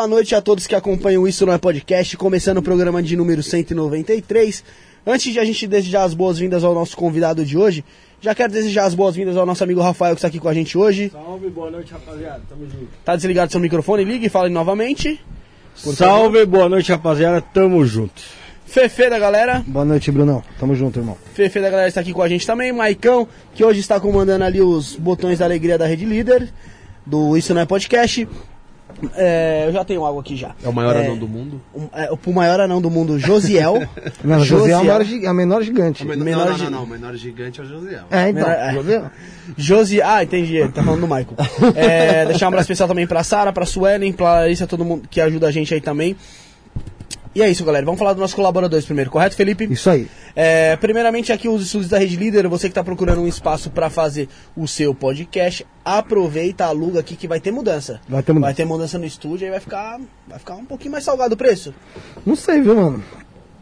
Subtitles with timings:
[0.00, 3.42] Boa noite a todos que acompanham Isso Não é Podcast, começando o programa de número
[3.42, 4.64] 193.
[5.06, 7.84] Antes de a gente desejar as boas-vindas ao nosso convidado de hoje,
[8.18, 10.78] já quero desejar as boas-vindas ao nosso amigo Rafael que está aqui com a gente
[10.78, 11.10] hoje.
[11.10, 12.40] Salve, boa noite, rapaziada.
[12.48, 12.88] Tamo junto.
[13.04, 14.02] Tá desligado seu microfone?
[14.02, 15.20] Ligue e fale novamente.
[15.84, 17.42] Por Salve, boa noite, rapaziada.
[17.42, 18.22] Tamo junto.
[18.64, 19.62] Fefe da galera.
[19.66, 20.42] Boa noite, Brunão.
[20.58, 21.18] Tamo junto, irmão.
[21.34, 22.72] Fefe da galera está aqui com a gente também.
[22.72, 26.50] Maicão, que hoje está comandando ali os botões da alegria da Rede Líder,
[27.04, 28.26] do Isso Não é Podcast.
[29.16, 30.54] É, eu já tenho algo aqui já.
[30.62, 31.60] É o maior É, anão do mundo?
[31.74, 33.86] um- é, o maior anão do mundo, Josiel.
[34.24, 36.04] Não, José é a, maior, gi- a menor gigante.
[36.04, 38.02] menor, menor não, gi- não, não, o menor gigante é o Josiel.
[38.10, 38.48] É, então.
[38.50, 38.72] É.
[38.74, 39.02] José?
[39.56, 41.34] Josi, ah, entendi, ele tá falando do Michael.
[41.74, 45.20] É, deixar um abraço especial também pra Sara, pra Suelen, pra Larissa, todo mundo que
[45.20, 46.14] ajuda a gente aí também.
[47.32, 47.84] E é isso, galera.
[47.86, 49.64] Vamos falar dos nossos colaboradores primeiro, correto, Felipe?
[49.70, 50.08] Isso aí.
[50.34, 52.48] É, primeiramente, aqui os estúdios da Rede Líder.
[52.48, 57.28] Você que está procurando um espaço para fazer o seu podcast, aproveita, aluga aqui que
[57.28, 58.00] vai ter mudança.
[58.08, 58.46] Vai ter mudança.
[58.46, 61.36] Vai ter mudança no estúdio aí vai ficar, vai ficar um pouquinho mais salgado o
[61.36, 61.72] preço.
[62.26, 63.04] Não sei, viu, mano?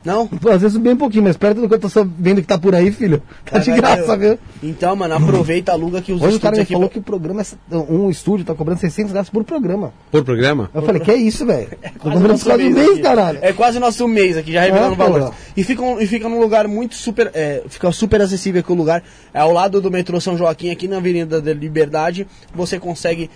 [0.05, 0.27] Não?
[0.29, 1.89] Pô, às vezes bem um pouquinho, mas perto do que eu tô
[2.19, 3.23] vendo que tá por aí, filho.
[3.45, 4.39] Tá de graça, viu?
[4.63, 6.73] Então, mano, aproveita, aluga aqui os Hoje o cara me aqui.
[6.73, 9.93] falou que o programa, é- um estúdio tá cobrando 600 reais por programa.
[10.11, 10.71] Por programa?
[10.73, 11.69] Eu falei, que é isso, velho?
[11.73, 13.01] Tô Quase cobrando nosso por causa do mês aqui.
[13.03, 13.39] caralho.
[13.43, 15.27] É quase nosso mês aqui, já revelando É, valores.
[15.29, 15.35] pô.
[15.57, 17.31] E fica, um- e fica num lugar muito super.
[17.35, 19.03] É, fica super acessível aqui o lugar.
[19.35, 22.27] É ao lado do metrô São Joaquim, aqui na Avenida da Liberdade.
[22.55, 23.29] Você consegue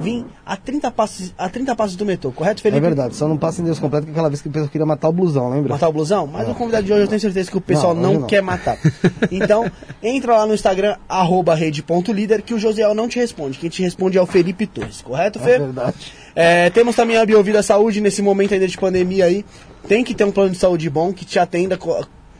[0.00, 2.80] vir a 30 passos, a 30 passos do metrô, correto, É Felipe?
[2.80, 5.08] verdade, só não passa em Deus completo que aquela vez que o pessoal queria matar
[5.08, 5.72] o blusão, lembra?
[5.74, 6.26] Matar o blusão?
[6.26, 8.26] Mas o convidado de hoje eu tenho certeza que o pessoal Não, não, não.
[8.26, 8.76] quer matar.
[9.30, 9.70] Então,
[10.02, 13.58] entra lá no Instagram, arroba rede.líder, que o Josiel não te responde.
[13.58, 15.52] Quem te responde é o Felipe Torres, correto, Fê?
[15.52, 16.12] É verdade.
[16.34, 19.44] É, temos também a Biovida Saúde nesse momento ainda de pandemia aí.
[19.88, 21.78] Tem que ter um plano de saúde bom que te atenda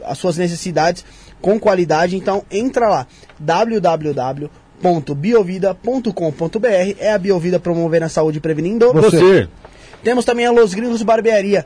[0.04, 1.04] às suas necessidades
[1.40, 2.16] com qualidade.
[2.16, 3.06] Então entra lá
[4.82, 8.93] www.biovida.com.br é a Biovida promovendo a saúde e prevenindo.
[8.93, 9.49] Você.
[10.02, 11.64] Temos também a Los Gringos Barbearia.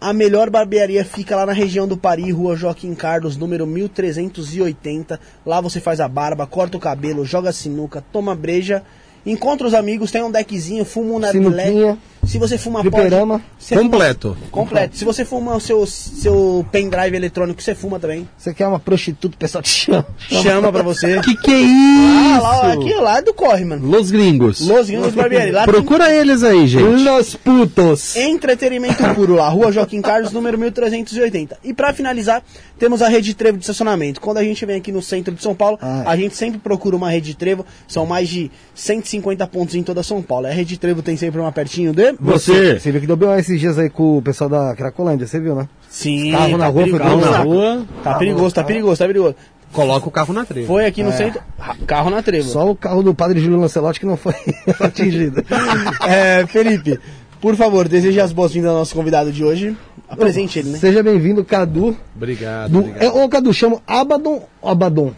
[0.00, 5.20] A melhor barbearia fica lá na região do Pari, Rua Joaquim Carlos, número 1380.
[5.44, 8.82] Lá você faz a barba, corta o cabelo, joga sinuca, toma breja,
[9.26, 11.98] encontra os amigos, tem um deckzinho, fuma um narguilé.
[12.24, 13.40] Se você fuma fliperama.
[13.58, 14.36] você fuma- Completo.
[14.50, 14.96] completo.
[14.96, 18.28] Se você fuma o seu, seu pendrive eletrônico, você fuma também.
[18.36, 20.06] Você quer uma prostituta, o pessoal te chama.
[20.18, 21.18] Chama pra você.
[21.22, 22.42] Que que é Ah, isso?
[22.42, 23.86] lá, aqui lá é do corre, mano.
[23.86, 24.60] Los gringos.
[24.60, 25.52] Los Gringos Barbearia.
[25.52, 26.84] Lá tem Procura eles aí, gente.
[26.84, 28.14] Los putos.
[28.16, 31.58] Entretenimento puro lá, Rua Joaquim Carlos, número 1380.
[31.64, 32.42] E pra finalizar,
[32.78, 34.20] temos a Rede Trevo de estacionamento.
[34.20, 36.04] Quando a gente vem aqui no centro de São Paulo, Ah.
[36.06, 37.64] a gente sempre procura uma Rede Trevo.
[37.88, 40.46] São mais de 150 pontos em toda São Paulo.
[40.46, 42.09] A Rede Trevo tem sempre uma pertinho de...
[42.18, 42.78] Você.
[42.78, 45.54] Você viu que deu bem esses dias aí com o pessoal da Cracolândia, você viu,
[45.54, 45.68] né?
[45.88, 49.34] Sim, Carro na rua, foi bem na rua, Tá perigoso, tá perigoso, tá perigoso.
[49.72, 50.66] coloca o carro na treva.
[50.66, 52.48] Foi aqui no centro, ah, carro na Trevo.
[52.48, 54.34] Só o carro do padre Júlio Lancelotti que não foi
[54.80, 55.44] atingido.
[56.08, 56.98] É, Felipe,
[57.40, 59.76] por favor, deseje as boas-vindas ao nosso convidado de hoje.
[60.08, 60.78] Apresente ele, né?
[60.78, 61.96] Seja bem-vindo, Cadu.
[62.16, 63.02] Obrigado, Do, obrigado.
[63.02, 65.12] é, ô, Cadu, chama Abaddon ou Abaddon?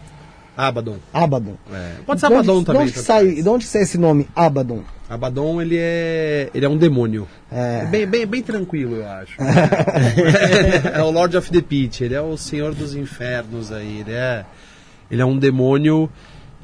[0.55, 0.97] Abaddon.
[1.13, 1.55] Abaddon.
[1.71, 1.93] É.
[2.05, 2.81] Pode ser De onde- Abaddon também.
[2.81, 4.83] De onde, tanto sai, de onde sai esse nome, Abaddon?
[5.09, 6.49] Abaddon, ele é...
[6.53, 7.27] Ele é um demônio.
[7.51, 7.85] É.
[7.85, 9.37] Bem, bem, bem tranquilo, eu acho.
[10.93, 14.45] é, o Lord of the Pit, ele é o Senhor dos Infernos aí, ele é,
[15.11, 16.09] ele é um demônio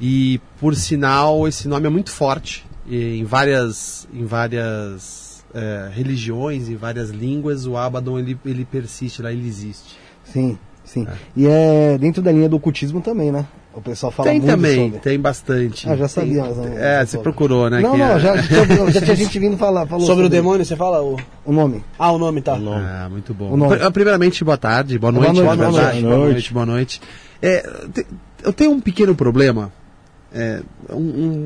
[0.00, 6.68] e, por sinal, esse nome é muito forte e em várias, em várias é, religiões,
[6.68, 9.96] em várias línguas, o Abaddon ele, ele persiste lá, ele existe.
[10.24, 11.06] Sim, sim.
[11.36, 13.46] E é dentro da linha do ocultismo também, né?
[13.72, 14.98] O pessoal fala tem muito também, sobre.
[14.98, 15.88] tem bastante.
[15.88, 16.42] Ah, já sabia.
[16.42, 17.80] Tem- mas é, você procurou, né?
[17.80, 19.86] Não, não, é- já, já, já tinha gente vindo falar.
[19.86, 21.84] Falou Sobre o demônio, você fala o, O nome.
[21.98, 22.54] ah, o nome, tá.
[22.56, 23.52] Ah, muito bom.
[23.52, 23.76] O nome.
[23.78, 25.40] Pr- Primeiramente, boa tarde, boa Boa noite.
[25.40, 26.02] noite, na boa noite.
[26.02, 27.00] Boa noite, boa noite.
[27.40, 27.70] É,
[28.42, 29.72] eu tenho um pequeno problema,
[30.34, 30.96] é, um,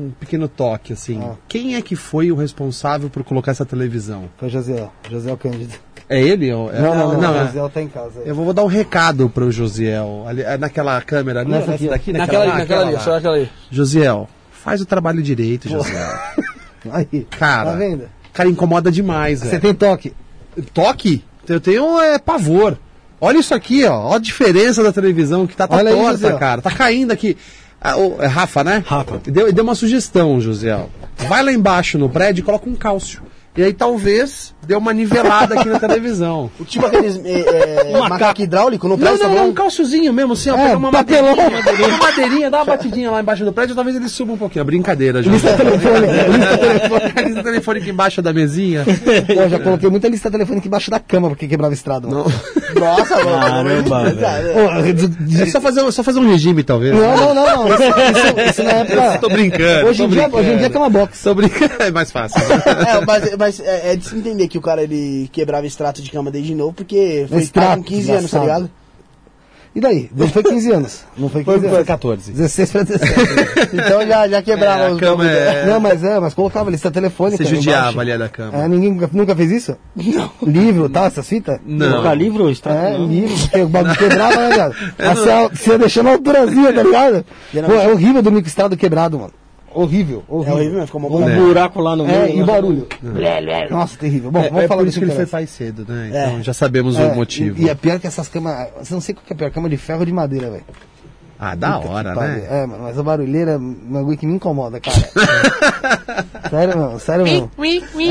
[0.07, 1.21] um pequeno toque, assim.
[1.23, 1.35] Ah.
[1.47, 4.23] Quem é que foi o responsável por colocar essa televisão?
[4.37, 4.91] Foi Josiel.
[5.11, 5.73] Josiel Cândido.
[6.07, 6.51] É ele?
[6.53, 7.35] ou- é- Não, não, não.
[7.41, 8.21] é- Josiel tá em casa.
[8.25, 11.87] Eu vou dar um recado pro Josiel, ali, é naquela câmera ali, Nessa nessa aqui,
[11.89, 13.49] daqui, Naquela ali, lá, naquela ali, naquela ali.
[13.71, 16.07] Josiel, faz o trabalho direito, Josiel.
[16.91, 17.25] Aí.
[17.37, 18.03] Cara, Tá vendo?
[18.31, 20.13] cara, incomoda demais, Você tem toque.
[20.73, 21.23] Toque?
[21.47, 22.77] Eu tenho é, pavor.
[23.19, 24.07] Olha isso aqui, ó.
[24.07, 26.33] Olha a diferença da televisão que tá, tá Olha aí, torta, José.
[26.37, 26.61] cara.
[26.61, 27.35] Tá caindo aqui.
[27.81, 28.83] Ah, o- é Rafa, né?
[28.85, 29.19] Rafa.
[29.25, 30.77] Deu, deu uma sugestão, José.
[31.27, 33.21] Vai lá embaixo no prédio e coloca um cálcio.
[33.57, 36.49] E aí talvez deu uma nivelada aqui na televisão.
[36.59, 39.49] O tipo aqueles é, é, macaco hidráulico no Não, prédio, não, tá não, bom?
[39.51, 40.55] um calçozinho mesmo, assim, ó.
[40.55, 41.35] É, pega uma papelão.
[41.35, 44.37] madeirinha, madeirinha, uma madeirinha, dá uma batidinha lá embaixo do prédio, talvez ele suba um
[44.37, 44.61] pouquinho.
[44.61, 45.35] É brincadeira, João.
[45.35, 46.07] Lista telefônica.
[46.31, 47.13] Lista telefônica.
[47.19, 48.83] A lista telefônica embaixo da mesinha.
[48.85, 52.07] Pô, já coloquei muita lista telefônica embaixo da cama porque quebrava estrada.
[52.07, 52.25] mano.
[52.79, 53.39] Nossa, mano.
[53.39, 54.03] Caramba,
[55.41, 56.93] É só fazer, um- só fazer um regime, talvez.
[56.95, 57.67] Não, não, não, não.
[57.69, 59.17] Isso, isso, isso na época.
[59.19, 59.87] Tô brincando.
[59.87, 60.37] Hoje em, dia, brincando.
[60.37, 61.23] hoje em dia é cama box.
[61.23, 62.41] Tô brincando, é mais fácil.
[62.41, 66.09] É, mas, mas é, é de se entender que o cara ele quebrava extrato de
[66.11, 68.69] cama desde novo, porque foi Extrato, pai com 15 anos, tá ligado?
[69.73, 70.09] E daí?
[70.15, 71.01] Não foi 15 anos.
[71.17, 71.85] Não foi 15 anos.
[71.85, 72.31] 14.
[72.31, 73.13] 16 pra 17.
[73.75, 75.29] Então já, já quebrava É, a os cama bagulho.
[75.37, 77.43] é- Não, mas é, mas colocava lista telefônica.
[77.43, 78.57] Você judiava ali da cama.
[78.57, 79.75] É, ninguém nunca- nunca fez isso?
[79.93, 80.31] Não.
[80.43, 81.59] Livro, tal, essas fitas?
[81.65, 81.89] Não.
[81.91, 82.77] Colocar livro extrato?
[82.87, 83.05] É, não.
[83.05, 84.75] livro, porque o bagulho quebrava, né, viado?
[84.97, 87.25] Mas Você, você deixou na alturazinha, tá ligado?
[87.65, 89.33] Pô, é horrível dormir com o estrado quebrado, mano.
[89.75, 90.53] Horrível, É horrível.
[90.55, 92.17] horrível, mas ficou Um buraco lá no meio.
[92.19, 92.43] É, e né?
[92.43, 92.87] o barulho.
[93.69, 94.31] Nossa, terrível.
[94.31, 96.09] Bom, É, vamos é falar por isso que ele foi pai cedo, né?
[96.13, 96.27] É.
[96.27, 97.59] Então já sabemos É, o motivo.
[97.61, 98.69] E, e é pior que essas camas.
[98.79, 100.63] Você não sei qual que é pior, cama de ferro ou de madeira, velho.
[101.37, 102.47] Ah, da Puta hora, né?
[102.49, 104.95] É, mano, mas a barulheira é um bagulho que me incomoda, cara.
[106.49, 107.51] sério, mano, sério, mano.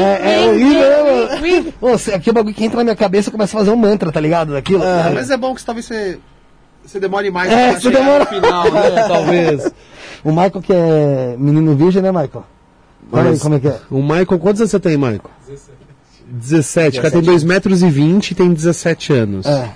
[0.02, 1.94] É, é horrível, né, mano?
[2.14, 4.12] Aqui é um bagulho que entra na minha cabeça e começa a fazer um mantra,
[4.12, 4.52] tá ligado?
[4.52, 4.82] Daquilo.
[4.84, 6.18] Ah, mas é bom que talvez você,
[6.84, 8.18] você demore mais É, pra você chegar demora.
[8.24, 8.90] no final, né?
[9.08, 9.72] Talvez.
[10.24, 12.44] O Michael que é menino virgem, né, Michael?
[13.12, 13.78] Olha aí como é que é.
[13.90, 15.20] O Michael, quantos anos você tem, Michael?
[16.26, 16.98] 17.
[16.98, 19.46] O cara tem 2 metros e 20 e tem 17 anos.
[19.46, 19.70] É.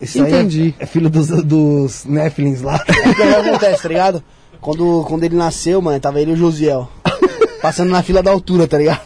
[0.00, 0.74] Isso aí é- Entendi.
[0.78, 2.82] É, filho dos, dos Nephilims lá.
[2.84, 4.22] O que acontece, tá ligado?
[4.60, 6.88] Quando, quando ele nasceu, mano, tava ele e o Josiel.
[7.60, 9.00] Passando na fila da altura, tá ligado?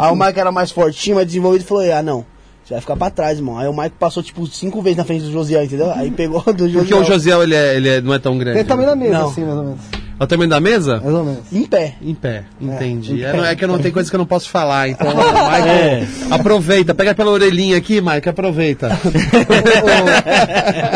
[0.00, 2.24] Aí o Mike era mais fortinho, mais desenvolvido e falou: Ah, não,
[2.70, 3.58] você vai ficar pra trás, irmão.
[3.58, 5.90] Aí o Mike passou, tipo, cinco vezes na frente do Josiel, entendeu?
[5.92, 6.84] Aí pegou do Josiel.
[6.84, 8.58] Porque o Josiel, ele, é, ele é- não é tão grande.
[8.58, 9.28] Tem tamanho da mesa, Não.
[9.28, 9.80] assim, mais ou menos.
[10.20, 11.00] É o tamanho da mesa?
[11.00, 11.40] Mais ou menos.
[11.50, 11.94] Em pé.
[12.02, 13.14] Em pé, entendi.
[13.14, 13.36] em É, pé.
[13.38, 16.06] não- é que eu não tenho coisas que eu não posso falar, então, Michael, É.
[16.30, 18.90] aproveita, pega pela orelhinha aqui, Mike, aproveita.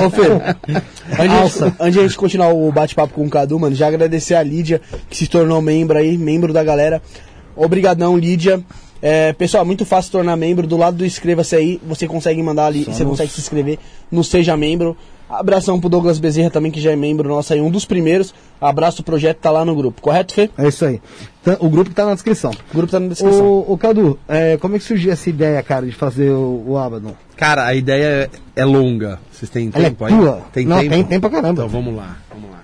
[0.05, 0.23] Ô, Fê,
[1.23, 4.35] antes, de- antes de a gente continuar o bate-papo com o Cadu, mano, já agradecer
[4.35, 7.03] a Lídia, que se tornou membro aí, membro da galera.
[7.57, 8.61] Obrigadão, Lídia.
[9.07, 10.67] É, pessoal, é muito fácil se tornar membro.
[10.67, 13.79] Do lado do inscreva-se aí, você consegue mandar ali, você consegue se inscrever
[14.11, 14.97] no Seja Membro.
[15.29, 18.35] Abração pro Douglas Bezerra também, que já é membro nosso aí, um dos primeiros.
[18.59, 20.49] Abraço, o projeto tá lá no grupo, correto, Fê?
[20.57, 21.03] É isso aí.
[21.43, 22.51] Então, o grupo tá na descrição.
[22.73, 23.47] O grupo tá na descrição.
[23.47, 26.79] O, o Cadu, é, como é que surgiu essa ideia, cara, de fazer o, o
[26.79, 27.15] Abaddon?
[27.37, 29.19] Cara, a ideia é, longa.
[29.31, 30.17] Vocês têm Ela é tempo aí?
[30.17, 30.43] tua?
[30.53, 30.91] Tem Não, tempo?
[30.95, 31.63] tem tempo pra caramba.
[31.65, 32.64] Então vamos lá, vamos lá.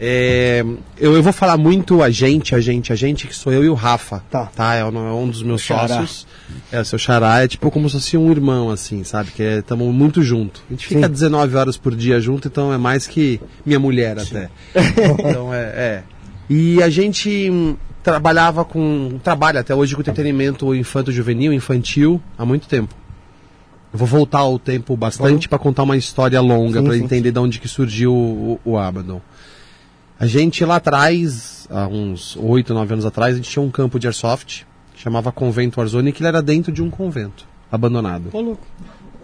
[0.00, 0.64] É,
[0.98, 3.68] eu, eu vou falar muito a gente, a gente, a gente, que sou eu e
[3.68, 4.22] o Rafa.
[4.30, 4.50] Tá.
[4.74, 5.86] É, um- é um dos meus xará.
[5.88, 6.26] sócios.
[6.72, 9.30] É, o seu xará é tipo como se fosse um irmão, assim, sabe?
[9.30, 10.62] Que estamos muito junto.
[10.68, 11.12] A gente fica Sim.
[11.12, 14.48] 19 horas por dia junto, então é mais que minha mulher até.
[14.74, 16.02] então é, é.
[16.50, 19.18] E a gente hum, trabalhava com.
[19.22, 22.94] trabalha até hoje com entretenimento infanto-juvenil, infantil, há muito tempo.
[23.92, 27.04] Eu vou voltar ao tempo bastante para contar uma história longa, Sim, para sim.
[27.04, 29.20] entender de onde que surgiu o, o, o Abaddon.
[30.18, 33.98] A gente lá atrás, há uns 8, 9 anos atrás, a gente tinha um campo
[33.98, 38.30] de airsoft, chamava Convento Warzone, que ele era dentro de um convento, abandonado.
[38.32, 38.66] Ô, louco.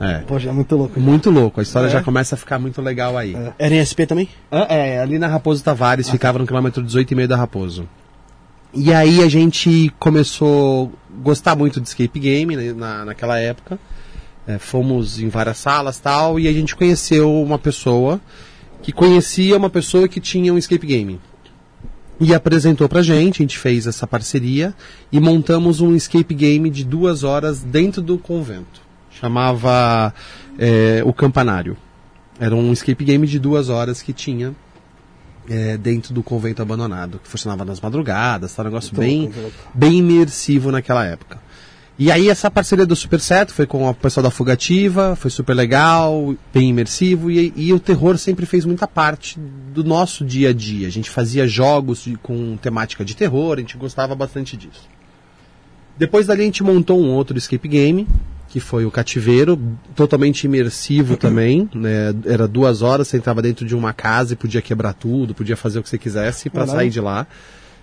[0.00, 0.18] É.
[0.20, 0.99] Poxa, é muito louco.
[0.99, 3.37] Muito louco, a história já começa a ficar muito legal aí.
[3.59, 4.28] Era em SP também?
[4.50, 7.87] É, é, ali na Raposo Tavares, ficava no quilômetro 18,5 da Raposo.
[8.73, 13.78] E aí a gente começou a gostar muito de escape game né, na, naquela época.
[14.47, 18.18] É, fomos em várias salas tal, e a gente conheceu uma pessoa
[18.83, 21.21] que conhecia uma pessoa que tinha um escape game.
[22.19, 24.75] E apresentou pra gente, a gente fez essa parceria
[25.11, 28.83] e montamos um escape game de duas horas dentro do convento.
[29.11, 30.13] Chamava
[30.59, 31.77] é, O Campanário.
[32.39, 34.55] Era um escape game de duas horas que tinha
[35.49, 39.31] é, dentro do convento abandonado, que funcionava nas madrugadas, tá um negócio bem,
[39.75, 41.41] bem imersivo naquela época.
[42.00, 45.52] E aí essa parceria deu super certo, foi com o pessoal da Fugativa, foi super
[45.52, 50.52] legal, bem imersivo, e, e o terror sempre fez muita parte do nosso dia a
[50.54, 50.88] dia.
[50.88, 54.88] A gente fazia jogos com temática de terror, a gente gostava bastante disso.
[55.99, 58.09] Depois dali a gente montou um outro escape game,
[58.49, 59.61] que foi o Cativeiro,
[59.95, 61.69] totalmente imersivo também.
[61.75, 62.14] Né?
[62.25, 65.80] Era duas horas, você entrava dentro de uma casa e podia quebrar tudo, podia fazer
[65.80, 67.26] o que você quisesse para sair de lá.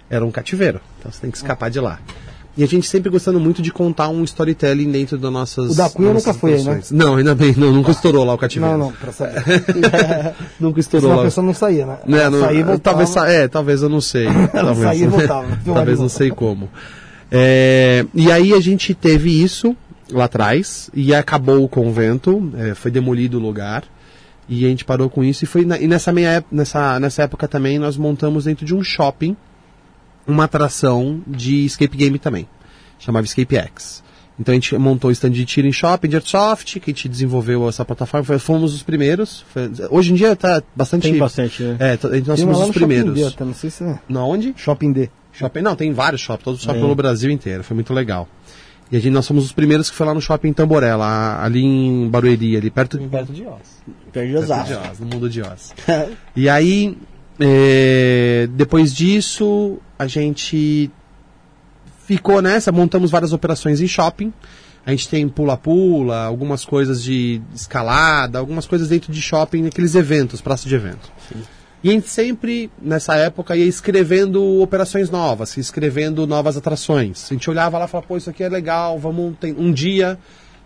[0.10, 2.00] Era um cativeiro, então você tem que escapar de lá.
[2.58, 5.74] E a gente sempre gostando muito de contar um storytelling dentro das nossas.
[5.74, 6.82] O da Cunha nunca foi né?
[6.90, 8.76] Não, ainda bem, não, nunca estourou lá o cativeiro.
[8.78, 9.44] Não, não, pra saber.
[10.60, 11.22] Nunca estourou Senão lá.
[11.22, 11.98] a pessoa não saía, né?
[12.08, 12.80] Né, Ela não- saía e voltava.
[13.06, 14.26] talvez, é, talvez eu não sei.
[14.52, 16.68] talvez, saía e voltava, talvez não sei como.
[17.32, 19.76] É, e aí a gente teve isso
[20.12, 23.84] lá atrás e acabou o convento, é, foi demolido o lugar
[24.48, 27.48] e a gente parou com isso e foi na- e nessa meia nessa nessa época
[27.48, 29.36] também nós montamos dentro de um shopping
[30.28, 32.48] uma atração de escape game também
[33.00, 34.04] chamava Escape X
[34.40, 37.08] Então a gente montou o stand de tiro em shopping, de Airsoft, que a gente
[37.10, 39.44] desenvolveu essa plataforma, foi- fomos os primeiros.
[39.54, 41.04] Foi- hoje em dia tá bastante...
[41.10, 41.76] Tem bastante, né?
[41.80, 43.14] É, t- nós lá os no Shopping primeiros.
[43.16, 44.00] D, até, não sei se é.
[44.10, 44.54] Na onde?
[44.58, 45.10] Shopping D.
[45.34, 46.88] Shopping, não, tem vários shoppings, todos os shoppings Tem.
[46.88, 48.28] pelo Brasil inteiro, foi muito legal.
[48.92, 51.64] E a gente, nós somos os primeiros que foi lá no shopping Tamboré, lá, ali
[51.64, 53.56] em Barueri, ali perto, Perto de Oz.
[54.14, 54.74] Perto de perto de.
[54.92, 55.74] Oz, no mundo de Oz.
[56.36, 56.98] E aí,
[57.40, 60.90] é, depois disso, a gente
[62.06, 64.34] ficou nessa, montamos várias operações em shopping.
[64.86, 70.40] A gente tem pula-pula, algumas coisas de escalada, algumas coisas dentro de shopping, aqueles eventos,
[70.40, 71.12] praça de evento.
[71.84, 77.28] E a gente sempre, nessa época, ia escrevendo operações novas, escrevendo novas atrações.
[77.30, 80.18] A gente olhava lá e falava, pô, isso aqui é legal, vamos tem- um dia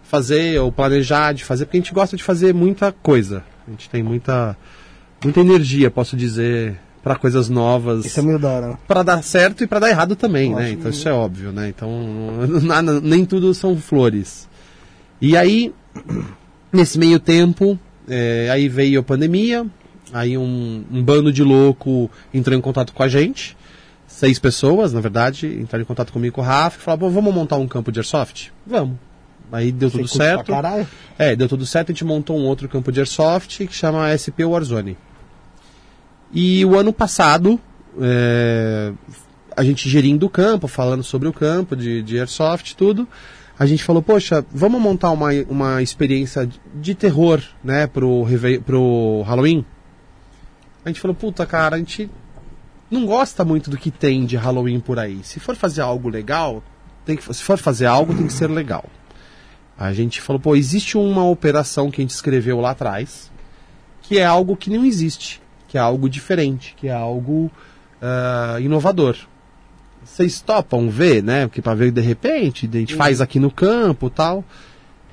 [0.04, 3.44] fazer ou planejar de fazer, porque a gente gosta de fazer muita coisa.
[3.68, 4.56] A gente tem muita,
[5.24, 8.68] muita energia, posso dizer, para coisas novas Isso é meio da hora.
[8.70, 8.78] né?
[8.88, 10.72] para dar certo e para dar errado também, né?
[10.72, 11.70] Então isso é óbvio, né?
[11.70, 11.90] Então
[12.64, 14.48] nada- nem tudo são flores.
[15.20, 15.74] E aí
[16.72, 19.66] nesse meio tempo, é, aí veio a pandemia,
[20.14, 23.58] aí um, um bando de louco entrou em contato com a gente,
[24.08, 27.34] seis pessoas, na verdade, entraram em contato comigo com o Rafa e falaram, "Pô, vamos
[27.34, 28.52] montar um campo de airsoft?
[28.66, 28.98] Vamos.
[29.52, 30.88] Aí deu tudo Você curte certo.
[31.20, 34.46] É, deu tudo certo, a gente montou um outro campo de Airsoft que chama SP
[34.46, 34.98] Warzone.
[36.34, 37.60] E o ano passado,
[38.00, 38.94] é,
[39.56, 43.08] a gente gerindo o campo, falando sobre o campo de, de Airsoft tudo,
[43.60, 48.26] a gente falou, poxa, vamos montar uma, uma experiência de- terror, né, pro,
[48.66, 49.66] pro Halloween?
[50.84, 52.10] A gente falou, puta, cara, a gente
[52.90, 55.20] não gosta muito do que tem de Halloween por aí.
[55.24, 56.64] Se for fazer algo legal,
[57.06, 58.86] tem que, se for fazer algo, tem que ser legal.
[59.78, 63.32] A gente falou, pô, existe uma operação que a gente escreveu lá atrás,
[64.02, 65.41] que é algo que não existe,
[65.72, 67.50] que é algo diferente, que é algo
[68.02, 69.16] ah, inovador.
[70.04, 71.48] Vocês topam ver, né?
[71.48, 74.44] Porque para ver de repente, a gente faz aqui no campo tal.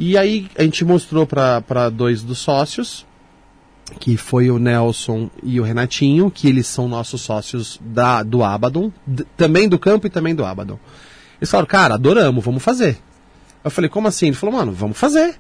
[0.00, 3.07] E aí a gente mostrou para dois dos sócios,
[4.00, 8.91] que foi o Nelson e o Renatinho, que eles são nossos sócios da, do Abaddon,
[9.37, 10.81] também do campo e também do Abaddon.
[11.41, 12.99] Eles falaram, cara, adoramos, vamos fazer.
[13.62, 14.27] Eu falei, como assim?
[14.27, 15.37] Ele falou, mano, vamos fazer.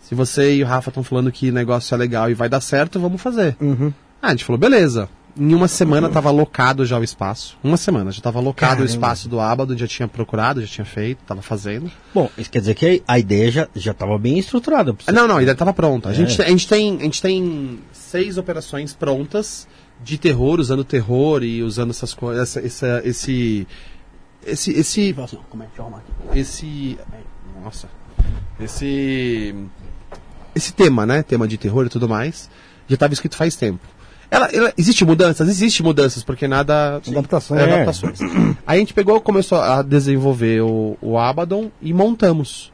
[0.00, 3.00] Se você e o Rafa estão falando que negócio é legal e vai dar certo,
[3.00, 3.56] vamos fazer.
[3.60, 3.92] Uhum.
[4.24, 5.06] Ah, a gente falou, beleza.
[5.36, 7.58] Em uma semana tava locado já o espaço.
[7.62, 8.84] Uma semana já tava locado Caramba.
[8.84, 11.90] o espaço do Abaddon, já tinha procurado, já tinha feito, tava fazendo.
[12.14, 14.96] Bom, isso quer dizer que a ideia já estava bem estruturada.
[15.12, 16.08] Não, não, a ideia estava pronta.
[16.08, 16.14] A, É.
[16.14, 19.68] gente, a, gente tem, a gente tem seis operações prontas
[20.02, 23.66] de terror, usando terror e usando essas coisas, essa, esse,
[24.46, 25.14] esse, esse,
[25.50, 26.38] como é que aqui?
[26.38, 26.98] esse,
[27.62, 27.88] nossa,
[28.60, 29.54] esse,
[30.54, 31.22] esse tema, né?
[31.22, 32.48] Tema de terror e tudo mais,
[32.88, 33.80] já estava escrito faz tempo.
[34.34, 35.48] Ela, ela- existe mudanças?
[35.48, 37.00] Existe mudanças, porque nada.
[37.06, 37.60] Adaptações.
[37.60, 38.18] É, adaptações.
[38.66, 42.72] Aí a gente pegou, começou a desenvolver o, o Abaddon e montamos.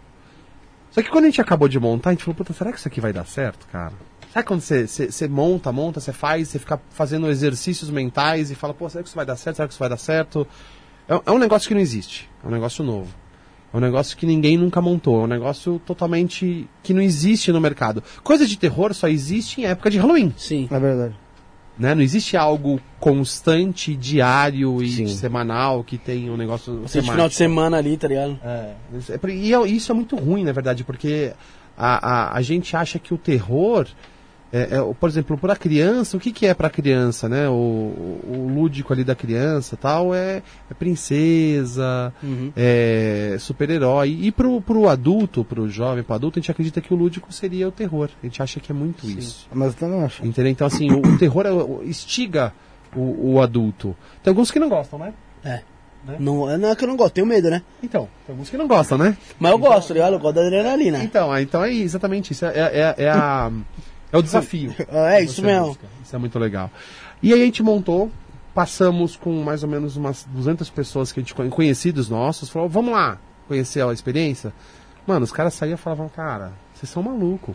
[0.91, 2.89] Só que quando a gente acabou de montar, a gente falou, puta, será que isso
[2.89, 3.93] aqui vai dar certo, cara?
[4.33, 8.55] Sabe quando você, você, você monta, monta, você faz, você fica fazendo exercícios mentais e
[8.55, 9.57] fala, pô, será que isso vai dar certo?
[9.57, 10.47] Será que isso vai dar certo?
[11.09, 12.29] É, é um negócio que não existe.
[12.45, 13.09] É um negócio novo.
[13.73, 15.21] É um negócio que ninguém nunca montou.
[15.21, 18.03] É um negócio totalmente que não existe no mercado.
[18.23, 20.33] Coisa de terror só existe em época de Halloween.
[20.37, 20.69] Sim.
[20.71, 21.15] É verdade.
[21.81, 21.95] Né?
[21.95, 25.07] Não existe algo constante, diário e Sim.
[25.07, 28.39] semanal que tem um negócio Esse final de semana ali, tá ligado?
[28.45, 28.75] é,
[29.09, 31.33] é e é- isso é muito ruim, na verdade, porque
[31.79, 33.87] a, a, a gente acha que o terror,
[34.53, 37.29] é, é, o- por exemplo, para a criança, o que, que é para a criança,
[37.29, 37.49] né?
[37.49, 42.53] O, o, o lúdico ali da criança tal é, é princesa, Uhum.
[42.57, 44.17] é super-herói.
[44.21, 47.69] E pro, pro adulto, pro jovem, pro adulto, a gente acredita que o lúdico seria
[47.69, 48.09] o terror.
[48.23, 49.49] A gente acha que é muito isso.
[49.53, 50.25] Mas eu também acho.
[50.27, 50.51] Entendeu?
[50.53, 52.53] Então, assim, o, o terror é o- estiga
[52.95, 53.97] o, o adulto.
[54.23, 55.15] Tem alguns que não gostam, né?
[55.45, 55.61] É.
[56.19, 57.63] Não, não é que eu não gosto, tenho medo, né?
[57.83, 59.17] Então, tem alguns que não gostam, né?
[59.39, 60.09] Mas eu gosto, tá?
[60.11, 61.05] Eu gosto da adrenalina.
[61.05, 62.47] Então, é- então é exatamente isso.
[62.47, 63.53] É, é, é, a,
[64.13, 64.75] é o desafio.
[64.91, 65.69] É isso mesmo.
[65.69, 65.87] busca.
[66.05, 66.71] Isso é muito legal.
[67.23, 68.11] E aí a gente montou,
[68.55, 72.69] passamos com mais ou menos umas 200 pessoas que a gente conhe- conhecidos nossos, falou,
[72.69, 74.53] vamos lá conhecer a experiência.
[75.07, 77.55] Mano, os caras saíam e falavam, cara, vocês são malucos.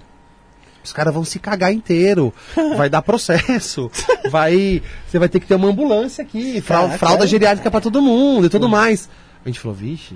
[0.83, 2.31] Os caras vão se cagar inteiro,
[2.77, 3.89] vai dar processo,
[4.29, 7.27] vai, você vai ter que ter uma ambulância aqui, fralda é?
[7.27, 9.09] geriátrica pra todo mundo e tudo mais.
[9.43, 10.15] A gente falou, vixe,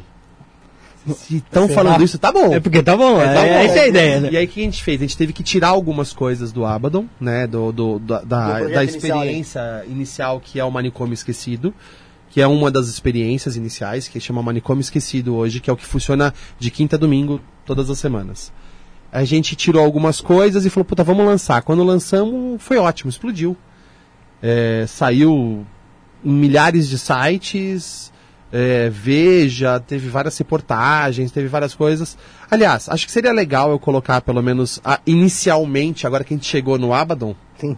[1.16, 2.54] se estão falando isso, tá bom.
[2.54, 3.48] É porque tá bom, é, tá bom.
[3.48, 4.30] essa é a ideia, né?
[4.32, 5.00] E aí o que a gente fez?
[5.00, 7.48] A gente teve que tirar algumas coisas do Abaddon, né?
[7.48, 9.30] Do, do- da, da, da inicial ali.
[9.30, 11.74] experiência inicial, que é o Manicômio Esquecido,
[12.30, 15.86] que é uma das experiências iniciais, que chama Manicômio Esquecido hoje, que é o que
[15.86, 18.52] funciona de quinta a domingo, todas as semanas.
[19.12, 21.64] A gente tirou algumas coisas e falou, puta, vamos lançar.
[21.64, 23.58] Quando lançamos, foi ótimo, explodiu.
[24.42, 25.66] É, saiu
[26.24, 28.12] em milhares de sites,
[28.52, 32.18] é, Veja, teve várias reportagens, teve várias coisas.
[32.50, 36.48] Aliás, acho que seria legal eu colocar, pelo menos a- inicialmente, agora que a gente
[36.48, 37.78] chegou no Abaddon, Sim,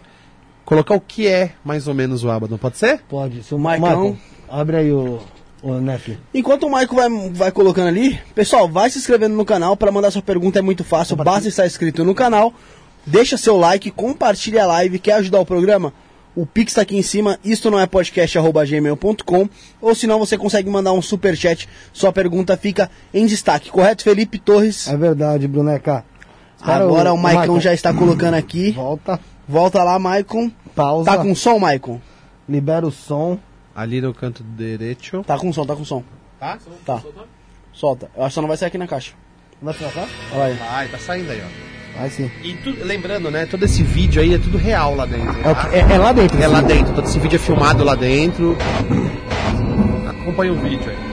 [0.64, 3.00] colocar o que é mais ou menos o Abaddon, pode ser?
[3.08, 3.42] pode.
[3.42, 3.86] Seu Maicon.
[3.86, 4.16] Maicon,
[4.48, 5.20] abre aí o,
[5.62, 6.16] o Nef.
[6.32, 10.10] Enquanto o Maico vai, vai colocando ali, pessoal, vai se inscrevendo no canal para mandar
[10.10, 12.52] sua pergunta, é muito fácil, basta estar inscrito no canal,
[13.06, 15.92] deixa seu like, compartilha a live, quer ajudar o programa?
[16.34, 19.48] O Pix tá aqui em cima, isto não é podcast.gmail.com,
[19.80, 24.38] ou senão você consegue mandar um super chat, sua pergunta fica em destaque, correto, Felipe
[24.38, 24.88] Torres?
[24.88, 26.04] É verdade, Bruneca.
[26.64, 27.60] Cara, Agora o, Maicon Maicon.
[27.60, 30.50] já está colocando aqui, Volta, volta lá, Maicon.
[30.74, 32.00] pausa, Tá com som, Maicon?
[32.48, 33.38] libera o som.
[33.74, 35.22] Ali no canto direito.
[35.24, 36.02] Tá com som, tá com som.
[36.38, 36.58] Tá?
[36.84, 37.02] Tá.
[37.72, 38.10] Solta.
[38.16, 39.12] Eu acho que só não vai sair aqui na caixa.
[39.60, 40.06] Vai pra cá?
[40.32, 40.54] Olha aí.
[40.54, 41.81] Vai, tá saindo aí, ó.
[41.98, 42.30] Vai sim.
[42.42, 45.30] E tu- lembrando, né, todo esse vídeo aí é tudo real lá dentro.
[45.44, 45.64] É, tá?
[45.68, 46.42] que- é- é lá dentro.
[46.42, 46.66] É lá sim.
[46.66, 48.56] dentro, todo esse vídeo é filmado lá dentro.
[50.08, 51.11] Acompanha o vídeo aí.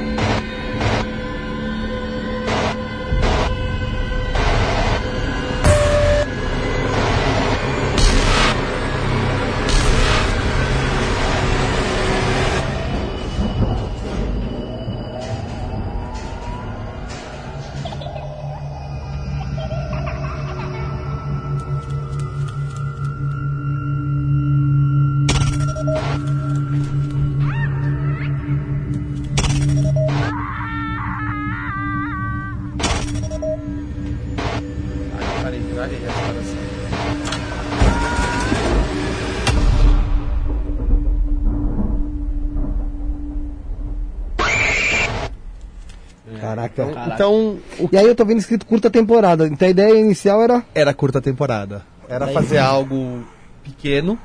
[47.19, 49.45] Então, o E aí eu tô vendo escrito curta temporada.
[49.45, 50.63] Então a ideia inicial era.
[50.73, 51.83] era curta temporada.
[52.07, 53.25] Era fazer algo
[53.61, 54.17] pequeno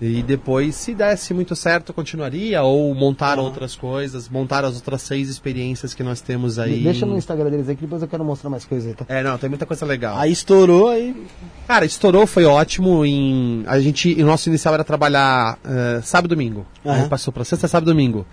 [0.00, 5.30] e depois, se desse muito certo, continuaria ou montar outras coisas, montar as outras seis
[5.30, 6.82] experiências que nós temos aí.
[6.82, 9.06] Deixa no Instagram deles aí que depois eu quero mostrar mais coisas aí, tá?
[9.08, 10.18] É, não, tem muita coisa legal.
[10.18, 11.16] Aí estourou, aí
[11.66, 13.06] Cara, estourou, foi ótimo.
[13.06, 16.66] Em a gente, o nosso inicial era trabalhar eh, sábado e domingo.
[16.84, 17.04] Aham.
[17.04, 18.26] Aí passou para sexta, sábado e domingo.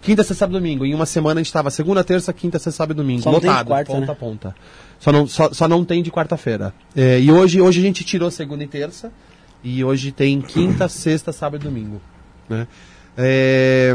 [0.00, 0.86] Quinta, sexta, sábado e domingo.
[0.86, 3.22] Em uma semana a gente tava segunda, terça, quinta, sexta, sábado e domingo.
[3.22, 4.12] Só lotado, quarta, ponta né?
[4.12, 4.54] a ponta.
[4.98, 6.74] Só não, só, só não tem de quarta-feira.
[6.96, 9.12] É, e hoje, hoje a gente tirou segunda e terça.
[9.62, 12.00] E hoje tem quinta, sexta, sábado e domingo.
[12.48, 12.66] Né?
[13.16, 13.94] É,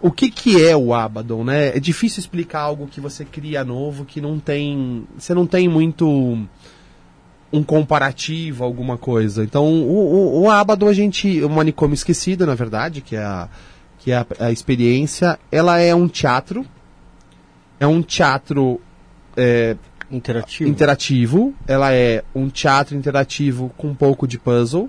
[0.00, 1.76] o que, que é o Abaddon, né?
[1.76, 5.06] É difícil explicar algo que você cria novo, que não tem.
[5.18, 6.38] Você não tem muito
[7.52, 9.42] um comparativo, alguma coisa.
[9.42, 11.42] Então, o, o, o Abaddon, a gente.
[11.42, 13.48] O manicômio esquecido, na verdade, que é a,
[13.98, 16.64] que é a, a experiência, ela é um teatro.
[17.80, 18.80] É um teatro
[19.36, 19.76] é,
[20.10, 20.70] Interativo.
[20.70, 21.54] interativo.
[21.66, 24.88] Ela é um teatro interativo com um pouco de puzzle.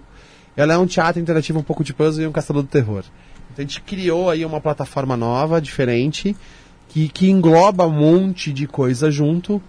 [0.56, 3.04] Ela é um teatro interativo, um pouco de puzzle e um castelo do terror.
[3.52, 6.36] Então a gente criou aí uma plataforma nova, diferente,
[6.88, 9.62] que, que engloba um monte de coisa junto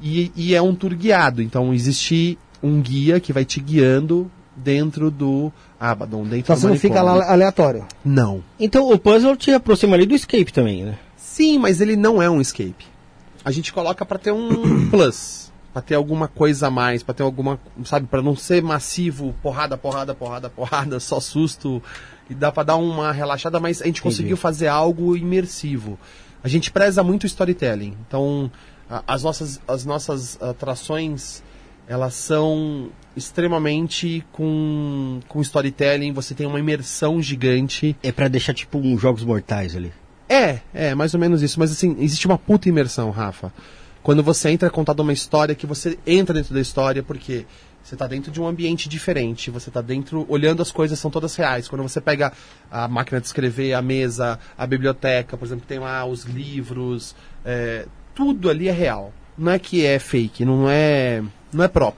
[0.00, 1.42] e, e é um tour guiado.
[1.42, 6.66] Então existe um guia que vai te guiando dentro do Abaddon, dentro Só do você
[6.68, 7.86] não fica lá aleatório.
[8.04, 8.42] Não.
[8.58, 10.98] Então o puzzle te aproxima ali do escape também, né?
[11.16, 12.86] Sim, mas ele não é um escape.
[13.44, 17.22] A gente coloca pra ter um plus, Pra ter alguma coisa a mais, pra ter
[17.22, 21.82] alguma, sabe, Pra não ser massivo, porrada, porrada, porrada, porrada, só susto
[22.30, 25.98] e dá pra dar uma relaxada, mas a gente conseguiu fazer algo imersivo.
[26.42, 27.94] A gente preza muito o storytelling.
[28.08, 28.50] Então,
[28.90, 31.42] a- as nossas as nossas atrações
[31.86, 37.96] elas são extremamente com, com storytelling, você tem uma imersão gigante.
[38.02, 39.92] É pra deixar tipo uns jogos mortais ali.
[40.28, 41.58] É, é, mais ou menos isso.
[41.58, 43.52] Mas assim, existe uma puta imersão, Rafa.
[44.02, 47.46] Quando você entra contando uma história, que você entra dentro da história, porque
[47.82, 51.34] você está dentro de um ambiente diferente, você está dentro, olhando as coisas, são todas
[51.36, 51.68] reais.
[51.68, 52.32] Quando você pega
[52.70, 57.86] a máquina de escrever, a mesa, a biblioteca, por exemplo, tem lá os livros, é,
[58.14, 59.12] tudo ali é real.
[59.38, 61.96] Não é que é fake, não é, não é prop.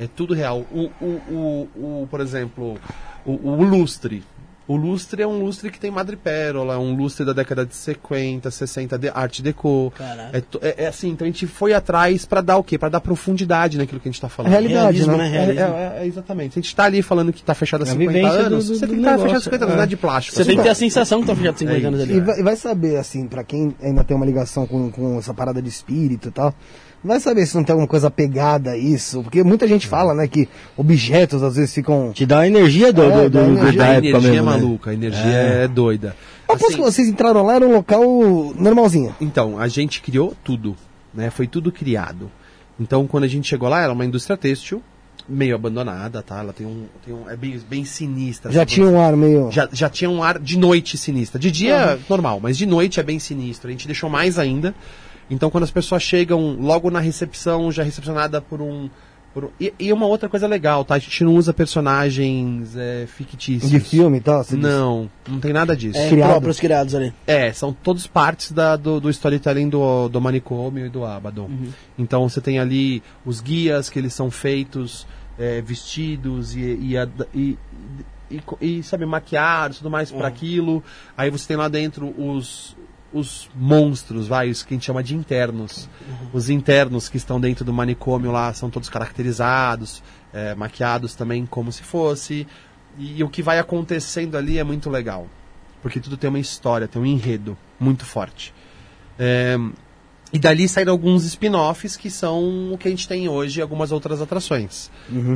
[0.00, 0.64] É tudo real.
[0.72, 1.68] O, o, o,
[2.02, 2.76] o por exemplo,
[3.24, 4.22] o, o lustre.
[4.68, 8.48] O lustre é um lustre que tem madrepérola, é um lustre da década de 50,
[8.52, 9.92] 60, de arte deco.
[9.96, 10.30] Caraca.
[10.62, 12.78] É, é- é assim, então a gente foi atrás pra dar o quê?
[12.78, 14.52] Pra dar profundidade naquilo que a gente tá falando.
[14.52, 15.28] realidade, Realismo, né?
[15.28, 15.36] né?
[15.36, 15.74] É, Realismo.
[15.76, 16.52] é- é- exatamente.
[16.54, 18.66] Se a gente tá ali falando que tá fechado há É a 50 vivência anos,
[18.66, 19.76] do- do- você do tem que estar fechado há negócio, 50 anos, é.
[19.76, 20.36] não é de plástico.
[20.36, 20.48] Você assim.
[20.50, 22.14] tem que ter a sensação que tá fechado 50 É anos ali.
[22.16, 25.34] E vai, e vai saber, assim, pra quem ainda tem uma ligação com, com essa
[25.34, 26.54] parada de espírito e tal,
[27.02, 29.22] vai saber se não tem alguma coisa pegada a isso.
[29.22, 32.12] Porque muita gente fala, né, que objetos às vezes ficam.
[32.12, 33.78] Te dá a energia do, É, do, dá do- energia.
[33.78, 34.58] da A época energia mesmo, é né?
[34.58, 36.16] maluca, a energia é, doida.
[36.48, 38.02] Eu aposto Assim, que vocês entraram lá, era um local
[38.58, 39.14] normalzinho.
[39.20, 40.76] Então, a gente criou tudo,
[41.14, 41.30] né?
[41.30, 42.30] Foi tudo criado.
[42.78, 44.82] Então, quando a gente chegou lá, era uma indústria têxtil,
[45.28, 46.40] meio abandonada, tá?
[46.40, 46.86] Ela tem um.
[47.04, 48.50] Tem um é bem, bem sinistra.
[48.50, 49.48] Já assim, tinha um ar meio.
[49.52, 51.38] já, já tinha um ar de noite sinistra.
[51.38, 53.68] De dia, normal, mas de noite é bem sinistro.
[53.68, 54.74] A gente deixou mais ainda.
[55.30, 58.90] Então, quando as pessoas chegam logo na recepção, já recepcionada por um.
[59.32, 60.96] por e, e uma outra coisa legal, tá?
[60.96, 63.70] A gente não usa personagens é, fictícios.
[63.70, 64.42] De filme e tal.
[64.42, 64.68] você disse.
[64.68, 65.98] Não, não tem nada disso.
[65.98, 66.30] É, É, Criado.
[66.30, 67.12] próprios criados ali.
[67.52, 71.48] são todos partes da, do, do storytelling do, do manicômio e do Abaddon.
[71.98, 75.06] Então você tem ali os guias que eles são feitos
[75.38, 77.56] é, vestidos e, e, a- e,
[78.30, 80.82] e, e, sabe, maquiados tudo mais para aquilo.
[81.16, 82.76] Aí você tem lá dentro os,
[83.12, 85.88] os monstros, vai, os que a gente chama de internos.
[86.32, 91.72] Os internos que estão dentro do manicômio lá são todos caracterizados, é, maquiados também como
[91.72, 92.46] se fosse.
[92.98, 95.26] E, o que vai acontecendo ali é muito legal.
[95.82, 98.54] Porque tudo tem uma história, tem um enredo muito forte.
[99.18, 99.56] É,
[100.32, 104.20] e dali saíram alguns spin-offs que são o que a gente tem hoje, algumas outras
[104.20, 104.90] atrações.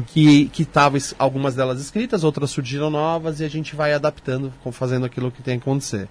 [0.07, 4.53] Que que estavam es- algumas delas escritas, outras surgiram novas e a gente vai adaptando,
[4.73, 6.09] fazendo aquilo que tem que acontecer.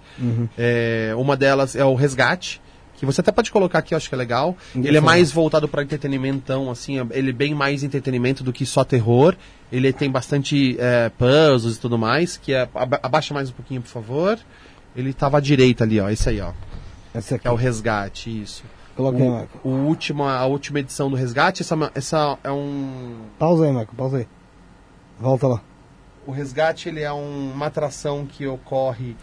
[0.58, 2.60] É, uma delas é o Resgate,
[2.96, 4.56] que você até pode colocar aqui, eu acho que é legal.
[4.74, 8.64] Ele é mais voltado para entretenimento, assim, é- ele é bem mais entretenimento do que
[8.66, 9.34] só terror.
[9.72, 13.80] Ele tem bastante é, puzzles e tudo mais, que é aba- abaixa mais um pouquinho,
[13.82, 14.38] por favor.
[14.94, 16.52] Ele estava à direita ali, ó, esse aí, ó,
[17.12, 17.42] Essa aqui.
[17.42, 18.62] que é o Resgate, isso.
[18.96, 19.58] Coloca aí, O, Marco.
[19.64, 23.94] o última, a última edição do Resgate, essa, essa é um Pausa aí, Marco.
[23.96, 24.26] Pausa aí.
[25.20, 25.60] Volta lá.
[26.26, 29.14] O resgate ele é um- uma atração que ocorre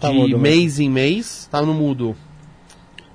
[0.00, 1.48] Tá de mudo, mês em mês.
[1.50, 2.16] Tá no mudo.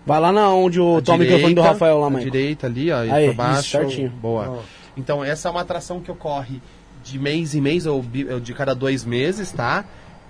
[0.05, 2.23] Vai lá na onde o toma o microfone do Rafael lá, à mãe.
[2.23, 3.61] direita ali, ó, e Aí, pra baixo.
[3.61, 4.09] isso, certinho.
[4.09, 4.59] Boa.
[4.95, 6.61] Então, essa é uma atração que ocorre
[7.03, 9.83] de mês em mês, ou de cada dois meses, tá?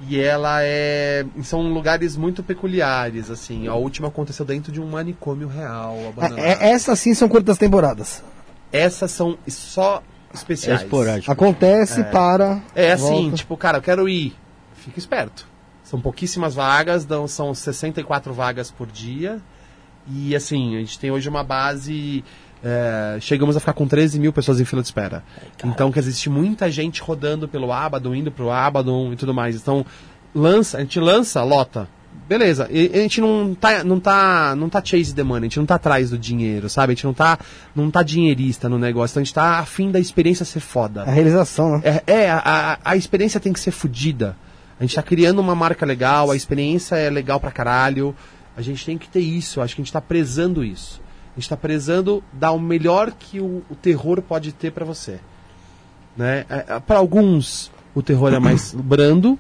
[0.08, 1.26] E ela é.
[1.44, 3.68] São lugares muito peculiares, assim.
[3.68, 5.96] A última aconteceu dentro de um manicômio real.
[6.38, 8.24] É, é- essas sim são quantas temporadas?
[8.72, 10.82] Essas são só É especiais.
[10.82, 11.32] esporádico.
[11.32, 12.62] Acontece, para.
[12.76, 13.36] É assim, volta.
[13.38, 14.36] tipo, cara, eu quero ir.
[14.76, 15.48] Fica esperto.
[15.84, 19.40] São pouquíssimas vagas, dão, são 64 vagas por dia.
[20.08, 22.24] E assim, a gente tem hoje uma base.
[22.64, 25.24] É, chegamos a ficar com 13 mil pessoas em fila de espera.
[25.66, 29.56] então, quer dizer, existe muita gente rodando pelo Abaddon, indo pro Abaddon e tudo mais.
[29.56, 29.86] Então,
[30.34, 31.88] lança, a gente lança, lota.
[32.28, 35.60] Beleza, e a gente não tá, não tá, não tá chase the money, a gente
[35.60, 36.94] não tá atrás do dinheiro, sabe?
[36.94, 37.38] A gente não tá,
[37.76, 41.04] não tá dinheirista no negócio, então a gente tá afim da experiência ser foda.
[41.04, 41.82] A realização, né?
[41.84, 44.38] É, é, a, a, a experiência tem que ser fodida.
[44.80, 48.16] A gente tá criando uma marca legal, a experiência é legal pra caralho.
[48.56, 51.02] A gente tem que ter isso, acho que a gente tá prezando isso.
[51.36, 55.20] A gente tá prezando dar o melhor que o, o terror pode ter pra você.
[56.16, 56.46] Né?
[56.50, 59.38] É, é, pra alguns, o terror é mais brando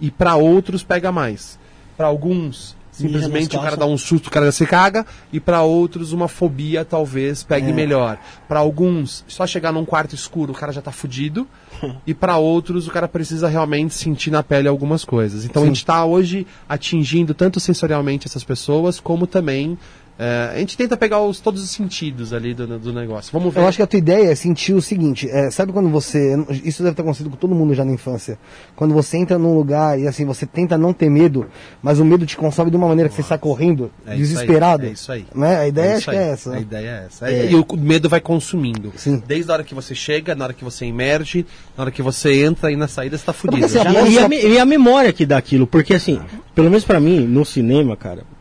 [0.00, 1.56] e pra outros pega mais.
[1.96, 6.12] Pra alguns, simplesmente o cara dá um susto, o cara se caga, e pra outros
[6.12, 8.18] uma fobia talvez pegue melhor.
[8.48, 11.46] Pra alguns, só chegar num quarto escuro o cara já tá fudido,
[12.06, 15.44] e pra outros o cara precisa realmente sentir na pele algumas coisas.
[15.44, 19.78] Então a gente tá hoje atingindo tanto sensorialmente essas pessoas, como também
[20.18, 23.30] é, a gente tenta pegar os, todos os sentidos ali do, do negócio.
[23.32, 23.60] Vamos ver.
[23.60, 26.82] Eu acho que a tua ideia é sentir o seguinte, é, sabe quando você, isso
[26.82, 28.38] deve ter acontecido com todo mundo já na infância,
[28.74, 31.46] quando você entra num lugar e assim, você tenta não ter medo,
[31.80, 34.82] mas o medo te consome de uma maneira que você sai correndo, É isso desesperado.
[34.82, 35.26] aí, é isso aí.
[35.34, 35.56] Né?
[35.56, 36.50] A ideia acho isso que é essa.
[36.50, 36.60] A né?
[36.62, 37.30] ideia é essa.
[37.30, 38.92] E o medo vai consumindo.
[38.96, 39.22] Sim.
[39.26, 42.42] Desde a hora que você chega, na hora que você emerge, na hora que você
[42.44, 43.66] entra e na saída você tá fudido.
[43.68, 46.20] porque aposta- E, a, e a memória que dá aquilo, porque assim,
[46.54, 48.37] pelo menos pra mim, no cinema, cara, é, é,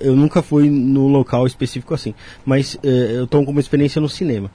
[0.00, 4.08] eu nunca fui num local específico assim, mas é, eu tô com uma experiência no
[4.08, 4.50] cinema.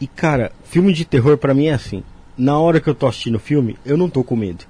[0.00, 2.02] E cara, filme de terror pra mim é assim,
[2.36, 4.64] na hora que eu tô assistindo o filme, eu não tô com medo.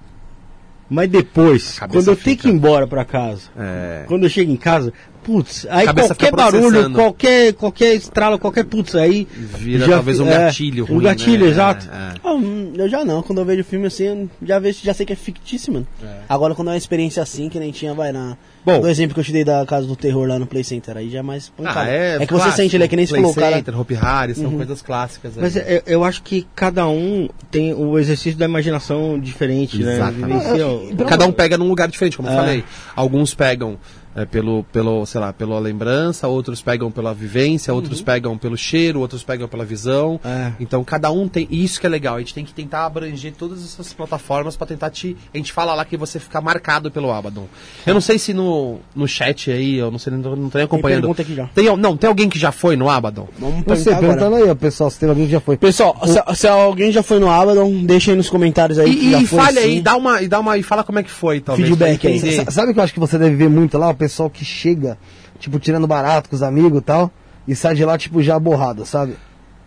[0.92, 2.42] Mas depois, quando eu tenho fica.
[2.42, 4.02] que ir embora pra casa, É.
[4.08, 4.92] quando eu chego em casa,
[5.22, 10.94] putz, aí qualquer barulho, qualquer, qualquer estralo, qualquer putz, aí Vira talvez um gatilho Um
[10.94, 11.50] ruim, gatilho, né?
[11.52, 11.88] exato.
[11.92, 12.14] É, é.
[12.24, 15.12] Ah, hum, eu já não, quando eu vejo filme assim, já vejo, já sei que
[15.12, 15.86] é fictício, mano.
[16.28, 18.36] Agora quando é uma experiência assim, que nem tinha, vai na.
[18.64, 18.80] Bom.
[18.80, 21.08] do exemplo que eu te dei da casa do terror lá no Play Center, aí
[21.10, 21.80] já é mais pancada.
[21.80, 23.56] Ah, é, que você sente ele, é que nem Play falou, cara.
[23.56, 25.32] Center, Hope Harry, são coisas clássicas.
[25.36, 25.62] Mas aí.
[25.62, 29.94] é- eu acho que cada um tem o exercício da imaginação diferente, né?
[29.94, 30.46] Exatamente.
[30.62, 32.36] O- Cada um pega num lugar diferente, como eu É.
[32.36, 32.64] falei.
[32.94, 33.78] Alguns pegam
[34.14, 39.00] é, pelo, pelo, sei lá, pela lembrança, outros pegam pela vivência, outros pegam pelo cheiro,
[39.00, 40.20] outros pegam pela visão.
[40.24, 40.52] É.
[40.60, 41.46] Então cada um tem.
[41.50, 44.66] E isso que é legal, a gente tem que tentar abranger todas essas plataformas pra
[44.66, 45.16] tentar te.
[45.32, 47.46] A gente fala lá que você ficar marcado pelo Abaddon.
[47.86, 50.64] Eu não sei se no, no chat aí, eu não sei, não não tô nem
[50.64, 51.02] acompanhando.
[51.02, 51.46] pergunta aqui já.
[51.54, 53.28] Tem, não, tem alguém que já foi no Abaddon?
[53.38, 54.18] Vamos Você, perguntar agora.
[54.18, 55.56] perguntando aí, pessoal, se tem alguém que já foi.
[55.56, 58.94] Pessoal, se, se alguém já foi no Abaddon, deixa aí nos comentários aí.
[58.94, 59.82] que E, já e foi, fale aí, sim.
[59.82, 60.56] dá uma, e dá uma.
[60.58, 61.68] E fala como é que foi, talvez.
[61.68, 62.50] Feedback aí.
[62.50, 63.94] Sabe o que eu acho que você deve ver muito lá?
[64.00, 64.96] Pessoal que chega,
[65.38, 67.10] tipo, tirando barato com os amigos e tal,
[67.46, 69.14] e sai de lá, tipo, já borrado, sabe?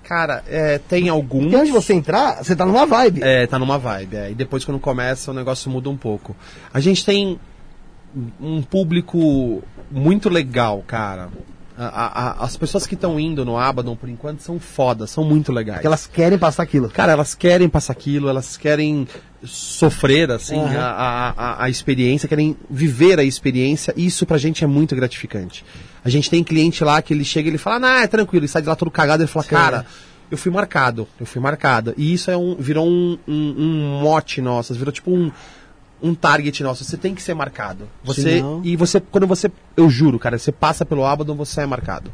[0.04, 1.44] Cara, é, tem alguns.
[1.44, 3.22] Porque antes de você entrar, você tá numa vibe.
[3.24, 4.16] É, tá numa vibe.
[4.18, 4.32] É.
[4.32, 6.36] E depois, quando começa, o negócio muda um pouco.
[6.74, 7.40] A gente tem
[8.42, 11.30] um público muito legal, cara.
[11.78, 15.52] A- a- as pessoas que estão indo no Abaddon, por enquanto, são fodas, são muito
[15.52, 15.78] legais.
[15.78, 16.90] Porque elas querem passar aquilo.
[16.90, 19.08] Cara, elas querem passar aquilo, elas querem
[19.46, 20.80] sofrer, assim, Aham.
[20.80, 25.66] a, a, a- experiência, querem viver a experiência, e isso pra gente é muito gratificante.
[26.04, 28.48] A gente tem cliente lá que ele chega e ele fala, ah, é tranquilo, ele
[28.48, 29.86] sai de lá todo cagado, ele fala, cara,
[30.32, 31.94] eu fui marcado, eu fui marcado.
[31.98, 35.32] E isso é um, virou um, um, um mote nosso, virou tipo um,
[36.02, 37.88] um target nosso, você tem que ser marcado.
[38.04, 42.12] Você, e você, quando você, eu juro, cara, você passa pelo Abaddon, você é marcado.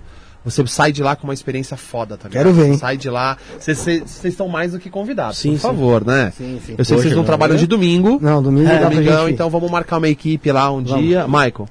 [0.49, 2.43] Você sai de lá com uma experiência foda, tá ligado?
[2.43, 2.77] Quero ver, hein?
[2.77, 3.37] Sai de lá.
[3.59, 5.61] Vocês estão mais do que convidados, Sim, por sim.
[5.61, 6.33] favor, né?
[6.37, 6.75] Sim, sim.
[6.77, 8.19] Eu sei que vocês não não, trabalham de domingo.
[8.21, 9.33] Não, domingo É, dá pra domingão, gente.
[9.33, 11.25] então vamos marcar uma equipe lá um dia.
[11.27, 11.67] Michael,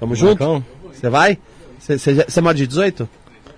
[0.00, 0.64] tamo junto?
[0.92, 1.38] Você vai?
[1.78, 3.08] Você é maior de 18?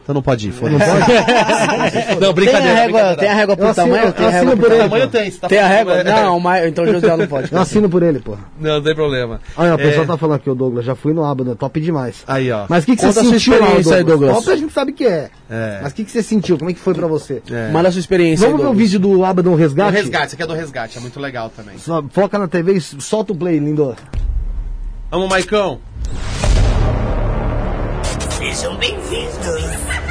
[0.07, 0.79] Então não pode ir, foda-se.
[0.79, 0.87] Não,
[2.21, 2.75] Tem a brincadeira.
[2.75, 3.17] régua, brincadeira.
[3.17, 4.13] tem a régua por assino- tamanho?
[4.13, 4.79] Tem a régua por ele.
[4.85, 5.09] tamanho?
[5.09, 5.95] Tem, tá Tem a régua?
[5.95, 6.05] é.
[6.05, 7.53] Não, mas, então o José não pode.
[7.53, 8.39] Eu assino por ele, porra.
[8.61, 9.41] Não, não tem problema.
[9.57, 12.23] Olha, o pessoal É, tá falando aqui, o Douglas, já fui no Abaddon, top demais.
[12.29, 12.67] Aí, ó.
[12.69, 14.33] Mas o que, que você sentiu lá, experiência aí, Douglas.
[14.33, 14.49] Douglas?
[14.49, 15.29] a gente sabe que é.
[15.51, 15.81] É.
[15.83, 16.57] Mas o que, que você sentiu?
[16.57, 17.43] Como é que foi pra você?
[17.51, 17.71] É.
[17.73, 18.47] Manda a sua experiência.
[18.47, 18.87] Vamos aí, ver o Douglas.
[18.93, 19.93] vídeo do Abaddon O Resgate?
[19.97, 21.79] resgate, esse aqui é do resgate, é muito legal também.
[21.79, 23.97] Só Foca na TV e solta o play, lindo.
[25.11, 25.81] Vamos, Maicão.
[28.55, 30.06] Sejam bem-vindos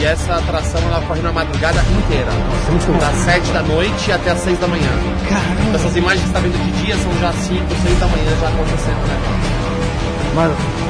[0.00, 2.30] E essa atração ela corre na madrugada inteira.
[2.98, 4.88] Das 7 da noite até as 6 da manhã.
[5.28, 5.74] Caramba.
[5.76, 8.48] Essas imagens que você está vendo de dia são já 5, 6 da manhã já
[8.48, 9.20] acontecendo, né?
[10.34, 10.89] Mas...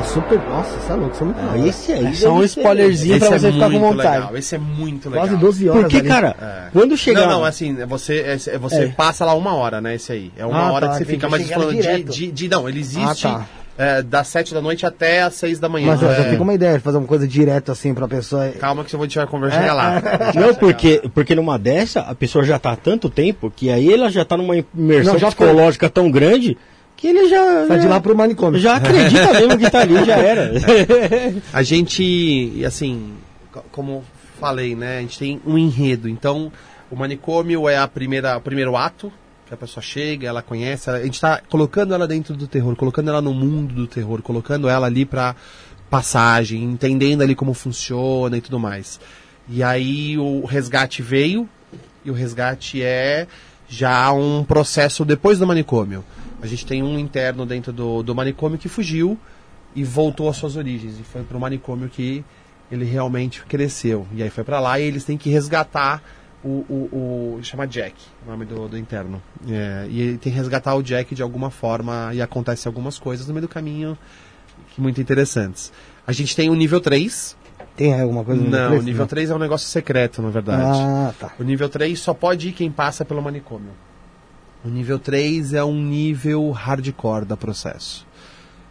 [0.00, 0.38] É super.
[0.38, 1.68] Nossa, você é louco, você é muito louco.
[1.68, 2.06] Esse aí.
[2.06, 4.14] É só um spoilerzinho pra Esse você é ficar com muito vontade.
[4.20, 4.36] legal.
[4.36, 5.26] Esse é muito legal.
[5.26, 5.82] Quase 12 horas.
[5.82, 6.08] Porque, ali.
[6.08, 6.70] cara, É.
[6.72, 7.20] quando chegar.
[7.22, 8.88] Não, não, assim, é você, é, é você É.
[8.88, 9.94] passa lá uma hora, né?
[9.94, 10.32] Esse aí.
[10.36, 12.04] É uma Ah, hora tá, que você fica, mas falando de, direto.
[12.10, 13.46] de, de- Não, ele existe Ah, tá.
[13.76, 15.88] é, das 7 da noite até as 6 da manhã.
[15.88, 18.48] Mas ó, É, já fica uma ideia de fazer uma coisa direto assim pra pessoa.
[18.58, 20.02] Calma que eu vou te conversar chegar lá.
[20.34, 24.10] Não, porque, porque numa dessa, a pessoa já tá há tanto tempo que aí ela
[24.10, 25.28] já tá numa imersão Não, foi.
[25.28, 26.56] psicológica tão grande
[27.00, 27.66] que ele já.
[27.66, 28.60] Sai de já- lá pro manicômio.
[28.60, 30.52] Já acredita mesmo que tá ali, já era.
[31.52, 33.14] A gente, assim,
[33.50, 34.04] co- como
[34.38, 34.98] falei, né?
[34.98, 36.08] A gente tem um enredo.
[36.08, 36.52] Então,
[36.90, 39.12] o manicômio é a primeira, o primeiro ato
[39.46, 42.76] que a pessoa chega, ela conhece, ela- a gente está colocando ela dentro do terror,
[42.76, 45.34] colocando ela no mundo do terror, colocando ela ali para
[45.88, 49.00] passagem, entendendo ali como funciona e tudo mais.
[49.48, 51.48] E aí o resgate veio
[52.04, 53.26] e o resgate é
[53.68, 56.04] já um processo depois do manicômio.
[56.42, 59.18] A gente tem um interno dentro do, do manicômio que fugiu
[59.74, 60.98] e voltou às suas origens.
[60.98, 62.24] E foi para o manicômio que
[62.70, 64.06] ele realmente cresceu.
[64.14, 66.02] E aí foi para lá e eles têm que resgatar
[66.42, 66.64] o.
[66.68, 67.94] o, o chama Jack,
[68.26, 69.22] o nome do, do interno.
[69.48, 73.26] É, e ele tem que resgatar o Jack de alguma forma e acontece algumas coisas
[73.26, 73.96] no meio do caminho
[74.70, 75.72] que muito interessantes.
[76.06, 77.36] A gente tem o nível 3.
[77.76, 78.82] Tem alguma coisa no Não, preço?
[78.82, 80.78] o nível 3 é um negócio secreto, na verdade.
[80.80, 81.32] Ah, tá.
[81.38, 83.70] O nível 3 só pode ir quem passa pelo manicômio.
[84.64, 88.06] O nível 3 é um nível hardcore da processo.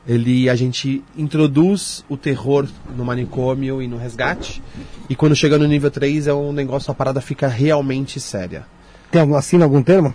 [0.08, 4.62] Ele a gente introduz o terror no manicômio e no resgate.
[5.10, 8.66] E quando chega no nível 3 é um negócio, a parada fica realmente séria.
[9.12, 10.14] Tem algum, assina algum termo?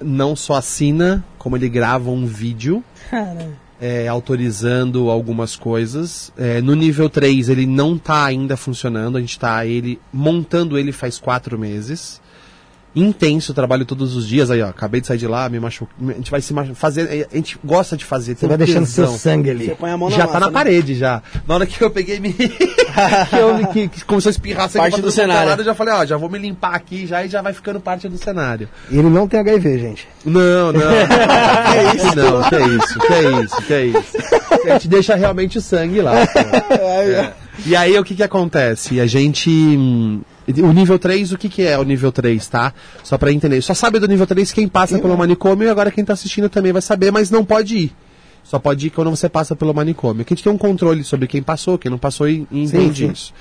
[0.00, 2.84] Não só assina, como ele grava um vídeo
[3.82, 6.32] é, autorizando algumas coisas.
[6.38, 10.92] É, no nível 3 ele não está ainda funcionando, a gente está ele montando ele
[10.92, 12.21] faz quatro meses.
[12.94, 14.68] Intenso, trabalho todos os dias aí, ó.
[14.68, 15.94] Acabei de sair de lá, me machuquei.
[16.10, 17.26] A gente vai se machu- fazer.
[17.32, 18.36] A gente gosta de fazer.
[18.36, 19.18] Você vai deixando seu tesão.
[19.18, 19.64] sangue ali.
[19.66, 20.52] Você põe a mão na Já massa, tá na né?
[20.52, 21.22] parede já.
[21.48, 22.32] Na hora que eu peguei me.
[22.36, 25.48] que, eu, que, que começou a espirrar sangue Parte do é cenário.
[25.48, 27.80] lado, Eu já falei, ó, já vou me limpar aqui já e já vai ficando
[27.80, 28.68] parte do cenário.
[28.90, 30.06] E ele não tem HIV, gente.
[30.26, 30.80] Não, não.
[31.72, 32.16] que isso?
[32.16, 34.66] Não, que isso, que isso, que isso.
[34.66, 36.12] A gente deixa realmente o sangue lá.
[36.72, 37.32] É.
[37.66, 39.00] E aí o que que acontece?
[39.00, 40.20] A gente.
[40.62, 42.74] O nível 3, o que, que é o nível 3, tá?
[43.02, 43.62] Só pra entender.
[43.62, 46.72] Só sabe do nível 3 quem passa pelo manicômio e agora quem tá assistindo também
[46.72, 47.92] vai saber, mas não pode ir.
[48.42, 50.24] Só pode ir quando você passa pelo manicômio.
[50.24, 53.10] Que a gente tem um controle sobre quem passou, quem não passou e, e entende
[53.12, 53.32] isso.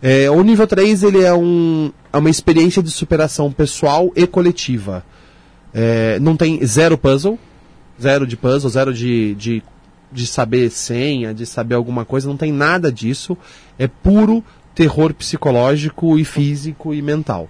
[0.00, 5.04] É, o nível 3 ele é, um, é uma experiência de superação pessoal e coletiva.
[5.72, 7.38] É, não tem zero puzzle,
[8.00, 9.62] zero de puzzle, zero de, de,
[10.12, 13.36] de saber senha, de saber alguma coisa, não tem nada disso.
[13.78, 17.48] É puro terror psicológico e físico e mental.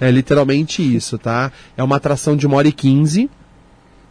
[0.00, 1.52] É literalmente isso, tá?
[1.76, 3.30] É uma atração de uma hora e quinze.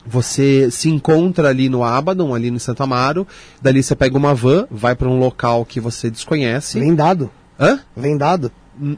[0.05, 3.25] Você se encontra ali no Abaddon, ali no Santo Amaro.
[3.61, 6.79] Dali você pega uma van, vai para um local que você desconhece.
[6.79, 7.31] Vendado.
[7.59, 7.79] Hã?
[7.95, 8.51] Vendado.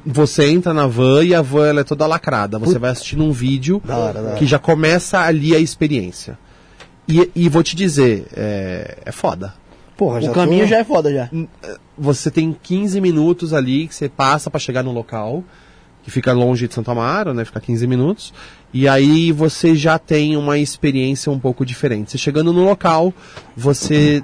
[0.06, 2.58] Você entra na van e a van ela é toda lacrada.
[2.58, 4.36] Você vai assistindo um vídeo Da hora, da hora.
[4.38, 6.40] que já começa ali a experiência.
[7.08, 9.54] E, e vou te dizer, é, é foda.
[9.98, 10.68] Porra, já O caminho tô...
[10.68, 11.30] já é foda já.
[11.98, 15.44] Você tem 15 minutos ali que você passa para chegar no local,
[16.04, 17.46] que fica longe de Santo Amaro, né?
[17.46, 18.34] Fica 15 minutos.
[18.74, 22.12] E aí você já tem uma experiência um pouco diferente.
[22.12, 23.14] Você chegando no local,
[23.56, 24.24] você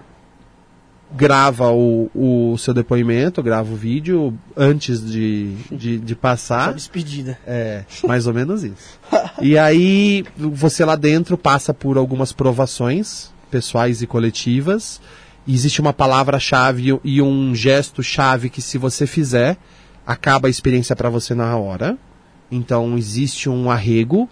[1.13, 6.73] grava o, o seu depoimento, grava o vídeo antes de, de, de Só passar.
[6.73, 7.37] despedida.
[7.45, 8.99] É, mais ou menos isso.
[9.41, 15.01] E aí, você lá dentro passa por algumas provações pessoais e coletivas.
[15.45, 19.57] E existe uma palavra-chave e um gesto-chave que, se você fizer,
[20.05, 21.97] acaba a experiência para você na hora.
[22.51, 24.29] Então, existe um arrego,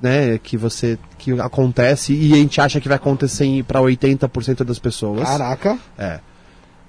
[0.00, 4.78] né, que você que acontece e a gente acha que vai acontecer para 80% das
[4.78, 5.22] pessoas.
[5.22, 5.78] Caraca.
[5.98, 6.20] É.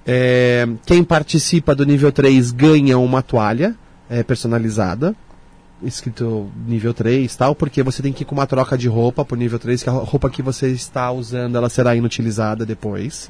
[0.06, 3.76] É, quem participa do nível 3 ganha uma toalha
[4.08, 5.14] é, personalizada,
[5.82, 9.36] escrito nível 3 tal, porque você tem que ir com uma troca de roupa pro
[9.36, 13.28] nível 3, que a roupa que você está usando ela será inutilizada depois.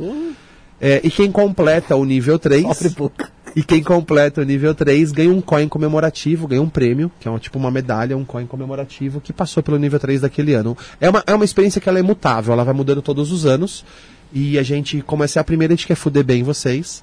[0.80, 2.62] É, e quem completa o nível 3.
[2.62, 3.28] Sofre pouco.
[3.54, 7.30] E quem completa o nível 3 ganha um coin comemorativo, ganha um prêmio, que é
[7.30, 10.76] uma, tipo uma medalha, um coin comemorativo que passou pelo nível 3 daquele ano.
[11.00, 13.84] É uma, é uma experiência que ela é mutável, ela vai mudando todos os anos.
[14.32, 17.02] E a gente, como essa é a primeira, a gente quer fuder bem vocês.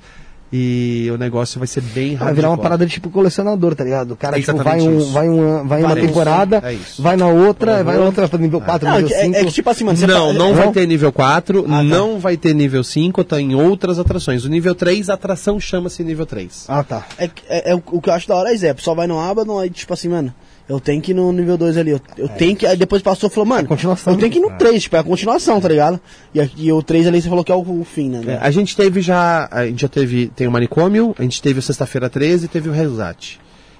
[0.51, 4.11] E o negócio vai ser bem Vai virar uma parada de tipo colecionador, tá ligado?
[4.11, 7.79] O cara É tipo, vai, um, vai, um, vai uma temporada, é vai na outra,
[7.79, 7.83] Uhum.
[7.83, 9.35] vai na outra pra nível 4, Não, é, nível que- 5.
[9.35, 11.83] é que tipo assim, mano, você Não, fa- não é- vai ter nível 4, tá.
[11.83, 14.45] não vai ter nível 5, tá em outras atrações.
[14.45, 16.63] O nível 3, a atração chama-se nível 3.
[16.69, 17.05] Ah, tá.
[17.17, 19.19] É, é, é o, o que eu acho da hora é Zé, só vai no
[19.19, 20.33] Abaddon, aí tipo assim, mano,
[20.69, 23.29] eu tenho que ir no nível 2 ali, eu, eu tenho que, aí depois passou
[23.29, 25.67] e falou, mano, É eu tenho que ir no 3, tipo, é a continuação, tá
[25.69, 25.99] ligado?
[26.33, 28.21] E, aqui- o 3 ali você falou que é o, o fim, né?
[28.33, 31.59] É, a gente teve já, a gente já teve, tem o Manicômio, a gente teve
[31.59, 33.39] o Sexta-feira 13 e teve o Resate.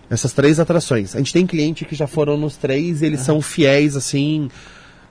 [0.10, 1.14] Essas três atrações.
[1.16, 4.50] A gente tem cliente que já foram nos três e eles são fiéis, assim...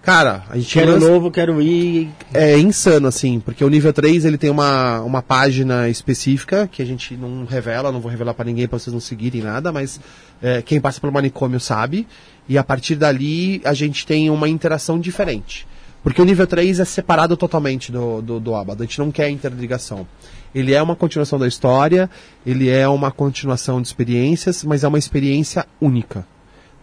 [0.02, 2.08] Cara, a gente Quero lança- novo, quero ir.
[2.32, 6.84] é insano, assim, porque o nível 3 ele tem uma, uma página específica que a
[6.84, 9.98] gente não revela, não vou revelar pra ninguém pra vocês não seguirem nada, mas
[10.42, 12.06] é, quem passa pelo manicômio sabe.
[12.48, 15.66] E a partir dali a gente tem uma interação diferente.
[16.02, 19.28] Porque o nível 3 é separado totalmente do, do, do Abaddon, a gente não quer
[19.28, 20.06] interligação.
[20.54, 22.08] Ele é uma continuação da história,
[22.46, 26.24] ele é uma continuação de experiências, mas é uma experiência única.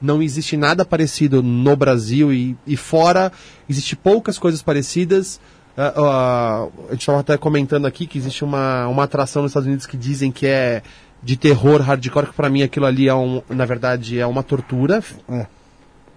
[0.01, 3.32] Não existe nada parecido no Brasil e, e fora,
[3.70, 5.39] existe poucas coisas parecidas.
[5.78, 9.68] Ah, ah, a gente estava até comentando aqui que existe uma, uma atração nos Estados
[9.68, 10.84] Unidos que dizem que é
[11.24, 15.01] de terror hardcore, que para mim aquilo ali é um, na verdade é uma tortura
[15.30, 15.45] É.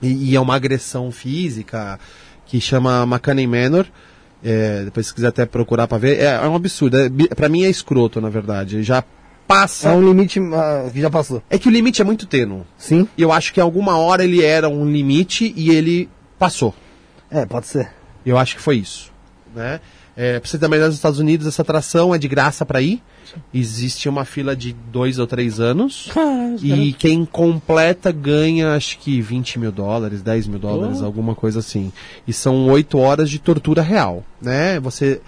[0.03, 1.99] e, e é uma agressão física
[2.45, 3.87] que chama McCann Manor.
[4.45, 6.99] É, depois se quiser até procurar para ver, é, é um absurdo.
[6.99, 8.83] É, pra mim é escroto, na verdade.
[8.83, 9.03] Já
[9.47, 9.89] passa.
[9.89, 11.43] É um limite ah, que já passou.
[11.49, 12.63] É que o limite é muito tênue.
[12.77, 13.09] Sim?
[13.17, 16.75] E eu acho que em alguma hora ele era um limite e ele passou.
[17.31, 17.91] É, pode ser.
[18.25, 19.13] Eu acho que foi isso.
[19.55, 19.81] Né?
[20.17, 23.03] É, pra você ideia, nos Estados Unidos, essa atração é de graça para ir.
[23.53, 26.09] Existe uma fila de dois ou três anos.
[26.63, 31.93] e quem completa ganha, acho que 20 mil dólares, 10 mil dólares, alguma coisa assim.
[32.27, 34.25] E são oito horas de tortura real.
[34.41, 34.81] Né?
[34.81, 35.21] Você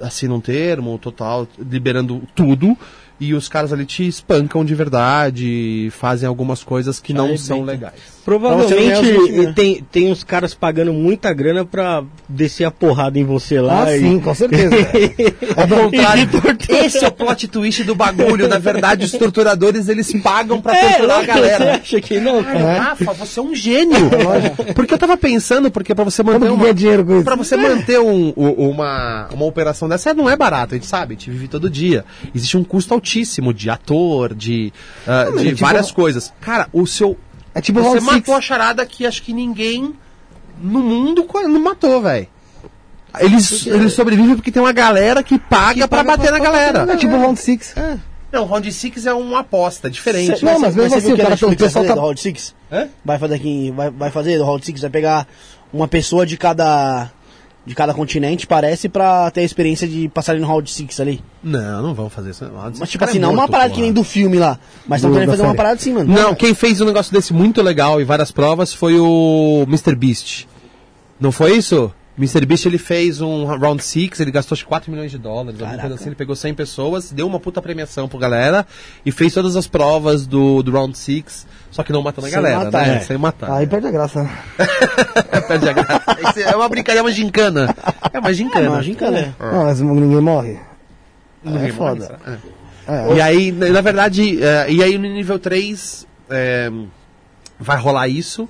[0.00, 2.76] assina um termo total, liberando tudo.
[3.20, 7.44] E os caras ali te espancam de verdade, fazem algumas coisas que não Arrebenta.
[7.44, 7.94] são legais.
[8.24, 12.70] Você não Provavelmente 20 mil, tem, tem uns caras pagando muita grana pra descer a
[12.70, 13.84] porrada em você lá.
[13.86, 14.70] Ah, e- sim, com certeza.
[15.56, 16.28] Ao contrário,
[16.84, 18.46] esse é o plot twist do bagulho.
[18.46, 21.74] Na verdade, os torturadores eles pagam pra É, torturar a você galera.
[21.76, 22.58] acha que não, cara?
[22.60, 24.10] Cara, Rafa, você é um gênio.
[24.74, 26.72] Porque eu tava pensando, porque pra você manter uma.
[26.72, 27.24] dinheiro com isso?
[27.24, 31.18] Pra você manter um- uma, uma operação dessa não é barato, a gente sabe, a
[31.18, 32.04] gente vive todo dia.
[32.34, 34.72] Existe um custo altíssimo de ator, de,
[35.06, 36.32] ah, mas de é tipo- várias coisas.
[36.40, 37.16] Cara, o seu.
[37.54, 38.14] É tipo você Round Six.
[38.16, 39.94] matou a charada que acho que ninguém
[40.60, 42.26] no mundo não matou, velho.
[43.20, 46.90] Eles, eles sobrevivem porque tem uma galera que paga pra bater na galera.
[46.90, 47.74] É tipo Round 6.
[48.32, 50.38] Não, Round 6 é uma aposta diferente.
[50.38, 52.54] Cê- Não, mas mesmo você assim, viu o cara- o pessoal tá- do Round 6?
[52.72, 52.88] Hã?
[53.04, 55.28] Vai fazer aqui, vai, vai fazer do Round 6, vai pegar
[55.70, 57.10] uma pessoa de cada
[57.64, 61.22] de cada continente, parece, pra ter a experiência de passar ali no Round 6 ali.
[61.44, 62.44] Não, não vão fazer isso.
[62.78, 63.76] Mas tipo cara, assim, é não uma parada porra.
[63.76, 66.12] que nem do filme lá, mas estão Do- querendo fazer uma parada assim, mano.
[66.12, 69.94] Não, quem fez um negócio desse muito legal e várias provas foi o Mr.
[69.94, 70.46] Beast.
[71.20, 71.92] Não foi isso?
[72.18, 72.44] Mr.
[72.44, 75.78] Beast ele fez um round six, ele gastou acho que 4 milhões de dólares, alguma
[75.78, 78.66] coisa assim, ele pegou 100 pessoas, deu uma puta premiação pro galera
[79.04, 82.64] e fez todas as provas do, do round six, só que não matando a galera,
[82.64, 82.96] matar, né?
[82.96, 83.00] é.
[83.00, 83.52] Sem matar.
[83.52, 84.28] Aí perde a graça.
[85.48, 86.40] Perde a graça.
[86.40, 87.74] É uma brincadeira, é uma gincana.
[88.12, 88.68] É uma gincana.
[88.68, 89.32] Não, a gincana é.
[89.40, 90.60] Não, mas ninguém morre.
[91.42, 92.18] Ninguém é morre, foda.
[92.26, 92.62] é.
[92.86, 93.14] É.
[93.14, 96.70] E aí, na verdade, é, e aí no nível 3 é,
[97.58, 98.48] vai rolar isso,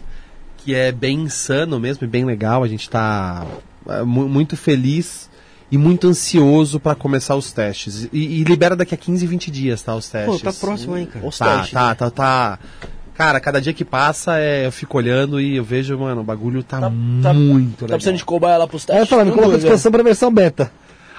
[0.65, 2.63] que é bem insano mesmo e bem legal.
[2.63, 3.45] A gente tá
[3.89, 5.31] é, mu- muito feliz
[5.71, 8.09] e muito ansioso para começar os testes.
[8.13, 9.95] E, e libera daqui a 15, 20 dias, tá?
[9.95, 10.43] Os Pô, testes.
[10.43, 11.27] tá próximo aí, cara.
[11.27, 11.73] Os Tá, testes.
[11.73, 12.59] tá, tá, tá.
[13.15, 16.63] Cara, cada dia que passa, é, eu fico olhando e eu vejo, mano, o bagulho
[16.63, 17.89] tá, tá- muito Tá legal.
[17.99, 19.09] precisando de cobaia lá pros É, testes?
[19.11, 19.65] fala, me coloca à dúvida.
[19.65, 20.73] disposição pra versão beta.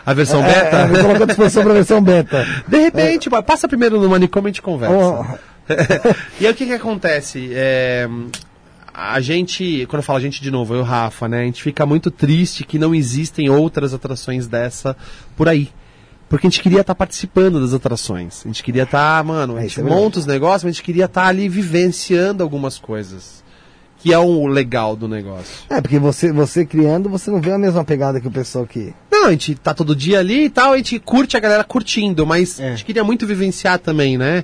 [0.06, 0.78] A versão É, beta?
[0.78, 2.46] é, me coloca à disposição pra versão beta.
[2.68, 4.96] De repente, pá, passa primeiro no manicômio e a gente conversa.
[4.96, 5.26] Ó,
[6.42, 7.52] e aí o que que acontece?
[7.54, 8.10] É,
[8.94, 11.42] a gente, quando eu falo a gente de novo, eu e o Rafa, né?
[11.42, 14.96] A gente fica muito triste que não existem outras atrações dessa
[15.36, 15.70] por aí.
[16.30, 18.42] Porque a gente queria estar participando das atrações.
[18.44, 20.84] A gente queria estar, mano, a É, gente é monta os negócios, mas a gente
[20.84, 23.44] queria estar ali vivenciando algumas coisas.
[24.00, 25.46] Que é o legal do negócio.
[25.70, 28.94] É, porque você, você criando, você não vê a mesma pegada que o pessoal que.
[29.10, 32.26] Não, a gente tá todo dia ali e tal, a gente curte a galera curtindo,
[32.26, 32.68] mas É.
[32.68, 34.44] a gente queria muito vivenciar também, né?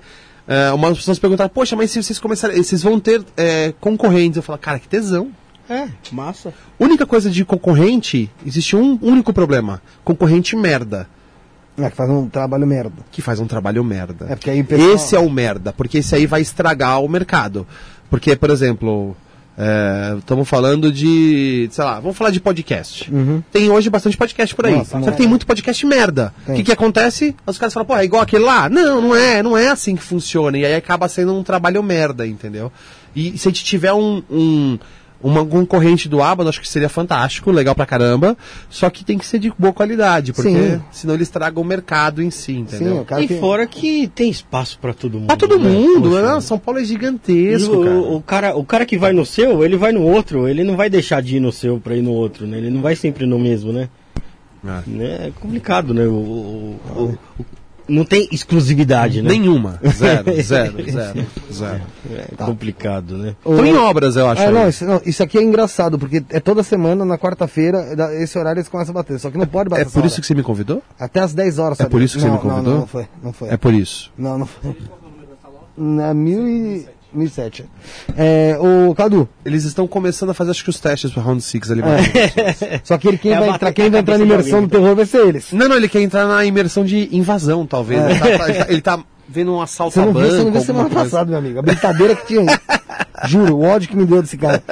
[0.52, 4.38] É, umas pessoas perguntaram, poxa, mas se vocês começarem, vocês vão ter é, concorrentes.
[4.38, 5.30] Eu falo, cara, que tesão.
[5.70, 6.52] É, massa.
[6.80, 9.80] Única coisa de concorrente, existe um único problema.
[10.04, 11.08] Concorrente merda.
[11.78, 12.96] É, que faz um trabalho merda.
[13.12, 14.26] Que faz um trabalho merda.
[14.28, 17.68] É, porque aí pessoal- Esse é o merda, porque esse aí vai estragar o mercado.
[18.10, 19.16] Porque, por exemplo,
[20.20, 23.12] estamos falando de, sei lá, vamos falar de podcast.
[23.52, 24.76] Tem hoje bastante podcast por aí.
[24.76, 26.34] Nossa, só que tem muito podcast merda.
[26.48, 27.36] O que, que acontece?
[27.46, 28.70] Os caras falam, pô, é igual aquele lá?
[28.70, 30.58] Não, não é, não é assim que funciona.
[30.58, 32.72] E aí acaba sendo um trabalho merda, entendeu?
[33.16, 34.24] E se a gente tiver um.
[34.30, 34.80] um
[35.22, 38.38] uma concorrente do Abado, acho que seria fantástico, legal pra caramba.
[38.70, 40.82] Só que tem que ser de boa qualidade, porque Sim.
[40.92, 43.06] senão ele estraga o mercado em si, entendeu?
[43.10, 43.40] Sim, E que...
[43.40, 45.28] fora que tem espaço pra todo mundo.
[45.28, 45.70] Pra todo né?
[45.70, 46.34] mundo, Poxa.
[46.36, 46.42] né?
[46.42, 48.00] São Paulo é E gigantesco, o, cara.
[48.00, 50.90] o cara, o cara que vai no seu, ele vai no outro, ele não vai
[50.90, 52.58] deixar de ir no seu pra ir no outro, né?
[52.58, 53.90] Ele não vai sempre no mesmo, né?
[54.66, 55.28] É.
[55.28, 56.06] É complicado, né?
[56.06, 57.46] O, o- o- o-
[57.90, 59.30] não tem exclusividade, né?
[59.30, 59.80] Nenhuma.
[59.92, 61.82] Zero, zero, zero, zero.
[62.12, 63.36] É complicado, né?
[63.46, 64.42] Estão em obras, eu acho.
[64.42, 64.70] É, não aí.
[64.70, 67.86] isso, não, isso aqui é engraçado, porque é toda semana, na quarta-feira,
[68.22, 69.20] esse horário eles começam a bater.
[69.20, 70.08] Só que não pode bater É por hora.
[70.08, 70.82] isso que você me convidou?
[71.00, 71.80] Até às 10 horas.
[71.80, 71.92] É sabe?
[71.92, 72.74] por isso que você me convidou?
[72.74, 73.08] Não, não foi.
[73.24, 73.50] Não foi.
[73.50, 74.12] É por isso.
[74.18, 74.76] Não, não foi.
[75.78, 76.86] Na mil e...
[77.14, 77.66] 1007.
[78.18, 81.72] É, o Cadu, Eles estão começando a fazer, acho que os testes pro Round 6
[81.72, 81.82] ali.
[82.84, 84.68] só que ele, quem, É vai, entrar, quem vai entrar na imersão alguém.
[84.68, 85.52] do terror vai ser eles.
[85.52, 88.02] Não, não, ele quer entrar na imersão de invasão, talvez.
[88.02, 90.44] Ele, tá, ele tá- ele tá vendo um assalto Você não a viu, banco, você
[90.44, 91.04] não viu semana coisa.
[91.10, 91.60] passada, meu amigo.
[91.60, 92.60] A brincadeira que tinha aí.
[93.28, 94.64] Juro, o ódio que me deu desse cara.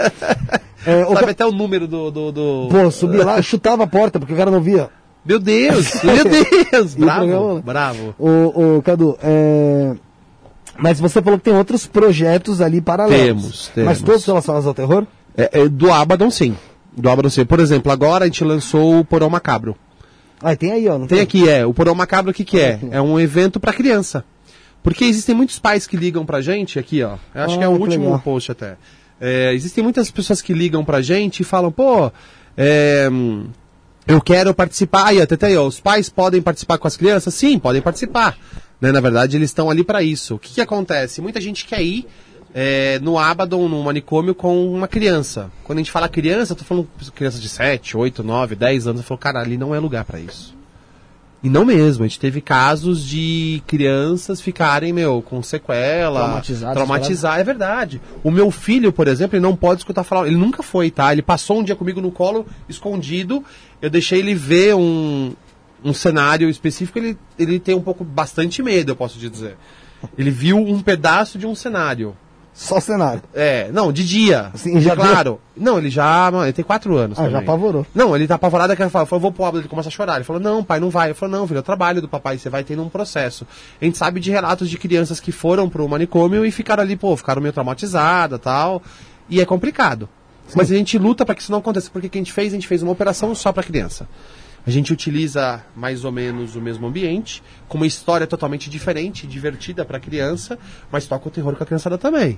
[0.85, 1.31] É, o Sabe ca...
[1.31, 2.09] até o número do...
[2.09, 4.89] do, do- Pô, subia lá, chutava a porta, porque o cara não via.
[5.25, 6.93] Meu Deus, meu Deus.
[6.95, 8.15] O Bravo, programa- bravo.
[8.17, 9.91] O, o Cadu, é...
[10.79, 13.41] Mas você falou que tem outros projetos ali paralelos.
[13.43, 13.89] Temos, temos.
[13.89, 15.05] Mas todos relacionados ao terror?
[15.35, 16.55] É, é, do Abaddon, sim.
[16.95, 17.45] Do Abaddon, sim.
[17.45, 19.75] Por exemplo, agora a gente lançou o Porão Macabro.
[20.41, 20.97] Ah, tem aí, ó.
[20.99, 21.65] Não Tem aqui, é.
[21.65, 22.79] O Porão Macabro, o que, que é?
[22.91, 24.23] É um evento pra criança.
[24.83, 27.15] Porque existem muitos pais que ligam pra gente, aqui, ó.
[27.33, 28.19] Eu acho Ah, que é o que último legal.
[28.19, 28.77] post até.
[29.19, 32.11] É, existem muitas pessoas que ligam pra gente e falam, pô,
[32.55, 33.09] é,
[34.07, 35.07] eu quero participar.
[35.07, 37.33] Aí, até aí, ó, os pais podem participar com as crianças?
[37.33, 38.37] Sim, podem participar.
[38.79, 40.35] Né, na verdade, eles estão ali pra isso.
[40.35, 41.21] O que, que acontece?
[41.21, 42.05] Muita gente quer ir
[42.53, 45.51] é, no Abaddon, no manicômio, com uma criança.
[45.63, 49.01] Quando a gente fala criança, eu tô falando criança de 7, 8, 9, 10 anos.
[49.01, 50.57] Eu falo, cara, ali não é lugar pra isso.
[51.43, 57.39] E não mesmo, a gente teve casos de crianças ficarem, meu, com sequela, Traumatizadas, traumatizar,
[57.39, 58.01] é verdade.
[58.23, 61.11] O meu filho, por exemplo, ele não pode escutar falar, ele nunca foi, tá?
[61.11, 63.43] Ele passou um dia comigo no colo, escondido,
[63.79, 65.33] eu deixei ele ver um,
[65.83, 69.57] um cenário específico, ele, ele tem um pouco, bastante medo, eu posso te dizer.
[70.17, 72.15] Ele viu um pedaço de um cenário.
[72.53, 73.21] Só cenário.
[73.35, 74.49] É, não, de dia.
[74.51, 75.39] Assim, já claro.
[75.55, 77.43] Não, ele já, ele tem quatro anos Ah, já também.
[77.43, 77.85] apavorou.
[77.93, 80.15] Não, ele tá apavorado, que ele fala, falou, vou pro Abdo, ele começa a chorar.
[80.15, 81.11] Ele falou, não, pai, não vai.
[81.11, 83.45] Eu falei, não, filho, é o trabalho do papai, você vai tendo um processo.
[83.79, 87.15] A gente sabe de relatos de crianças que foram pro manicômio e ficaram ali, pô,
[87.15, 88.81] ficaram meio traumatizadas tal.
[89.29, 90.09] E é complicado.
[90.55, 91.91] Mas a gente luta para que isso não aconteça.
[91.91, 92.53] Porque o que a gente fez?
[92.53, 94.07] A gente fez uma operação só para criança.
[94.67, 99.85] A gente utiliza mais ou menos o mesmo ambiente, com uma história totalmente diferente, divertida
[99.85, 100.59] para criança,
[100.91, 102.37] mas toca o terror com a criançada também.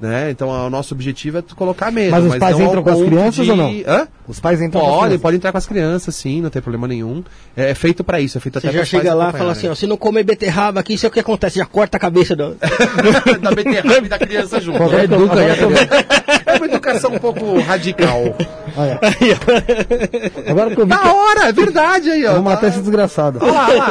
[0.00, 0.28] Né?
[0.30, 2.10] Então a- o nosso objetivo é tu colocar medo.
[2.10, 3.70] Mas os pais não ao entram com as crianças de- ou não?
[3.86, 4.08] Hã?
[4.26, 5.22] Os pais entram com as Pode, crianças.
[5.22, 7.22] pode entrar com as crianças, sim, não tem problema nenhum.
[7.56, 9.52] É, é feito para isso, é feito Você até já pais chega lá e fala
[9.52, 12.00] assim, ó, se não comer beterraba aqui, isso é o que acontece, já corta a
[12.00, 12.56] cabeça do...
[13.40, 14.82] da beterraba e da criança junto.
[14.82, 18.20] É, eu tô- é uma educação um pouco radical.
[18.76, 19.00] Olha.
[20.48, 21.02] Agora que eu vi que...
[21.02, 22.30] Da hora, é verdade aí, ó.
[22.30, 23.38] Eu vou matar esse desgraçado.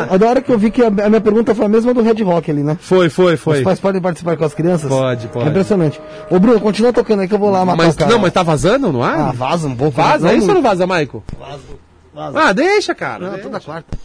[0.09, 2.01] A da hora que eu vi que a, a minha pergunta foi a mesma do
[2.01, 2.77] Red Rock ali, né?
[2.79, 3.63] Foi, foi, Os foi.
[3.63, 4.89] pais podem participar com as crianças?
[4.89, 5.45] Pode, pode.
[5.45, 6.01] É impressionante.
[6.29, 8.11] Ô, Bruno, continua tocando aí que eu vou lá matar Mas, o cara.
[8.11, 9.29] não, mas tá vazando no ar?
[9.29, 9.91] Ah, vaza pouco.
[9.91, 10.35] vaza, né?
[10.35, 11.23] isso ou não vaza, Maico?
[12.13, 12.39] Vaza.
[12.39, 13.23] Ah, deixa, cara.
[13.23, 13.43] Não, deixa.
[13.43, 13.97] toda quarta.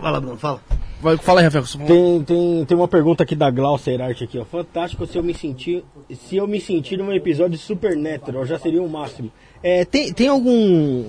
[0.00, 0.60] Fala, Bruno, fala.
[1.02, 1.64] Vai, fala aí, Rafael.
[1.86, 4.44] Tem, tem, tem uma pergunta aqui da Glaucer Art aqui, ó.
[4.44, 5.84] Fantástico se eu me sentir.
[6.28, 9.30] Se eu me sentir num episódio de Supernatural, já seria o máximo.
[9.62, 11.02] É, tem, tem algum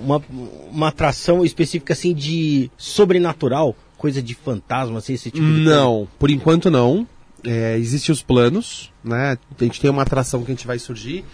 [0.70, 3.74] uma, atração específica assim de sobrenatural?
[3.96, 5.70] Coisa de fantasma, assim, esse tipo de coisa?
[5.70, 7.06] Não, por enquanto não.
[7.44, 9.38] É, Existem os planos, né?
[9.58, 11.24] A gente tem uma atração que a gente vai surgir.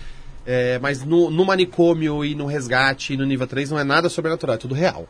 [0.47, 4.09] é, mas no, no manicômio e no resgate e no nível 3 não é nada
[4.09, 5.07] sobrenatural, é tudo real.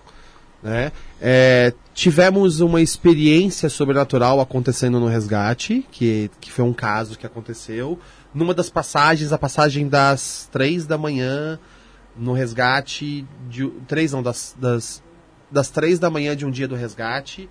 [0.63, 0.91] Né?
[1.21, 7.99] É, tivemos uma experiência sobrenatural acontecendo no resgate, que, que foi um caso que aconteceu.
[8.35, 11.59] Numa das passagens, a passagem das três da manhã,
[12.19, 13.27] no resgate.
[13.49, 15.03] De, três não, das, das,
[15.51, 17.49] das três da manhã de um dia do resgate,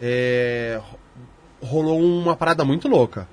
[0.00, 0.80] é,
[1.62, 3.28] rolou uma parada muito louca.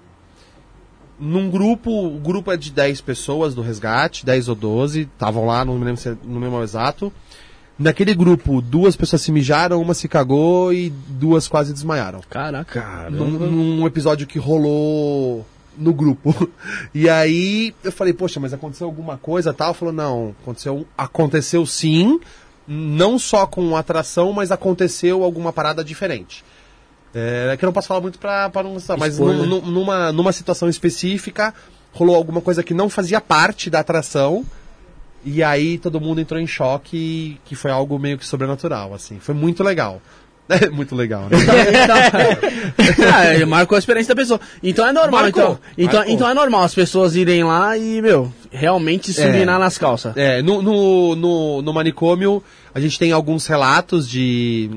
[1.20, 5.64] Num grupo, o grupo é de 10 pessoas do resgate, 10 ou 12, estavam lá,
[5.64, 7.14] não me lembro se é no mesmo exato.
[7.78, 12.22] Naquele grupo, duas pessoas se mijaram, uma se cagou e duas quase desmaiaram.
[12.80, 13.10] Caraca.
[13.10, 15.46] Num, num episódio que rolou
[15.78, 16.34] no grupo.
[16.94, 19.74] E aí eu falei, poxa, mas aconteceu alguma coisa tal?
[19.74, 22.20] Falou, não, aconteceu, aconteceu sim,
[22.68, 26.44] não só com atração, mas aconteceu alguma parada diferente.
[27.14, 29.46] É, que eu não posso falar muito pra, pra não mas Spoiler.
[29.46, 31.54] num- num- numa, numa situação específica,
[31.94, 34.46] rolou alguma coisa que não fazia parte da atração,
[35.24, 39.20] e aí todo mundo entrou em choque, que foi algo meio que sobrenatural, assim.
[39.20, 40.02] Foi muito legal.
[40.62, 41.38] É muito legal, né?
[43.14, 44.40] ah, ele marcou a experiência da pessoa.
[44.62, 45.60] Então é normal, Marcou, então.
[45.78, 46.14] Então, marcou.
[46.14, 49.46] então é normal as pessoas irem lá e, meu, realmente se É.
[49.46, 50.16] nas calças.
[50.18, 52.44] É, no, no, no, no manicômio,
[52.74, 54.70] a gente tem alguns relatos de.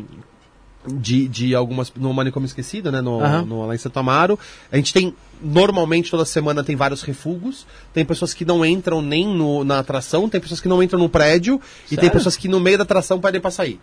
[0.86, 1.90] De, de algumas.
[1.96, 3.00] No manicômio esquecido, né?
[3.00, 3.42] No, Aham.
[3.46, 4.38] no, lá em Santo Amaro.
[4.70, 5.14] A gente tem.
[5.42, 7.66] Normalmente, toda semana tem vários refugos.
[7.92, 11.08] Tem pessoas que não entram nem no, na atração, tem pessoas que não entram no
[11.08, 11.58] prédio.
[11.86, 12.12] E tem Sério?
[12.12, 13.80] pessoas que no meio da atração pedem pra sair.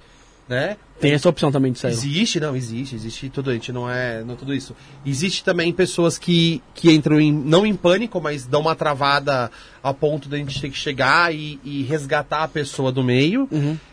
[0.51, 0.75] Né?
[0.99, 1.93] Tem essa opção também de sair.
[1.93, 4.75] Existe, não, existe, existe tudo, a gente não é, não é tudo isso.
[5.05, 9.49] Existe também pessoas que, que entram em, não em pânico, mas dão uma travada
[9.81, 13.47] a ponto da gente ter que chegar e, e resgatar a pessoa do meio.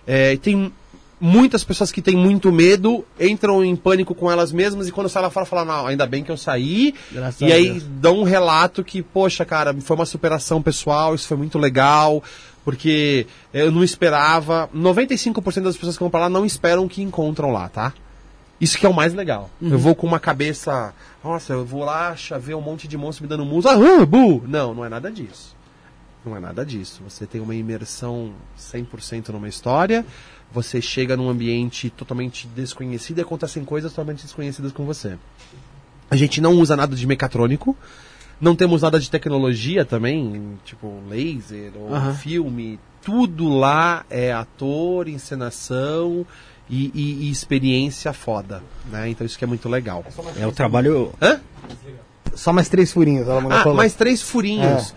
[0.05, 0.73] É, e tem
[1.21, 5.23] muitas pessoas que têm muito medo, entram em pânico com elas mesmas e quando sai
[5.23, 6.95] lá fora falam, não, ainda bem que eu saí.
[7.11, 7.85] Graças e a aí Deus.
[7.85, 12.23] dão um relato que, poxa, cara, foi uma superação pessoal, isso foi muito legal,
[12.65, 14.69] porque eu não esperava.
[14.75, 17.93] 95% das pessoas que vão pra lá não esperam o que encontram lá, tá?
[18.61, 19.49] Isso que é o mais legal.
[19.63, 20.93] Eu vou com uma cabeça.
[21.23, 23.71] Nossa, eu vou lá ver um monte de monstro me dando musa.
[23.71, 24.43] Ah, bu!
[24.47, 25.57] Não, não é nada disso.
[26.25, 27.01] Não é nada disso.
[27.09, 30.05] Você tem uma imersão 100% numa história.
[30.53, 35.17] Você chega num ambiente totalmente desconhecido e acontecem coisas totalmente desconhecidas com você.
[36.11, 37.77] A gente não usa nada de mecatrônico.
[38.41, 42.79] Não temos nada de tecnologia também, tipo laser ou filme.
[43.03, 46.25] Tudo lá é ator, encenação
[46.71, 48.63] e, e- e experiência foda.
[48.93, 49.09] Né?
[49.11, 50.05] Então isso que é muito legal.
[50.39, 51.13] É o trabalho.
[51.21, 51.41] Hã?
[52.35, 53.75] Só mais três furinhos, ela mandou Ah, falar.
[53.77, 54.95] mais três furinhos.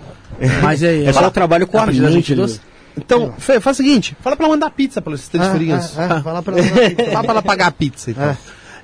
[0.62, 2.34] Mas aí, É só o trabalho com a partir das mente.
[2.36, 2.58] 22?
[2.58, 2.64] né?
[2.98, 5.98] Então, Fê, faz o seguinte, fala pra ela mandar pizza pelos três Ah, furinhos.
[5.98, 6.68] ah, ah, fala pra ela.
[7.14, 8.38] Só pra ela pagar a pizza, então.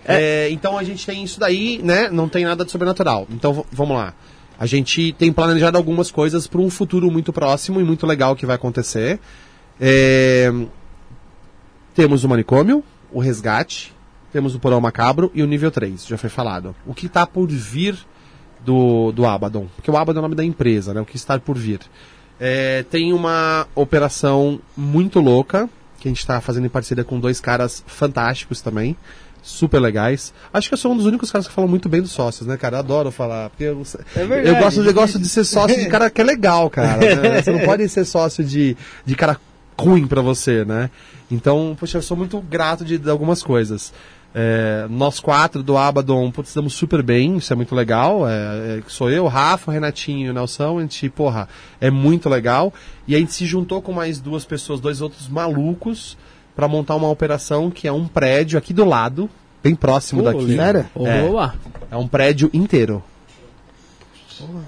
[0.06, 2.10] É, então a gente tem isso daí, né?
[2.10, 3.28] Não tem nada de sobrenatural.
[3.30, 4.14] Então vamos lá.
[4.60, 8.46] A gente tem planejado algumas coisas para um futuro muito próximo e muito legal que
[8.46, 9.20] vai acontecer.
[9.80, 10.52] É,
[11.94, 13.94] Temos o manicômio, o resgate,
[14.32, 16.76] temos o porão macabro e o nível 3, já foi falado.
[16.86, 17.98] O que está por vir
[18.64, 19.68] do, do Abaddon?
[19.76, 21.02] Porque o Abaddon é o nome da empresa, né?
[21.02, 21.80] O que está por vir.
[22.40, 25.68] É, tem uma operação muito louca,
[26.00, 28.96] que a gente está fazendo em parceria com dois caras fantásticos também,
[29.48, 30.34] super legais.
[30.54, 32.58] Acho que eu sou um dos únicos caras que falam muito bem dos sócios, né,
[32.58, 32.76] cara?
[32.76, 33.50] Eu adoro falar.
[33.50, 33.82] Porque eu,
[34.16, 36.98] verdade, eu gosto, eu gosto de ser sócio de cara que é legal, cara.
[36.98, 37.42] né?
[37.42, 38.76] Você não pode ser sócio de,
[39.06, 39.40] de cara
[39.80, 40.90] ruim pra você, né?
[41.30, 43.94] Então, poxa, eu sou muito grato de, de algumas coisas.
[44.36, 48.28] É, nós quatro do Abaddon, putz, estamos super bem, isso é muito legal.
[48.28, 51.48] É, é, sou eu, Rafa, Renatinho e o Nelson, a gente, porra,
[51.80, 52.74] é muito legal.
[53.08, 56.18] E a gente se juntou com mais duas pessoas, dois outros malucos,
[56.58, 59.30] pra montar uma operação que é um prédio aqui do lado,
[59.64, 60.56] bem próximo Pô, daqui.
[60.56, 60.86] sério?
[61.06, 61.22] É.
[61.22, 61.54] Boa.
[61.90, 63.02] É um prédio inteiro.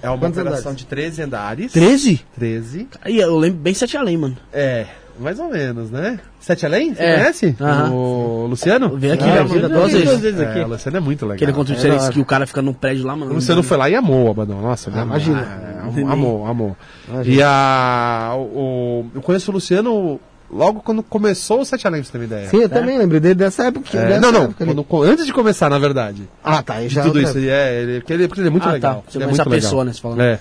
[0.02, 0.78] É uma Quantos operação andares?
[0.80, 1.72] de 13 andares.
[1.74, 2.22] 13?
[2.38, 2.88] 13.
[3.04, 4.36] Aí, eu lembro bem Sete Além, mano.
[4.52, 4.86] É,
[5.20, 6.20] mais ou menos, né?
[6.40, 6.96] Sete Além?
[6.96, 7.18] Você É.
[7.20, 7.56] conhece?
[7.62, 7.92] Aham.
[7.92, 8.98] O Luciano?
[8.98, 10.20] Veio aqui Ah, eu duas vi vezes.
[10.22, 10.60] vezes É, aqui.
[10.62, 11.36] o Luciano é muito legal.
[11.36, 13.32] Aquele conto de É que o cara fica num prédio lá, mano.
[13.32, 14.60] O Luciano foi lá e amou o Abadão.
[14.62, 15.42] Nossa, ele Ah, imagina.
[15.76, 16.78] É, Am- Amou, amou.
[17.26, 18.32] E a.
[18.36, 20.20] O, o- eu conheço o Luciano
[20.52, 22.50] logo quando começou o Sete Além, pra você ter uma ideia.
[22.50, 23.98] Sim, eu também lembrei dele dessa época.
[23.98, 24.44] É, dessa não, não.
[24.44, 26.28] época quando- antes de começar, na verdade.
[26.44, 26.76] Ah, tá.
[26.76, 27.38] Aí já Tudo outra- isso.
[27.38, 28.96] Ele é, ele, porque, ele, porque ele é muito Ah, legal.
[29.06, 29.12] tá.
[29.12, 29.52] Você Ele é muito legal.
[29.52, 29.94] pessoa, né?
[29.94, 30.22] Você falando.
[30.22, 30.40] É.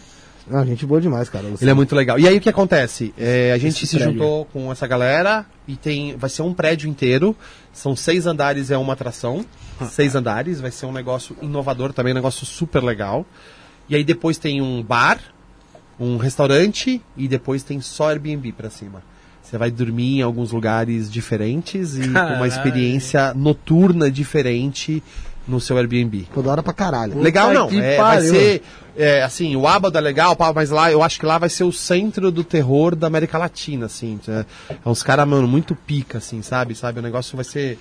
[0.50, 1.44] Ah, gente boa demais, cara.
[1.60, 2.18] Ele é muito legal.
[2.18, 3.12] E aí o que acontece?
[3.18, 4.14] É, a gente Esse se prédio.
[4.14, 6.16] juntou com essa galera e tem.
[6.16, 7.36] Vai ser um prédio inteiro.
[7.70, 9.44] São seis andares, é uma atração.
[9.90, 13.26] Seis andares, vai ser um negócio inovador também, um negócio super legal.
[13.90, 15.18] E aí depois tem um bar,
[16.00, 19.02] um restaurante e depois tem só Airbnb pra cima.
[19.48, 22.36] Você vai dormir em alguns lugares diferentes e com Caralho.
[22.36, 25.02] uma experiência noturna diferente
[25.46, 26.28] no seu Airbnb.
[26.34, 27.18] Pô, da hora pra caralho.
[27.18, 28.62] Legal Puta não, que é, vai ser,
[28.94, 31.72] é, assim, o Abado é legal, mas lá, eu acho que lá vai ser o
[31.72, 36.42] centro do terror da América Latina, assim, é, é uns caras, mano, muito pica, assim,
[36.42, 37.78] sabe, sabe, o negócio vai ser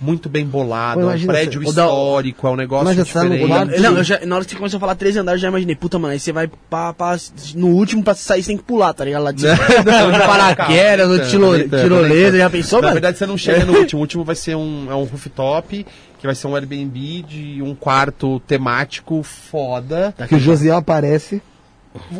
[0.00, 2.96] muito bem bolado, Pô, é um prédio você- o da- histórico, é um negócio Mas
[2.96, 3.48] já tá diferente.
[3.50, 5.48] lado- Não, eu já, na hora que você começou a falar 13 andares, eu já
[5.48, 7.16] imaginei, puta, mano, aí você vai pra, pra-
[7.54, 9.22] no último pra sair, você tem que pular, tá ligado?
[9.24, 9.44] Lá de.
[9.86, 11.18] Não, de paraquedas, no
[11.70, 12.94] tirolesa, já pensou, Na mano?
[12.94, 15.86] verdade, você não chega no último, o último vai ser um, é um rooftop,
[16.18, 21.40] que vai ser um Airbnb de um quarto temático foda, Que o Josiel aparece.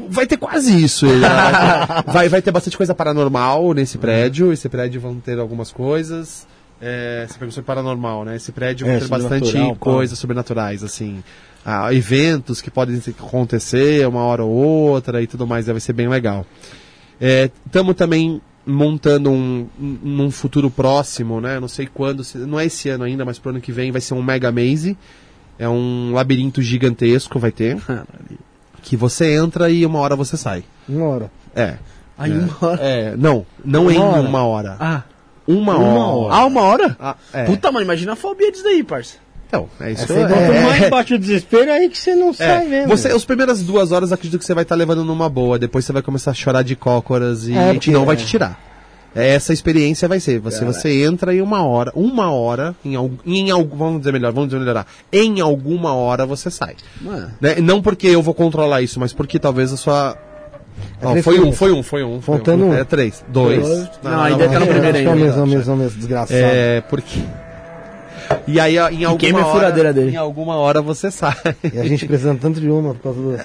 [0.09, 1.07] Vai ter quase isso.
[2.07, 4.51] vai, vai ter bastante coisa paranormal nesse prédio.
[4.53, 6.47] Esse prédio vão ter algumas coisas.
[6.81, 8.37] É, você perguntou sobre paranormal, né?
[8.37, 11.23] Esse prédio É, vai ter bastante coisas sobrenaturais, assim.
[11.65, 15.67] Ah, eventos que podem acontecer uma hora ou outra e tudo mais.
[15.67, 16.47] Deve ser bem legal.
[17.67, 21.59] Estamos também montando um, um- num futuro próximo, né?
[21.61, 24.01] Não sei quando, se- não é esse ano ainda, mas pro ano que vem vai
[24.01, 24.97] ser um Mega Maze.
[25.59, 27.79] É um labirinto gigantesco, vai ter.
[28.83, 30.63] Que você entra e uma hora você sai.
[30.89, 31.31] Uma hora.
[31.57, 31.75] É.
[32.17, 32.35] Aí é.
[32.37, 32.81] uma hora.
[32.83, 34.21] É, não, não Uma em hora?
[34.21, 34.77] uma hora.
[34.79, 35.03] Ah,
[35.47, 36.17] Uma, Uma hora.
[36.19, 36.35] hora.
[36.35, 36.97] ah, uma hora?
[37.01, 37.45] Ah, é.
[37.45, 39.15] Puta, mano, imagina a fobia disso daí, parça.
[39.49, 40.13] Então, é isso.
[40.13, 42.33] É, é Quanto É, mais bate o desespero, é aí que você não é.
[42.33, 42.89] sai mesmo.
[42.89, 45.57] Você, as primeiras duas horas acredito que você vai estar levando numa boa.
[45.59, 48.17] Depois você vai começar a chorar de cócoras e É, a gente porque- não vai
[48.17, 48.19] é.
[48.19, 48.61] te tirar.
[49.15, 50.41] Essa experiência vai ser.
[50.41, 53.75] Você, você entra em uma hora, uma hora, em, em algum.
[53.77, 54.87] Vamos dizer melhor, vamos dizer melhorar.
[55.11, 56.75] Em alguma hora você sai.
[57.41, 57.55] Né?
[57.63, 60.19] Não porque eu vou controlar isso, mas porque talvez a sua.
[61.01, 62.21] É três foi um, foi um, foi um.
[62.21, 62.75] foi Faltando um.
[62.75, 63.25] É três.
[63.29, 63.91] Dois.
[64.03, 65.25] Não, ainda tá no É, primeiro acho que é o ainda.
[65.25, 66.41] mesmo, é o mesmo, é o mesmo, desgraçado.
[66.41, 67.21] É, porque.
[68.47, 70.11] E aí, em alguma queima a hora, furadeira dele.
[70.13, 71.37] Em alguma hora você sai.
[71.73, 73.39] E a gente precisando tanto de uma por causa do.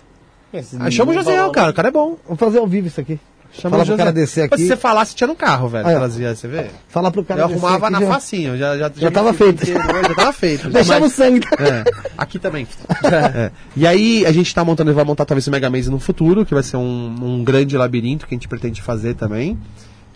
[0.79, 1.71] Ah, chama o José, cara.
[1.71, 2.17] O cara é bom.
[2.25, 3.19] Vamos fazer ao vivo isso aqui.
[3.53, 4.61] Chama Fala pro cara descer Mas aqui.
[4.61, 5.85] Se você falasse, tinha no carro, velho.
[5.87, 5.95] É.
[5.95, 6.67] trazia, você vê?
[6.87, 8.57] Falar pro cara Eu descer arrumava aqui, na já- facinho.
[8.57, 9.65] Já, já, Já tava feito.
[9.65, 10.69] Já tava feito.
[10.71, 11.41] Deixava o Mas- sangue.
[11.59, 11.83] É,
[12.17, 12.65] aqui também.
[13.03, 13.51] É.
[13.75, 16.53] E aí a gente tá montando, vai montar talvez o Mega Maze no futuro, que
[16.53, 19.59] vai ser um, um grande labirinto que a gente pretende fazer também.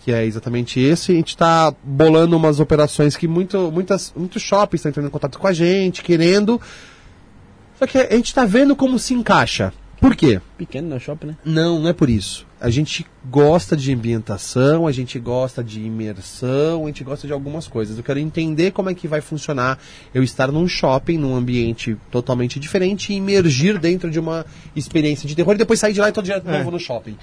[0.04, 1.12] Que é exatamente esse.
[1.12, 5.38] A gente tá bolando umas operações que muito, muitas, muitos shoppings estão entrando em contato
[5.40, 6.62] com a gente, querendo.
[7.78, 9.74] Só que a gente tá vendo como se encaixa.
[10.00, 10.40] Por quê?
[10.58, 11.38] Pequeno no shopping, né?
[11.44, 12.46] Não, não é por isso.
[12.60, 17.68] A gente gosta de ambientação, a gente gosta de imersão, a gente gosta de algumas
[17.68, 17.98] coisas.
[17.98, 19.80] Eu quero entender como é que vai funcionar
[20.14, 25.36] eu estar num shopping, num ambiente totalmente diferente e imergir dentro de uma experiência de
[25.36, 27.18] terror e depois sair de lá e tô direto de novo no shopping.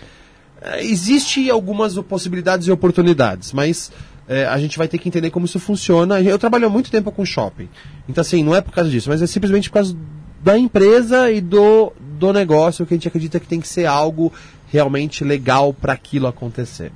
[0.60, 3.90] É, Existe algumas possibilidades e oportunidades, mas
[4.28, 6.20] é, a gente vai ter que entender como isso funciona.
[6.20, 7.68] Eu trabalho há muito tempo com shopping.
[8.08, 9.96] Então, assim, não é por causa disso, mas é simplesmente por causa
[10.42, 11.92] da empresa e do,
[12.26, 14.32] do negócio que a gente acredita que tem que ser algo
[14.70, 16.92] realmente legal para aquilo acontecer.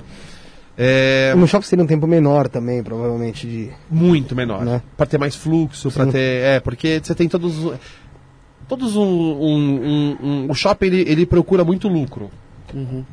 [0.78, 3.70] É, No shopping seria um tempo menor também, provavelmente, de.
[3.90, 4.64] muito menor.
[4.64, 4.82] Né?
[4.96, 6.12] Para ter mais fluxo, para Sim.
[6.12, 6.42] ter.
[6.44, 7.54] É, porque você tem todos.
[8.68, 9.02] Todos um.
[9.02, 12.30] um- um- um- o shopping ele, ele procura muito lucro.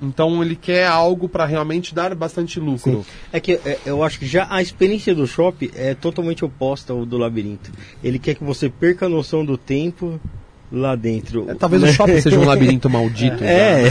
[0.02, 3.06] Então ele quer algo para realmente dar bastante lucro.
[3.32, 7.06] É que é, eu acho que já a experiência do shopping é totalmente oposta ao
[7.06, 7.72] do labirinto.
[8.04, 10.20] Ele quer que você perca a noção do tempo
[10.76, 11.48] lá dentro.
[11.50, 11.94] É, talvez o Né?
[11.94, 13.38] shopping seja um labirinto maldito.
[13.46, 13.84] É,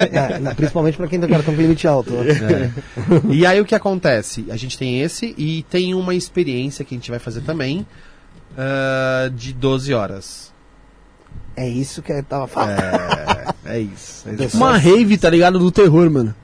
[0.00, 2.10] É, não, principalmente pra quem tem cartão com limite alto.
[2.10, 2.72] né?
[3.28, 4.46] E aí o que acontece?
[4.48, 7.86] A gente tem esse e tem uma experiência que a gente vai fazer também
[8.56, 10.52] ah, de 12 horas.
[11.54, 12.78] É isso que eu tava falando.
[12.80, 14.28] É, é isso.
[14.28, 14.56] É isso.
[14.56, 15.58] Uma rave, tá ligado?
[15.58, 16.34] Do terror, mano.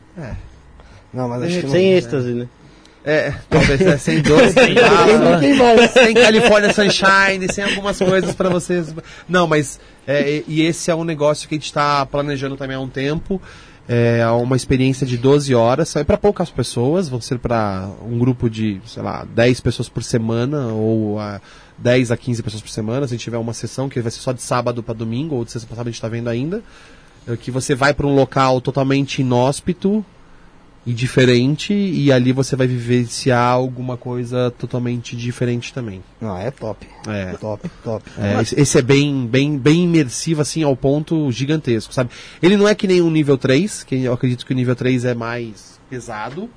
[1.13, 1.73] Não, mas acho que não.
[1.73, 2.49] sem êxtase, né?
[3.05, 5.89] É, talvez é, sem 12, sem vai?
[5.89, 8.95] sem California Sunshine, sem algumas coisas pra vocês.
[9.29, 12.81] Não, mas é, e- esse é um negócio que a gente está planejando também há
[12.81, 13.41] um tempo.
[13.89, 18.49] É uma experiência de 12 horas, é para poucas pessoas, vão ser para um grupo
[18.49, 21.41] de, sei lá, 10 pessoas por semana ou a
[21.79, 23.09] 10 a 15 pessoas por semana.
[23.09, 25.45] Se a gente tiver uma sessão que vai ser só de sábado para domingo ou
[25.45, 26.63] de sexta para sábado, a gente está vendo ainda.
[27.27, 30.05] é que você vai para um local totalmente inóspito,
[30.85, 36.03] e diferente, e ali você vai vivenciar alguma coisa totalmente diferente também.
[36.21, 36.87] Não, é top.
[37.07, 37.33] É.
[37.35, 38.05] Top, top.
[38.19, 42.11] É, esse, esse é bem, bem, bem imersivo, assim, ao ponto gigantesco, sabe?
[42.43, 45.05] Ele não é que nem o nível 3, que eu acredito que o nível 3
[45.05, 46.51] é mais pesado.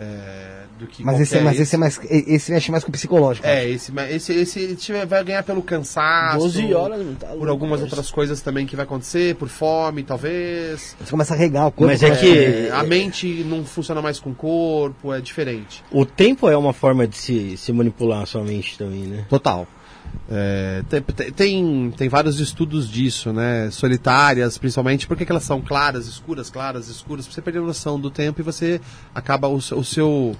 [0.00, 2.00] É, do que Mas esse, é- mas esse é mais.
[2.08, 3.46] Esse mexe mais com o psicológico.
[3.46, 6.38] É, esse, mas esse, esse tiver- vai ganhar pelo cansaço.
[6.38, 7.94] 12 horas, tá Por algumas parça.
[7.94, 10.96] outras coisas também que vai acontecer, por fome, talvez.
[10.98, 11.84] Você começa a regar o corpo.
[11.92, 15.84] Mas é começa- que- É, a mente não funciona mais com o corpo, é diferente.
[15.90, 19.26] O tempo é uma forma de se, se manipular a sua mente também, né?
[19.28, 19.66] Total.
[20.32, 21.02] É, tem,
[21.32, 23.68] tem- tem, vários estudos disso, né?
[23.70, 27.98] Solitárias, principalmente, porque que elas são claras, escuras, claras, escuras, pra você perder a noção
[27.98, 28.80] do tempo e você
[29.14, 30.36] acaba o, seu- o seu.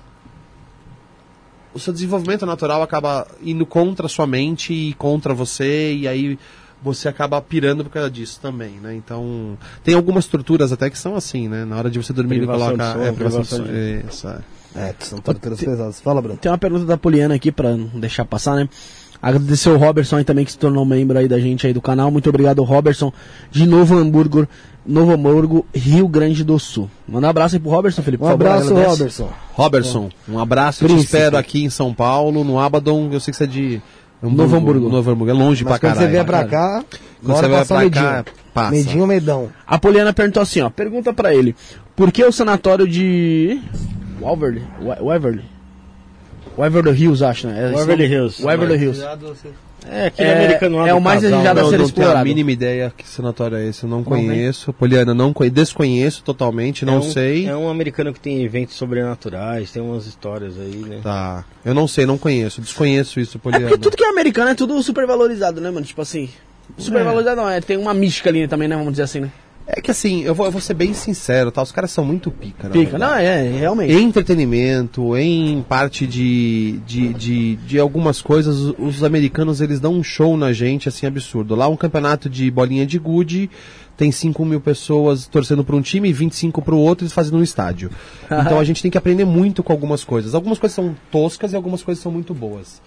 [1.72, 6.36] O seu desenvolvimento natural acaba indo contra a sua mente e contra você, e aí
[6.82, 8.94] você acaba pirando por causa disso também, né?
[8.94, 11.64] Então, tem algumas estruturas até que são assim, né?
[11.64, 12.84] Na hora de você dormir, ele Privação coloca.
[12.84, 14.40] de sono, é, privação de privação sono, isso, é.
[14.72, 16.00] É, são torturas pesadas.
[16.00, 16.38] Fala, Bruno.
[16.38, 18.68] Tem uma pergunta da Poliana aqui pra não deixar passar, né?
[19.22, 22.10] Agradecer o Robertson aí também que se tornou membro aí da gente aí do canal.
[22.10, 23.12] Muito obrigado, Robertson,
[23.50, 24.48] de Novo Hamburgo,
[24.86, 26.88] Novo Hamburgo, Rio Grande do Sul.
[27.06, 28.24] Manda um abraço aí pro Robertson, Felipe.
[28.24, 28.90] Um favor, abraço, agradece.
[28.98, 29.30] Robertson.
[29.52, 30.84] Robertson, um abraço.
[30.84, 31.16] Eu te Príncipe.
[31.16, 33.10] espero aqui em São Paulo, no Abaddon.
[33.12, 33.82] Eu sei que você é de
[34.22, 34.88] Novo Hamburgo.
[34.88, 35.30] Novo Hamburgo.
[35.30, 36.06] É longe Mas pra quando caralho.
[36.06, 36.84] você vier pra cá,
[37.22, 37.92] Quando você vier pra medinho.
[38.04, 38.70] cá, passa.
[38.70, 39.48] Medinho ou medão?
[39.66, 40.70] A Poliana perguntou assim, ó.
[40.70, 41.54] Pergunta pra ele.
[41.94, 43.60] Por que o sanatório de...
[44.18, 44.62] Waverly?
[44.82, 45.44] Wa- Waverly?
[46.60, 47.58] Waverly Hills, acho, né?
[47.60, 48.14] É esse Waverly nome?
[48.14, 48.42] Hills.
[48.42, 49.02] Waverly Hills.
[49.90, 51.50] É, aquele É- americano lá é o mais desejado né?
[51.50, 52.24] a Não, ser não tenho a explorado.
[52.28, 53.84] mínima ideia que sanatório é esse.
[53.84, 54.12] Eu não tem?
[54.12, 54.72] conheço.
[54.74, 55.48] Poliana, não conhe...
[55.48, 57.46] desconheço totalmente, não é um, sei.
[57.48, 61.00] É um americano que tem eventos sobrenaturais, tem umas histórias aí, né?
[61.02, 61.44] Tá.
[61.64, 62.60] Eu não sei, não conheço.
[62.60, 63.68] Desconheço isso, É Poliana.
[63.68, 65.86] porque tudo que é americano é tudo super valorizado, né, mano?
[65.86, 66.28] Tipo assim...
[66.78, 68.76] Super valorizado não, é, tem uma mística ali também, né?
[68.76, 69.30] Vamos dizer assim, né?
[69.72, 71.62] É que assim, eu vou, eu vou ser bem sincero, tá?
[71.62, 72.90] Os caras são muito pica, na Pica.
[72.98, 73.12] verdade.
[73.12, 73.92] Não, é, realmente.
[73.92, 79.92] Em entretenimento, em parte de, de, de, de algumas coisas, os- os americanos eles dão
[79.94, 81.54] um show na gente, assim, absurdo.
[81.54, 83.48] Lá um campeonato de bolinha de gude,
[83.96, 87.32] tem 5 mil pessoas torcendo para um time e 25 para o outro, eles fazem
[87.32, 87.90] num estádio.
[88.30, 90.34] Então a gente tem que aprender muito com algumas coisas.
[90.34, 92.80] Algumas coisas são toscas e algumas coisas são muito boas.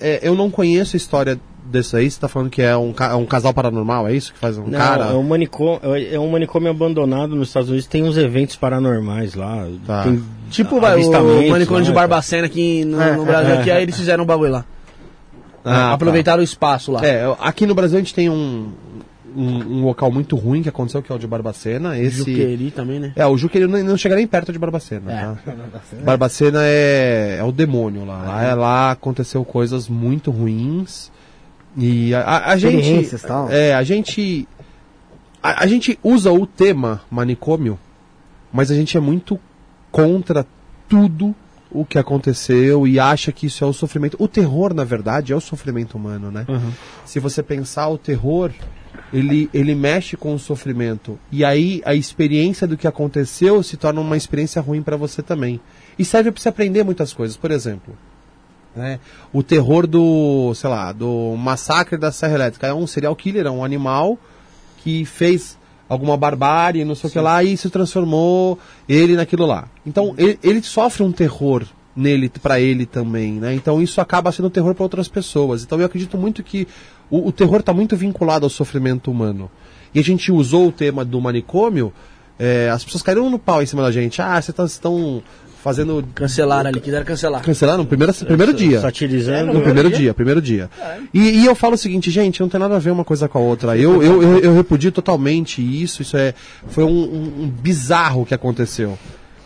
[0.00, 3.10] É, eu não conheço a história desse aí, você tá falando que é um, ca-
[3.12, 5.04] é um casal paranormal, é isso que faz um Não, cara?
[5.06, 5.80] é um manicômio,
[6.10, 9.66] é um manicômio abandonado nos Estados Unidos, tem uns eventos paranormais lá.
[9.86, 10.04] Tá.
[10.04, 13.58] Tem Tipo vai, o avistamentos manicômio de lá, Barbacena aqui no, É, no Brasil, é,
[13.58, 13.74] aqui, é.
[13.76, 14.64] aí eles fizeram um bagulho lá.
[15.64, 17.04] Ah, Aproveitaram o espaço lá.
[17.04, 18.68] É, aqui no Brasil a gente tem um,
[19.36, 21.98] um, um local muito ruim que aconteceu, que é o de Barbacena.
[21.98, 22.18] Esse...
[22.18, 23.12] Juqueri também, né?
[23.16, 25.22] É, o Juqueri não, não chega nem perto de Barbacena, É.
[25.22, 25.38] tá?
[26.04, 28.22] Barbacena é, é o demônio lá.
[28.22, 31.10] Lá, é- lá aconteceu coisas muito ruins.
[31.76, 33.18] E a, a, a gente.
[33.18, 33.50] Tal.
[33.50, 34.48] É, a gente.
[35.42, 37.78] A, a gente usa o tema manicômio,
[38.52, 39.38] mas a gente é muito
[39.90, 40.44] contra
[40.88, 41.34] tudo
[41.70, 44.16] o que aconteceu e acha que isso é o sofrimento.
[44.18, 46.46] O terror, na verdade, é o sofrimento humano, né?
[47.04, 48.50] Se você pensar o terror,
[49.12, 51.18] ele, ele mexe com o sofrimento.
[51.30, 55.60] E aí a experiência do que aconteceu se torna uma experiência ruim para você também.
[55.98, 57.36] E serve para você aprender muitas coisas.
[57.36, 57.96] Por exemplo,
[58.76, 59.00] né,
[59.32, 62.66] o terror do, sei lá, do massacre da Serra Elétrica.
[62.66, 64.18] É um serial killer, é um animal
[64.78, 69.68] que fez alguma barbárie, não sei o que lá, e se transformou ele naquilo lá.
[69.86, 71.64] Então ele, ele sofre um terror
[71.98, 73.52] nele para ele também, né?
[73.54, 75.62] Então isso acaba sendo terror para outras pessoas.
[75.64, 76.66] Então eu acredito muito que
[77.10, 79.50] o, o terror está muito vinculado ao sofrimento humano.
[79.94, 81.92] E a gente usou o tema do manicômio,
[82.38, 84.22] é, as pessoas caíram no pau em cima da gente.
[84.22, 85.22] Ah, vocês estão
[85.62, 87.42] fazendo Cancelaram ali, quiseram cancelar.
[87.42, 88.80] Cancelaram no primeiro, primeiro dia.
[88.80, 89.52] Satirizando.
[89.52, 90.70] No primeiro dia, primeiro dia.
[91.12, 93.38] E, e eu falo o seguinte, gente, não tem nada a ver uma coisa com
[93.38, 93.76] a outra.
[93.76, 96.00] Eu, eu, eu, eu repudio totalmente isso.
[96.00, 96.32] Isso é,
[96.68, 98.96] foi um, um- um bizarro que aconteceu.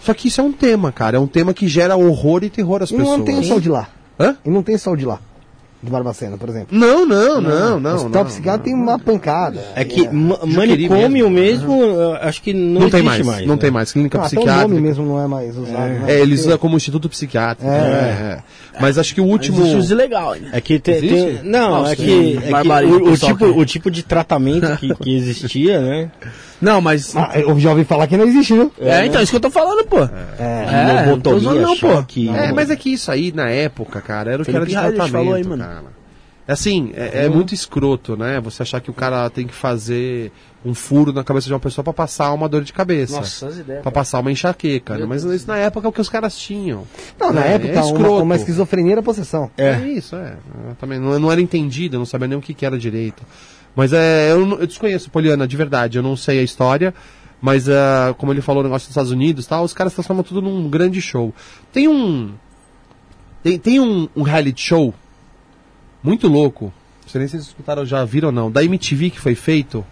[0.02, 1.16] Só que isso é um tema, cara.
[1.16, 3.18] É um tema que gera horror e terror às E pessoas.
[3.18, 3.88] não tem sol de lá.
[4.18, 4.36] Hã?
[4.44, 5.18] E não tem sol de lá.
[5.82, 6.68] De Barbacena, por exemplo.
[6.78, 7.90] Não, não, não, não.
[7.90, 9.60] o hospital psiquiátrico tem uma pancada.
[9.74, 10.54] É que Juqueri
[10.88, 13.44] manicômio mesmo, eu acho que não, Não tem mais, mais.
[13.44, 13.60] não né?
[13.60, 13.90] tem mais.
[13.92, 14.68] Clínica Ah, até o psiquiátrica.
[14.68, 15.72] nome mesmo não é mais usado.
[15.76, 16.04] né?
[16.06, 17.68] É, eles usam como instituto psiquiátrico.
[17.68, 17.80] É.
[17.80, 18.42] né?
[18.76, 18.80] É.
[18.80, 19.58] Mas acho que o último.
[19.58, 20.50] Existe os ilegal ainda.
[20.52, 21.08] É que Existe?
[21.08, 24.76] tem- não, Nossa, é que, tem é que o, o tipo, o tipo de tratamento
[24.76, 26.10] que, que existia, né?
[26.62, 27.14] Não, mas.
[27.16, 28.72] Ah, eu já ouvi falar que não existe, viu?
[28.80, 29.98] É, então, isso que eu tô falando, pô.
[29.98, 31.92] É, usando Lobotomia, não, pô.
[31.92, 34.72] choque, É, mas é que isso aí, na época, cara, era o que era de
[34.72, 35.62] tratamento, falou aí, mano.
[35.64, 36.02] cara.
[36.46, 38.40] Assim, é, é muito escroto, né?
[38.40, 40.32] Você achar que o cara tem que fazer
[40.64, 43.16] um furo na cabeça de uma pessoa pra passar uma dor de cabeça.
[43.16, 43.80] Nossa, as ideias.
[43.82, 45.06] Pra passar uma enxaqueca, né?
[45.06, 46.82] Mas isso na época é o que os caras tinham.
[47.18, 48.22] Não, na É, época, é uma, escroto.
[48.24, 49.50] uma esquizofrenia era possessão.
[49.56, 50.34] É, isso, é.
[50.68, 53.22] Eu também não, não era entendido, eu não sabia nem o que, que era direito.
[53.74, 56.92] Mas é, eu, eu desconheço, Poliana, de verdade, eu não sei a história.
[57.40, 60.22] Mas, ah, como ele falou, o negócio dos Estados Unidos e tal, os caras transformam
[60.22, 61.34] tudo num grande show.
[61.72, 62.34] Tem um.
[63.42, 64.94] Tem, tem um, um reality show
[66.02, 66.66] muito louco.
[67.02, 68.50] Não sei nem se vocês escutaram, já viram ou não.
[68.50, 69.84] Da MTV que foi feito,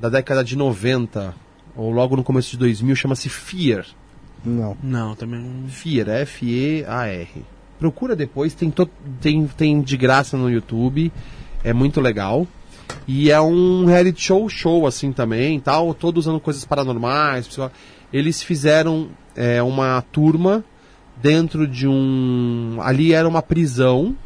[0.00, 1.34] da década de 90,
[1.74, 3.84] ou logo no começo de 2000, chama-se Fear.
[4.44, 4.76] Não.
[4.80, 5.68] Não, também não.
[5.68, 7.28] Fear, F-E-A-R.
[7.80, 8.88] Procura depois, tem, to-
[9.20, 11.12] tem, tem de graça no YouTube,
[11.64, 12.46] é muito legal.
[13.06, 17.48] E é um reality show show assim também, tal, todo usando coisas paranormais.
[18.12, 20.64] Eles fizeram é, uma turma
[21.16, 22.78] dentro de um.
[22.80, 24.16] Ali era uma prisão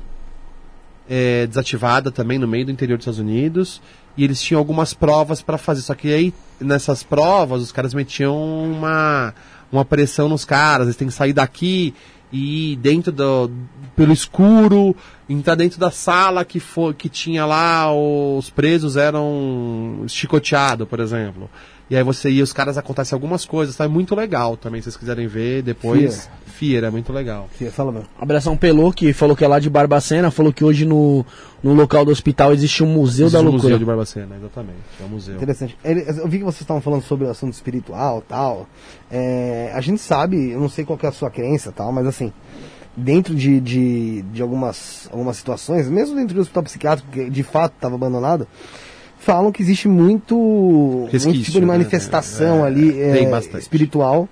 [1.08, 3.80] é, desativada também no meio do interior dos Estados Unidos.
[4.16, 5.80] E eles tinham algumas provas para fazer.
[5.80, 9.34] Só que aí, nessas provas, os caras metiam uma,
[9.70, 10.86] uma pressão nos caras.
[10.86, 11.94] Eles têm que sair daqui
[12.32, 13.50] e dentro do.
[13.94, 14.96] pelo escuro,
[15.28, 21.50] entrar dentro da sala que, for, que tinha lá, os presos eram chicoteados, por exemplo.
[21.92, 23.84] E aí você ia, os caras acontecem algumas coisas, tá?
[23.84, 26.26] É muito legal também, se vocês quiserem ver depois.
[26.46, 27.50] Fear, é muito legal.
[27.52, 28.04] Fia, Fala, meu.
[28.18, 31.22] Abração Pelô, que falou que é lá de Barbacena, falou que hoje no,
[31.62, 33.64] no local do hospital existe um museu Existe da o loucura.
[33.64, 34.78] Museu de Barbacena, exatamente.
[34.98, 35.34] É um museu.
[35.34, 35.76] Interessante.
[35.84, 38.66] Eu vi que vocês estavam falando sobre o assunto espiritual tal.
[39.10, 42.06] É, a gente sabe, eu não sei qual que é a sua crença tal, mas
[42.06, 42.32] assim,
[42.96, 47.74] dentro de, de, de algumas, algumas situações, mesmo dentro do hospital psiquiátrico, que de fato
[47.74, 48.48] estava abandonado,
[49.22, 51.66] falam que existe muito, muito tipo de né?
[51.66, 53.62] manifestação É, ali é, bastante.
[53.62, 54.28] espiritual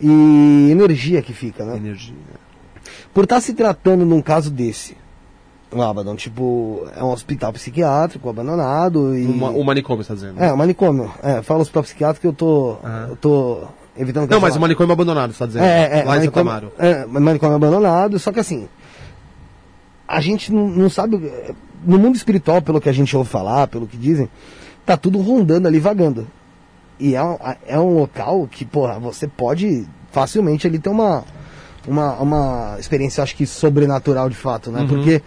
[0.00, 1.76] e energia que fica, né?
[1.76, 2.14] Energia.
[3.14, 4.96] Por estar se tratando num caso desse,
[5.72, 9.26] o Abaddon, tipo, é um hospital psiquiátrico abandonado e...
[9.26, 10.42] O manicômio está dizendo.
[10.42, 11.10] É, o manicômio.
[11.22, 12.76] É, fala hospital psiquiátrico que eu tô.
[12.84, 13.06] Aham.
[13.10, 13.62] Eu tô
[13.96, 14.62] evitando que Não, mas o fale.
[14.62, 15.64] manicômio abandonado, você está dizendo.
[15.64, 16.72] É, é, Lá em Santa manicômio, Amaro.
[16.78, 18.68] é, manicômio abandonado, só que assim.
[20.06, 21.16] A gente não, não sabe.
[21.84, 24.28] No mundo espiritual, pelo que a gente ouve falar, pelo que dizem,
[24.84, 26.26] tá tudo rondando ali, vagando.
[26.98, 31.24] E é um, é um local que, porra, você pode facilmente ali ter uma,
[31.86, 34.86] uma, uma experiência, acho que sobrenatural de fato, né?
[34.88, 35.20] Porque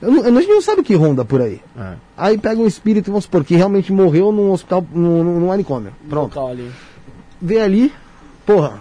[0.00, 1.60] eu não- a gente não sabe o que ronda por aí.
[1.78, 1.94] É.
[2.16, 5.92] Aí pega um espírito, vamos supor, que realmente morreu num hospital, num, num manicômio.
[6.08, 6.34] Pronto.
[6.34, 6.70] Local ali.
[7.40, 7.92] Vê ali,
[8.44, 8.80] porra,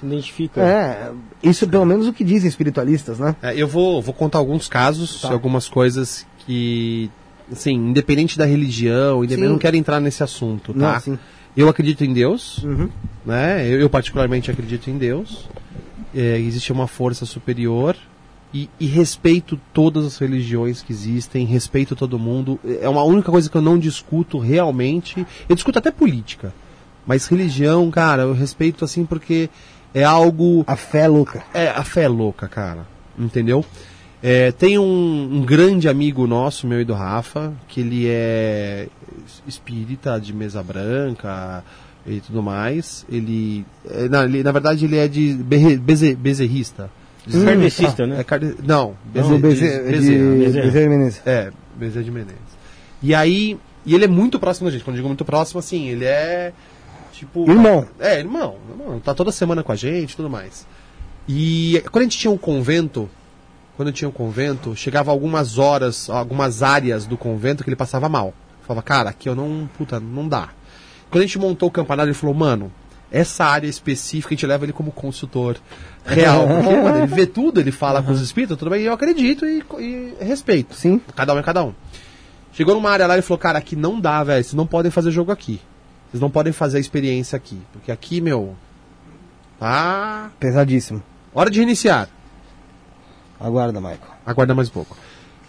[0.00, 0.62] Se identifica.
[0.62, 1.10] é,
[1.42, 3.36] isso é pelo menos o que dizem espiritualistas, né?
[3.42, 7.10] É, eu vou, vou contar alguns casos, algumas coisas que,
[7.50, 11.02] assim, independente da religião, independente, eu não quero entrar nesse assunto, tá?
[11.06, 11.18] Não.
[11.56, 12.88] Eu acredito em Deus, Uhum.
[13.24, 13.64] né?
[13.68, 15.48] Eu, eu particularmente acredito em Deus.
[16.14, 17.96] É, existe uma força superior
[18.52, 22.58] e, e respeito todas as religiões que existem, respeito todo mundo.
[22.80, 25.24] É uma única coisa que eu não discuto realmente.
[25.48, 26.52] Eu discuto até política,
[27.06, 29.48] mas religião, cara, eu respeito assim porque
[29.92, 31.44] é algo A fé é louca.
[31.54, 32.86] é, a fé é louca, cara.
[33.18, 33.64] Entendeu?
[34.26, 38.88] É, tem um, um grande amigo nosso, meu e do Rafa, que ele é
[39.46, 41.62] espírita de mesa branca
[42.06, 43.04] e tudo mais.
[43.10, 46.90] Ele, é, não, ele- na verdade, ele é de beze- bezerrista.
[47.44, 48.20] Kardecista, né?
[48.20, 50.34] É carde- Não, Não, Beze- Bezerra, Bezerra.
[50.36, 50.64] Bezerra.
[50.66, 51.22] Bezerra Menezes.
[51.26, 52.38] É, Bezerra de Menezes.
[53.02, 54.84] E aí, e ele é muito próximo da gente.
[54.84, 56.52] Quando eu digo muito próximo, assim, ele é
[57.12, 57.50] tipo.
[57.50, 57.86] Irmão.
[58.00, 59.00] É, irmão, irmão.
[59.00, 60.66] Tá toda semana com a gente e tudo mais.
[61.28, 63.08] E quando a gente tinha um convento,
[63.76, 68.32] quando tinha um convento, chegava algumas horas, algumas áreas do convento que ele passava mal.
[68.66, 69.68] Falava, cara, aqui eu não.
[69.76, 70.50] Puta, não dá.
[71.10, 72.72] Quando a gente montou o campanário, ele falou, mano,
[73.10, 75.56] essa área específica a gente leva ele como consultor
[76.04, 76.46] real.
[76.48, 79.44] Porque, mano, ele vê tudo, ele fala com os espíritos, tudo bem, e eu acredito
[79.44, 80.74] e, e respeito.
[80.74, 81.00] Sim.
[81.14, 81.74] Cada um é cada um.
[82.52, 84.42] Chegou numa área lá e falou, cara, aqui não dá, velho.
[84.42, 85.60] Vocês não podem fazer jogo aqui.
[86.10, 87.60] Vocês não podem fazer a experiência aqui.
[87.72, 88.54] Porque aqui, meu.
[89.58, 90.30] Tá.
[90.38, 91.02] Pesadíssimo.
[91.34, 92.08] Hora de reiniciar.
[93.44, 93.98] Aguarda, Michael.
[94.24, 94.96] Aguarda mais um pouco.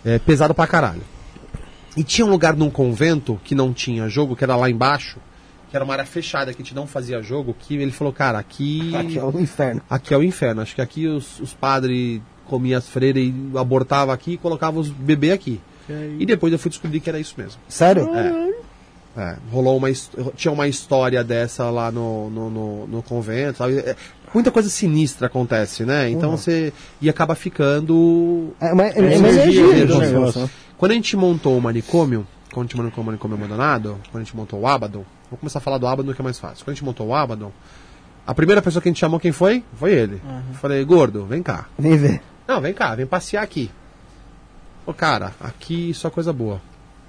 [0.04, 1.02] É pesado pra caralho.
[1.96, 5.18] E tinha um lugar num convento que não tinha jogo, que era lá embaixo,
[5.70, 8.38] que era uma área fechada, que a gente não fazia jogo, que ele falou, cara,
[8.38, 8.94] aqui.
[8.94, 9.82] Aqui é o inferno.
[9.90, 10.62] Aqui é o inferno.
[10.62, 14.90] Acho que aqui os, os padres comiam as freiras e abortavam aqui e colocavam os
[14.90, 15.62] bebês aqui.
[16.20, 17.62] E depois eu fui descobrir que era isso mesmo.
[17.70, 18.14] Sério?
[18.14, 18.54] É,
[19.52, 19.88] rolou uma,
[20.36, 23.60] tinha uma história dessa lá no, no, no, no convento.
[23.60, 23.78] sabe?
[23.80, 23.96] É,
[24.34, 26.10] muita coisa sinistra acontece, né?
[26.10, 26.74] Então você.
[27.02, 28.54] E acaba ficando.
[28.60, 30.42] É uma, é uma É energia, energia do do negócio.
[30.42, 30.50] né?
[30.78, 34.24] Quando a gente montou o manicômio, quando a gente montou o manicômio abandonado, quando a
[34.26, 36.66] gente montou o Abaddon, vou começar a falar do Abaddon que é mais fácil.
[36.66, 37.52] Quando a gente montou o Abaddon,
[38.28, 39.64] a primeira pessoa que a gente chamou quem foi?
[39.76, 40.22] Foi ele.
[40.60, 41.68] Falei, gordo, vem cá.
[41.80, 42.22] Vem ver.
[42.48, 43.72] Não, vem cá, vem passear aqui.
[44.86, 46.62] Ô, cara, aqui só coisa boa.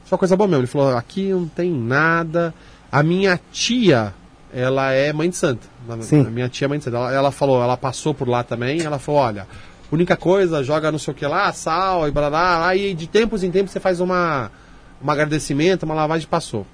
[0.06, 0.60] Só coisa boa mesmo.
[0.62, 2.54] Ele falou, aqui não tem nada.
[2.90, 4.14] A minha tia,
[4.52, 5.68] ela é mãe de santo.
[5.88, 6.20] A Sim.
[6.26, 6.96] a minha tia é mãe de santo.
[6.96, 8.80] Ela, ela falou, ela passou por lá também.
[8.82, 9.46] Ela falou, olha,
[9.90, 12.30] única coisa, joga não sei o que lá, sal e blá blá.
[12.58, 14.50] blá, Aí de tempos em tempos você faz uma,
[15.02, 16.66] um agradecimento, uma lavagem passou.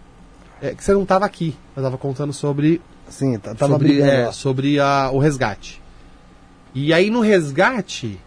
[0.60, 1.56] É que você não estava aqui.
[1.76, 5.82] Eu estava contando sobre Sim, tá- tava sobre, é, sobre a- o resgate.
[6.74, 8.18] E aí no resgate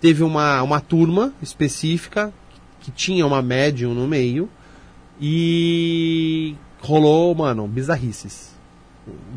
[0.00, 2.32] teve uma, uma turma específica
[2.86, 4.48] que tinha uma médium no meio
[5.20, 8.54] e rolou, mano, bizarrices.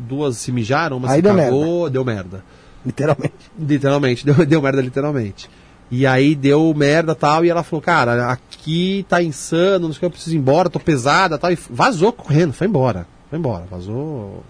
[0.08, 2.44] Duas se mijaram, uma Aí se deu cagou, deu merda.
[2.86, 3.34] Literalmente.
[3.58, 5.50] Literalmente, deu, deu merda literalmente.
[5.90, 10.00] E aí deu merda tal, e ela falou, cara, aqui tá insano, não sei o
[10.00, 11.50] que, eu preciso ir embora, tô pesada tal.
[11.50, 13.04] E vazou correndo, foi embora.
[13.28, 14.44] Foi embora, vazou.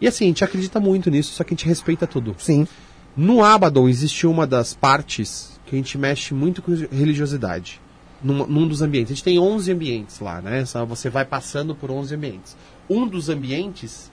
[0.00, 2.34] E assim, a gente acredita muito nisso, só que a gente respeita tudo.
[2.38, 2.66] Sim.
[3.14, 7.78] No Abaddon existe uma das partes que a gente mexe muito com religiosidade.
[8.22, 9.12] Num, num dos ambientes.
[9.12, 10.64] A gente tem 11 ambientes lá, né?
[10.64, 12.56] Só Você vai passando por 11 ambientes.
[12.88, 14.10] Um dos ambientes,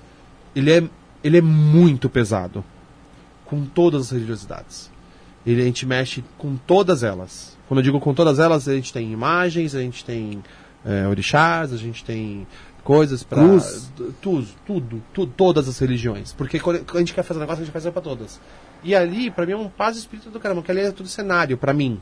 [0.55, 0.83] ele é,
[1.23, 2.63] ele é muito pesado.
[3.45, 4.91] Com todas as religiosidades.
[5.45, 7.57] Ele, a gente mexe com todas elas.
[7.67, 10.43] Quando eu digo com todas elas, a gente tem imagens, a gente tem
[10.85, 12.45] é, orixás, a gente tem
[12.83, 13.41] coisas para
[14.21, 16.31] tudo, tudo, tudo, todas as religiões.
[16.31, 18.39] Porque quando a gente quer fazer um negócio, a gente faz para todas.
[18.81, 21.57] E ali, pra mim, é um paz espírito do caramba, que ali é tudo cenário,
[21.57, 21.99] pra mim.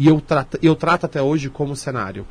[0.00, 2.26] E eu trato, eu trato até hoje como cenário.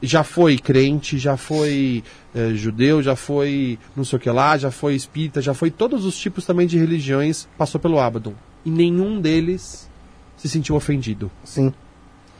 [0.00, 2.02] Já foi crente, já foi
[2.34, 6.04] eh, judeu, já foi não sei o que lá, já foi espírita, já foi todos
[6.06, 8.32] os tipos também de religiões, passou pelo Abaddon.
[8.64, 9.90] E nenhum deles
[10.36, 11.30] se sentiu ofendido.
[11.44, 11.74] Sim.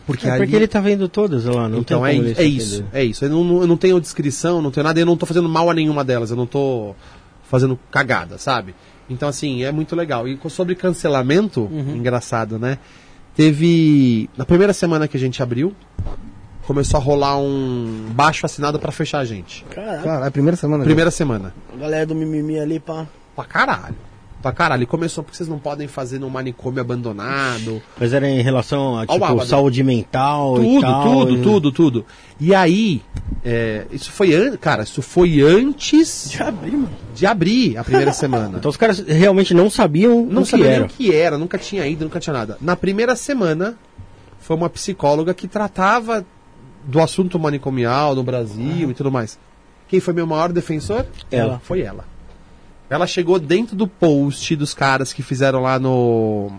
[0.07, 2.85] Porque, É ali- porque ele tá vendo todas lá, não então tem é, é isso,
[2.93, 3.25] é isso.
[3.27, 5.75] Eu não, eu não tenho descrição, não tenho nada, eu não tô fazendo mal a
[5.75, 6.95] nenhuma delas, eu não tô
[7.43, 8.75] fazendo cagada, sabe?
[9.11, 10.27] Então, assim, é muito legal.
[10.27, 11.97] E sobre cancelamento, Uhum.
[11.97, 12.79] engraçado, né?
[13.39, 14.29] Teve.
[14.37, 15.73] Na primeira semana que a gente abriu,
[16.67, 19.65] começou a rolar um baixo assinado pra fechar a gente.
[19.71, 20.83] Caralho, Cara, é a primeira semana.
[20.83, 21.55] Primeira semana.
[21.73, 23.07] a galera do mimimi ali, pá.
[23.37, 23.95] Pra caralho.
[24.41, 24.85] Pra caralho.
[24.85, 27.83] E começou porque vocês não podem fazer num manicômio abandonado.
[27.99, 31.03] Mas era em relação a, tipo, saúde mental e Tudo, tal.
[31.03, 32.07] tudo, e- tudo, tudo.
[32.41, 33.03] E aí,
[33.45, 36.91] é, isso foi an- cara, isso foi antes Já abri, mano.
[37.15, 38.59] de abrir a primeira semana.
[38.59, 40.85] Então os caras realmente não sabiam não o que sabia nem era.
[40.85, 42.57] o que era, nunca tinha ido, nunca tinha nada.
[42.61, 43.77] Na primeira semana,
[44.39, 46.25] foi uma psicóloga que tratava
[46.85, 49.37] do assunto manicomial no Brasil e tudo mais.
[49.89, 51.05] Quem foi meu maior defensor?
[51.31, 51.61] Ela.
[51.65, 52.05] Foi ela.
[52.91, 56.51] Ela chegou dentro do post dos caras que fizeram lá no,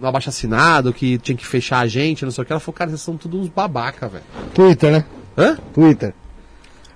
[0.00, 2.52] no abaixo assinado, que tinha que fechar a gente, não sei o que.
[2.52, 4.24] Ela falou, cara, vocês são todos uns babaca, velho.
[4.54, 5.04] Twitter, né?
[5.36, 5.56] Hã?
[5.74, 6.14] Twitter.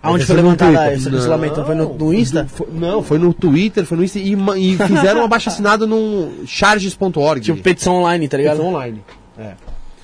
[0.02, 1.64] Aonde foi é no levantada esse cancelamento?
[1.64, 2.44] Foi no, no Insta?
[2.44, 5.84] Do- foi- não, foi no Twitter, foi no Insta e, e fizeram um abaixo assinado
[5.84, 7.40] num charges.org.
[7.40, 8.62] Tipo, petição online, tá ligado?
[8.62, 9.02] online.
[9.36, 9.54] É.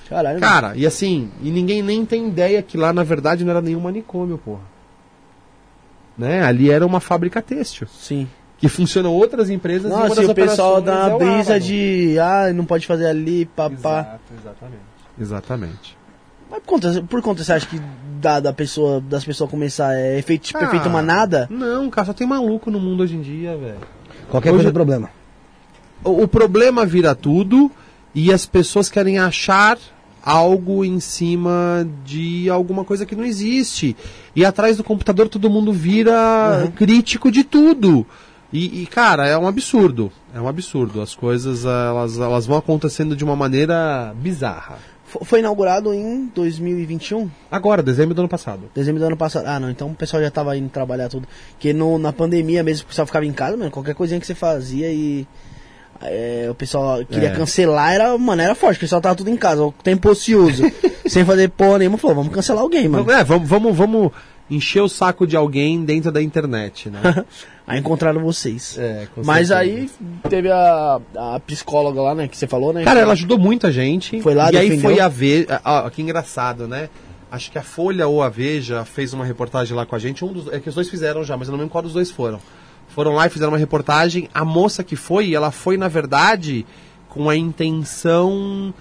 [0.09, 0.39] Caralho.
[0.41, 0.51] mano.
[0.51, 3.79] Cara, e assim, e ninguém nem tem ideia que lá na verdade não era nenhum
[3.79, 4.61] manicômio, porra.
[6.17, 6.43] Né?
[6.43, 7.87] Ali era uma fábrica têxtil.
[7.87, 8.27] Sim.
[8.63, 11.17] Que funcionam outras empresas e uma Nossa, das e o pessoal dá é uma o
[11.19, 11.59] brisa Abaddon.
[11.59, 12.17] de.
[12.17, 13.99] Ah, não pode fazer ali, papá.
[13.99, 14.83] Exato, exatamente.
[15.19, 15.97] Exatamente.
[16.49, 17.81] Mas por conta, por conta você acha que
[18.21, 21.45] dá da pessoa, das pessoas começar é efeito, tipo, Ah, efeito manada?
[21.51, 23.79] Não, cara, só tem maluco no mundo hoje em dia, velho.
[24.29, 25.09] Qualquer Hoje- coisa é problema.
[26.01, 27.69] O, o problema vira tudo
[28.15, 29.77] e as pessoas querem achar
[30.23, 33.93] algo em cima de alguma coisa que não existe.
[34.33, 38.07] E atrás do computador todo mundo vira crítico de tudo.
[38.53, 40.11] E, e, cara, é um absurdo.
[40.33, 41.01] É um absurdo.
[41.01, 44.77] As coisas elas, elas vão acontecendo de uma maneira bizarra.
[45.23, 47.29] Foi inaugurado em 2021?
[47.51, 48.61] Agora, dezembro do ano passado.
[48.73, 49.45] Dezembro do ano passado.
[49.47, 51.27] Ah, não, então o pessoal já tava indo trabalhar tudo.
[51.51, 54.33] Porque no, na pandemia mesmo, o pessoal ficava em casa, mano, qualquer coisinha que você
[54.35, 55.27] fazia e.
[56.01, 57.35] é, o pessoal queria É.
[57.35, 60.63] cancelar, era, mano, era forte, o pessoal tava tudo em casa, o tempo ocioso,
[61.07, 63.09] sem fazer porra nenhuma, falou, vamos cancelar alguém, mano.
[63.11, 64.11] É, vamos, vamos, vamos
[64.49, 67.01] encher o saco de alguém dentro da internet, né?
[67.65, 68.77] Aí encontraram vocês.
[68.77, 69.89] É, Mas aí
[70.29, 72.83] teve a, a psicóloga lá, né, que você falou, né?
[72.83, 74.19] Cara, ela ajudou muita gente.
[74.21, 74.91] Foi lá, E aí defendeu.
[74.91, 75.61] foi a Veja.
[75.63, 76.89] Ah, que engraçado, né?
[77.31, 80.25] Acho que a Folha ou a Veja fez uma reportagem lá com a gente.
[80.25, 82.11] Um dos, é que os dois fizeram já, mas eu não lembro qual dos dois
[82.11, 82.37] foram.
[82.89, 84.27] Foram lá e fizeram uma reportagem.
[84.33, 86.65] A moça que foi, ela foi, na verdade,
[87.07, 88.73] com a intenção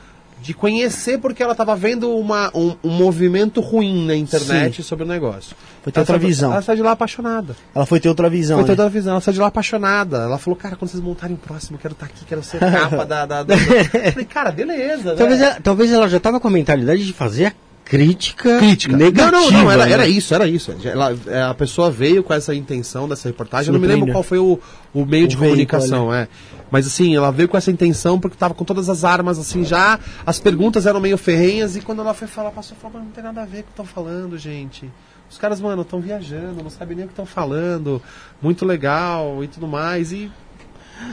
[0.43, 5.09] de conhecer, porque ela estava vendo uma, um, um movimento ruim na internet sobre o
[5.09, 5.55] negócio.
[5.83, 6.53] Foi ter Ela outra saiu- visão.
[6.53, 7.57] Ela saiu de lá apaixonada.
[7.75, 8.59] Ela foi ter outra visão.
[8.59, 8.75] Foi né?
[8.75, 10.19] toda a visão, ela saiu de lá apaixonada.
[10.19, 13.25] Ela falou, cara, quando vocês montarem próximo, quero estar aqui, quero ser capa da.
[13.25, 13.55] da, da...
[13.57, 15.47] Eu falei, cara, beleza, Talvez né?
[15.47, 17.53] ela, talvez ela já tava com a mentalidade de fazer a
[17.85, 18.97] crítica, Crítica.
[18.97, 19.31] negativa.
[19.31, 19.93] não, não, não, era, né?
[19.93, 20.75] era isso, era isso.
[20.85, 23.69] Ela- é, a pessoa veio com essa intenção dessa reportagem.
[23.69, 24.59] Eu não me lembro qual foi o,
[24.95, 26.27] o meio O de veículo comunicação, é.
[26.73, 30.01] Mas assim, ela veio com essa intenção porque tava com todas as armas assim já.
[30.25, 33.23] As perguntas eram meio ferrenhas e quando ela foi falar, passou falou, mas não tem
[33.23, 34.91] nada a ver com o que estão falando, gente.
[35.31, 38.01] Os caras, mano, estão viajando, não sabem nem o que estão falando.
[38.41, 40.13] Muito legal e tudo mais.
[40.13, 40.33] E.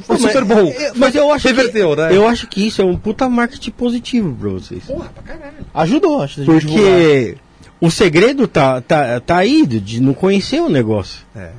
[0.03, 0.59] Foi Não, mas- super bom.
[0.69, 2.15] eu- Mas eu acho Reverteu, que, né?
[2.15, 4.83] Eu acho que isso é um puta marketing positivo pra vocês.
[4.85, 5.53] Porra, pra caralho.
[5.73, 6.41] Ajudou, acho.
[6.41, 6.85] a gente divulgar.
[6.85, 7.37] Porque
[7.81, 11.25] o segredo tá, tá, tá aí de- de não conhecer o negócio.
[11.35, 11.51] É.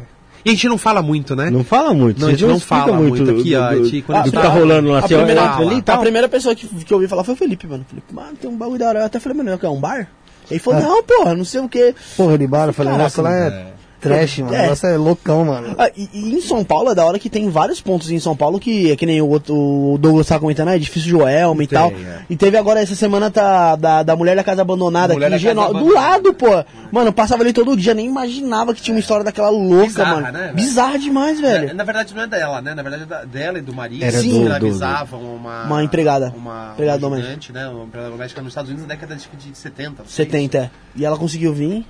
[0.44, 1.50] E a gente não fala muito, né?
[1.50, 2.20] Não fala muito.
[2.20, 4.20] Não, a gente não explica fala muito aqui, ó, a do, gente- do, quando a
[4.22, 4.96] do gente que tá rolando lá.
[5.00, 6.00] A Assim, ó, primeira, entra ali e a tal.
[6.00, 7.84] primeira pessoa que, que eu ouvi falar foi o Felipe, mano.
[7.88, 8.98] Felipe, mano, tem um bagulho da hora.
[9.00, 10.08] Eu até falei, mano, é um bar?
[10.50, 11.94] Ele falou, não, porra, não sei o quê.
[12.16, 13.66] Porra de bar, eu falei, nossa, lá é é.
[14.00, 14.52] Trash, mano.
[14.52, 14.62] O É.
[14.62, 15.74] negócio é loucão, mano.
[15.78, 18.34] Ah, e, e em São Paulo é da hora que tem vários pontos em São
[18.36, 21.66] Paulo que é que nem o, outro, o Douglas tava comentando, é edifício Joelma e
[21.66, 21.90] Tem, tal.
[21.90, 22.22] é.
[22.28, 25.38] E teve agora essa semana tá, da, da mulher da casa abandonada Mulher aqui em
[25.38, 26.46] Genó- Do lado, pô.
[26.90, 30.14] Mano, eu passava ali todo dia, nem imaginava que tinha uma história daquela louca, Bizarra,
[30.20, 30.32] mano.
[30.32, 30.52] né?
[30.54, 31.70] Bizarra demais, velho.
[31.70, 32.74] É, na verdade não é dela, né?
[32.74, 34.02] Na verdade é da- dela e do marido.
[34.04, 35.64] Era que do- do- escravizavam uma...
[35.64, 36.32] Uma empregada.
[36.36, 37.58] Uma, Empregada uma doméstica.
[37.58, 37.68] né?
[37.68, 40.02] Uma empregada doméstica nos Estados Unidos na década de, de 70.
[40.02, 40.24] não sei.
[40.26, 40.70] 70, é.
[40.96, 41.84] E ela conseguiu vir.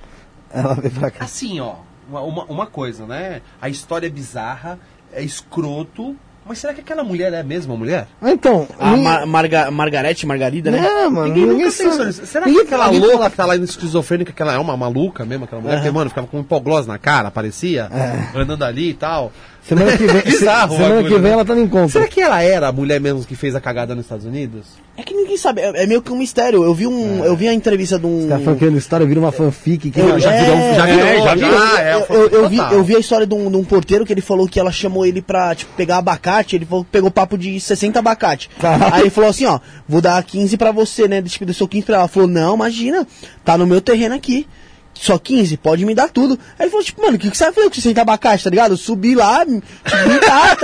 [0.53, 1.25] Ela veio pra cá.
[1.25, 1.75] Assim, ó,
[2.11, 3.41] uma, uma, uma coisa, né?
[3.61, 4.77] A história é bizarra,
[5.13, 8.07] é escroto, mas será que aquela mulher é mesmo a mulher?
[8.21, 10.81] Ah, Então, A ninguém- Mar Marga Margarete, Margarida, né?
[10.81, 12.05] Não, mano, Ninguém ninguém, nunca pensou sabe.
[12.05, 12.25] nisso.
[12.25, 15.23] Será Ninguém- que aquela louca que tá lá indo esquizofrênica, que ela é uma maluca
[15.23, 17.89] mesmo, aquela mulher que, mano, ficava com um hipoglós na cara, parecia,
[18.35, 19.31] andando ali e tal.
[19.67, 21.29] Semana que vem, Bizarro semana bagulho, que vem né?
[21.31, 21.89] ela tá no encontro.
[21.89, 24.65] Será que ela era a mulher mesmo que fez a cagada nos Estados Unidos?
[24.97, 26.63] É que ninguém sabe, é, é meio que um mistério.
[26.63, 28.27] Eu vi um, eu vi a entrevista de um.
[28.27, 30.85] Tá falando que a história vira uma fanfic que Eu- já é, virou um já
[30.85, 31.77] virou, é, já já, virou.
[31.77, 34.11] é, eu, eu, eu vi, eu vi a história de um, de um porteiro que
[34.11, 36.55] ele falou que ela chamou ele pra tipo, pegar abacate.
[36.55, 38.49] Ele falou, que pegou papo de 60 abacate.
[38.91, 41.21] Aí ele falou assim: ó, vou dar 15 pra você, né?
[41.21, 42.01] Tipo, deu seu 15 pra ela.
[42.03, 43.07] Ela falou: não, imagina,
[43.45, 44.45] tá no meu terreno aqui.
[44.93, 46.37] Só 15, pode me dar tudo.
[46.59, 48.49] Aí ele falou, tipo, mano, o que, que você vai fazer com 60 abacate, tá
[48.49, 48.71] ligado?
[48.71, 50.03] Eu subi lá, me tá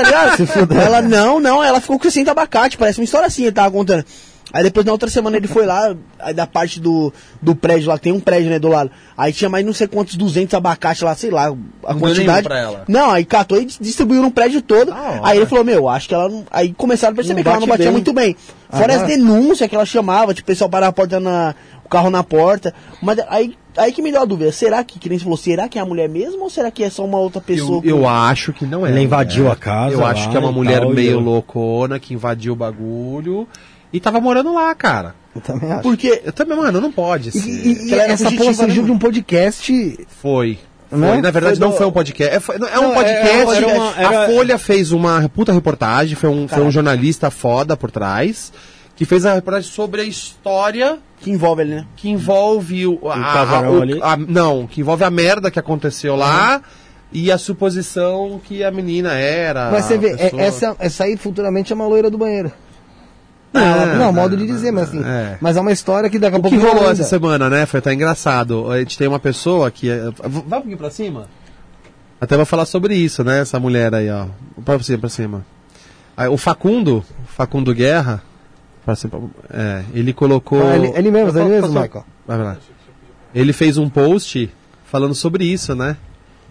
[0.04, 0.74] ligado?
[0.80, 4.06] ela, não, não, ela ficou com 60 abacate, parece uma história assim, ele tava contando.
[4.54, 7.98] Aí depois na outra semana ele foi lá, aí da parte do, do prédio lá,
[7.98, 8.90] tem um prédio, né, do lado.
[9.18, 11.48] Aí tinha mais não sei quantos 200 abacate lá, sei lá,
[11.84, 12.44] a nenhum quantidade.
[12.48, 12.86] pra ela?
[12.88, 14.92] Não, aí catou e distribuiu no prédio todo.
[14.92, 15.20] Hora.
[15.24, 16.46] aí ele falou, meu, acho que ela não.
[16.50, 17.94] Aí começaram a perceber Não que ela não batia bem.
[17.94, 18.38] muito bem.
[18.70, 21.54] Fora Agora- as denúncias que ela chamava, tipo, o pessoal parava a porta na.
[21.84, 22.74] o carro na porta.
[23.02, 25.70] Mas aí, aí que me deu a dúvida, será que, que nem você falou, será
[25.70, 27.82] que é a mulher mesmo ou será que é só uma outra pessoa?
[27.84, 28.90] Eu, eu acho que não é.
[28.90, 29.52] Ela invadiu né?
[29.52, 32.00] a casa Eu acho lá que é uma e mulher tal, e meio eu- loucona
[32.00, 33.48] que invadiu o bagulho
[33.94, 35.16] e tava morando lá, cara.
[35.36, 35.84] Eu também acho.
[35.84, 36.22] Porque.
[36.26, 37.48] Eu também, mano, não pode E, ser.
[37.50, 38.86] e- e era essa porra surgiu mano?
[38.86, 39.72] de um podcast.
[40.22, 40.58] Foi.
[40.90, 41.00] Foi.
[41.00, 41.22] Né?
[41.22, 42.36] Na verdade, Foi não do- foi um podcast.
[42.36, 43.28] É, foi- não, é um Não, podcast.
[43.28, 46.16] era- era uma- era- A Folha fez uma puta reportagem.
[46.16, 48.52] Foi um, foi um jornalista foda por trás.
[48.98, 51.86] Que fez a reportagem sobre a história Que envolve ele, né?
[51.96, 54.00] que envolve o, a, a- casarão o- ali.
[54.02, 56.62] a- não, que envolve a merda que aconteceu lá
[57.14, 59.70] e a suposição que a menina era.
[59.72, 62.52] Mas você a vê, é- essa, essa aí futuramente é uma loira do banheiro.
[63.54, 65.02] Não, É, não, não, modo de dizer, mas assim.
[65.04, 65.38] é.
[65.40, 66.58] Mas é uma história que daqui a O pouco.
[66.58, 67.66] que rolou essa semana, né?
[67.66, 68.70] Foi até engraçado.
[68.70, 69.90] A gente tem uma pessoa que.
[69.90, 71.28] é- Vai um pouquinho pra cima?
[72.20, 73.40] Até vou falar sobre isso, né?
[73.42, 74.26] Essa mulher aí, ó.
[74.66, 75.46] Pra cima, pra cima.
[76.16, 78.22] Aí, o Facundo, Facundo Guerra,
[79.54, 80.62] é, ele colocou.
[80.68, 82.06] Ah, ele- ele mesmo, ele mesmo, Michael.
[82.26, 82.58] Vai lá.
[83.36, 84.50] Ele fez um post
[84.86, 85.98] falando sobre isso, né?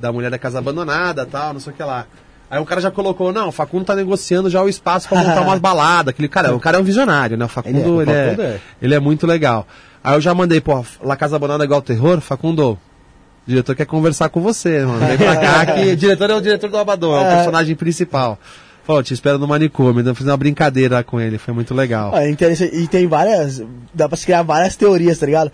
[0.01, 2.07] Da mulher da casa abandonada tal, não sei o que lá.
[2.51, 5.41] Aí o cara já colocou, não, o Facundo tá negociando já o espaço pra montar
[5.41, 6.11] umas baladas.
[6.11, 7.45] Aquele cara, o cara é um visionário, né?
[7.45, 8.61] O Facundo, Ele é, o ele, é, é.
[8.81, 9.67] ele é muito legal.
[10.05, 12.73] Aí eu já mandei, pô, La Casa Abandonada é igual terror, Facundo.
[12.73, 12.79] O
[13.49, 15.05] diretor quer conversar com você, mano.
[15.07, 18.39] Vem pra cá que o diretor é o diretor do Abaddon, é o personagem principal.
[18.87, 20.07] Falou, te espero no manicômio.
[20.07, 22.13] Eu fiz uma brincadeira lá com ele, foi muito legal.
[22.15, 22.77] Ah, é interessante.
[22.77, 23.63] E tem várias.
[23.93, 25.51] Dá pra se criar várias teorias, tá ligado?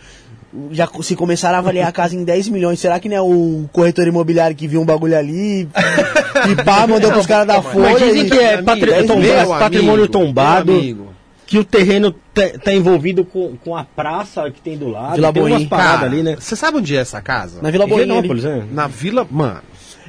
[0.70, 3.64] Já se começaram a avaliar a casa em 10 milhões, será que não é o
[3.72, 7.92] corretor imobiliário que viu um bagulho ali e pá, mandou pros caras da Folha?
[7.92, 11.06] Mas dizem que é patri- patrimônio amigo, tombado,
[11.46, 15.14] que o terreno te- tá envolvido com, com a praça que tem do lado.
[15.14, 15.68] Vila tem umas Boim.
[15.68, 16.36] paradas Cara, ali, né?
[16.38, 17.62] Você sabe onde é essa casa?
[17.62, 17.86] Na Vila.
[17.86, 18.64] Higienópolis, né?
[18.70, 19.26] Na Vila.
[19.30, 19.62] Mano.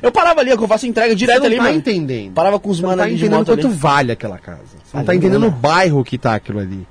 [0.04, 1.78] Eu parava ali, que eu faço entrega Você direto não ali, tá mano.
[1.78, 2.34] entendendo.
[2.34, 3.76] Parava com os Você não manos tá ali de entendendo moto quanto ali.
[3.76, 4.60] vale aquela casa.
[4.84, 6.86] Você não tá entendendo o bairro que tá aquilo ali.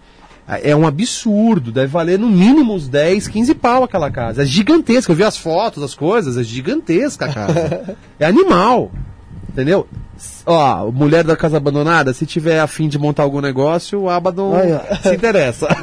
[0.63, 4.43] É um absurdo, deve valer no mínimo uns 10, 15 pau aquela casa.
[4.43, 7.97] É gigantesca, eu vi as fotos, as coisas, é gigantesca a casa.
[8.19, 8.91] é animal,
[9.49, 9.87] entendeu?
[10.45, 14.97] Ó, mulher da casa abandonada, se tiver afim de montar algum negócio, o Abaddon ó.
[15.09, 15.69] se interessa.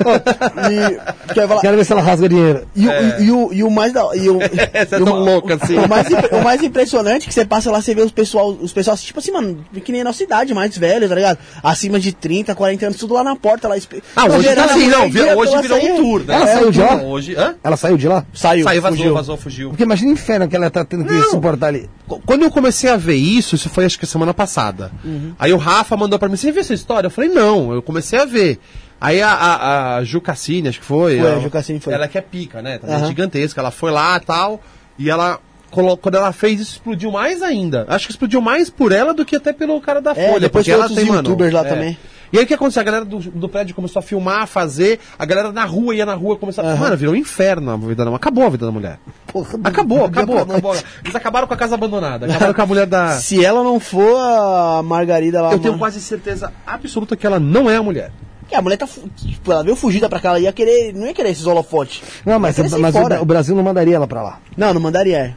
[0.70, 2.68] E, quer falar, Quero ver se ela rasga dinheiro.
[2.76, 4.42] E, o- e, e o, e o mais da, e o,
[4.74, 5.78] é e tão o- louca assim.
[5.78, 8.74] O mais, o mais impressionante é que você passa lá, você vê os pessoal, os
[8.74, 11.38] pessoal assim, tipo assim, mano, que nem a nossa idade, mais velho, tá ligado?
[11.64, 13.76] Acima de 30, 40 anos, tudo lá na porta lá.
[14.16, 15.92] Ah, hoje tá esperando a assim, não, ir vi- direto hoje virou sair.
[15.92, 16.36] um tour, né?
[16.36, 16.96] Ela saiu de lá?
[17.02, 17.56] Hoje, hã?
[17.64, 18.26] Ela saiu de lá?
[18.34, 19.14] Saiu, Saiu, vazou, fugiu.
[19.14, 19.70] vazou, fugiu.
[19.70, 21.30] Porque imagina o inferno que ela tá tendo que Não.
[21.32, 21.90] suportar ali.
[22.08, 24.92] Qu- Quando eu comecei a ver isso, isso foi acho que semana passada.
[25.38, 27.08] Aí o Rafa mandou pra mim, você viu essa história?
[27.08, 28.60] Eu falei, não, eu comecei a ver.
[29.02, 31.18] Aí a, a, a Ju Cassini, acho que foi.
[31.20, 31.94] Foi, a ela, Ju Cassini foi.
[31.94, 32.78] Ela que é pica, né?
[32.80, 33.08] Também Aham.
[33.08, 33.62] gigantesca.
[33.62, 34.62] Ela foi lá e tal.
[34.98, 35.40] E ela.
[35.72, 37.86] Quando ela fez isso, explodiu mais ainda.
[37.88, 40.40] Acho que explodiu mais por ela do que até pelo cara da É, Folha.
[40.40, 41.98] depois porque ela tem, mano, youtubers lá é, também.
[42.32, 42.82] E aí o que aconteceu?
[42.82, 46.06] A galera do, do prédio começou a filmar, a fazer, a galera na rua ia
[46.06, 46.76] na rua começou a.
[46.76, 48.16] Mano, virou um inferno a vida da mulher.
[48.18, 49.00] Acabou a vida da mulher.
[49.28, 50.76] Porra, Acabou, acabou, pra acabou.
[51.04, 53.14] Eles acabaram com a casa abandonada, acabaram com a mulher da.
[53.14, 55.52] Se ela não for a Margarida lá.
[55.54, 58.12] Eu tenho quase certeza absoluta que ela não é a mulher.
[58.48, 58.88] que a mulher tá.
[59.16, 60.94] Tipo, ela veio fugida pra cá, ela ia querer.
[60.94, 62.02] Não ia querer esses holofotes.
[62.26, 64.40] Não, mas, mas o, o Brasil não mandaria ela pra lá.
[64.56, 65.18] Não, não mandaria.
[65.18, 65.34] é.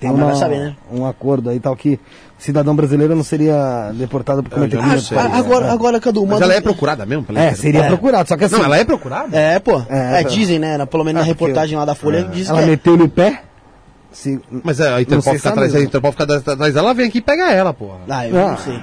[0.00, 0.76] Tem uma- saber, né?
[0.90, 2.00] um acordo aí tal que
[2.44, 5.00] cidadão brasileiro não seria deportado por cometer crime.
[5.00, 5.16] sei.
[5.16, 7.24] Ah, agora, agora, Cadu, Mas ela é procurada mesmo?
[7.24, 7.86] pela É, seria É.
[7.88, 8.56] procurado, só que assim.
[8.56, 9.36] Não, ela é procurada?
[9.36, 9.82] É, pô.
[9.88, 10.76] É, É, dizem, né?
[10.76, 12.66] na- Pelo menos na Ah, porque- reportagem lá da Folha, diz Ela que é.
[12.68, 13.42] meteu-lhe o pé.
[14.12, 15.80] Se, Mas é, a Interpol fica é atrás, a.
[15.80, 16.42] Interpol fica atrás
[16.74, 17.98] dela, ela vem aqui e pega ela, porra.
[18.08, 18.50] Ah, eu Ah.
[18.50, 18.78] não sei.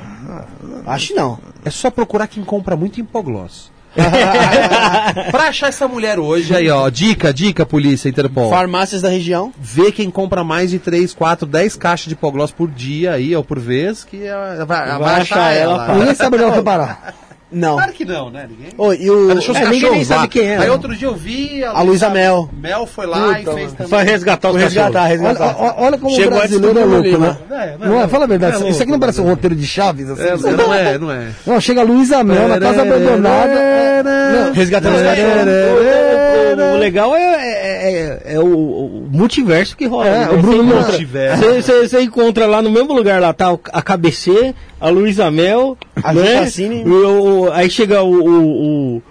[0.85, 1.39] Acho que não.
[1.63, 3.70] É só procurar quem compra muito hipogloss.
[5.31, 8.49] pra achar essa mulher hoje, aí ó, dica, dica, polícia, Interpol.
[8.49, 9.51] Farmácias da região.
[9.59, 13.43] Vê quem compra mais de 3, 4, 10 caixas de hipogloss por dia aí, ou
[13.43, 15.95] por vez, que ela vai, ela vai achar ela.
[15.95, 17.13] ninguém sabe onde ela foi parar.
[17.51, 17.75] Não.
[17.75, 18.47] Claro que não, né?
[18.49, 18.73] Ninguém.
[18.77, 19.25] Ô, e o.
[19.25, 20.71] Ela deixou os É, cachorros nem sabe quem é, Aí né?
[20.71, 22.49] outro dia eu vi A Luísa Mel.
[22.53, 23.75] Mel foi lá e Puta, fez mano.
[23.77, 23.89] também.
[23.89, 25.19] Foi resgatar os Resgatar, cachorros.
[25.19, 25.55] Olha, resgatar.
[25.61, 27.27] olha- olha como Chegou o brasileiro é louco, Lima.
[27.27, 27.37] né?
[27.39, 28.51] É, não é Não é, louco, fala a verdade.
[28.53, 30.09] não é isso louco, aqui não parece um não é roteiro de Chaves?
[30.09, 31.27] Assim, É, não é, não é.
[31.45, 33.51] Não, chega a Luísa Mel na casa abandonada.
[33.51, 36.10] é, não, Resgatando os O, cachorros.
[36.31, 40.07] O- o legal é, é- é- é o, o multiverso que rola.
[40.07, 40.29] É, né?
[40.31, 40.63] o Bruno
[41.37, 46.39] Você encontra- lá no mesmo lugar, lá tá a KBC, a Luísa Mel, A né?
[46.41, 46.83] Cassini.
[46.85, 49.01] O- aí chega o,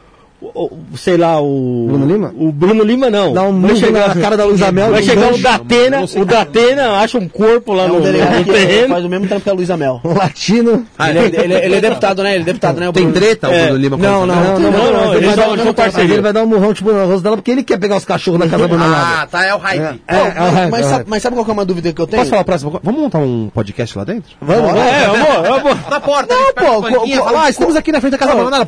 [0.42, 1.86] o- o- o- sei lá, o...
[1.88, 2.34] Bruno Lima?
[2.36, 3.32] O Bruno Lima não.
[3.32, 5.38] Dá um vai murro chegar, na cara da Luísa Mel, Vai um chegar o.
[5.38, 8.88] Datena, o Datena acha um corpo lá É no, um no, delegado no terreno.
[8.88, 10.00] faz o mesmo trampo que a Luísa Mel.
[10.04, 10.86] Um latino.
[10.98, 12.32] Ah, Ele é, ele é- ele é deputado, né?
[12.34, 12.88] Ele é deputado, né?
[12.88, 13.64] o Tem treta o É.
[13.66, 16.14] Bruno Lima com Não, essa- não, não, não, não, ele vai dar- são parceria.
[16.14, 18.40] Ele vai dar um murrão tipo no rosto dela porque ele quer pegar os cachorros
[18.40, 19.22] da casa abandonada.
[19.22, 20.00] Ah, tá, é o hype.
[20.08, 22.20] É, é, mas, é, mas sabe, qual que é uma dúvida que eu tenho?
[22.20, 22.80] Posso falar a próxima?
[22.82, 24.30] Vamos montar um podcast lá dentro?
[24.40, 24.80] Vamos, vamos.
[24.80, 25.76] É, amor, amor.
[25.90, 28.66] Na porta, Não, pô, ah, estamos aqui na frente da casa abandonada.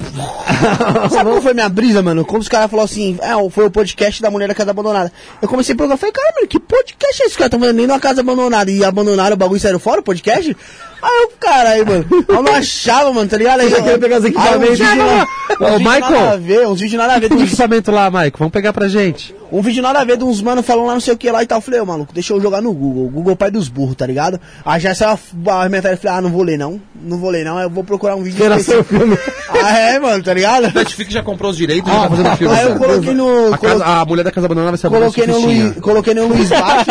[1.11, 2.25] Sabe qual foi minha brisa, mano?
[2.25, 5.13] Quando os caras falaram assim, é, foi o podcast da mulher da casa abandonada.
[5.41, 7.33] Eu comecei a procurar, falei, cara, mano, que podcast é esse?
[7.33, 10.05] Os caras estão vendendo uma casa abandonada e abandonaram o bagulho e saíram fora, o
[10.05, 10.57] podcast?
[11.03, 13.61] Aí eu, caralho, mano, eu não achava, mano, tá ligado?
[13.61, 15.27] Aí, Eu queria pegar os Aí, equipamentos vídeos de lá-
[15.61, 16.01] Ô, vídeos Michael.
[16.11, 17.29] nada a ver, uns vídeos nada a ver.
[17.29, 19.35] Tem um equipamento lá, Maico, vamos pegar pra gente.
[19.51, 21.43] Um vídeo nada a ver de uns mano falando lá não sei o que lá
[21.43, 21.59] e tal.
[21.59, 23.11] Eu falei, ô maluco, deixa eu jogar no Google.
[23.11, 24.41] Google pai dos burros, tá ligado?
[24.65, 26.81] Aí já saiu a, mentalidade, eu falei, ah, não vou ler não.
[27.05, 28.99] Não vou ler não, eu vou procurar um vídeo Geração específico.
[28.99, 29.19] filme.
[29.63, 30.73] Ah, é, mano, tá ligado?
[30.75, 32.55] Netflix já comprou os direitos e já tá fazendo filme.
[32.57, 33.53] Aí eu coloquei no.
[33.53, 35.39] A, casa- a mulher da casa abandonada vai ser a Coloquei no.
[35.41, 36.91] Luiz, coloquei no Luiz Bate,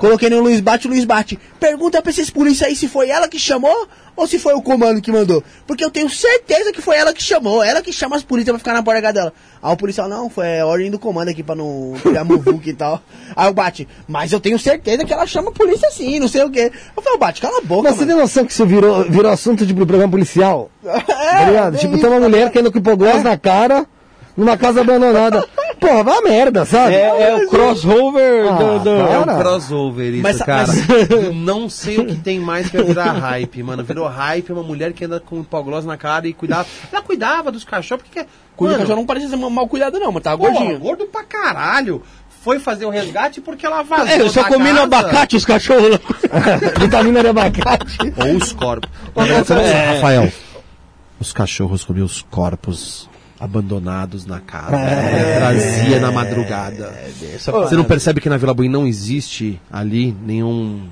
[0.00, 1.38] coloquei no Luiz Bate, o Luiz Bate.
[1.60, 5.00] Pergunta pra esses polícia aí se foi ela que chamou ou se foi o comando
[5.00, 5.42] que mandou.
[5.66, 8.58] Porque eu tenho certeza que foi ela que chamou, ela que chama as polícias pra
[8.58, 9.32] ficar na porta dela.
[9.62, 12.74] Aí o policial, não, foi a ordem do comando aqui pra não criar muvuca e
[12.74, 13.02] tal.
[13.34, 16.44] Aí o Bate, mas eu tenho certeza que ela chama a polícia sim, não sei
[16.44, 16.70] o quê.
[16.96, 18.12] Eu falei, Bate, cala a boca, Mas você mano.
[18.12, 20.70] tem noção que isso virou, virou assunto de programa policial?
[20.82, 21.78] tá ligado?
[21.78, 23.86] Tipo, tem uma mulher que com hipogloss na cara,
[24.36, 25.46] numa casa abandonada.
[25.80, 26.94] Porra, vai a merda, sabe?
[26.94, 28.78] É, é o crossover Ah, do...
[28.80, 28.90] do-.
[28.90, 30.66] É um crossover isso, Mas- cara.
[30.68, 33.82] mas- Eu não sei o que tem mais que vai virar hype, mano.
[33.82, 36.66] Virou hype, é uma mulher que anda com hipoglose na cara e cuidava.
[36.92, 38.26] Ela cuidava dos cachorros, porque.
[38.56, 40.78] Cuida mano, não parecia ser mal cuidado não, mas tava porra, gordinho.
[40.78, 42.02] gordo pra caralho.
[42.42, 44.06] Foi fazer o resgate porque ela vazou.
[44.06, 45.98] É, eu só comi no abacate os cachorros.
[46.80, 47.98] Vitamina de abacate.
[48.16, 48.88] Ou os corpos.
[49.58, 49.94] É.
[49.96, 50.32] Rafael,
[51.20, 53.09] os cachorros comiam os corpos
[53.40, 54.76] abandonados na casa.
[55.38, 56.92] Trazia na madrugada.
[57.38, 60.82] Você não percebe que na Vila Buim não existe ali nenhum.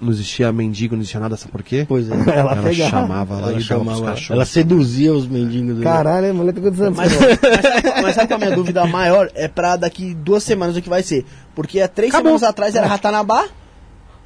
[0.00, 1.84] Não existia mendigo, não existia nada, sabe por quê?
[1.86, 2.14] Pois é.
[2.14, 2.90] Ela Ela pegava.
[2.90, 4.30] chamava lá Ela, e chamava, cachorros.
[4.30, 5.82] ela seduzia os mendigos.
[5.82, 6.96] Caralho, tem quantos anos?
[6.96, 9.30] Mas, mas, sabe, mas sabe qual é a minha dúvida maior?
[9.34, 11.26] É pra daqui duas semanas o que vai ser.
[11.54, 12.30] Porque há três Acabou.
[12.38, 13.44] semanas atrás era Ratanabá.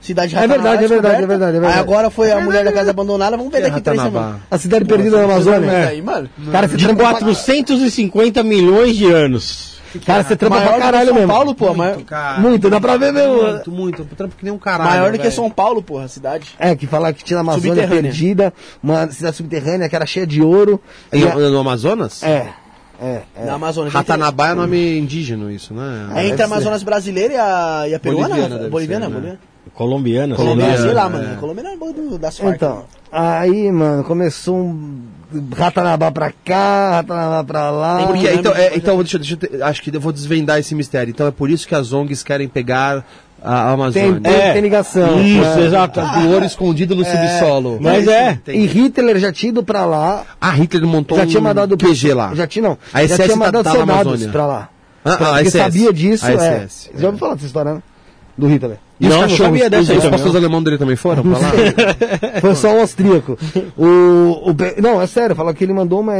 [0.04, 1.74] Cidade de É verdade, é verdade, é verdade, é verdade.
[1.74, 3.36] Aí agora foi a mulher da casa abandonada.
[3.38, 4.40] Vamos ver Que é daqui três semanas.
[4.50, 5.70] A cidade perdida da Amazônia.
[5.70, 5.86] É.
[5.88, 6.28] Aí, mano.
[6.52, 9.74] Cara, você De pra- 450 milhões de anos.
[10.04, 11.28] Cara, você trampa Maior pra caralho São mesmo.
[11.32, 11.72] Paulo, pô.
[11.72, 12.40] Maior, Muito, cara.
[12.40, 13.34] Muito, dá pra ver mesmo.
[13.42, 14.02] Muito, muito.
[14.02, 14.90] Eu trampo que nem um caralho.
[14.90, 15.30] maior do que.
[15.30, 16.48] São Paulo, porra, a cidade.
[16.58, 18.52] É, que falar que tinha a Amazônia perdida,
[18.82, 20.80] uma cidade subterrânea que era cheia de ouro.
[21.12, 22.22] Em- E a- no Amazonas?
[22.24, 22.48] É,
[23.00, 23.44] é, é.
[23.46, 23.90] Na Amazônia.
[23.92, 26.08] Ratanabá é nome indígena, isso, né?
[26.16, 28.28] É entre a Amazonas brasileira e a, e a peruana?
[28.34, 29.16] Boliviana Boliviana, ser, né?
[29.16, 29.38] boliviana.
[29.72, 30.34] Colombiana.
[30.34, 31.08] Colombiana, sei lá, é.
[31.08, 31.36] mano.
[31.38, 32.54] Colombiana é do- das Farc.
[32.56, 35.00] Então, aí, mano, começou um
[35.56, 38.06] ratanabá pra cá, ratanabá pra lá.
[38.06, 41.10] Porque, então, é, então deixa, deixa acho que eu vou desvendar esse mistério.
[41.10, 43.04] Então é por isso que as ONGs querem pegar
[43.42, 44.12] a Amazônia.
[44.12, 44.52] Tem, tem, É.
[44.52, 45.20] tem ligação.
[45.20, 45.64] Isso, É.
[45.66, 46.00] exato.
[46.00, 47.78] Do ouro escondido no subsolo.
[47.80, 48.38] Mas é.
[48.48, 52.14] E Hitler já tinha ido pra lá, A Hitler montou já um tinha mandado QG
[52.14, 52.32] lá.
[52.34, 52.78] Já tinha, não.
[52.92, 54.68] A já SS tinha tá- mandado tá na soldados pra lá.
[55.04, 55.58] Ah, ah, a SS.
[55.58, 56.34] sabia disso, A é.
[56.66, 57.82] SS, Já ouviu falar dessa história, né?
[58.36, 58.78] do Hitler.
[59.04, 61.38] E os Não, não cachorros, sabia dessa os, os pastores alemães dele também foram pra
[61.38, 61.50] lá?
[62.40, 63.36] Foi só um austríaco.
[63.76, 66.14] O, o não, é sério, fala que ele mandou uma.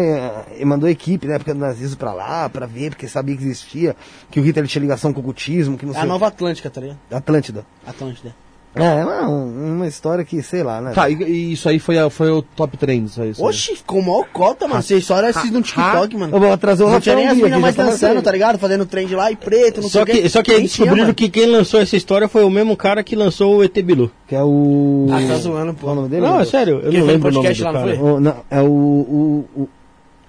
[0.52, 3.97] Ele mandou equipe na época do nazismo pra lá, pra ver, porque sabia que existia,
[4.31, 6.02] que o Hitler tinha ligação com o cultismo, que não É sei.
[6.02, 6.98] a Nova Atlântica, tá ligado?
[7.11, 7.65] Atlântida.
[7.86, 8.35] Atlântida.
[8.75, 10.93] É, é uma, história que, sei lá, né?
[10.93, 13.31] tá, e, e isso aí foi, a- foi o top trend, isso aí.
[13.31, 13.45] isso.
[13.45, 14.83] Oxi, ficou mó cota, mano.
[14.83, 16.35] Só era esses no TikTok, mano.
[16.37, 18.59] Eu vou trazer o Não tinha nem as meninas mais tá dançando, tá ligado?
[18.59, 21.29] Fazendo trend lá e preto, não Só sei o que, só que aí descobriram que
[21.29, 24.11] quem lançou essa história foi o mesmo cara que lançou o ET Bilu.
[24.27, 25.07] Que é o.
[25.11, 25.87] Ah, tá zoando, pô.
[25.87, 26.27] Qual é o nome dele?
[26.27, 28.21] Não, é sério, eu não lembro o nome podcast do cara.
[28.21, 29.69] não, é o.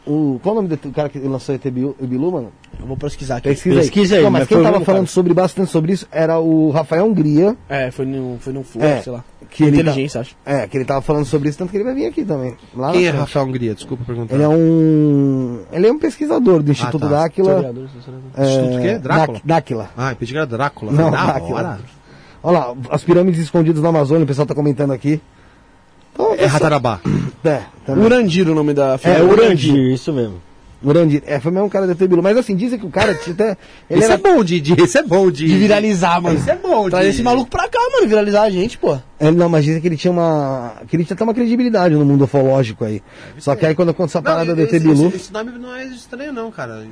[0.08, 2.52] o, qual é o nome do cara que lançou o ET Bilu, mano?
[2.80, 3.50] Eu vou pesquisar aqui.
[3.50, 5.08] Pesquisa, Pesquisa aí, Não, mas, mas quem tava falando cara.
[5.08, 7.56] sobre, bastante sobre isso era o Rafael Hungria.
[7.70, 9.24] É, foi no, foi no Flow, É, sei lá.
[9.50, 10.36] que ele Inteligência, acho.
[10.46, 12.56] É, que ele tava falando sobre isso, tanto que ele vai vir aqui também.
[12.76, 13.20] Lá Quem é frente.
[13.22, 13.74] Rafael Hungria?
[13.76, 14.36] Desculpa perguntar.
[14.36, 15.60] Ele é um.
[15.72, 17.08] Ele é um pesquisador do Instituto tá.
[17.08, 17.74] Dáquila.
[18.36, 18.98] É, Instituto quê?
[19.00, 19.38] Drácula?
[19.44, 19.90] Dá- Dáquila.
[19.98, 20.92] Ah, eu pensei que era Drácula.
[20.92, 21.56] Não, Dáquila.
[21.58, 21.80] hora.
[22.44, 25.20] Olha lá, as pirâmides escondidas na Amazônia, o pessoal tá comentando aqui.
[26.16, 27.00] Então, É Ratarabá.
[27.44, 28.06] É, também.
[28.06, 30.42] Urandir o nome da É, Urandir, isso mesmo.
[30.84, 31.22] Urandir.
[31.26, 32.22] É, foi mesmo um cara da ET Bilu.
[32.24, 33.58] Mas assim, dizem que o cara tinha até.
[33.90, 35.48] Ele Esse era é bom de, de, esse é bom de...
[35.48, 36.38] De viralizar, mano.
[36.38, 38.08] Esse é bom Trazer de- esse maluco pra cá, mano.
[38.08, 38.98] Viralizar a gente, pô.
[39.20, 40.74] É, não, mas dizem que ele tinha uma.
[40.88, 43.02] que ele tinha até uma credibilidade no mundo ufológico aí.
[43.40, 45.08] Só que aí quando aconteceu a Não, parada do ET esse, Bilu.
[45.16, 46.86] esse, nome não é estranho não, cara.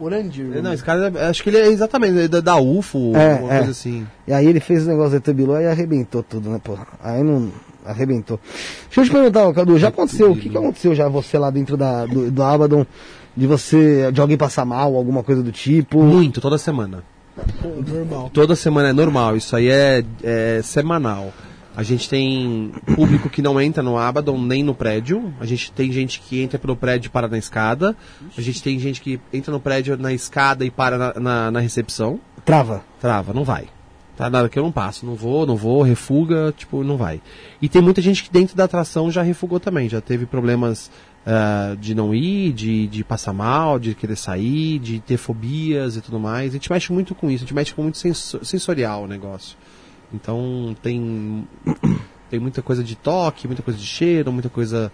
[0.00, 0.62] Urandir.
[0.62, 3.56] Não, esse cara, é- acho que ele é exatamente da, da UFO, É, alguma é.
[3.58, 4.06] coisa assim.
[4.26, 6.76] E aí ele fez o negócio do ET Bilu e arrebentou tudo, né, pô?
[7.02, 7.50] Aí não.
[7.86, 8.40] Arrebentou.
[8.86, 10.32] Deixa eu te perguntar, Cadu, já aconteceu?
[10.32, 12.86] O que, que aconteceu já você lá dentro da, do, do Abaddon?
[13.36, 14.10] De você.
[14.12, 16.02] de alguém passar mal, alguma coisa do tipo?
[16.02, 17.04] Muito, toda semana.
[17.86, 18.30] Normal.
[18.32, 21.32] Toda semana é normal, isso aí é, é semanal.
[21.76, 25.34] A gente tem público que não entra no Abaddon nem no prédio.
[25.38, 27.94] A gente tem gente que entra pelo prédio e para na escada.
[28.36, 31.60] A gente tem gente que entra no prédio na escada e para na, na, na
[31.60, 32.18] recepção.
[32.46, 32.82] Trava.
[32.98, 33.66] Trava, não vai.
[34.16, 37.20] Tá nada que eu não passo, não vou, não vou, refuga, tipo, não vai.
[37.60, 40.90] E tem muita gente que dentro da atração já refugou também, já teve problemas
[41.26, 46.00] ah, de não ir, de, de passar mal, de querer sair, de ter fobias e
[46.00, 46.50] tudo mais.
[46.50, 49.58] A gente mexe muito com isso, a gente mexe com muito senso- sensorial o negócio.
[50.14, 51.46] Então tem,
[52.30, 54.90] tem muita coisa de toque, muita coisa de cheiro, muita coisa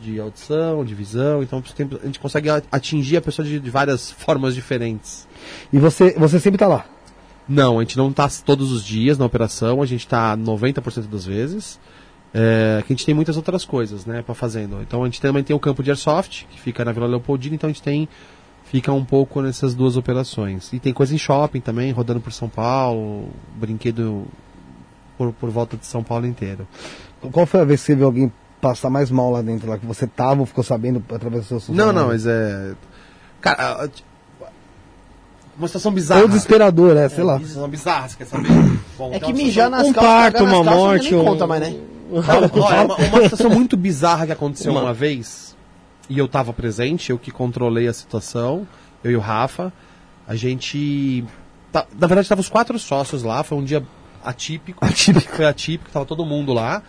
[0.00, 1.42] de audição, de visão.
[1.42, 1.60] Então
[2.02, 5.26] a gente consegue atingir a pessoa de, de várias formas diferentes.
[5.72, 6.84] E você, você sempre tá lá.
[7.50, 11.26] Não, a gente não está todos os dias na operação, a gente está 90% das
[11.26, 11.80] vezes.
[12.32, 14.80] É, que a gente tem muitas outras coisas, né, para fazendo.
[14.82, 17.68] Então a gente também tem o campo de airsoft, que fica na Vila Leopoldina, então
[17.68, 18.08] a gente tem
[18.66, 20.72] fica um pouco nessas duas operações.
[20.72, 24.28] E tem coisa em shopping também, rodando por São Paulo, brinquedo
[25.18, 26.68] por, por volta de São Paulo inteiro.
[27.32, 29.86] Qual foi a vez que você viu alguém passar mais mal lá dentro, lá que
[29.86, 32.74] você tava ou ficou sabendo através dos seus Não, não, mas é.
[33.40, 33.90] Cara,
[35.60, 36.22] uma situação bizarra.
[36.22, 37.34] Ou desesperador, é, sei lá.
[37.36, 38.48] Uma situação bizarra, você quer saber?
[38.98, 41.46] Bom, É que uma mijar nas um calças, parto, uma calças, morte, nem um- conta
[41.46, 41.76] mais, né?
[42.10, 45.56] Não, ó, é uma, uma situação muito bizarra que aconteceu uma vez,
[46.08, 48.66] e eu tava presente, eu que controlei a situação,
[49.04, 49.72] eu e o Rafa,
[50.26, 51.24] a gente.
[51.70, 53.82] tá- na verdade, tava os quatro sócios lá, foi um dia
[54.24, 54.84] atípico.
[54.84, 55.36] Atípico.
[55.36, 56.82] Foi atípico, tava todo mundo lá.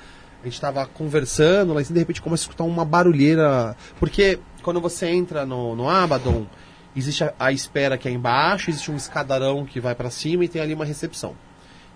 [0.43, 3.75] A gente tava conversando, lá e de repente começa a escutar uma barulheira.
[3.99, 6.45] Porque quando você entra no, no Abaddon,
[6.95, 10.47] existe a, a espera que é embaixo, existe um escadarão que vai pra cima e
[10.47, 11.33] tem ali uma recepção.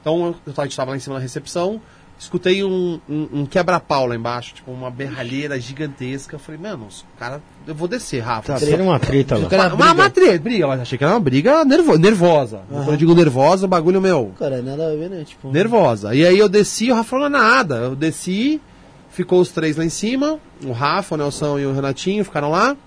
[0.01, 1.81] Então eu, eu tava- a gente tava lá em cima na recepção,
[2.17, 6.35] escutei um, um, um quebra-pau lá embaixo, tipo uma berralheira gigantesca.
[6.35, 6.87] Eu falei, mano,
[7.19, 8.53] cara, eu vou descer, Rafa.
[8.69, 9.47] Seria uma treta lá.
[9.67, 12.61] Uma, uma, uma treta, briga, mas achei que era uma briga nervo, nervosa.
[12.69, 14.31] Quando eu digo nervosa, o bagulho meu.
[14.39, 15.23] Cara, nada a ver, né?
[15.25, 16.15] Tipo, Nervosa.
[16.15, 17.75] E aí eu desci, o Rafa falou nada.
[17.77, 18.61] Eu desci,
[19.09, 22.77] ficou os três lá em cima, o Rafa, o Nelson e o Renatinho ficaram lá.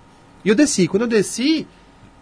[0.45, 0.87] E eu desci.
[0.89, 1.67] Quando eu desci,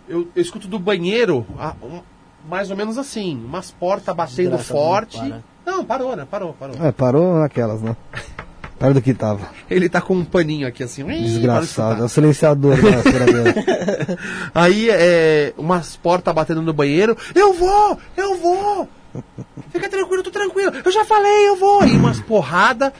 [0.08, 2.00] eu, eu escuto do banheiro, a- um-
[2.48, 5.18] mais ou menos assim, umas portas batendo Desgraça, forte.
[5.18, 5.42] não para.
[5.66, 6.26] Não, parou, né?
[6.30, 6.76] Parou, parou.
[6.86, 7.96] É, parou naquelas, né?
[8.78, 9.48] Perto do que tava.
[9.70, 11.04] Ele tá com um paninho aqui assim.
[11.06, 11.92] Desgraçado.
[11.94, 12.90] É para o silenciador da.
[14.54, 17.16] Aí, é, umas portas batendo no banheiro.
[17.34, 17.98] Eu vou!
[18.16, 18.88] Eu vou!
[19.70, 20.72] Fica tranquilo, tô tranquilo.
[20.84, 21.84] Eu já falei, eu vou!
[21.84, 22.92] E umas porrada.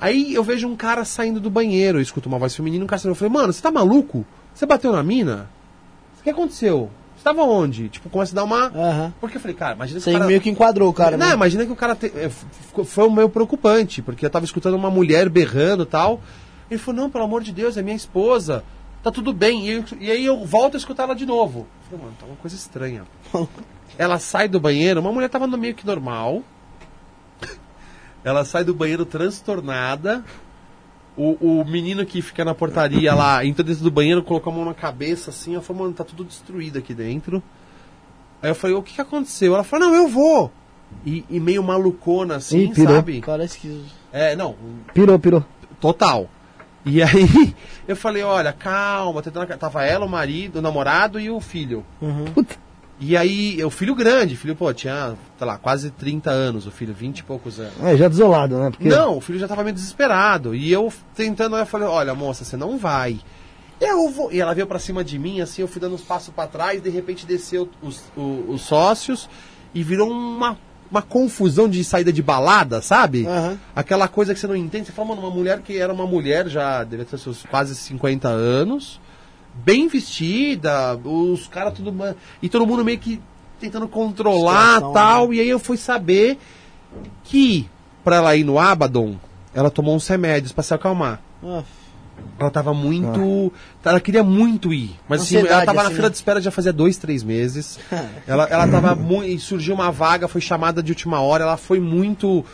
[0.00, 1.98] Aí eu vejo um cara saindo do banheiro.
[1.98, 2.84] Eu escuto uma voz feminina.
[2.84, 3.12] Um cara saindo.
[3.12, 4.24] Eu falei, mano, você tá maluco?
[4.54, 5.48] Você bateu na mina?
[6.24, 6.90] O que aconteceu?
[7.16, 7.90] Você tava onde?
[7.90, 9.12] Tipo, começa a dar uma.
[9.20, 10.26] Porque eu falei, cara, imagina Você esse cara.
[10.26, 11.34] meio que enquadrou o cara, não, né?
[11.34, 12.10] imagina que o cara te-
[12.66, 16.20] ficou- foi meio preocupante, porque eu tava escutando uma mulher berrando e tal.
[16.70, 18.64] Ele falou, não, pelo amor de Deus, é minha esposa.
[19.02, 19.66] Tá tudo bem.
[19.68, 21.66] E, eu- e aí eu volto a escutar ela de novo.
[21.82, 23.04] Eu falei, mano, tá uma coisa estranha.
[23.98, 26.42] ela sai do banheiro, uma mulher tava no meio que normal.
[28.24, 30.24] Ela sai do banheiro transtornada.
[31.16, 34.64] O, o menino que fica na portaria lá, entrou dentro do banheiro, colocou a mão
[34.64, 35.54] na cabeça assim.
[35.54, 37.42] Eu falei, mano, tá tudo destruído aqui dentro.
[38.42, 39.54] Aí eu falei, o que, que aconteceu?
[39.54, 40.50] Ela falou, não, eu vou.
[41.06, 42.96] e, e meio malucona, assim, Ih, pirou.
[42.96, 43.22] sabe?
[43.24, 43.84] Parece que.
[44.12, 44.56] É, não,
[44.92, 45.44] Pirou, pirou.
[45.80, 46.28] total.
[46.84, 47.54] E aí
[47.88, 49.46] eu falei, olha, calma, tentando...
[49.56, 51.84] tava ela, o marido, o namorado e o filho.
[52.34, 52.56] Puta.
[53.00, 56.94] E aí, o filho grande, filho, pô, tinha, sei lá, quase 30 anos, o filho,
[56.94, 57.74] 20 e poucos anos.
[57.82, 58.70] É, já desolado, né?
[58.70, 60.54] Porque Não, o filho já tava meio desesperado.
[60.54, 63.18] E eu tentando, eu falei, olha, moça, você não vai.
[63.80, 64.32] Eu vou.
[64.32, 66.80] E ela veio pra cima de mim, assim, eu fui dando uns passos pra trás,
[66.80, 69.28] de repente desceu os, o- os sócios
[69.74, 70.56] e virou uma,
[70.88, 73.26] uma confusão de saída de balada, sabe?
[73.26, 73.58] Aham.
[73.74, 74.86] Aquela coisa que você não entende.
[74.86, 78.28] Você fala, mano, uma mulher que era uma mulher já, devia ter seus quase 50
[78.28, 79.00] anos,
[79.54, 81.94] bem vestida, os caras tudo.
[82.42, 83.20] E todo mundo meio que
[83.60, 85.32] tentando controlar tal.
[85.32, 86.38] E aí eu fui saber
[87.22, 87.68] que,
[88.02, 89.16] pra ela ir no Abaddon,
[89.54, 91.20] ela tomou uns remédios pra se acalmar.
[91.42, 91.62] Ah,
[92.38, 93.52] Ela tava muito.
[93.84, 94.96] Ela queria muito ir.
[95.08, 96.10] Mas assim, ela tava na assim, fila né?
[96.10, 97.78] de espera já fazia dois, três meses.
[98.26, 99.40] ela, ela tava muito.
[99.40, 102.44] Surgiu uma vaga, foi chamada de última hora, ela foi muito.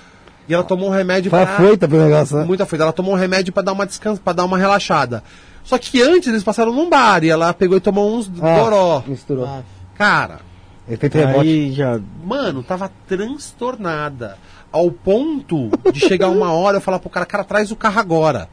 [0.48, 1.54] E ela tomou um remédio foi pra.
[1.54, 2.44] afoita pro negócio, né?
[2.44, 2.78] Muita foi.
[2.78, 5.22] Ela tomou um remédio pra dar uma descanso, para dar uma relaxada.
[5.70, 9.04] Só que antes eles passaram num bar e ela pegou e tomou uns Ah, goró.
[9.06, 9.46] Misturou.
[9.46, 9.62] ah,
[9.94, 10.40] Cara,
[10.88, 11.38] Efeito rebote.
[11.48, 12.00] Aí já.
[12.24, 14.36] mano, tava transtornada.
[14.72, 18.48] Ao ponto de chegar uma hora eu falar pro cara, cara, traz o carro agora.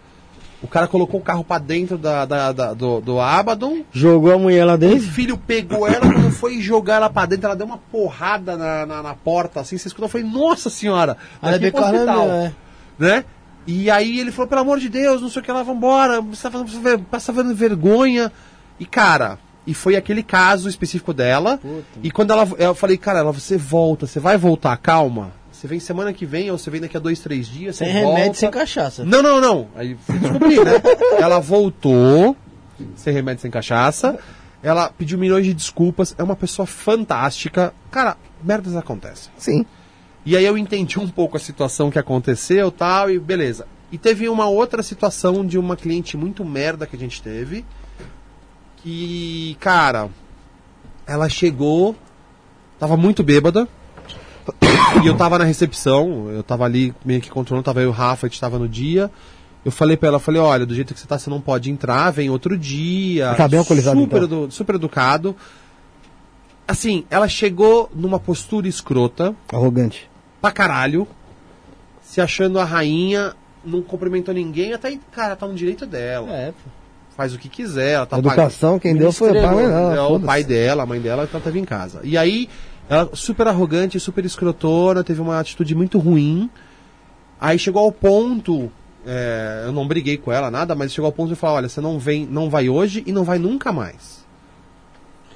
[0.62, 3.82] O cara colocou o carro pra dentro da, da- da- do, do Abaddon.
[3.92, 5.08] Jogou a mulher lá O dentro.
[5.08, 9.02] filho pegou ela, quando foi jogar ela pra dentro, ela deu uma porrada na, na,
[9.04, 12.28] na porta, assim, você escutou, eu falei, nossa senhora, daqui bem pro que o hospital,
[12.30, 12.54] é.
[13.00, 13.26] né?
[13.68, 16.44] E aí ele falou, pelo amor de Deus, não sei o que, lá, vambora, você
[16.44, 18.32] tá fazendo, você passa vendo vergonha.
[18.80, 21.60] E cara, e foi aquele caso específico dela.
[22.02, 25.32] E quando ela, eu falei, cara, ela, você volta, você vai voltar, calma.
[25.52, 27.94] Você vem semana que vem, ou você vem daqui a dois, três dias, Sem você
[27.94, 28.40] remédio, volta.
[28.40, 29.04] sem cachaça.
[29.04, 29.68] Não, não, não.
[29.76, 30.72] Aí fui descobrir, né?
[31.20, 32.38] Ela voltou,
[32.96, 34.18] sem remédio, sem cachaça.
[34.64, 36.16] Ela pediu milhões de desculpas.
[36.18, 37.74] É uma pessoa fantástica.
[37.92, 39.32] Cara, merdas acontecem.
[39.38, 39.66] Sim.
[40.28, 43.66] E aí eu entendi um pouco a situação que aconteceu tal, e beleza.
[43.90, 47.64] E teve uma outra situação de uma cliente muito merda que a gente teve.
[48.84, 50.10] Que, cara,
[51.06, 51.96] ela chegou,
[52.78, 53.70] tava muito bêbada.
[55.02, 57.92] E eu tava na recepção, eu tava ali meio que controlando, tava eu e o
[57.92, 59.10] Rafa, a gente tava no dia.
[59.64, 62.12] Eu falei pra ela, falei, olha, do jeito que você tá, você não pode entrar,
[62.12, 63.34] vem outro dia.
[63.36, 64.44] Tá bem alcoolizado, super, então.
[64.44, 65.36] edu- super educado.
[66.68, 70.10] Assim, ela chegou numa postura escrota, Arrogante.
[70.48, 71.08] Pra caralho,
[72.02, 73.34] se achando a rainha,
[73.66, 76.32] não cumprimentou ninguém, até aí, cara, tá no direito dela.
[76.32, 76.70] É, pô.
[77.16, 79.94] Faz o que quiser, ela tá Educação, quem deu foi o pai, não.
[79.94, 82.00] é o pai dela, a mãe dela, ela tava em casa.
[82.04, 82.48] E aí,
[82.88, 86.48] ela super arrogante, super escrotona, teve uma atitude muito ruim.
[87.42, 88.72] Aí chegou ao ponto,
[89.06, 91.82] é, eu não briguei com ela, nada, mas chegou ao ponto de falar, olha, você
[91.82, 94.26] não vem, não vai hoje e não vai nunca mais.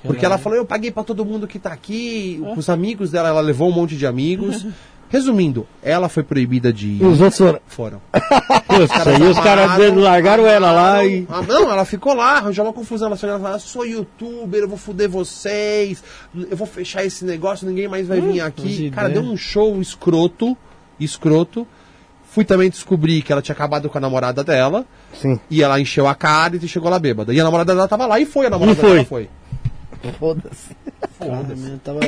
[0.03, 3.41] Porque ela falou, eu paguei pra todo mundo que tá aqui, os amigos dela, ela
[3.41, 4.65] levou um monte de amigos.
[5.11, 7.01] Resumindo, ela foi proibida de ir.
[7.01, 7.59] E os outros foram.
[7.67, 8.01] Foram.
[8.11, 11.27] Putz, aí os caras largaram ela lá e.
[11.29, 13.07] Ah, não, ela ficou lá, arranjou uma confusão.
[13.07, 16.01] Ela chegou e falou: sou youtuber, eu vou foder vocês,
[16.49, 18.89] eu vou fechar esse negócio, ninguém mais vai vir aqui.
[18.89, 19.23] Cara, ideias.
[19.25, 20.55] deu um show escroto,
[20.97, 21.67] escroto.
[22.29, 25.37] Fui também descobrir que ela tinha acabado com a namorada dela, Sim.
[25.49, 27.33] e ela encheu a cara e chegou lá bêbada.
[27.33, 28.91] E a namorada dela tava lá e foi, a namorada E foi.
[28.93, 29.29] dela foi.
[30.17, 30.75] Foda-se.
[31.19, 31.99] Cara, minha tava...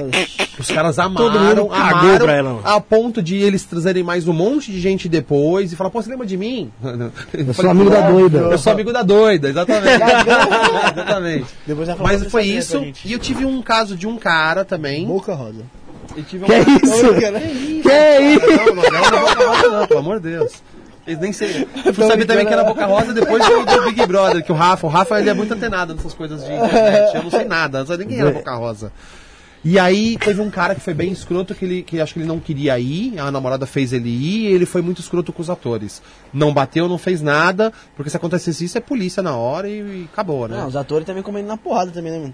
[0.57, 2.61] Os caras Todo amaram, mundo cagou amaram pra ela.
[2.63, 6.09] a ponto de eles trazerem mais um monte de gente depois e falar, pô, você
[6.09, 6.71] lembra de mim?
[7.33, 8.37] Eu sou amigo da doida.
[8.39, 10.03] Eu sou amigo da doida, exatamente.
[10.93, 11.45] exatamente.
[11.67, 12.83] Depois Mas foi isso.
[13.05, 15.05] E eu tive um caso de um cara também.
[15.05, 15.63] Boca rosa.
[16.15, 17.13] Eu tive um Que isso?
[17.81, 18.47] Que isso?
[18.47, 20.53] Não, não, não, não, Boca Rosa não, pelo amor de Deus.
[21.05, 21.67] Eles nem sei.
[21.85, 24.55] Eu fui saber também que era Boca Rosa depois do, do Big Brother, que o
[24.55, 27.15] Rafa, o Rafa ele é muito antenado nessas coisas de internet.
[27.15, 28.91] Eu não sei nada, não sei nem quem era Boca Rosa.
[29.65, 32.27] E aí teve um cara que foi bem escroto, que ele que acho que ele
[32.27, 35.49] não queria ir, a namorada fez ele ir, e ele foi muito escroto com os
[35.49, 36.01] atores.
[36.33, 40.09] Não bateu, não fez nada, porque se acontecesse isso é polícia na hora e, e
[40.11, 40.57] acabou, né?
[40.57, 42.33] Não, os atores também comendo na porrada também, né, mano?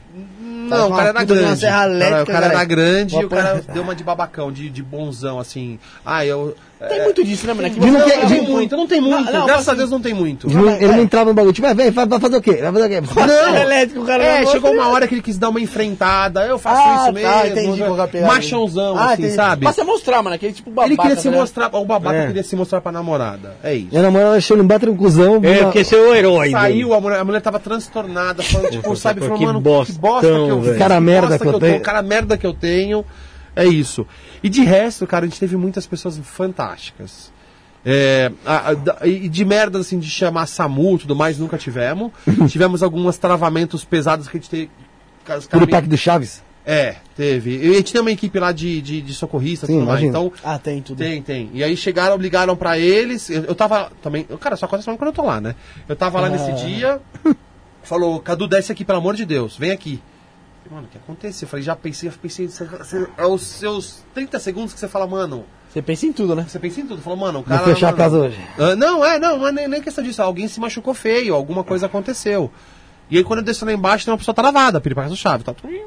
[0.70, 1.60] Não, o cara grande.
[1.60, 2.66] serra O cara- elétrica, o cara era cara.
[2.66, 5.78] grande e o cara deu uma de babacão, de, de bonzão, assim.
[6.06, 6.56] Ah, eu.
[6.88, 7.78] Tem muito disso, né, moleque?
[7.78, 9.30] De não ter- Não de- tem muito, não tem muito.
[9.34, 10.48] não, Graças assim- a Deus não tem muito.
[10.48, 11.52] Ele não, ele não entrava no bagulho.
[11.54, 12.54] Tipo, "Ah, vem, vai, vai fazer o quê?
[12.54, 13.02] Vai fazer o quê?
[13.28, 16.46] Não, elétrico, o cara É, não chegou uma hora que ele quis dar uma enfrentada.
[16.46, 17.19] Eu faço Ah, isso mesmo.
[17.24, 18.34] Tá, entendi qual que é a pegada.
[18.34, 19.36] Machãozão, Ah, assim, entendi.
[19.36, 19.64] sabe?
[19.64, 20.88] Pra se mostrar, mano, aquele tipo babaca.
[20.90, 21.40] Ele queria se ligado?
[21.41, 22.28] mostrar, o babaca É.
[22.28, 23.56] queria se mostrar pra namorada.
[23.64, 23.88] É isso.
[23.91, 25.40] Minha namorada achou ele um bater um cuzão.
[25.44, 26.52] É, uma- porque esse é o herói.
[26.52, 30.00] Saiu, a mulher, a mulher tava transtornada, falando, tipo, sabe, falando, que mano, que bostão,
[30.02, 31.82] bosta que eu fiz, Cara que merda bosta que eu tenho.
[31.82, 33.06] cara merda que eu tenho.
[33.56, 34.06] É isso.
[34.44, 37.32] E de resto, cara, a gente teve muitas pessoas fantásticas.
[37.86, 38.72] É, a-
[39.02, 42.12] a- e de merda, assim, de chamar SAMU e tudo mais, nunca tivemos.
[42.50, 44.70] tivemos alguns travamentos pesados que a gente teve.
[45.26, 46.44] caras pack do Chaves.
[46.65, 47.57] É, teve.
[47.65, 50.03] E a gente tem uma equipe lá de, de, de socorristas e Sim, tudo mais.
[50.03, 50.98] Então, Ah, tem tudo.
[50.99, 51.49] tem, tem.
[51.53, 53.30] E aí chegaram, ligaram pra eles.
[53.30, 54.23] Eu, eu tava também.
[54.40, 55.56] Cara, só acontece quando eu tô lá, né?
[55.88, 56.30] Eu tava lá Ah.
[56.30, 57.02] nesse dia.
[57.84, 60.02] Falou, Cadu, desce aqui, pelo amor de Deus, vem aqui.
[60.64, 61.45] Falei, Mano, o que aconteceu?
[61.45, 62.48] Eu falei, já pensei, pensei.
[62.48, 65.45] você- você- É os seus 30 segundos que você fala, mano.
[65.72, 66.45] Você pensa em tudo, né?
[66.48, 67.02] Você pensa em tudo.
[67.02, 67.64] Falou, mano, o Vou cara.
[67.73, 68.40] fechar a mano, casa hoje.
[68.60, 70.22] ah, não, é, não, não é nem, nem questão disso.
[70.22, 72.52] Alguém se machucou feio, alguma coisa aconteceu.
[73.10, 75.44] E aí quando eu desci lá embaixo, tem uma pessoa travada, pedi pra casa chave.
[75.44, 75.77] Tá, Ah,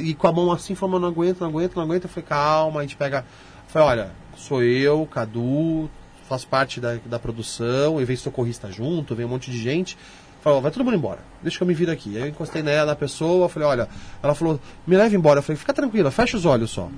[0.00, 2.04] e com a mão assim, falou, "Mano, não aguento, não aguento, não aguento.
[2.04, 3.18] Eu falei, calma, a gente pega.
[3.18, 5.88] Eu falei, olha, sou eu, Cadu,
[6.28, 9.96] faço parte da, da produção, e vem socorrista junto, vem um monte de gente.
[10.40, 12.16] Falei, ó, vai todo mundo embora, deixa que eu me viro aqui.
[12.16, 13.88] Aí eu encostei nela, na pessoa, falei, olha,
[14.22, 15.40] ela falou, me leva embora.
[15.40, 16.88] Eu falei, fica tranquila, fecha os olhos só.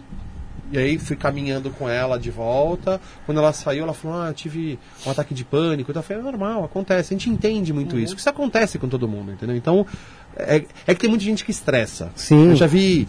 [0.73, 2.99] E aí fui caminhando com ela de volta.
[3.27, 5.91] Quando ela saiu, ela falou: Ah, eu tive um ataque de pânico.
[5.91, 7.13] Então eu falei, é normal, acontece.
[7.13, 8.15] A gente entende muito isso.
[8.15, 9.55] Porque isso acontece com todo mundo, entendeu?
[9.55, 9.87] Então,
[10.37, 12.11] é, é que tem muita gente que estressa.
[12.15, 12.51] Sim.
[12.51, 13.09] Eu já vi.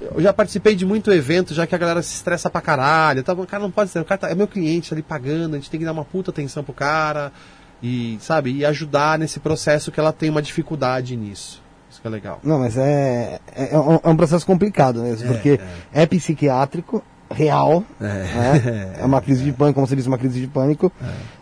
[0.00, 3.22] Eu já participei de muito evento, já que a galera se estressa pra caralho.
[3.22, 5.54] Tá, o cara não pode ser, o cara tá- é meu cliente, tá ali pagando,
[5.54, 7.32] a gente tem que dar uma puta atenção pro cara.
[7.82, 11.62] E, sabe, e ajudar nesse processo que ela tem uma dificuldade nisso.
[11.90, 12.40] Isso que é legal.
[12.42, 15.60] Não, mas é, é, é um, é processo complicado mesmo, porque
[15.92, 18.96] é, psiquiátrico, real, né?
[19.00, 19.04] é.
[19.04, 20.92] uma crise de pânico, como você disse, uma crise de pânico.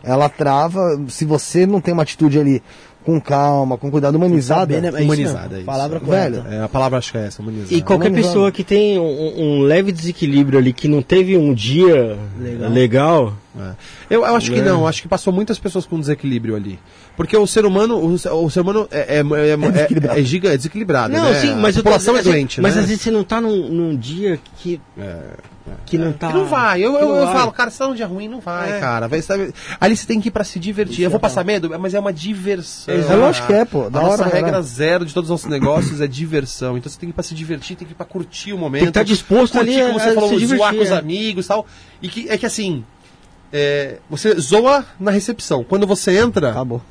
[0.03, 2.63] Ela trava, se você não tem uma atitude ali
[3.05, 5.01] com calma, com cuidado humanizada, Saber, né?
[5.01, 5.65] É Humanizada, isso.
[5.67, 6.45] Palavra Velho.
[6.51, 7.75] É, a palavra acho que é essa, humanizada.
[7.75, 8.33] E qualquer Humanizado.
[8.35, 12.71] pessoa que tem um, um leve desequilíbrio ali, que não teve um dia Legal.
[12.71, 13.73] legal, É.
[14.11, 14.65] Eu, eu acho que Né?
[14.71, 16.79] não, acho que passou muitas pessoas com desequilíbrio ali.
[17.17, 20.19] Porque o ser humano, o, ser- o ser humano é, é, é, é, desequilibrado.
[20.19, 21.13] é giga- é desequilibrado.
[21.15, 21.41] Não, né?
[21.41, 22.81] sim, mas a eu tô- população é assim, doente, Mas né?
[22.81, 24.81] às vezes você não tá num, num dia que,
[25.87, 26.29] que não tá.
[26.29, 26.81] Que não vai.
[26.81, 28.81] Eu, eu, eu falo, cara, se tá num dia ruim, não vai, É.
[28.81, 29.09] cara.
[29.09, 29.55] Vai, sabe?
[29.81, 31.05] Ali você tem que ir pra se divertir.
[31.05, 32.95] Eu vou passar medo, mas é uma diversão.
[32.95, 33.89] É lógico que é, pô.
[33.89, 34.63] Da a nossa hora, regra né?
[34.63, 36.77] zero de todos os nossos negócios é diversão.
[36.77, 38.83] Então você tem que ir pra se divertir, tem que ir pra curtir o momento.
[38.83, 40.97] Tem que tá disposto curtir, ali como você falou, se zoar divertir, com os é.
[40.99, 41.67] amigos e tal.
[42.03, 42.85] E que, é que assim,
[43.53, 45.65] é, você zoa na recepção.
[45.65, 46.83] Quando você entra, acabou.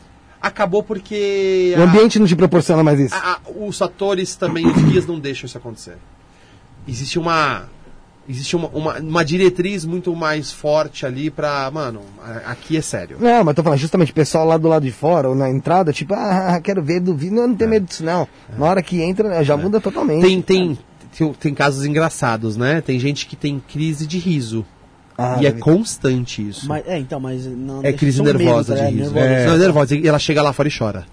[0.41, 3.13] acabou porque O a- ambiente não te proporciona mais isso.
[3.13, 5.97] a- a- os atores também, os guias não deixam isso acontecer.
[6.87, 7.69] Existe uma.
[8.27, 11.69] Existe uma, uma, uma diretriz muito mais forte ali pra.
[11.71, 13.17] Mano, a- aqui é sério.
[13.19, 15.91] Não, mas tô falando, justamente, o pessoal lá do lado de fora, ou na entrada,
[15.91, 18.25] tipo, ah, quero ver, duvido, não, não tem medo disso não.
[18.57, 20.21] Na hora que entra, já muda totalmente.
[20.21, 20.77] Tem, tem,
[21.17, 22.79] tem, tem casos engraçados, né?
[22.79, 24.65] Tem gente que tem crise de riso.
[25.17, 26.65] Ah, e é constante isso.
[26.67, 29.13] Mas, é, então, mas não é crise só medo, nervosa tá de riso.
[29.13, 29.19] Nervosa.
[29.35, 29.95] É, não, é nervosa.
[29.95, 31.05] E ela chega lá fora e chora.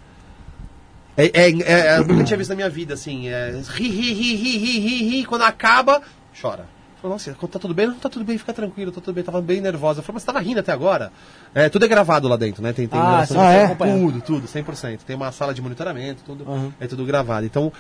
[1.17, 3.29] É, é, é, é, eu nunca tinha visto na minha vida, assim.
[3.29, 5.25] É, ri, ri, ri, ri, ri, ri, ri.
[5.25, 6.01] Quando acaba,
[6.41, 6.65] chora.
[7.01, 7.87] Falei, Nossa, tá tudo bem?
[7.87, 9.25] Não, tá tudo bem, fica tranquilo, tá tudo bem.
[9.25, 10.03] Tava bem nervosa.
[10.03, 11.11] Falei, mas você tava rindo até agora?
[11.55, 12.73] É, tudo é gravado lá dentro, né?
[12.73, 14.99] Tem, tem Ah, sim, você é, tudo, tudo, 100%.
[15.07, 16.73] Tem uma sala de monitoramento, tudo, Uhum.
[16.79, 17.47] é tudo gravado.
[17.47, 17.73] Então,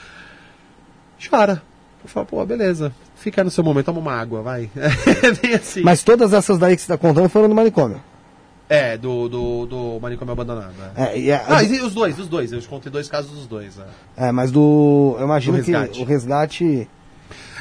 [1.28, 1.62] chora.
[2.02, 2.92] Eu falo, pô, beleza.
[3.16, 4.70] Fica no seu momento, toma uma água, vai.
[5.22, 5.82] É bem assim.
[5.82, 8.00] Mas todas essas daí que você tá contando foram no manicômio.
[8.70, 10.72] É, do, do, do manicômio abandonado.
[10.96, 11.02] É.
[11.02, 12.52] É, e Ah, e os dois, os dois.
[12.52, 13.78] Eu contei dois casos dos dois.
[14.16, 14.28] é.
[14.28, 15.16] é, mas do.
[15.18, 16.88] Eu imagino Do que o resgate.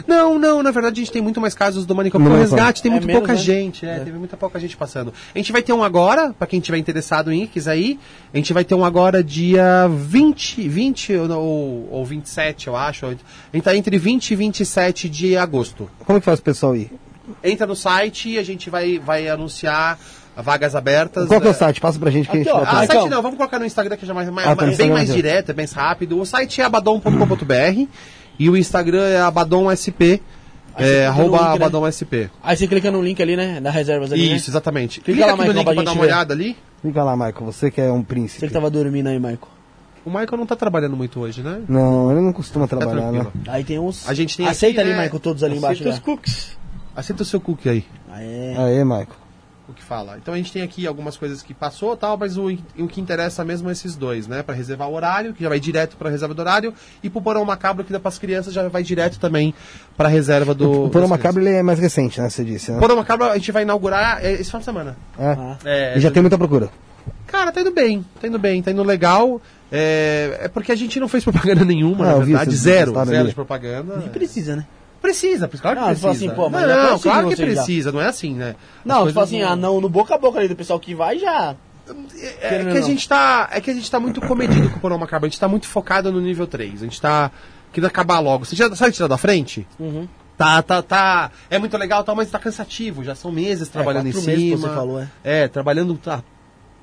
[0.08, 2.30] Não, não, na verdade a gente tem muito mais casos do manicômio.
[2.30, 2.56] Manicômio.
[2.56, 3.40] resgate tem É muito menos, pouca né?
[3.40, 5.14] gente, é, teve muita pouca gente passando.
[5.34, 8.00] A gente vai ter um agora, pra quem tiver interessado em quiser ir,
[8.34, 13.06] a gente vai ter um agora dia 20, 20 ou, ou, ou 27, eu acho.
[13.06, 13.24] A gente
[13.64, 15.90] tá entre 20 e 27 de agosto.
[16.06, 16.92] Como é que faz o pessoal ir?
[17.44, 20.00] Entra no site e a gente vai, vai anunciar
[20.42, 21.28] vagas abertas.
[21.28, 21.82] Qual que é o é, site?
[21.82, 23.10] Passa pra gente que Aqui, a gente ó, vai Ah, Ah, site então.
[23.10, 25.50] não, vamos colocar no Instagram que já é mais, mais- Ah, tá, bem mais direto,
[25.50, 26.20] é bem rápido.
[26.20, 27.88] O site é abadom.com.br
[28.40, 29.22] e o Instagram é
[30.80, 31.54] você é, clica arroba link, né?
[31.56, 32.30] abadomsp.
[32.42, 33.60] Aí você clica no link ali, né?
[33.60, 34.52] Da reservas ali, Isso, né?
[34.52, 35.02] exatamente.
[35.02, 36.08] Clica Clica, lá, aqui no Michael, link pra pra dar uma ver.
[36.08, 36.58] olhada ali.
[36.82, 38.48] Fica lá, Michael, você que é um Você príncipe.
[38.48, 39.40] que tava dormindo aí, Michael.
[40.06, 41.62] O Michael não tá trabalhando muito hoje, né?
[41.68, 43.28] Não, ele não costuma trabalhar, né?
[43.48, 44.08] Aí tem uns...
[44.08, 45.04] A gente tem Aceita aqui, ali, né?
[45.04, 45.82] Michael, todos ali embaixo.
[45.82, 46.02] Aceita os já.
[46.02, 46.58] cookies.
[46.96, 47.86] Aceita o seu cookie aí.
[48.12, 48.56] Aê.
[48.58, 49.08] Aí, Michael.
[49.70, 50.18] O que fala.
[50.18, 52.48] Então a gente tem aqui algumas coisas que passou tal, mas o,
[52.80, 54.42] o que interessa mesmo é esses dois, né?
[54.42, 56.74] Pra reservar o horário, que já vai direto pra reserva do horário,
[57.04, 59.54] e pro porão macabro, que dá pras crianças, já vai direto também
[59.96, 60.66] pra reserva do.
[60.66, 61.10] o Porão crianças.
[61.12, 62.30] Macabro ele é mais recente, né?
[62.30, 62.80] Você disse, né?
[62.80, 64.98] Porão macabro a gente vai inaugurar é, esse final de semana.
[65.20, 65.26] É.
[65.38, 65.58] Ah.
[65.64, 66.70] É, E já tem muita procura.
[67.28, 69.40] Cara, tá indo bem, tá indo bem, tá indo legal.
[69.72, 72.56] É, é porque a gente não fez propaganda nenhuma, Ah, na vi, verdade.
[72.56, 73.30] Zero, zero ali.
[73.30, 73.98] de propaganda.
[73.98, 74.66] Nem precisa, né?
[75.10, 76.10] Precisa, claro que Não, precisa.
[76.12, 77.64] assim, mas não, já não, claro que vocês já.
[77.64, 78.50] precisa, não é assim, né?
[78.80, 80.80] As Não, coisas fala assim, não- ah, não, no boca a boca ali do pessoal
[80.80, 81.56] que vai já...
[82.22, 82.88] É Querendo que a não.
[82.88, 83.50] gente tá.
[83.52, 85.26] É que a gente tá muito comedido com o Porão Macabro.
[85.26, 86.84] A gente tá muito focado no nível 3.
[86.84, 87.32] A gente tá.
[87.74, 88.46] Querendo acabar logo.
[88.46, 89.66] Você já sabe tirar da frente?
[89.80, 90.08] Uhum.
[90.38, 91.32] Tá, tá, tá.
[91.50, 93.04] É muito legal, tal, mas tá cansativo.
[93.04, 94.68] Já são meses trabalhando em quatro meses que cima.
[94.68, 95.08] você falou, é.
[95.24, 95.98] É, trabalhando.
[95.98, 96.24] Tá.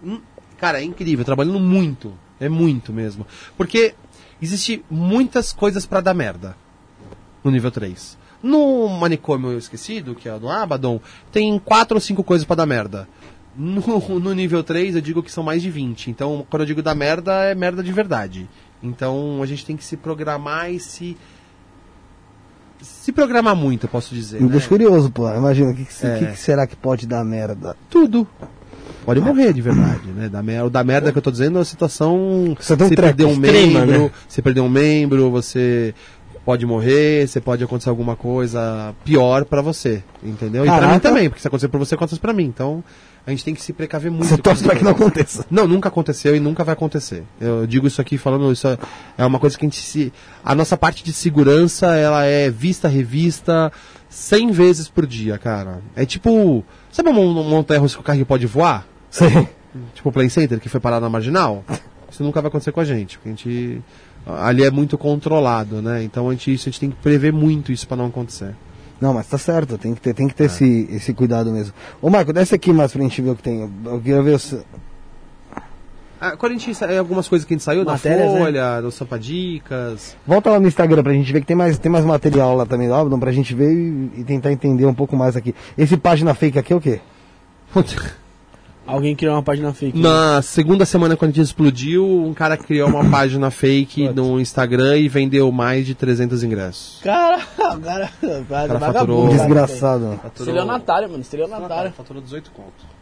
[0.03, 0.20] Hum,
[0.59, 2.12] Cara, é incrível, trabalhando muito.
[2.40, 3.24] É muito mesmo.
[3.57, 3.94] Porque
[4.43, 6.57] existe muitas coisas pra dar merda.
[7.47, 8.18] No nível 3.
[8.43, 11.01] No manicômio esquecido, que é do Abaddon,
[11.32, 13.09] tem quatro ou cinco coisas pra dar merda.
[13.56, 13.81] No,
[14.20, 16.10] no nível 3 eu digo que são mais de 20.
[16.10, 18.48] Então, quando eu digo dar merda, é merda de verdade.
[18.82, 21.16] Então a gente tem que se programar e se.
[22.82, 24.40] Se programar muito, eu posso dizer.
[24.40, 24.60] Me né?
[24.60, 25.32] curioso, pô.
[25.32, 26.18] Imagina, o que, que, É.
[26.18, 27.74] que que será que pode dar merda?
[27.89, 28.28] Tudo.
[29.06, 30.28] Pode morrer de verdade, né?
[30.28, 32.56] Da merda, da merda que eu tô dizendo é a situação.
[32.59, 34.10] Você um você treco perder um membro, né?
[34.28, 35.94] você perder um membro, você
[36.47, 40.62] pode morrer, você pode acontecer alguma coisa pior pra você, entendeu?
[40.64, 40.94] E pra Caraca.
[40.94, 42.44] mim também, porque se acontecer pra você, acontece pra mim.
[42.44, 42.82] Então,
[43.27, 44.27] a gente tem que se precaver muito.
[44.28, 45.09] Você torce pra que não coisas.
[45.12, 45.47] aconteça.
[45.51, 47.24] Não, nunca aconteceu e nunca vai acontecer.
[47.40, 48.68] Eu digo isso aqui falando, isso
[49.18, 50.12] é- uma coisa que a gente se.
[50.44, 53.73] A nossa parte de segurança, ela é vista, revista
[54.09, 55.81] 100 vezes por dia, cara.
[55.97, 56.64] É tipo.
[56.93, 58.86] Sabe uma, uma montanha russa que o carro pode voar?
[59.10, 59.48] Sim.
[59.94, 61.64] Tipo o Play Center, que foi parado na marginal?
[62.09, 63.18] Isso nunca vai acontecer com a gente.
[63.18, 63.82] Porque a gente.
[64.27, 66.03] Ali é muito controlado, né?
[66.03, 68.55] Então a gente, isso, a gente tem que prever muito isso pra não acontecer.
[69.01, 70.47] Não, mas tá certo, tem que ter, tem que ter É.
[70.47, 71.73] esse, esse cuidado mesmo.
[72.03, 73.70] Ô, Marco, desce aqui mais pra gente ver o que tem.
[73.85, 74.59] Eu- queria ver se...
[76.19, 78.39] Ah, quando a gente sa- algumas coisas que a gente saiu Matérias, da né?
[78.40, 80.16] Folha, do Sampadicas.
[80.27, 82.90] Volta lá no Instagram pra gente ver que tem mais, tem mais material lá também
[82.90, 85.55] Abdon pra gente ver e, e tentar entender um pouco mais aqui.
[85.77, 87.01] Esse página fake aqui é o quê?
[88.86, 89.98] Alguém criou uma página fake.
[89.98, 94.96] Na segunda semana, quando a gente explodiu, um cara criou uma página fake no Instagram
[94.98, 97.00] e vendeu mais de 300 ingressos.
[97.02, 97.38] Cara,
[97.76, 99.28] o cara, o cara, cara vagabundo, faturou-.
[99.28, 100.20] Desgraçado.
[100.38, 101.20] Estelionatário, mano.
[101.20, 101.92] Estelionatário.
[101.92, 102.96] Faturou 18 conto.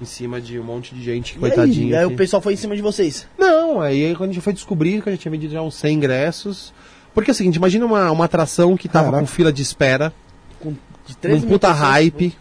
[0.00, 1.94] Em cima de um monte de gente, E coitadinho.
[1.96, 3.26] aí, aí que- o pessoal foi em cima de vocês.
[3.38, 5.94] Não, aí quando a gente foi descobrir que a gente tinha vendido já uns 100
[5.96, 6.74] ingressos.
[7.14, 9.20] Porque é o seguinte, imagina uma, uma atração que tava Caraca.
[9.22, 10.12] com fila de espera,
[10.60, 11.88] Com de um 13 mil puta pessoas.
[11.88, 12.34] hype,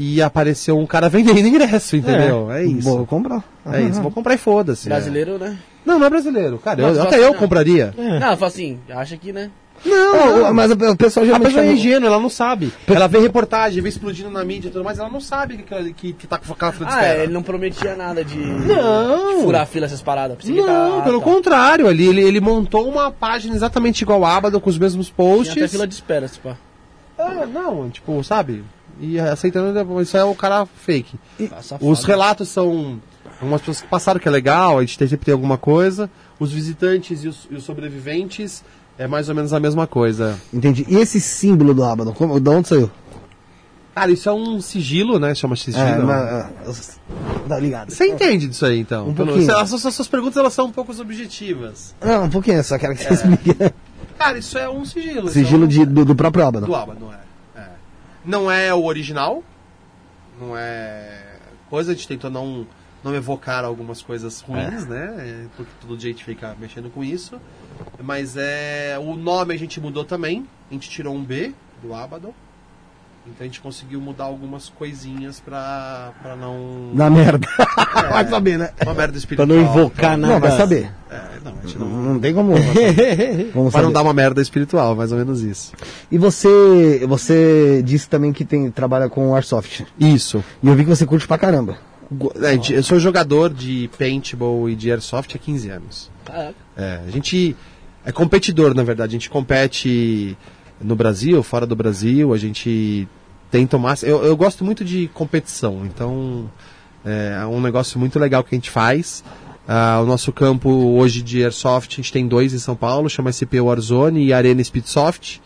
[0.00, 2.50] e apareceu um cara vendendo ingresso, entendeu?
[2.52, 2.82] É, isso.
[2.88, 3.42] Vou comprar.
[3.70, 4.88] É isso, vou comprar e foda-se.
[4.88, 5.58] Brasileiro, né?
[5.84, 6.58] Não, não é brasileiro.
[6.58, 7.34] Cara, eu- até que eu não.
[7.38, 7.92] compraria.
[7.96, 9.50] Não, ela fala assim, acha que, né?
[9.86, 11.52] Não, Não, mas o pessoal A geralmente...
[11.54, 12.72] pessoa é ingênua, ela não sabe.
[12.88, 16.12] Ela vê reportagem, vê explodindo na mídia e tudo mais, ela não sabe que, que,
[16.14, 17.22] que tá com aquela fila de Ah, espera.
[17.22, 19.36] ele não prometia nada de, Não.
[19.36, 20.36] de furar a fila essas paradas.
[20.38, 21.24] Que Não, tá- pelo tá.
[21.24, 25.14] contrário, ali ele, ele montou uma página exatamente igual a Abado, com os mesmos Tinha
[25.16, 25.56] posts.
[25.56, 26.56] até fila de espera, pá.
[27.16, 28.64] Ah, não, tipo, sabe?
[29.00, 31.18] E aceitando, isso é o cara fake.
[31.62, 31.88] Safado.
[31.88, 33.00] Os relatos são
[33.40, 36.10] algumas pessoas que passaram, que é legal, a gente tem- sempre tem alguma coisa.
[36.40, 38.64] Os visitantes e os, e os sobreviventes
[38.98, 40.38] é mais ou menos a mesma coisa.
[40.52, 40.84] Entendi.
[40.88, 42.90] E esse símbolo do Abdon, como, de onde saiu?
[43.94, 45.34] Cara, isso é um sigilo, né?
[45.34, 45.84] Chama sigilo.
[45.84, 47.90] É, mas, é, tá ligado.
[47.90, 49.08] Você entende disso aí, então?
[49.08, 49.56] Um Pelo- pouquinho.
[49.56, 51.94] As suas, as suas perguntas elas são um pouco subjetivas.
[52.00, 53.54] Não, um pouquinho, só quero que você explique.
[54.18, 55.28] Cara, isso é um sigilo.
[55.28, 56.66] Sigilo isso é um- de, do, do próprio Abdon.
[56.66, 57.18] Do não é.
[58.28, 58.30] É.
[58.30, 59.42] Não é o original.
[60.40, 61.38] Não é.
[61.68, 62.66] Coisa, a gente tentou não,
[63.02, 65.14] não evocar algumas coisas ruins, né?
[65.18, 67.40] É, Porque todo dia a gente fica mexendo com isso.
[68.00, 68.98] Mas é.
[68.98, 70.46] O nome a gente mudou também.
[70.70, 72.34] A gente tirou um B do Abaddon.
[73.30, 76.90] Então a gente conseguiu mudar algumas coisinhas pra, pra não.
[76.94, 77.46] Na merda.
[78.10, 78.70] Vai saber, né?
[78.82, 79.46] Uma merda Pra espiritual.
[79.48, 80.34] não invocar nada.
[80.34, 80.90] Não, vai saber.
[81.10, 81.88] É, não, a gente não.
[81.88, 82.54] Não tem como.
[83.54, 85.72] Vamos Pra não dar uma merda espiritual, mais ou menos isso.
[86.10, 89.84] E você, você disse também que tem, trabalha com Airsoft.
[89.98, 90.42] Isso.
[90.62, 91.78] E eu vi que você curte pra caramba.
[92.42, 96.10] É, Eu sou jogador de paintball e de airsoft há 15 anos.
[96.24, 96.54] Caraca.
[96.76, 97.54] É, a gente
[98.04, 99.10] é competidor, na verdade.
[99.10, 100.36] A gente compete
[100.80, 102.32] no Brasil, fora do Brasil.
[102.32, 103.06] A gente
[103.50, 104.10] tenta o máximo.
[104.10, 106.50] Eu, eu gosto muito de competição, então
[107.04, 109.22] é um negócio muito legal que a gente faz.
[109.66, 113.30] Ah, o nosso campo hoje de airsoft, a gente tem dois em São Paulo, chama
[113.32, 115.40] SP Warzone e Arena Speedsoft.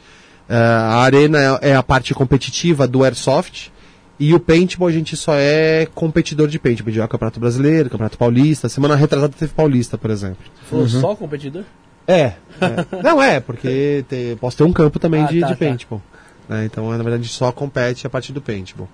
[0.48, 3.70] Ah, a Arena é, é a parte competitiva do airsoft.
[4.20, 6.88] E o paintball a gente só é competidor de paintball.
[6.88, 8.68] A gente joga Campeonato Brasileiro, Campeonato Paulista.
[8.68, 10.44] Semana retrasada teve Paulista, por exemplo.
[10.70, 11.64] Falou só competidor?
[12.06, 12.20] É.
[12.60, 13.02] é.
[13.02, 16.00] Não é, porque te- posso ter um campo também Ah, de, tá, de tá.
[16.48, 16.64] Né?
[16.64, 18.88] Então, na verdade, só compete a partir do paintball.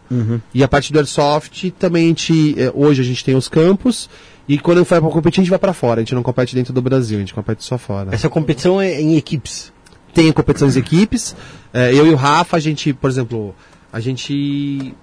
[0.54, 4.08] E a partir do airsoft, também a gente, é, hoje a gente tem os campos.
[4.48, 6.00] E quando vai pra competir, a gente vai pra fora.
[6.00, 8.14] A gente não compete dentro do Brasil, a gente compete só fora.
[8.14, 9.72] Essa competição é em equipes.
[10.14, 11.36] Tem competições de equipes.
[11.72, 13.54] É, eu e o Rafa, a gente, por exemplo,
[13.92, 14.94] a gente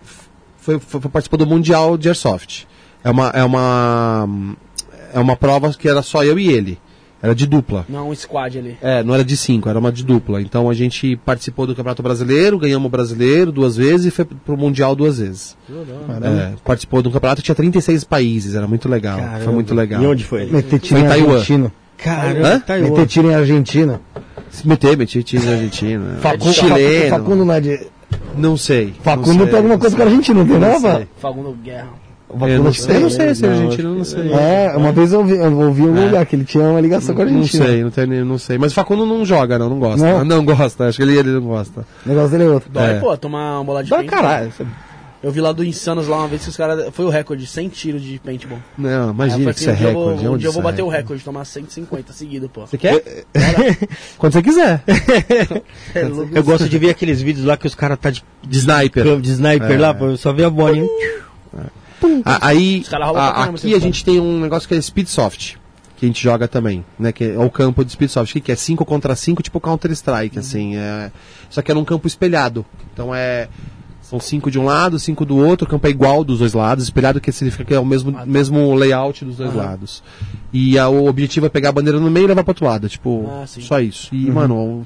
[0.57, 2.65] foi, foi, foi- participou do Mundial de Airsoft.
[3.03, 4.27] É uma, é uma
[5.13, 6.79] é uma prova que era só eu e ele.
[7.25, 7.85] Era de dupla.
[7.89, 8.77] Não, um squad ali.
[8.81, 10.39] É, não era de cinco, era uma de dupla.
[10.41, 14.55] Então a gente participou do Campeonato Brasileiro, ganhamos o Brasileiro duas vezes e foi pro
[14.55, 15.57] Mundial duas vezes.
[15.67, 19.19] É, participou do campeonato tinha 36 países, era muito legal.
[19.43, 20.03] Foi muito legal.
[20.03, 20.45] E onde foi?
[20.45, 21.33] Meter tiro em em Taiwan.
[21.33, 21.73] Argentina.
[21.97, 22.59] Caramba?
[22.59, 22.89] Taiwan.
[22.89, 24.01] Meter tiro em Argentina.
[24.51, 26.17] Se meter, meti time argentino.
[26.21, 27.09] Facundo, chileno.
[27.09, 27.87] Facundo não é de...
[28.37, 28.93] Não sei.
[29.01, 30.89] Facundo não sei, tem alguma coisa com a Argentina, não tem não, sei.
[30.89, 31.07] Rafa?
[31.17, 32.04] Fagundo Guerra.
[32.41, 34.31] Eu não sei, eu não sei se é Não, argentino, eu não sei.
[34.33, 37.15] É, uma vez eu ouvi, eu ouvi em algum lugar que ele tinha uma ligação
[37.15, 37.65] com a Não Argentina.
[37.65, 38.57] sei, não, tenho, não sei.
[38.57, 40.05] Mas o Facundo não joga, não, não gosta.
[40.05, 40.25] Não?
[40.25, 41.85] Não, gosta, acho que ele, ele não gosta.
[42.05, 42.69] O negócio dele é outro.
[42.71, 42.99] Dói, É.
[42.99, 44.09] pô, tomar uma bola de Dá pente.
[44.09, 44.51] caralho.
[45.23, 46.85] Eu vi lá do Insanos lá uma vez que os caras.
[46.93, 48.59] Foi o recorde, 100 tiros de paintball.
[48.77, 50.27] Não, Aí eu imagina falei que isso é um dia eu vou- recorde.
[50.27, 51.23] Um onde dia eu vou é bater o recorde?
[51.23, 52.67] tomar 150 seguido, pô.
[52.67, 53.25] Você quer?
[54.19, 54.83] Quando você quiser.
[55.95, 56.01] É.
[56.37, 59.19] Eu gosto de ver aqueles vídeos lá que os caras tá de, De sniper.
[59.19, 59.77] de sniper É.
[59.79, 60.87] lá, pô, eu só ver a bolinha.
[62.25, 65.57] A- Aí, pra a- aqui a gente tem um negócio que é Speedsoft,
[65.97, 67.11] que a gente joga também, né?
[67.11, 70.75] Que é o campo de Speedsoft, que que é 5 contra 5, tipo Counter-Strike, assim.
[70.75, 71.11] É...
[71.49, 72.65] Só que é num campo espelhado.
[72.93, 73.47] Então é.
[74.01, 76.83] São cinco de um lado, cinco do outro, o campo é igual dos dois lados,
[76.83, 80.03] espelhado que significa que é o mesmo, mesmo layout dos dois lados.
[80.53, 82.87] E a- o objetivo é pegar a bandeira no meio e levar pro outro lado,
[82.87, 84.13] tipo, Ah, só isso.
[84.13, 84.85] E, mano,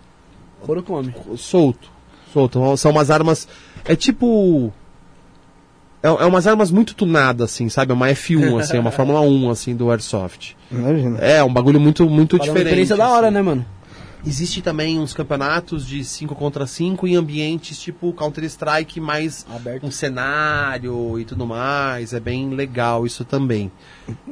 [0.62, 1.14] Couro come.
[1.36, 1.92] solto.
[2.34, 2.78] Solto.
[2.78, 3.46] São umas armas.
[3.84, 4.72] É tipo.
[6.02, 7.92] É, é umas armas muito tunadas, assim, sabe?
[7.92, 10.56] É uma F1, assim, é uma Fórmula 1, assim, do Airsoft.
[10.72, 11.20] Imagina.
[11.20, 12.66] É, um bagulho muito, muito Para uma diferente.
[12.68, 13.34] experiência da hora, assim.
[13.36, 13.66] né, mano?
[14.26, 19.86] Existe também uns campeonatos de 5 contra 5 em ambientes tipo Counter-Strike, mais Aberto.
[19.86, 22.14] um cenário e tudo mais.
[22.14, 23.72] É bem legal isso também.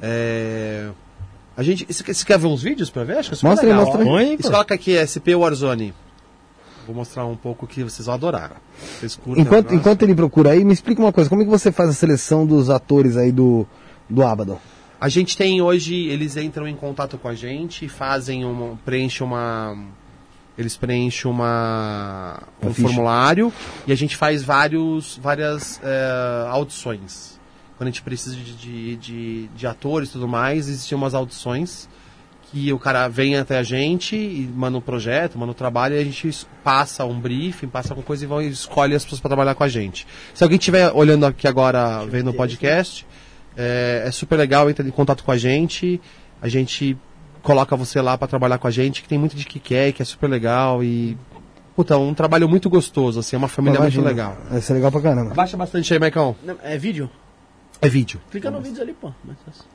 [0.02, 0.89] É...
[1.56, 1.85] A gente.
[1.89, 3.18] Você quer- ver uns vídeos pra ver?
[3.18, 3.85] Acho que é super Mostra aí, legal.
[3.85, 4.07] mostra aí.
[4.07, 5.94] Põe aí, coloca aqui SP Warzone.
[6.88, 8.61] Vou mostrar um pouco que vocês vão adorar.
[8.97, 11.69] Vocês curtem Enquanto, enquanto ele procura aí, me explica uma coisa, como é que você
[11.69, 13.68] faz a seleção dos atores aí do,
[14.09, 14.57] do Abaddon?
[14.99, 19.77] A gente tem hoje, eles entram em contato com a gente, fazem uma, preenchem uma,
[20.57, 22.88] eles preenchem uma, um ficha.
[22.88, 23.51] formulário
[23.85, 27.38] e a gente faz vários, várias eh, audições.
[27.77, 31.89] Quando a gente precisa de, de, de, de atores e tudo mais, existem umas audições
[32.52, 35.99] que o cara vem até a gente e manda um projeto, manda um trabalho e
[35.99, 36.32] a gente
[36.64, 39.68] passa um briefing, passa alguma coisa e vão, escolhe as pessoas para trabalhar com a
[39.68, 40.07] gente.
[40.34, 43.06] Se alguém estiver olhando aqui agora, vendo o podcast,
[43.56, 45.99] é, é super legal, entra em contato com a gente,
[46.41, 46.98] a gente
[47.41, 50.02] coloca você lá para trabalhar com a gente, que tem muito de que quer, que
[50.02, 51.18] é super legal e
[51.76, 54.07] puta, é um trabalho muito gostoso, assim, é uma família muito Imagina.
[54.07, 54.38] legal.
[54.49, 55.34] Vai ser legal pra caramba.
[55.34, 56.36] Baixa bastante aí, Maicon.
[56.44, 57.10] Não, É vídeo?
[57.80, 58.19] É vídeo.
[58.32, 59.11] Clica no vídeo ali, pô.
[59.24, 59.65] Mais fácil.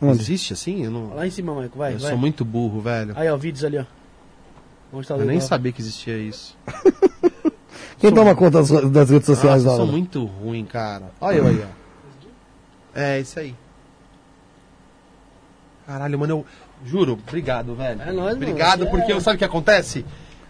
[0.00, 0.20] Onde?
[0.20, 0.84] Existe assim?
[0.84, 2.10] Eu, não, Lá em cima, Maico, vai, eu vai.
[2.10, 3.12] sou muito burro, velho.
[3.16, 3.84] Aí, ó, vídeos ali, ó.
[4.92, 6.56] Onde tá Eu nem sabia que existia isso.
[7.98, 11.10] Quem toma conta das, das redes sociais Nossa, eu do sou muito ruim, cara.
[11.20, 12.98] Olha eu aí, ó.
[12.98, 13.54] É, isso aí.
[15.86, 16.46] Caralho, mano, eu
[16.86, 18.00] juro, obrigado, velho.
[18.02, 20.04] É nóis, mano, Obrigado, você porque é- sabe o que acontece?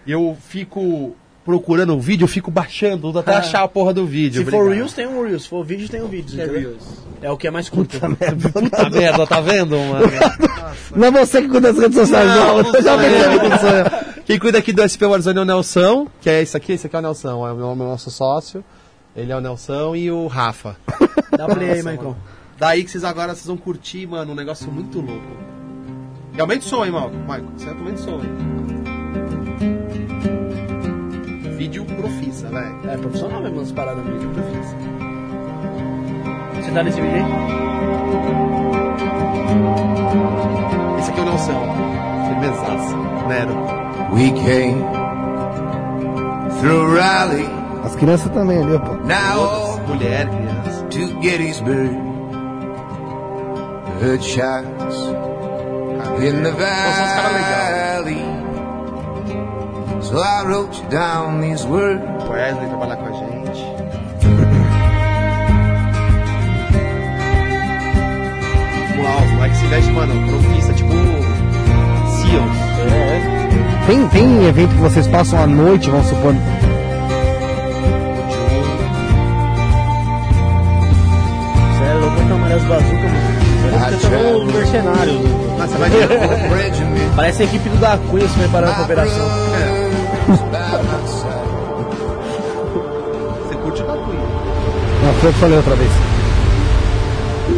[0.07, 3.39] Eu fico procurando o vídeo, eu fico baixando até Ah.
[3.39, 4.45] achar a porra do vídeo.
[4.45, 4.77] Se for obrigado.
[4.77, 5.43] Reels, tem um Reels.
[5.43, 6.35] Se for vídeo, tem um vídeo.
[6.43, 6.77] entendeu?
[7.21, 7.99] É o que é mais curto.
[8.01, 10.07] Puta merda, tá vendo, mano?
[10.97, 13.49] Não é você que cuida das redes sociais Não, não eu já percebi.
[13.49, 13.85] não sou eu.
[14.25, 16.97] Quem cuida aqui do SP Warzone é o Nelson, que é esse aqui, esse aqui
[16.97, 18.65] é o Nelson, é o meu- nosso sócio.
[19.17, 20.77] Ele é o Nelson e o Rafa.
[21.37, 22.03] Dá play aí, Maicon.
[22.11, 22.17] mano.
[22.59, 25.37] Daí que vocês agora vocês vão curtir, mano, um negócio muito louco.
[26.37, 27.45] E aumenta o som, hein, Michael?
[27.57, 28.74] Você aumenta o som, hein?
[31.57, 32.77] Vídeo profissa, velho.
[32.91, 34.31] É profissional mesmo as paradas mesmo.
[34.33, 34.77] profissa.
[36.57, 37.25] Você tá nesse vídeo aí?
[40.99, 41.61] Esse aqui é o Nelson.
[42.29, 42.97] Firmezaça.
[43.29, 43.55] Nero.
[44.13, 44.83] We came
[46.61, 47.49] through Raleigh,
[47.85, 48.95] As crianças também ali, pô.
[49.07, 50.85] now Mulher, criança.
[50.91, 51.97] to Gettysburg.
[54.01, 54.97] Heard shots
[56.21, 58.34] in the valley.
[60.05, 62.03] So I wrote you down these words.
[62.03, 63.65] O Wesley trabalhar com a gente.
[68.91, 70.93] Vamos lá, os moleques se vestem, mano, profissa, tipo.
[72.21, 72.65] Seals.
[73.87, 76.35] Tem, tem evento que vocês passam à noite, vamos supor.
[81.73, 83.44] Você é louco, amarelo bazooka, mano.
[83.85, 85.21] I traveled mercenários.
[85.61, 86.07] Ah, você vai with a
[86.57, 87.11] regiment.
[87.17, 89.29] Parece a equipe do da Cunha se preparando pra operação.
[90.27, 91.45] Brothers by my side.
[93.47, 94.19] Você curte o Tatuí.
[95.03, 95.91] Não, foi eu que falei outra vez.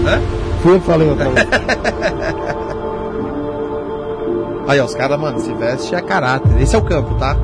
[0.05, 0.21] Hã?
[0.63, 1.47] Fui eu que falei outra vez.
[4.67, 6.61] Aí, ó, os caras, mano, se veste a caráter.
[6.61, 7.37] Esse é o campo, tá?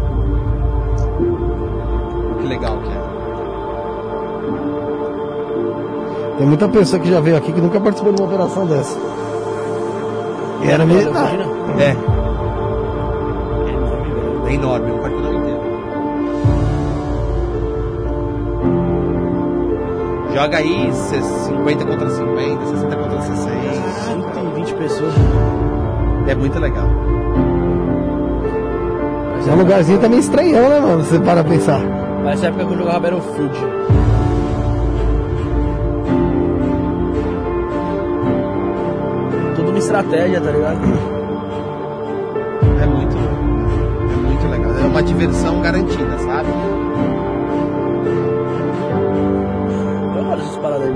[2.40, 3.01] Que legal que é.
[6.38, 8.98] Tem muita pessoa que já veio aqui que nunca participou de uma operação dessa.
[10.64, 11.34] E era militar.
[11.34, 11.44] Imagina.
[11.82, 11.96] É.
[14.50, 15.60] É enorme, é um quarteirão inteiro.
[20.34, 23.52] Joga aí cê- 50 contra 50, 60 contra 60.
[24.06, 25.14] 120 pessoas.
[26.26, 26.86] É muito legal.
[29.46, 31.04] É um lugarzinho também estranhão, né, mano?
[31.04, 31.80] Você para pensar.
[32.24, 33.54] Parece a época que eu jogava Battlefield.
[39.92, 40.78] Estratégia, tá ligado?
[42.80, 44.72] É muito, é muito legal.
[44.72, 46.48] É uma diversão garantida, sabe?
[50.16, 50.94] Eu gosto dessas paradas aí,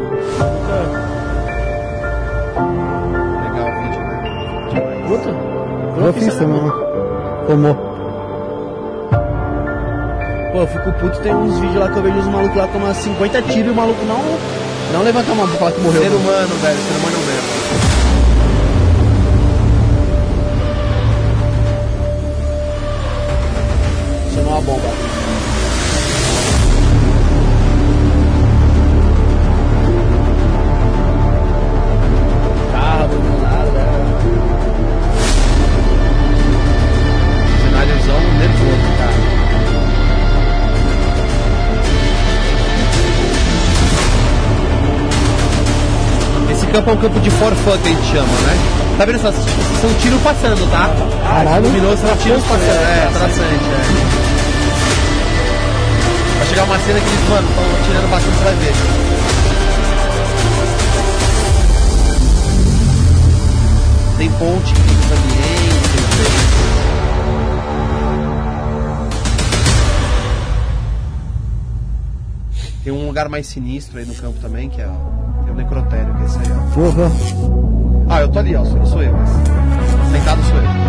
[3.45, 4.17] Legal o vídeo, né?
[4.71, 5.09] Demais.
[5.09, 5.31] Puta.
[6.07, 6.35] Eu fiz?
[7.47, 7.75] Tomou.
[10.53, 12.95] Pô, eu fico puto, tem uns vídeos lá que eu vejo os malucos lá tomando
[12.95, 14.23] 50 tiros e o maluco não,
[14.95, 16.01] não levanta a mão pra falar que morreu.
[16.01, 17.56] Ser humano, velho, ser humano é
[46.77, 48.55] campo é um campo de for fun que a gente chama, né?
[48.99, 49.33] Tá vendo só?
[49.33, 50.91] São tiros passando, tá?
[51.23, 51.65] Caralho.
[51.65, 52.69] Iluminou, são tiros passando.
[52.69, 53.81] É, traçante, é.
[56.39, 58.75] Vai chegar uma cena que eles, mano, estão atirando bastante, você vai ver.
[64.19, 65.57] Tem ponte que fica nos ambientes,
[72.85, 74.89] Tem um lugar mais sinistro aí no campo também, que é,
[75.57, 76.75] necrotério, que é esse aí, ó.
[76.75, 77.11] Porra.
[78.09, 79.13] Ah, eu tô ali, ó, sou, sou eu.
[79.13, 79.29] Mas...
[80.13, 80.87] Sentado sou eu.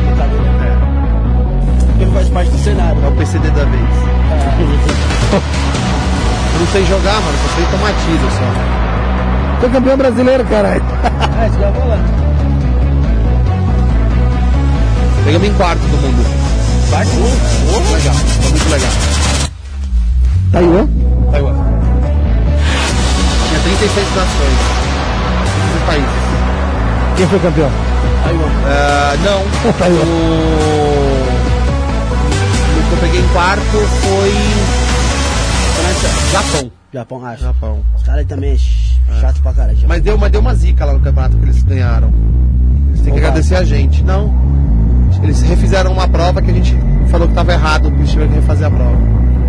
[1.87, 3.03] Porque faz parte do cenário.
[3.03, 3.89] É o PCD da vez.
[6.53, 9.61] Eu não sei jogar, mano, só sei tomar tiro só.
[9.61, 10.83] Tô campeão brasileiro, caralho.
[11.39, 11.99] É, isso que eu ia falar.
[15.23, 16.23] Pegamos em quarto do mundo.
[16.87, 18.91] Do Muito legal, foi muito legal.
[20.51, 20.87] Taiwan?
[20.87, 20.96] Taiwan.
[23.93, 24.57] Tinha 36 nações.
[25.73, 26.09] 15 países.
[27.17, 27.69] Quem foi campeão?
[28.23, 28.49] Taiwan.
[28.65, 29.71] Ah, não.
[29.79, 30.03] Taiwan.
[30.03, 30.07] O...
[32.79, 34.33] o que eu peguei em quarto foi.
[36.31, 36.71] Japão.
[36.93, 37.43] Japão, acho.
[37.43, 37.79] Japão.
[37.95, 39.77] Os caras aí também é ch- chato pra caralho.
[39.87, 42.11] Mas deu, mas deu uma zica lá no campeonato que eles ganharam.
[42.89, 43.27] Eles têm que Opa.
[43.29, 44.03] agradecer a gente.
[44.03, 44.33] Não.
[45.23, 46.77] Eles refizeram uma prova que a gente
[47.09, 48.97] falou que tava errado, que eles tiveram que refazer a prova.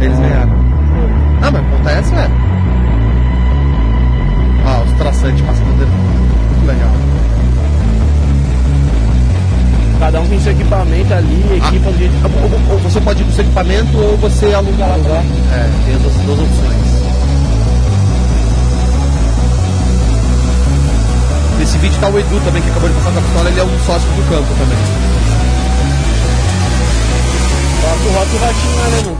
[0.00, 0.52] Eles ganharam.
[1.40, 2.30] Não, mas acontece, é.
[4.98, 5.90] Traçantes passando o dedo.
[5.90, 6.90] Muito legal.
[10.00, 13.22] Cada um tem seu equipamento ali, equipa do jeito que Ou- ou- ou você pode
[13.22, 15.32] ir com seu equipamento ou você aluga lá também.
[15.52, 16.78] É, tem as duas, duas opções.
[21.58, 23.64] Nesse vídeo tá o Edu também, que acabou de passar com a pistola, ele é
[23.64, 24.78] um sócio do campo também.
[27.82, 29.18] Rock o rock vai xingar, né, mano?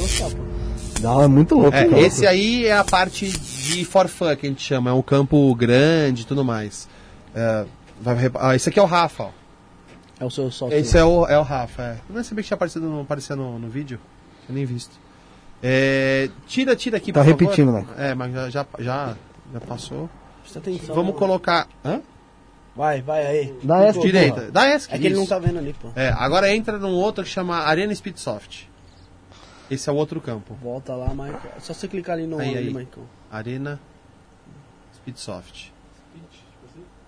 [0.00, 0.36] Gostar, pô.
[1.02, 1.76] Não, é muito louco.
[1.76, 3.32] É, esse aí é a parte
[3.76, 6.88] de for fun que a gente chama, é um campo grande e tudo mais.
[7.34, 7.64] É,
[8.00, 9.30] vai ah, esse aqui é o Rafa, ó.
[10.20, 10.76] É o seu sócio.
[10.76, 11.96] Esse é o, é o Rafa, é.
[12.08, 14.00] Eu não sabia que tinha aparecido no, aparecia no, no vídeo.
[14.48, 14.98] Eu nem visto.
[15.62, 17.40] É, tira, tira aqui, Tá por favor.
[17.40, 17.86] repetindo, né?
[17.96, 19.16] É, mas já, já, já,
[19.52, 20.08] já passou.
[20.40, 20.94] Presta atenção.
[20.94, 21.68] Vamos colocar...
[21.84, 22.00] Hã?
[22.74, 23.58] Vai, vai aí.
[23.62, 24.50] Dá essa Direita.
[24.52, 25.88] Dá essa É que ele não tá vendo ali, pô.
[25.96, 28.70] É, agora entra num outro que chama Arena Speedsoft.
[29.68, 30.56] Esse é o outro campo.
[30.62, 31.40] Volta lá, Michael.
[31.56, 32.66] É só você clicar ali no Aí, aí.
[32.66, 33.06] Michael.
[33.30, 33.80] Arena
[34.96, 35.72] Speedsoft.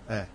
[0.09, 0.25] É.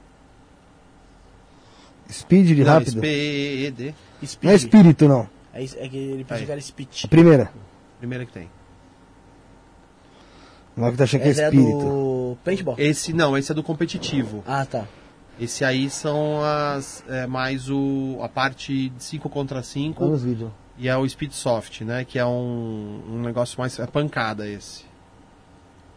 [2.11, 2.99] Speed de Não, rápido.
[2.99, 3.95] S-P-E-E-D.
[4.25, 4.45] Speed.
[4.45, 5.29] Não é espírito, não.
[5.53, 7.05] É, é que ele pediu que era speed.
[7.05, 7.51] A primeira.
[7.99, 8.49] Primeira que tem.
[10.77, 11.79] Não é que tá achando que é Esse é espírito.
[11.79, 12.75] do paintball.
[12.79, 14.45] Esse não, esse é do competitivo.
[14.47, 14.87] Ah, tá.
[15.39, 20.23] Esse aí são as é, mais o a parte de 5 contra 5 Olha nos
[20.23, 20.51] vídeos.
[20.79, 24.86] e é o Speedsoft, né, que é um, um negócio mais é pancada esse.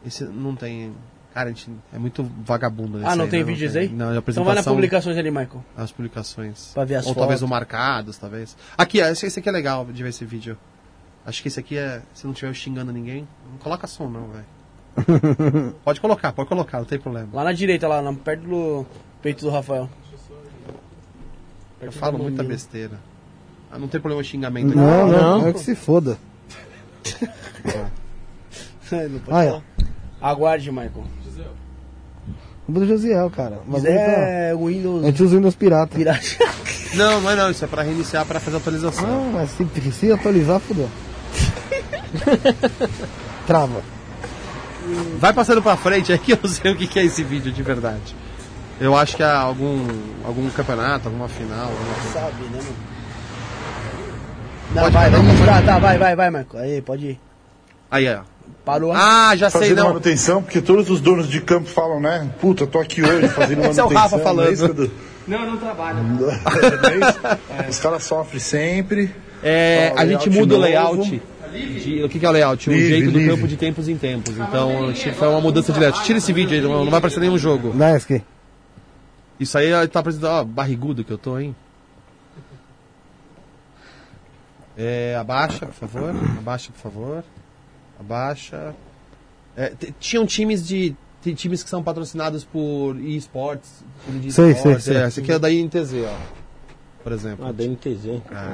[0.06, 0.94] Esse não tem,
[1.34, 3.46] cara, a gente é muito vagabundo Ah, não aí, tem né?
[3.46, 3.88] vídeos aí?
[3.90, 4.46] Não, de Então apresentação.
[4.46, 5.64] vai na publicações ali, Michael.
[5.76, 6.72] As publicações.
[6.74, 7.50] Pra ver as Ou talvez fotos.
[7.50, 8.56] no marcados, talvez.
[8.78, 10.58] Aqui, ó, esse, esse aqui é legal de ver esse vídeo.
[11.26, 12.02] Acho que esse aqui é.
[12.14, 15.76] Se não estiver xingando ninguém, não coloca som não, velho.
[15.84, 17.28] pode colocar, pode colocar, não tem problema.
[17.34, 18.86] Lá na direita, lá, na- perto do
[19.22, 19.90] peito do Rafael.
[21.82, 23.00] Eu Perto falo do muita besteira.
[23.72, 24.76] Ah, não tem problema xingamento.
[24.76, 25.12] Não, aqui.
[25.22, 25.48] não, não.
[25.48, 26.18] É que se foda.
[28.96, 29.50] não pode é.
[29.50, 29.64] falar.
[30.22, 31.04] Aguarde, Michael.
[32.66, 33.60] Culpa do Josiel, cara.
[33.66, 35.96] Mas tá- é o Windows A gente usa o Windows pirata.
[35.96, 36.20] pirata.
[36.96, 39.06] Não, não é não, isso é pra reiniciar, pra fazer atualização.
[39.06, 40.90] Ah, mas se, se atualizar, fodeu.
[43.46, 43.84] Trava.
[45.20, 47.62] Vai passando pra frente, aí que eu sei o que que é esse vídeo de
[47.62, 48.16] verdade.
[48.82, 49.86] Eu acho que é algum,
[50.26, 51.68] algum campeonato, alguma final.
[51.68, 52.12] alguma coisa.
[52.12, 52.76] Sabe, né, mano?
[54.74, 56.64] Não, Pode vai, vamos pode tá, tá, vai, vai, vai, Michael.
[56.64, 57.20] Aí, pode ir.
[57.92, 58.22] Aí, ó.
[58.66, 58.92] Parou.
[58.94, 59.88] Ah, já sei, Fazendo não.
[59.88, 62.30] manutenção, porque todos os donos de campo falam, né?
[62.40, 63.88] Puta, tô aqui hoje fazendo Esse é manutenção.
[63.88, 64.78] o Rafa falando.
[64.78, 64.90] não é?
[65.28, 66.04] Não, não trabalho.
[66.04, 66.30] Não
[67.66, 67.70] é?
[67.70, 69.14] Os caras sofrem sempre.
[69.44, 70.62] É, a gente muda o novo.
[70.62, 71.10] layout.
[71.10, 72.70] de- o que, que é o layout?
[72.70, 74.38] O Livre, jeito do campo de tempos em tempos.
[74.38, 76.04] Então, a gente foi uma mudança de layout.
[76.04, 77.74] Tira esse vídeo aí, não, não vai aparecer nenhum jogo.
[77.96, 78.24] Esse aqui.
[79.40, 81.56] Isso aí tá apresentando, ó, barrigudo que eu tô, hein?
[84.78, 86.10] É, abaixa, por favor.
[86.38, 87.24] Abaixa, por favor.
[88.00, 88.74] Abaixa.
[89.58, 90.96] É, tinham times de.
[91.22, 93.70] Tem times que são patrocinados por Sei, esportes,
[94.62, 94.98] sei, sei.
[94.98, 96.18] É, esse aqui é da INTZ, ó.
[97.04, 97.46] Por exemplo.
[97.46, 98.22] Ah, da NTZ.
[98.32, 98.54] É.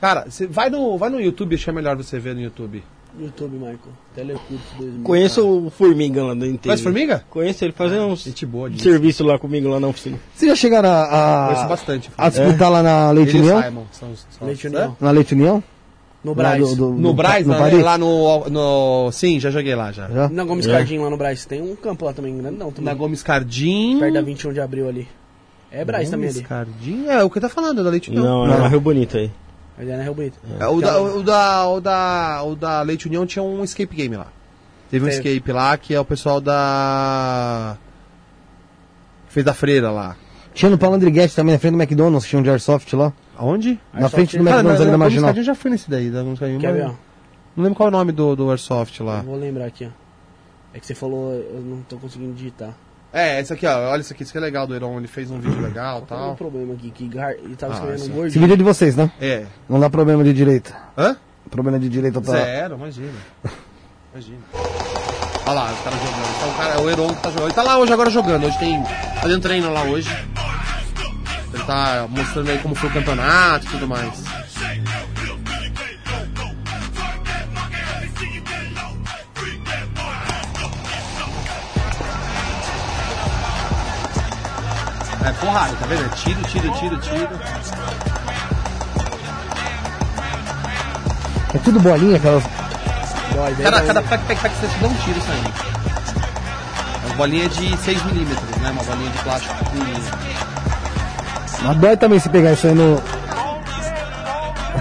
[0.00, 2.84] Cara, você vai no, vai no YouTube, acho que é melhor você ver no YouTube.
[3.18, 3.78] YouTube, Michael.
[4.14, 5.02] Telecurso 2000.
[5.02, 6.62] Conheço o Formiga lá da NTZ.
[6.64, 7.24] Conhece Formiga?
[7.30, 8.84] Conheço ele fazendo uns Gente boa, disso.
[8.84, 10.18] serviço lá comigo lá na oficina.
[10.34, 12.10] Vocês já chegaram a, Conheço a, bastante.
[12.16, 13.62] a disputar lá na Leite Ele União?
[13.62, 14.96] Simon são são os- Leite União.
[15.00, 15.64] Na Leite União?
[16.26, 16.68] No Lá Braz.
[16.70, 17.82] do- do- No Braz, no Paris?
[17.84, 19.12] lá no, no.
[19.12, 20.08] Sim, já joguei lá já.
[20.08, 20.28] Já?
[20.28, 20.72] Na Gomes É.
[20.72, 21.44] Cardim, lá no Braz.
[21.46, 22.84] Tem um campo lá também, grandão também.
[22.84, 23.98] Na Gomes Cardim.
[24.00, 25.06] Perto da 21 de abril ali.
[25.70, 26.46] É Braz também Gomes ali.
[26.48, 27.06] Cardim?
[27.06, 28.24] É o que tá falando, da Leite União.
[28.24, 28.54] Não, Não.
[28.54, 29.30] é na Rio Bonito aí.
[29.78, 30.38] Mas é na Rio Bonito.
[30.58, 34.16] É, o, da, o, da, o, da, o da Leite União tinha um escape game
[34.16, 34.26] lá.
[34.90, 35.28] Teve um Teve.
[35.28, 37.76] escape lá que é o pessoal da.
[39.28, 40.16] Fez da freira lá.
[40.54, 43.12] Tinha no Palandriguete também, na frente do McDonald's, tinha um de Airsoft lá.
[43.36, 43.78] Aonde?
[43.92, 45.34] Na frente do McDonald's ali na Marginal.
[45.34, 46.10] Eu já fui nesse daí.
[46.10, 46.94] Da Cardim, Quer mas ver, ó?
[47.56, 49.18] Não lembro qual é o nome do, do Airsoft lá.
[49.18, 49.88] Eu vou lembrar aqui, ó.
[50.74, 52.74] É que você falou, eu não tô conseguindo digitar.
[53.12, 53.90] É, esse aqui, ó.
[53.92, 54.98] Olha isso aqui, isso aqui é legal do Heron.
[54.98, 56.34] Ele fez um vídeo legal e é o tal.
[56.36, 56.90] problema aqui?
[56.90, 57.32] Que gar...
[57.32, 58.28] ele tava Ah, escrevendo um Word.
[58.28, 59.10] Esse vídeo é de vocês, né?
[59.20, 59.46] É.
[59.68, 60.76] Não dá problema de direita.
[60.98, 61.16] Hã?
[61.50, 62.32] Problema de direita pra...
[62.32, 63.12] Zero, imagina.
[64.12, 64.38] Imagina.
[65.46, 66.36] Olha lá, os caras jogando.
[66.36, 67.46] Então, o cara, o Heron que tá jogando.
[67.46, 68.44] Ele tá lá hoje agora jogando.
[68.46, 68.82] Hoje tem.
[69.22, 70.08] Fazendo treino lá hoje.
[71.56, 74.12] Ele tá mostrando aí como foi o campeonato e tudo mais.
[85.24, 86.04] É porrada, tá vendo?
[86.04, 87.40] É tiro, tiro, tiro, tiro.
[91.54, 92.44] É tudo bolinha, aquelas...
[93.62, 95.52] Cada, cada pack, pack, pack você te dá um tiro saindo.
[97.06, 98.70] As bolinhas de 6mm, né?
[98.70, 100.35] Uma bolinha de plástico pequenininha.
[101.74, 103.02] Dói também se pegar isso aí no...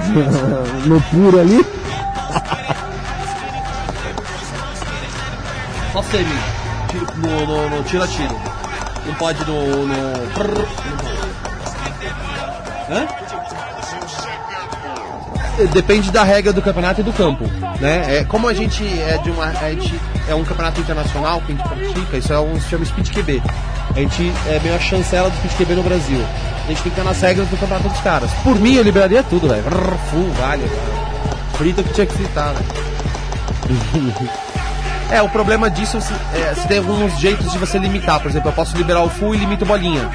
[0.85, 1.65] no puro ali.
[5.91, 6.25] Só semi.
[6.89, 8.35] Tiro no, no, no tiro tiro.
[9.05, 9.87] Não pode no.
[9.87, 9.95] no...
[12.89, 13.07] Hã?
[15.73, 17.45] Depende da regra do campeonato e do campo,
[17.79, 18.17] né?
[18.17, 19.97] É, como a gente é de uma, a gente
[20.27, 23.41] é um campeonato internacional que a gente pratica, isso é um se chama Speed QB.
[23.95, 26.19] A gente é meio a chancela do Speed QB no Brasil.
[26.65, 28.31] A gente tem que estar nas regras do campeonato dos caras.
[28.43, 29.63] Por mim, eu liberaria tudo, velho.
[30.11, 30.63] Full, vale.
[31.57, 32.61] Frita que tinha que fritar, né?
[35.11, 38.19] É, o problema disso se, é, se tem alguns jeitos de você limitar.
[38.19, 40.09] Por exemplo, eu posso liberar o full e limito bolinha.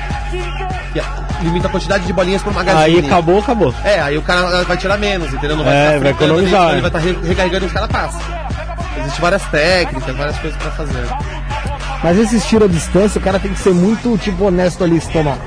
[0.97, 2.99] É- limita a quantidade de bolinhas por magazine.
[2.99, 3.73] Aí acabou, acabou.
[3.85, 5.57] É, aí o cara vai tirar menos, entendeu?
[5.57, 6.73] Não vai É, vai economizar, é.
[6.73, 8.21] Ele vai estar re- recarregando e os caras passam.
[8.99, 11.07] Existem várias técnicas, várias coisas pra fazer.
[12.03, 15.09] Mas esses tiros à distância, o cara tem que ser muito, tipo, honesto ali se
[15.11, 15.39] tomar.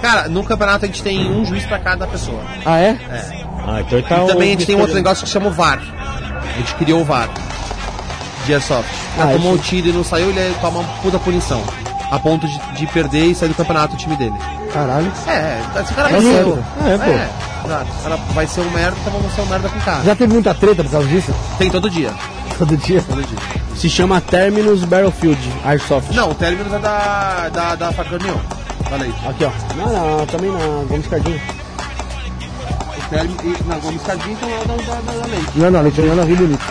[0.00, 2.40] Cara, no campeonato a gente tem um juiz pra cada pessoa.
[2.64, 2.96] Ah, é?
[3.66, 5.50] Ah, então tá e também a um- gente tem um outro negócio que chama o
[5.52, 5.80] VAR.
[6.54, 7.28] A gente criou o VAR.
[8.46, 8.88] De Airsoft.
[9.14, 11.62] O cara Ah, tomou o esse- tiro e não saiu, ele toma uma puta punição.
[12.10, 14.34] A ponto de, de perder e sair do campeonato o time dele.
[14.72, 15.12] Caralho.
[15.28, 16.34] É, esse cara É vai ser.
[16.38, 17.10] É, pô.
[17.10, 17.28] É,
[17.66, 17.86] exato.
[17.98, 20.02] O cara vai ser um merda, então vamos ser um merda com o cara.
[20.02, 21.32] Já teve muita treta por causa disso?
[21.58, 22.10] Tem todo dia.
[22.58, 23.02] Todo dia.
[23.02, 23.38] Todo dia.
[23.76, 26.12] Se chama Terminus Battlefield Airsoft.
[26.14, 28.40] Não, o término é da, da, da Faca União.
[28.92, 29.14] Olha aí.
[29.28, 29.50] Aqui, ó.
[29.76, 30.58] Não, não, também na
[30.88, 31.40] Gomes Cardim.
[32.98, 33.36] O término.
[33.44, 35.50] e- Na Gomes Cardim então é da, da, da, Leite.
[35.56, 36.64] Não, não, leite União na Rio Bonito.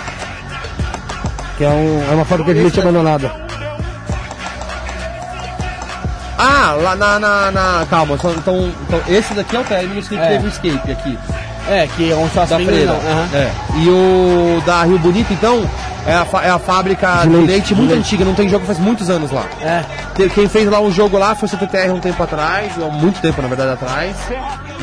[1.58, 3.32] Que é, um, é uma fábrica de leite abandonada.
[6.38, 7.20] Ah, lá na.
[7.20, 10.28] na, na- calma, só- então, então esse daqui é o término que É.
[10.28, 11.20] teve o escape aqui.
[11.68, 12.94] É, que é um só Da freira.
[13.34, 13.52] É.
[13.78, 15.70] E o da Rio Bonito, então,
[16.10, 18.08] é a, é a fábrica de De leite, leite, muito de leite.
[18.08, 19.46] antiga, não tem jogo faz muitos anos lá.
[19.62, 19.84] É.
[20.30, 23.42] Quem fez lá um jogo lá foi o CTTR um tempo atrás, há muito tempo
[23.42, 24.16] na verdade atrás.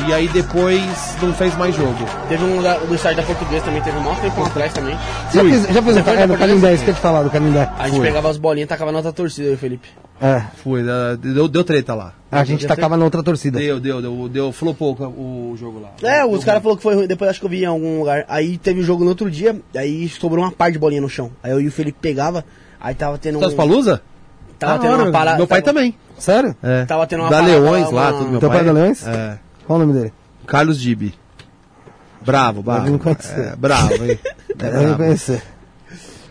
[0.07, 0.81] E aí depois
[1.21, 2.05] não fez mais jogo.
[2.29, 4.97] Teve um da, do site da Portuguesa também, teve um maior tempo atrás também.
[5.33, 6.37] Já fez, já fez Você um, foi é, do?
[6.37, 7.69] Canindé, isso que eu ia te falar, do Canindé.
[7.77, 9.87] A gente pegava as bolinhas e tacava na outra torcida, eu o Felipe.
[10.19, 10.83] É, Foi,
[11.19, 12.13] deu, deu treta lá.
[12.31, 13.59] a gente tacava na outra torcida.
[13.59, 15.91] Deu, deu, deu, deu flopou o jogo lá.
[16.01, 18.25] É, os caras falaram que foi ruim, depois acho que eu vi em algum lugar.
[18.27, 21.16] Aí teve o jogo no outro dia, aí sobrou uma par de bolinha no chão.
[21.43, 22.43] Aí eu e o Felipe pegava,
[22.79, 23.51] aí tava tendo Tá um...
[23.55, 24.01] Palusa?
[24.59, 25.37] Tava tendo uma parada...
[25.37, 25.95] Meu pai tava- também.
[26.17, 26.55] Sério?
[26.63, 26.85] É.
[26.85, 29.07] Tava tendo uma da parada Leões lá, tudo meu Teu pai é da Leões?
[29.07, 29.37] É.
[29.65, 30.13] Qual o nome dele?
[30.45, 31.13] Carlos Dibi.
[32.21, 32.99] Bravo, bravo.
[33.35, 34.19] É, bravo, hein?
[34.59, 34.97] É bravo.
[34.97, 35.43] conhecer.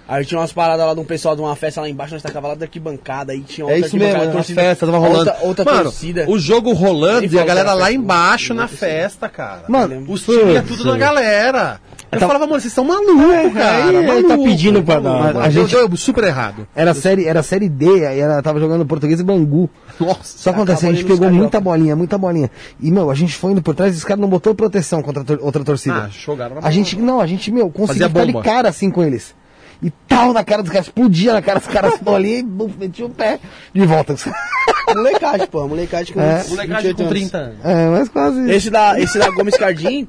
[0.08, 2.48] Aí tinha umas paradas lá de um pessoal de uma festa lá embaixo, nós tacava
[2.48, 5.18] lá da arquibancada, aí tinha É outra isso mesmo, arquibancada, a festa tava rolando.
[5.30, 6.24] Outra, outra Mano, torcida.
[6.28, 9.64] o jogo rolando e a galera lá embaixo na festa, cara.
[9.68, 11.80] Mano, Os times ia tudo na galera.
[12.12, 13.84] Eu Tá- falava, mano, vocês estão malucos, cara.
[13.84, 15.38] aí ele maluco, tá pedindo pra dar- maluco.
[15.40, 16.66] a gente- Deu- super errado.
[16.74, 19.68] Era série, era série D, aí ela tava jogando português e Bangu.
[19.98, 20.20] Nossa.
[20.38, 22.50] Só acontece, a gente pegou muita bolinha, muita bolinha.
[22.80, 25.22] E, meu, a gente foi indo por trás e os caras não botou proteção contra
[25.22, 26.04] a tor- outra torcida.
[26.06, 29.02] Ah, jogaram na a gente, não, a gente, meu, conseguiu ficar de cara assim com
[29.02, 29.34] eles.
[29.82, 33.10] E tal na cara dos caras, explodia na cara dos caras e bum, metia o
[33.10, 33.38] pé
[33.74, 34.14] de volta.
[34.94, 36.36] Molecagem, pô, molecagem com É.
[36.38, 37.10] 28 Molecagem com anos.
[37.12, 37.56] 30 anos.
[37.64, 38.50] É, mas quase.
[38.50, 40.06] Esse da, esse da Gomes Cardim,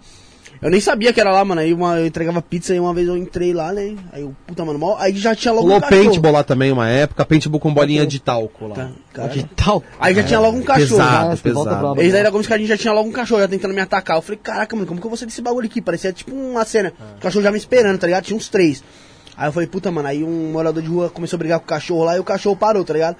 [0.62, 1.62] eu nem sabia que era lá, mano.
[1.62, 3.96] Aí uma, eu entregava pizza e uma vez eu entrei lá, né?
[4.12, 6.02] Aí eu, puta, mano, mal, aí já tinha logo Rolou um cachorro.
[6.04, 8.76] paintball lá também uma época, paintball com bolinha de talco lá.
[8.76, 9.30] Tá, cara.
[9.30, 9.84] Que tal?
[10.00, 10.90] Aí já tinha logo um cachorro.
[11.02, 11.26] pesado.
[11.54, 11.96] Volta pesado.
[11.96, 14.18] daí da Gomes Cardim já tinha logo um cachorro, já tentando me atacar.
[14.18, 15.82] Eu falei, caraca, mano, como que eu vou sair desse bagulho aqui?
[15.82, 16.94] Parecia tipo uma cena.
[17.18, 18.24] O cachorro já me esperando, tá ligado?
[18.24, 18.84] Tinha uns três.
[19.36, 21.68] Aí eu falei, puta, mano, aí um morador de rua começou a brigar com o
[21.68, 23.18] cachorro lá e o cachorro parou, tá ligado?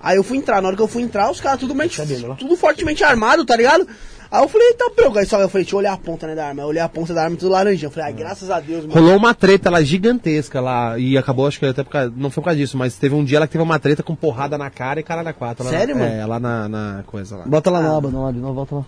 [0.00, 1.96] Aí eu fui entrar, na hora que eu fui entrar, os caras tudo, mente-
[2.38, 3.88] tudo fortemente armado, tá ligado?
[4.30, 5.18] Aí eu falei, tá pronto.
[5.18, 6.62] Aí só eu falei, deixa eu olhar a ponta, né, da arma.
[6.62, 7.86] Eu olhei a ponta da arma tudo laranjinha.
[7.86, 8.94] Eu falei, ai, graças a Deus, mano.
[9.00, 12.42] Rolou uma treta lá gigantesca lá e acabou, acho que até por causa, não foi
[12.42, 14.68] por causa disso, mas teve um dia lá que teve uma treta com porrada na
[14.70, 15.64] cara e caralho a quatro.
[15.64, 16.10] lá na- Sério, mano?
[16.12, 17.44] É, lá na, na coisa lá.
[17.46, 18.84] Bota lá no aba, não, de novo, volta lá.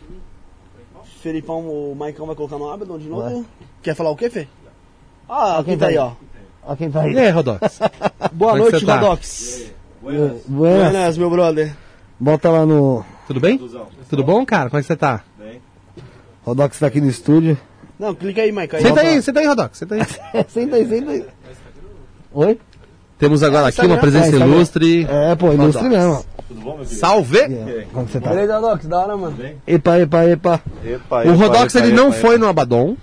[1.23, 3.45] Felipão, o Maicão vai colocar no Abdon de novo?
[3.83, 4.47] Quer falar o quê, Fê?
[5.29, 6.13] Ah, quem tá aí, ó.
[6.65, 7.13] Ó quem tá aí.
[7.13, 7.81] E aí, Rodox?
[8.33, 9.01] Boa Como é noite, tá?
[9.01, 9.65] Rodox.
[10.01, 10.43] Buenas.
[10.47, 11.75] Buenas, meu brother.
[12.21, 13.05] Bota lá no.
[13.27, 13.59] Tudo bem?
[14.09, 14.71] Tudo bom, cara?
[14.71, 15.23] Como é que você tá?
[16.45, 17.59] Rodox tá aqui no estúdio.
[17.99, 18.81] Não, clica aí, Maicão.
[18.81, 20.01] Senta aí, senta aí, Rodox, senta aí.
[20.49, 21.25] senta aí, senta aí.
[22.33, 22.59] Oi?
[23.19, 25.07] Temos agora aqui uma presença É, ilustre.
[25.11, 26.25] É, pô, ilustre mesmo.
[26.87, 27.41] Salve!
[27.93, 28.31] Como que você tá?
[28.31, 29.37] Beleza, Rodox, da hora, mano.
[29.67, 30.63] Epa, epa, epa.
[31.27, 32.97] O Rodox ele não foi no Abaddon.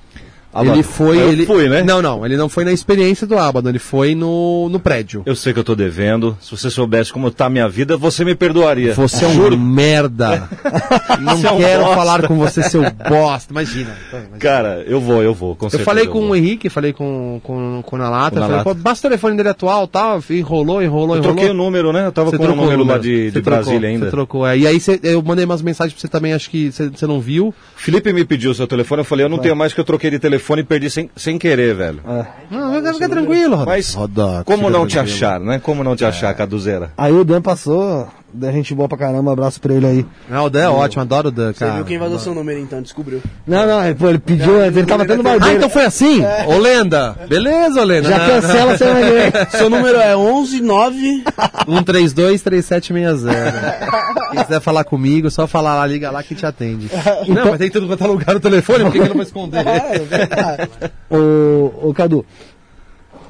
[0.63, 1.17] Ele foi.
[1.17, 1.45] Eu ele...
[1.45, 1.83] fui, né?
[1.83, 5.23] Não, não, ele não foi na experiência do Abaddon, ele foi no, no prédio.
[5.25, 6.37] Eu sei que eu tô devendo.
[6.41, 8.93] Se você soubesse como tá a minha vida, você me perdoaria.
[8.93, 10.49] Você é um merda.
[11.21, 13.51] Não Você é um quero falar com você, seu bosta.
[13.51, 13.95] Imagina.
[14.07, 14.37] então, imagina.
[14.39, 15.55] Cara, eu vou, eu vou.
[15.55, 16.29] Com Eu falei eu com vou.
[16.31, 18.73] o Henrique, falei com, com, com o Nalata, Com falei, Nalata.
[18.75, 21.21] basta o telefone dele atual, tal, enrolou, enrolou, Eu enrolou.
[21.21, 22.07] troquei o número, né?
[22.07, 24.05] Eu tava Você com o número lá de, de trocou, Brasília ainda.
[24.05, 24.57] Você trocou, é.
[24.57, 27.53] E aí eu mandei umas mensagens pra você também, acho que você, você não viu.
[27.75, 30.09] Felipe me pediu o seu telefone, eu falei, eu não tenho mais que eu troquei
[30.09, 32.01] de telefone e perdi sem, sem querer, velho.
[32.49, 33.71] Não, fica, fica tranquilo, Roda.
[33.71, 35.59] Mas Rodox, como não te achar, né?
[35.59, 36.91] Como não te achar, Caduzeira?
[36.97, 40.05] Aí o Dan passou, da gente boa pra caramba, abraço pra ele aí.
[40.29, 41.75] Ah, o Dan é ótimo, adoro o Dan, Você cara.
[41.77, 43.21] viu quem vazou seu número então, descobriu.
[43.47, 45.57] Não, não, ele, ele pediu, ele tava tendo Ah, barbeiro.
[45.57, 46.21] então foi assim?
[46.47, 47.15] Ô, Lenda.
[47.27, 48.09] Beleza, ô, Lenda.
[48.09, 49.57] Já Não, cancela seu negócio.
[49.57, 51.23] Seu número é 119...
[51.67, 51.83] não.
[51.83, 54.29] 132-3760.
[54.31, 56.89] Quem quiser falar comigo, só falar lá, liga lá que te atende.
[57.27, 59.65] Não, mas tem tudo quanto é lugar no telefone, por que eu não vou esconder?
[59.85, 60.69] É, verdade.
[61.09, 62.25] ô, ô, Cadu,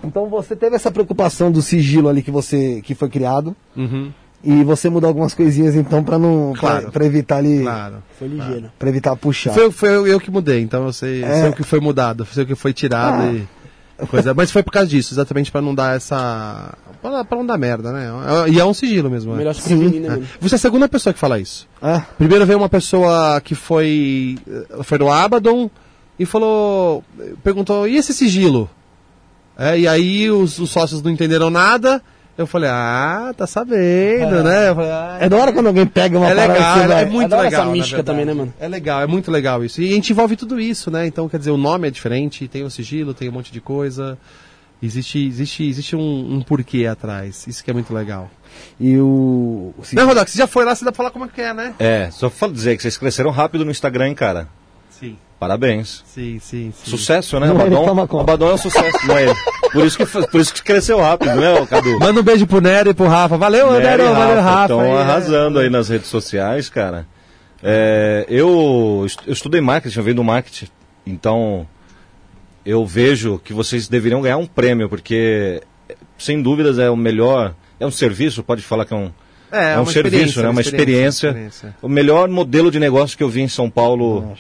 [0.03, 4.11] então você teve essa preocupação do sigilo ali que você, que foi criado, Uhum,
[4.45, 6.91] e você mudou algumas coisinhas então pra não, Claro.
[6.91, 7.95] pra, evitar ali, claro.
[8.19, 8.71] Foi ligeiro.
[8.77, 9.53] pra evitar puxar.
[9.53, 11.41] Foi, foi eu, eu que mudei, então eu sei, É.
[11.41, 13.33] sei o que foi mudado, sei o que foi tirado Ah.
[13.33, 14.33] e coisa.
[14.33, 16.73] Mas foi por causa disso, exatamente pra não dar essa.
[17.01, 18.09] Pra, pra não dar merda, né?
[18.51, 19.31] E é um sigilo mesmo.
[19.31, 19.37] né?
[19.39, 20.27] Melhor prevenir, né, mano?
[20.41, 21.67] Você é a segunda pessoa que fala isso.
[21.81, 24.37] Ah, Primeiro veio uma pessoa que foi.
[24.83, 25.69] Foi do Abaddon
[26.19, 27.03] e falou.
[27.43, 28.69] Perguntou, e esse sigilo?
[29.57, 32.01] É, e aí os, os sócios não entenderam nada.
[32.37, 34.69] Eu falei, ah, tá sabendo, né?
[34.69, 37.01] Eu falei, ah, é da hora quando alguém pega uma é parada legal, você é,
[37.01, 37.65] é muito essa legal.
[37.65, 38.53] na mística também, né, mano?
[38.59, 39.81] É legal, é muito legal isso.
[39.81, 41.07] E a gente envolve tudo isso, né?
[41.07, 44.17] Então, quer dizer, o nome é diferente, tem o sigilo, tem um monte de coisa.
[44.83, 47.47] Existe, existe, existe um, um porquê atrás.
[47.47, 48.29] Isso que é muito legal.
[48.77, 49.73] E o.
[49.77, 51.53] o Não, Rodox, você já foi lá, você dá pra falar como é que é,
[51.53, 51.73] né?
[51.79, 54.49] É, só pra dizer que vocês cresceram rápido no Instagram, hein, cara.
[54.89, 55.17] Sim.
[55.39, 56.03] Parabéns.
[56.07, 56.89] Sim, sim, sim.
[56.89, 57.47] Sucesso, né?
[57.47, 58.19] Não.
[58.19, 59.35] Abadon é um sucesso, não é ele.
[59.71, 61.99] Por isso que, por isso que cresceu rápido, né, Cadu?
[61.99, 63.37] Manda um beijo pro Nery e pro Rafa.
[63.37, 64.61] Valeu, e valeu, Rafa.
[64.63, 65.01] Estão aí, né?
[65.01, 67.05] arrasando aí nas redes sociais, cara.
[67.61, 70.67] É, eu, eu estudei marketing, eu venho do marketing,
[71.05, 71.67] então
[72.65, 75.61] eu vejo que vocês deveriam ganhar um prêmio, porque
[76.17, 79.11] sem dúvidas é o melhor, é um serviço, pode falar que é um,
[79.51, 81.75] É, é um uma serviço, experiência, né, uma experiência, experiência.
[81.81, 84.35] o melhor modelo de negócio que eu vi em São Paulo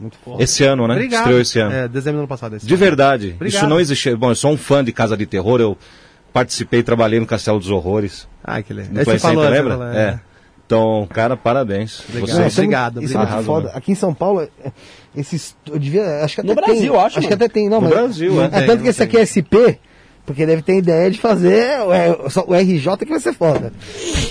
[0.00, 0.42] Muito forte.
[0.42, 0.94] esse ano, né?
[0.94, 1.20] Obrigado.
[1.20, 1.72] Estreou esse ano.
[1.74, 2.56] É, dezembro do ano passado.
[2.56, 3.32] Esse De verdade.
[3.36, 3.48] Obrigado.
[3.62, 4.16] Isso não existia.
[4.16, 5.76] Bom, eu sou um fã de Casa de Terror, eu
[6.32, 8.26] participei, trabalhei no Castelo dos Horrores.
[8.42, 8.92] Ai, que legal.
[8.92, 9.76] No Aí Play você Center, você lembra?
[9.76, 10.20] falou, É.
[10.66, 12.04] Então, cara, parabéns.
[12.08, 12.28] Legal.
[12.28, 13.36] Vocês- Não, é obrigado, muito- Isso é obrigado.
[13.38, 13.70] muito foda.
[13.76, 14.48] Aqui em São Paulo, é-
[15.16, 15.56] esses.
[15.68, 16.22] Eu devia.
[16.24, 16.64] Acho que até No tem.
[16.64, 17.68] Brasil, acho, Acho que até tem.
[17.68, 18.44] Não, No mas, Brasil, é.
[18.52, 19.80] É tanto que esse aqui é SP,
[20.30, 23.72] porque deve ter ideia de fazer o, só o RJ que vai ser foda.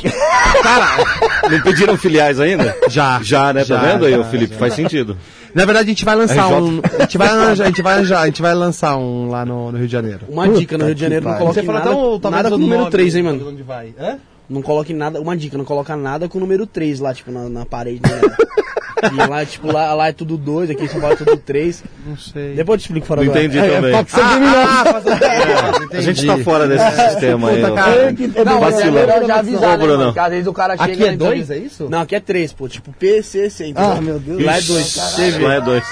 [1.51, 2.73] Não pediram filiais ainda?
[2.87, 3.19] Já.
[3.21, 3.65] Já, né?
[3.65, 4.55] Já, tá vendo aí, já, Felipe?
[4.55, 5.17] Faz sentido.
[5.53, 6.61] Na verdade, a gente vai lançar RJ.
[6.61, 6.81] um.
[6.97, 9.87] A gente vai a gente vai a gente vai lançar um lá no, no Rio
[9.87, 10.21] de Janeiro.
[10.29, 12.49] Uma dica no Rio de Janeiro, não coloque Você falou nada, até o tamanho nada
[12.49, 13.49] do com o número nome, 3, hein, mano?
[13.49, 13.93] Onde vai?
[13.99, 14.17] Hã?
[14.49, 17.49] Não coloque nada, uma dica, não coloca nada com o número 3 lá, tipo, na,
[17.49, 18.01] na parede.
[18.03, 18.21] Né?
[19.11, 21.83] e lá, tipo, lá, lá é tudo 2, aqui em São Paulo é tudo 3.
[22.05, 22.53] Não sei.
[22.55, 23.43] Depois eu te explico fora Não do ar.
[23.43, 23.91] entendi É, também.
[23.93, 24.55] Fox Subliminal.
[24.67, 25.97] Ah, faz a...
[25.97, 27.61] A gente tá fora desse sistema aí.
[27.61, 27.91] Cara.
[28.09, 30.93] É que- é Não, mas é já avisar, Ô, né, às vezes o cara chega...
[30.93, 31.87] Aqui é dois, é isso?
[31.89, 32.67] Não, aqui é 3, pô.
[32.67, 33.91] Tipo, PCC, entendeu?
[33.91, 34.43] Ah, meu Deus.
[34.43, 34.95] Lá é 2.
[34.95, 35.83] Ixi, Lá é dois.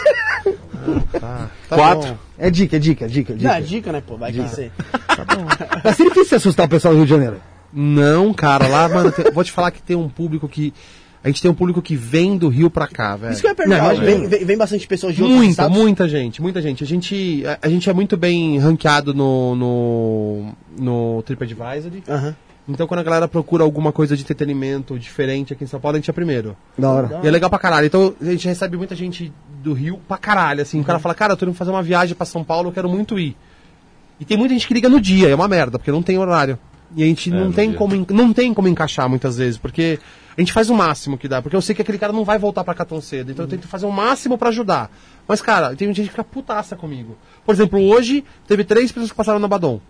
[1.19, 2.09] Tá Quatro.
[2.09, 2.17] bom.
[2.39, 3.61] É dica, é dica, é dica, Não, é dica.
[3.67, 4.15] dica, né, pô?
[4.15, 4.71] Vai que ser.
[5.84, 7.38] Mas seria difícil assustar o pessoal do Rio de Janeiro.
[7.73, 10.73] Não, cara, lá, mano, tem- vou te falar que tem um público que.
[11.23, 13.34] A gente tem um público que vem do Rio pra cá, velho.
[13.34, 13.94] Isso que eu ia perguntar.
[13.94, 15.77] Não, vem, vem, vem bastante pessoas de outros Muita, estados?
[15.77, 16.84] muita gente, muita gente.
[16.84, 21.91] A gente, a, a gente é muito bem ranqueado no, no, no TripAdvisor.
[22.07, 22.35] Aham.
[22.69, 25.99] Então, quando a galera procura alguma coisa de entretenimento diferente aqui em São Paulo, a
[25.99, 26.56] gente é primeiro.
[26.77, 27.19] Da hora.
[27.23, 27.88] E é legal pra caralho.
[27.88, 29.31] Então, a gente recebe muita gente
[29.64, 30.81] do Rio pra caralho, assim.
[30.81, 32.89] O cara fala, cara, eu tô indo fazer uma viagem pra São Paulo, eu quero
[32.89, 33.38] muito ir.
[34.19, 36.60] E tem muita gente que liga no dia, é uma merda, porque não tem horário.
[36.95, 37.77] E a gente É, não, tem dia.
[37.77, 39.99] como, não tem como encaixar muitas vezes, porque
[40.38, 42.38] a gente faz o máximo que dá, porque eu sei que aquele cara não vai
[42.39, 44.89] voltar pra cá tão cedo, então eu tento fazer o máximo pra ajudar.
[45.27, 47.18] Mas, cara, tem gente que fica putaça comigo.
[47.45, 49.81] Por exemplo, hoje teve três pessoas que passaram na Badon.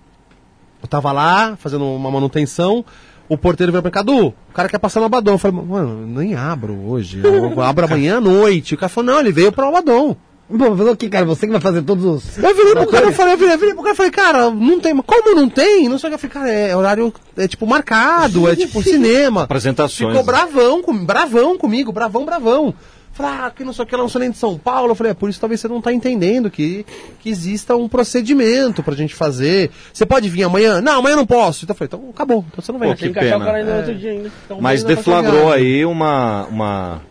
[0.81, 2.83] Eu tava lá, fazendo uma manutenção,
[3.29, 5.33] o porteiro veio pra mim, Cadu, o cara quer passar no Abadão.
[5.33, 8.73] Eu falei, mano, nem abro hoje, eu abro amanhã à noite.
[8.75, 10.15] O cara falou, não, ele veio pro Abadão.
[10.49, 12.37] Bom, falou que, cara, você que vai fazer todos os.
[12.37, 14.49] Eu virei pro cara, eu falei, eu virei, eu virei pro cara, eu falei, cara,
[14.49, 15.89] não tem, como não tem?
[15.89, 19.43] Não sei o que, eu falei, cara, é horário, é tipo marcado, é tipo cinema.
[19.43, 20.11] Apresentações.
[20.11, 22.73] Ficou bravão, com, bravão comigo, bravão, bravão.
[23.17, 24.91] Falei, ah, que não sei o que, eu não sou nem de São Paulo.
[24.91, 26.85] Eu falei, é por isso talvez você não tá entendendo que,
[27.19, 29.71] que exista um procedimento pra gente fazer.
[29.91, 30.79] Você pode vir amanhã?
[30.81, 31.65] Não, amanhã eu não posso.
[31.65, 33.07] Então eu falei, então acabou, então você não vem Pô, aqui.
[33.09, 33.43] Que pena.
[33.43, 34.31] cara ainda no outro dia ainda.
[34.45, 37.01] Então, Mas deflagrou aí uma, uma,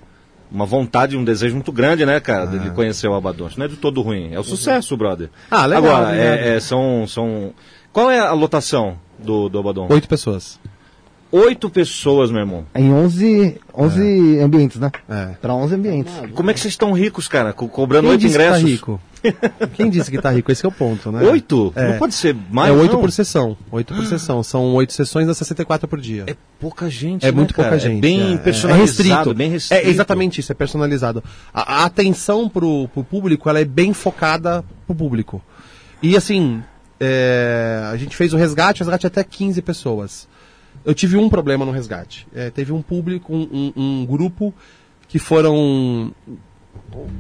[0.51, 3.59] uma vontade, um desejo muito grande, né, cara, de conhecer o Abadonte.
[3.59, 5.31] Não é de todo ruim, é o sucesso, brother.
[5.51, 6.39] Ah, legal, Agora, obrigado.
[6.39, 7.53] é, é, são, são...
[7.93, 9.87] Qual é a lotação do, do Abadon?
[9.91, 10.61] Oito pessoas.
[11.33, 12.65] Oito pessoas, meu irmão.
[12.75, 14.91] Em 11, 11 ambientes, né?
[15.09, 15.27] É.
[15.43, 16.13] Pra 11 ambientes.
[16.35, 17.53] Como é que vocês estão ricos, cara?
[17.53, 18.59] Co- cobrando Quem oito disse ingressos.
[18.59, 19.01] que tá rico?
[19.75, 20.53] Quem disse que tá rico?
[20.53, 21.21] Esse é o ponto, né?
[21.29, 21.73] Oito?
[21.75, 21.91] É.
[21.93, 23.01] Não pode ser mais, é oito não?
[23.01, 23.57] por sessão.
[23.73, 24.41] Oito por sessão.
[24.45, 26.25] São oito sessões a 64 por dia.
[26.29, 27.71] É pouca gente, É né, muito cara?
[27.71, 27.99] pouca gente.
[27.99, 29.35] É bem é, personalizado, é restrito.
[29.35, 29.85] bem restrito.
[29.85, 31.25] É exatamente isso, é personalizado.
[31.53, 35.43] A, a atenção pro, pro público, ela é bem focada pro público.
[36.01, 36.63] E assim,
[37.01, 40.29] é, a gente fez o resgate, o resgate é até 15 pessoas.
[40.85, 42.27] Eu tive um problema no resgate.
[42.35, 44.53] É, teve um público, um, um- um grupo
[45.09, 46.13] que foram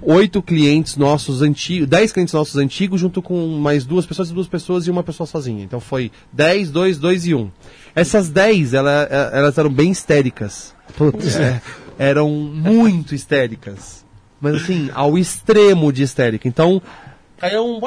[0.03, 4.87] oito clientes nossos antigos, dez clientes nossos antigos, junto com mais duas pessoas, duas pessoas
[4.87, 5.65] e uma pessoa sozinha.
[5.65, 7.51] Então foi dez, dois, dois e um.
[7.95, 10.75] Essas dez, ela, eh, elas eram bem histéricas.
[10.97, 11.37] Putz.
[11.37, 11.61] É,
[11.99, 14.05] eram muito histéricas.
[14.41, 16.47] Mas assim, ao extremo de histérica.
[16.47, 16.81] Então,
[17.39, 17.81] caiu um.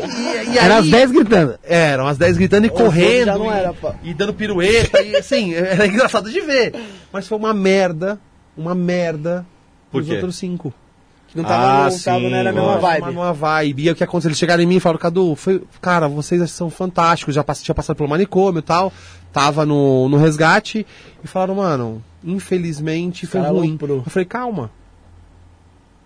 [0.00, 1.58] E, e Era aí- as 10 gritando.
[1.62, 3.26] eram as 10 gritando e correndo.
[3.26, 3.94] já não e, era, pá.
[4.02, 5.02] e dando pirueta.
[5.02, 6.74] e assim, era engraçado de ver.
[7.12, 8.18] Mas foi uma merda.
[8.56, 9.46] Uma merda.
[9.90, 10.72] Por Os outros cinco.
[11.28, 13.02] Que não tava, Ah, no, tava sim, não era a mesma vibe.
[13.10, 13.84] Uma, uma vibe.
[13.84, 14.28] E o que aconteceu?
[14.30, 17.74] Eles chegaram em mim e falaram, Cadu, foi, cara, vocês são fantásticos, já pass tinha
[17.74, 18.92] passado pelo manicômio e tal,
[19.32, 20.84] tava no, no resgate,
[21.22, 23.78] e falaram, mano, infelizmente foi Cara ruim.
[23.80, 24.72] Eu falei, calma.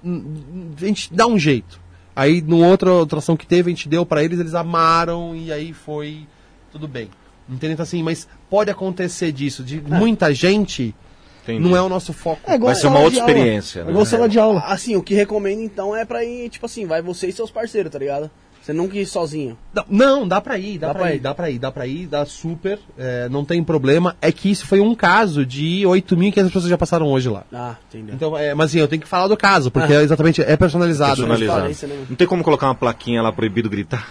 [0.04, 1.80] A gente dá um jeito.
[2.16, 5.52] Aí, numa outra outra ação que teve, a gente deu pra eles, eles amaram, e
[5.52, 6.26] aí foi
[6.70, 7.10] tudo bem.
[7.48, 7.74] Entendeu?
[7.74, 10.94] Então, assim, mas pode acontecer disso, de muita gente,
[11.42, 11.60] Entendi.
[11.60, 12.40] não é o nosso foco.
[12.46, 13.90] É Vai ser uma outra experiência, É né?
[13.90, 14.60] igual sala de aula.
[14.60, 17.92] Assim, o que recomendo então é pra ir, tipo assim, vai você e seus parceiros,
[17.92, 18.30] tá ligado?
[18.64, 19.58] Você nunca ir sozinho.
[19.74, 21.18] Dá- Não, dá pra ir, dá, Dá pra, pra ir, ir.
[21.20, 24.16] dá pra ir, dá pra ir, dá super, é, não tem problema.
[24.22, 27.44] É que isso foi um caso de 8.500 pessoas já passaram hoje lá.
[27.52, 28.14] Ah, entendeu.
[28.14, 31.26] Então, é, mas assim, eu tenho que falar do caso, porque é exatamente, é personalizado.
[31.26, 31.36] né?
[31.36, 31.92] Personalizado.
[31.92, 32.06] né?
[32.08, 34.08] Não tem como colocar uma plaquinha lá proibido gritar?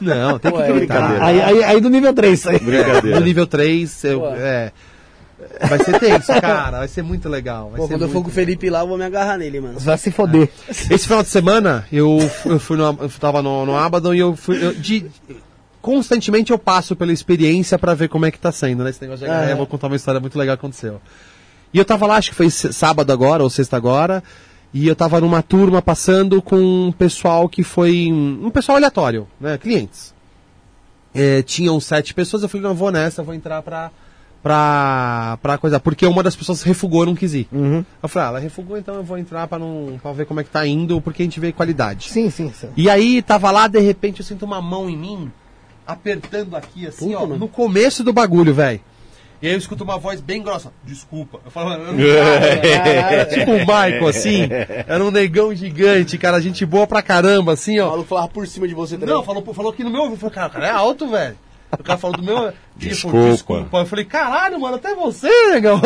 [0.00, 0.94] Não, tem que Pô, é gritar.
[1.08, 1.24] brincadeira.
[1.26, 2.58] Aí, aí, aí do nível 3 aí.
[2.60, 3.18] Brincadeira.
[3.18, 4.70] No nível 3, eu- é,
[5.68, 7.70] vai ser tenso, cara, vai ser muito legal.
[7.70, 9.60] Vai Pô, ser quando eu for com o Felipe lá, eu vou me agarrar nele,
[9.60, 9.78] mano.
[9.80, 10.48] Você vai se foder.
[10.68, 14.36] Esse final de semana, eu, eu fui no, eu tava no, no Abaddon e eu
[14.36, 14.62] fui.
[14.64, 15.06] eu- de-
[15.80, 18.90] constantemente eu passo pela experiência pra ver como é que tá sendo, né?
[18.90, 21.00] Esse negócio de agarrar, eu vou contar uma história muito legal que aconteceu.
[21.72, 24.22] E eu tava lá, acho que foi sábado agora, ou sexta agora,
[24.74, 28.08] e eu tava numa turma passando com um pessoal que foi.
[28.12, 29.56] Um pessoal aleatório, né?
[29.56, 30.12] Clientes.
[31.14, 33.90] É, tinham sete pessoas, eu falei, não, vou nessa, eu vou entrar pra.
[34.42, 37.46] Pra, pra coisa, porque uma das pessoas refugou, não quis ir.
[38.02, 40.44] Eu falei, ah, ela refugou, então eu vou entrar pra, não, pra ver como é
[40.44, 42.08] que tá indo, porque a gente vê qualidade.
[42.10, 42.68] Sim, sim, sim.
[42.74, 45.30] E aí, tava lá, de repente, eu sinto uma mão em mim,
[45.86, 47.38] apertando aqui, assim, Puta, ó, mano.
[47.38, 48.80] no começo do bagulho, velho.
[49.42, 50.70] E aí eu escuto uma voz bem grossa.
[50.84, 51.40] Desculpa.
[51.44, 54.48] Eu falo, eu não era tipo um Michael, assim.
[54.86, 57.90] Era um negão gigante, cara, gente boa pra caramba, assim, O ó.
[57.90, 59.14] maluco falava por cima de você também.
[59.14, 60.16] Não, falou, falou aqui no meu ouvido.
[60.16, 61.36] Eu falei, cara, o cara é alto, velho.
[61.78, 62.52] O cara falou do meu.
[62.76, 63.16] Desculpa.
[63.18, 63.78] Tipo, desculpa.
[63.78, 65.80] Eu falei, caralho, mano, até você, negão.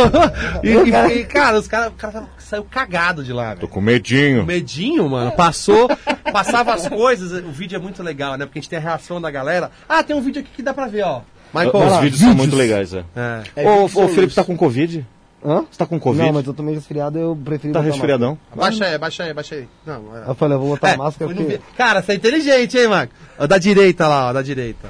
[0.62, 0.69] E,
[1.15, 4.44] e- e, cara, os caras, o cara saiu cagado de lá, Tô com medinho.
[4.47, 5.32] Medinho, mano.
[5.32, 5.89] Passou,
[6.32, 7.32] passava as coisas.
[7.44, 8.47] O vídeo é muito legal, né?
[8.47, 9.70] Porque a gente tem a reação da galera.
[9.89, 11.20] Ah, tem um vídeo aqui que dá pra ver, ó.
[11.52, 13.05] Michael, Os vídeos são muito legais, é.
[13.15, 13.43] É.
[13.56, 15.06] É, Ô, ô, Felipe, tá com Covid?
[15.47, 15.65] Hã?
[15.70, 16.24] Você tá com Covid?
[16.27, 18.39] Não, mas eu tô meio resfriado, eu preferi Tá resfriadão?
[18.56, 19.69] Baixa aí, baixa aí, baixa aí.
[19.86, 20.31] Não, é.
[20.31, 21.61] Eu falei, eu vou botar É, máscara porque...
[21.77, 23.12] Cara, você é inteligente, hein, Marco?
[23.39, 24.89] Ó, Da direita lá, ó, da direita.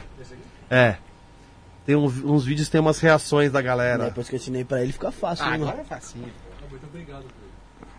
[0.70, 0.97] É.
[1.86, 4.05] Tem um- uns vídeos que tem umas reações da galera.
[4.07, 6.27] Depois que eu ensinei pra ele, fica fácil, Ah, né, agora é facinho.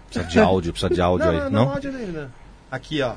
[0.07, 1.35] Precisa de áudio, precisa de áudio aí.
[1.37, 1.65] não, Não?
[1.65, 2.27] não, áudio dele, né?
[2.71, 3.13] Aqui, ó.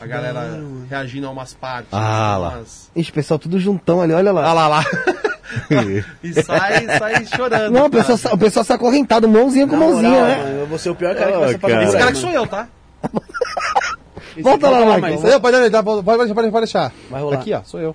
[0.00, 0.58] A galera
[0.88, 1.92] reagindo a umas partes.
[1.92, 2.48] Ah, lá.
[2.56, 4.46] umas- Ixi, pessoal, tudo juntão ali, olha lá.
[4.48, 4.84] Ah lá, lá.
[6.22, 7.72] e sai, sai chorando.
[7.72, 10.58] Não, o pessoal, o pessoal sai acorrentado, mãozinha com Na mãozinha, né?
[10.62, 11.84] Eu vou ser o pior cara que Ah, vai ser cara.
[11.84, 12.68] Esse cara que sou eu, tá?
[14.40, 16.92] Volta lá, eu, pode deixar, pode, pode, pode deixar.
[17.10, 17.36] Vai rolar.
[17.38, 17.94] Aqui, ó, sou eu.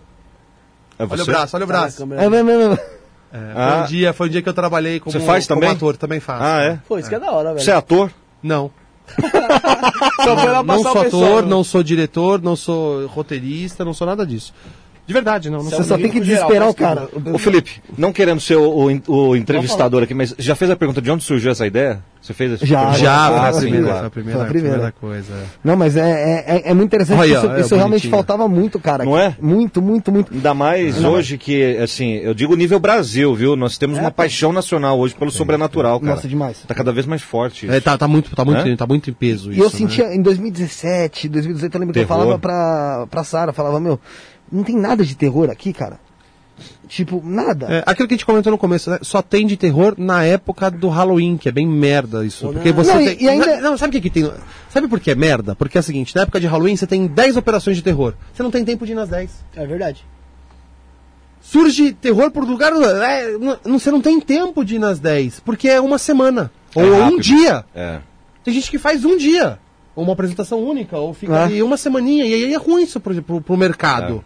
[0.98, 1.98] É Olha o braço, olha o Tá braço.
[1.98, 2.24] câmera.
[2.24, 2.74] É mesmo, é mesmo.
[2.74, 3.82] É, foi, Ah.
[3.84, 5.76] um dia, foi um dia que eu trabalhei como, Você faz como também?
[5.76, 6.44] ator, também faço.
[6.44, 6.80] Ah, é?
[6.88, 7.60] Pô, isso que é da hora, velho.
[7.64, 8.10] Você é ator?
[8.42, 8.72] Não.
[9.16, 14.26] Foi lá Não passar sou ator, não sou diretor, não sou roteirista, não sou nada
[14.26, 14.54] disso.
[15.08, 15.60] De verdade, não.
[15.60, 17.08] não Você só tem que desesperar o cara.
[17.34, 21.02] Ô Felipe, não querendo ser o, o- o entrevistador aqui, mas já fez a pergunta
[21.02, 22.02] de onde surgiu essa ideia?
[22.22, 23.00] Você fez essa Já, pergunta?
[23.00, 24.08] Já, Ah, foi a sim, primeira, claro.
[24.08, 24.70] a primeira, Foi a primeira.
[24.78, 25.32] primeira coisa.
[25.32, 25.44] é.
[25.64, 27.20] Não, mas é, é, é- é muito interessante.
[27.20, 28.12] Olha, isso é isso realmente bonitinho.
[28.12, 29.06] faltava muito, cara.
[29.06, 29.36] Não é?
[29.40, 30.34] Muito, muito, muito.
[30.34, 33.56] Ainda mais hoje que, assim, eu digo nível Brasil, viu?
[33.56, 36.16] Nós temos uma paixão nacional hoje pelo sobrenatural, cara.
[36.16, 36.64] Nossa, demais.
[36.68, 37.70] Tá cada vez mais forte.
[37.70, 38.76] É, tá, tá muito, tá muito, Né?
[38.76, 39.64] tá muito em peso E isso.
[39.64, 42.20] eu sentia, em 2017, 2018, eu lembro que eu Terror.
[42.22, 44.00] falava pra, pra Sara, falava, meu,
[44.52, 46.00] não tem nada de terror aqui, cara.
[46.88, 47.66] Tipo, nada.
[47.70, 49.00] É, aquilo que a gente comentou no começo, né?
[49.02, 52.48] só tem de terror na época do Halloween, que é bem merda isso.
[52.48, 53.26] Porque você Não, e- tem.
[53.26, 54.32] e ainda- Não, sabe o que, que tem?
[54.70, 55.54] Sabe por que é merda?
[55.56, 58.14] Porque é o seguinte, na época de Halloween você tem 10 operações de terror.
[58.34, 59.32] Você não tem tempo de ir nas 10.
[59.56, 60.06] É verdade.
[61.42, 62.72] Surge terror por lugar.
[62.74, 66.52] é, não- você não tem tempo de ir nas 10, porque é uma semana.
[66.76, 67.66] É ou um dia.
[67.76, 68.00] É.
[68.44, 69.60] Tem gente que faz um dia.
[69.96, 71.44] Ou uma apresentação única, ou fica É.
[71.44, 72.26] ali uma semaninha.
[72.26, 74.24] E aí é ruim isso pro, pro, pro mercado.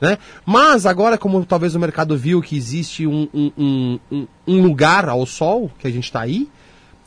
[0.00, 0.16] Né?
[0.46, 5.26] Mas agora, como talvez o mercado viu que existe um, um, um, um- lugar ao
[5.26, 6.48] sol, que a gente está aí,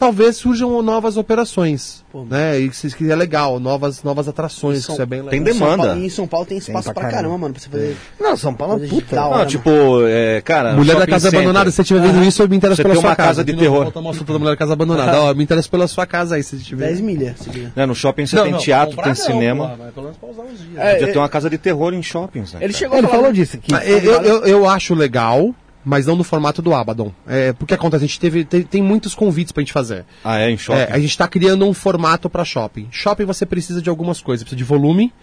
[0.04, 2.04] talvez surjam novas operações.
[2.12, 2.60] Pô, né?
[2.60, 5.32] E isso que é legal, novas, novas atrações, São- isso é bem legal.
[5.32, 5.84] Tem Em São demanda.
[5.88, 7.18] Paulo- em São Paulo tem espaço pra pra, caramba.
[7.18, 7.98] caramba, mano, pra você fazer.
[8.20, 8.96] Não, São Paulo é puta.
[8.96, 9.32] digital.
[9.32, 9.70] Não, né, tipo,
[10.06, 10.74] é, cara.
[10.74, 11.40] Mulher da Casa center.
[11.40, 13.44] Abandonada, se você estiver vendo isso, eu me interesso Você pela tem sua uma casa
[13.44, 13.84] de terror.
[13.84, 15.22] Volta uma foto da Mulher da Casa Abandonada.
[15.22, 16.86] Ó, me interesso pela sua casa aí, se estiver.
[16.88, 17.36] 10 milhas.
[17.76, 19.70] Né, no shopping você Não, tem não, teatro, tem não, cinema.
[19.70, 20.78] pô, mas pelo menos pra usar uns dias.
[20.78, 22.60] É, Podia é, ter uma casa de terror em shoppings, né?
[22.62, 23.74] Ele chegou Ele falou disso aqui.
[23.74, 25.54] Ah, Eu, eu, eu acho legal,
[25.84, 27.12] mas não no formato do Abaddon.
[27.28, 30.06] É, porque acontece, a gente teve, tem, tem muitos convites pra gente fazer.
[30.24, 30.80] Ah, é, em shopping?
[30.80, 32.88] É, a gente tá criando um formato pra shopping.
[32.92, 34.44] Shopping você precisa de algumas coisas.
[34.44, 35.14] Precisa de volume,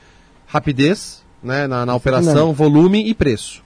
[0.47, 3.63] rapidez, né, na, na operação, volume e preço.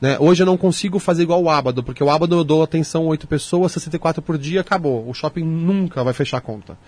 [0.00, 0.16] Né?
[0.20, 3.26] Hoje eu não consigo fazer igual o Abaddon, porque o Abaddon eu dou atenção 8
[3.26, 5.08] pessoas, 64 por dia, acabou.
[5.08, 6.78] O shopping nunca vai fechar a conta.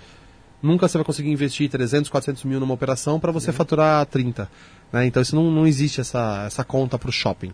[0.63, 4.51] Nunca você vai conseguir investir 300, 400 mil numa operação para você faturar 30.
[4.93, 5.07] Né?
[5.07, 7.53] Então isso não, não existe essa, essa conta para o shopping.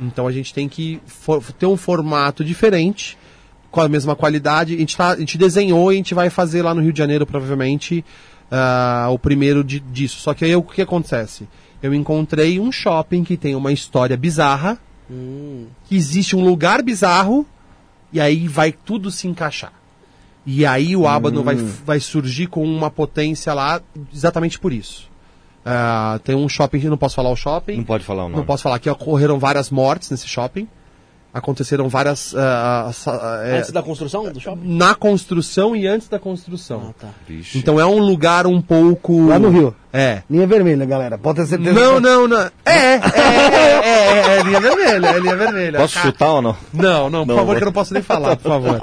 [0.00, 3.16] Então a gente tem que for- ter um formato diferente,
[3.70, 4.74] com a mesma qualidade.
[4.74, 6.98] A gente, tá, a gente desenhou e a gente vai fazer lá no Rio de
[6.98, 8.04] Janeiro, provavelmente,
[8.50, 10.18] ah, o primeiro de- disso.
[10.20, 11.48] Só que aí o que acontece?
[11.82, 14.78] Eu encontrei um shopping que tem uma história bizarra,
[15.88, 17.46] que existe um lugar bizarro,
[18.12, 19.72] e aí vai tudo se encaixar.
[20.44, 23.80] E aí o Abaddon vai, vai surgir com uma potência lá
[24.12, 25.08] exatamente por isso.
[25.64, 27.76] Ah, tem um shopping, não posso falar o shopping.
[27.76, 28.36] Não pode falar o nome.
[28.38, 30.66] Não posso falar que ocorreram várias mortes nesse shopping.
[31.34, 32.34] Aconteceram várias.
[32.92, 34.60] sa- é, Antes da construção do shopping?
[34.76, 36.88] na construção e antes da construção.
[36.90, 37.08] Ah, tá.
[37.26, 37.56] Vixe.
[37.56, 39.28] Então é um lugar um pouco.
[39.28, 39.74] Lá no Rio.
[39.92, 40.22] É.
[40.28, 41.16] Linha vermelha, galera.
[41.16, 41.72] Pode ter certeza.
[41.72, 42.36] Não, não, não.
[42.36, 45.78] É, é, é, é, é linha vermelha, é linha vermelha.
[45.78, 46.56] Posso chutar ou não?
[46.72, 48.82] Não, não, por Não, favor, que eu não posso nem falar, por favor.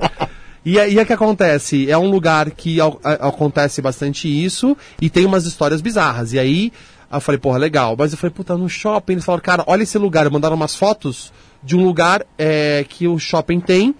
[0.71, 1.89] E aí o que acontece?
[1.89, 6.33] É um lugar que ao- a- acontece bastante isso e tem umas histórias bizarras.
[6.33, 6.71] E aí
[7.11, 7.95] eu falei, porra, legal.
[7.97, 9.13] Mas eu falei, puta, no shopping.
[9.13, 10.29] Eles falaram, cara, olha esse lugar.
[10.29, 11.33] Mandaram umas fotos
[11.63, 13.95] de um lugar é, que o shopping tem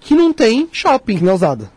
[0.00, 1.18] que não tem shopping.
[1.18, 1.68] Que não é usado.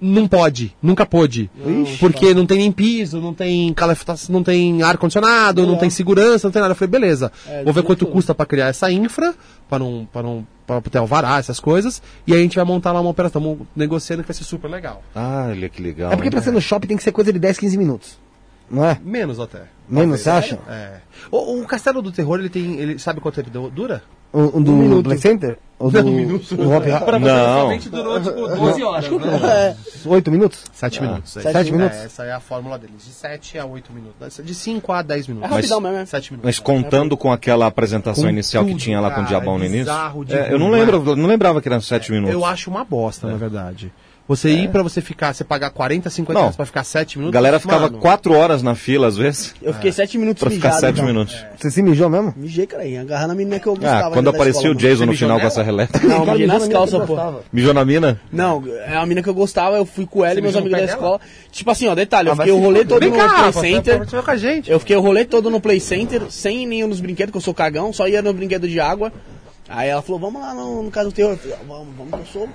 [0.00, 1.50] Não pode, nunca pôde.
[1.98, 6.52] porque não tem nem piso, não tem caleftação, não tem ar-condicionado, não tem segurança, não
[6.52, 6.72] tem nada.
[6.72, 8.12] Eu falei, beleza, É, vou ver quanto tudo.
[8.12, 9.34] custa pra criar essa infra,
[9.68, 12.92] pra não, pra não pra ter alvará, essas coisas, e aí a gente vai montar
[12.92, 15.02] lá uma operação, mo- negociando que vai ser super legal.
[15.14, 16.12] Ah, olha que legal.
[16.12, 16.30] É porque hein?
[16.30, 18.18] pra ser no shopping tem que ser coisa de 10, 15 minutos.
[18.70, 19.00] Não é?
[19.02, 19.62] Menos até.
[19.88, 20.58] Menos, você acha?
[20.68, 20.98] É.
[21.30, 22.78] O, o Castelo do Terror, ele tem.
[22.78, 24.02] Ele sabe quanto tempo du- dura?
[24.32, 25.58] O, o do Play Center?
[25.78, 27.22] O do, do Hop Hard?
[27.22, 27.78] Não.
[27.78, 29.06] durou tipo 12 horas.
[29.44, 29.76] É,
[30.06, 30.64] Oito minutos?
[30.72, 31.36] 7 minutos.
[31.36, 31.52] é.
[31.52, 31.96] Sete minutos?
[31.96, 33.04] É, essa é a fórmula deles.
[33.04, 34.40] De 7 a 8 minutos.
[34.42, 35.50] De 5 a 10 minutos.
[35.50, 36.04] É rapidão mesmo, é.
[36.04, 36.48] 7 minutos.
[36.48, 39.64] Mas contando com aquela apresentação Com inicial que tudo, tinha lá com o Diabão no
[39.64, 39.84] início.
[39.84, 42.34] bizarro de É, eu não lembro, não lembrava que eram sete minutos.
[42.34, 43.92] Eu acho uma bosta, na verdade.
[44.28, 46.40] Você ir pra você ficar, você pagar 40, 50 Não.
[46.42, 47.32] reais pra ficar 7 A minutos.
[47.34, 50.68] galera ficava mano, quatro horas na fila, às vezes, Eu fiquei sete minutos pra ficar
[50.68, 51.06] mijado, sete então.
[51.06, 51.44] minutos.
[51.56, 52.34] Você se mijou mesmo?
[52.36, 54.08] Mijei, cara, aí, agarrando a menina que eu gostava.
[54.08, 55.98] Ah, quando apareceu o Jason no final com essa releta.
[56.06, 57.06] Não, mijei mijou nas na calças, pô.
[57.06, 57.42] gostava.
[57.50, 58.20] Mijou na mina?
[58.30, 60.84] Não, é uma menina que eu gostava, eu fui com ela e meus amigos da
[60.84, 61.18] escola.
[61.50, 64.02] Tipo assim, ó, detalhe, eu Ah, fiquei o rolê todo no Play Center.
[64.02, 64.70] a.
[64.70, 67.54] Eu fiquei o rolê todo no Play Center, sem nenhum dos brinquedos, que eu sou
[67.54, 69.10] cagão, só ia no brinquedo de água.
[69.70, 71.32] Aí ela falou, vamos lá no, no caso do terror.
[71.32, 72.48] Eu falei, "Ah, vamos, vamos que eu sou.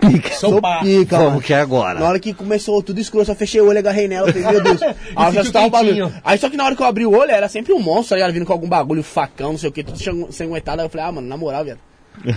[0.00, 0.34] Pica.
[0.34, 1.40] Sou pica, mano.
[1.40, 1.98] que é agora?
[1.98, 4.62] Na hora que começou tudo escuro, eu só fechei o olho, agarrei nela, falei, meu
[4.62, 4.82] Deus.
[5.16, 6.12] Aí eu já estava um bagulho.
[6.22, 8.16] Aí só que na hora que eu abri o olho, era sempre um monstro, tá
[8.16, 8.32] ligado?
[8.32, 9.98] Vindo com algum bagulho, facão, não sei o que, tudo
[10.42, 10.80] aguentado.
[10.80, 11.78] Aí eu falei, ah, mano, na moral, viado.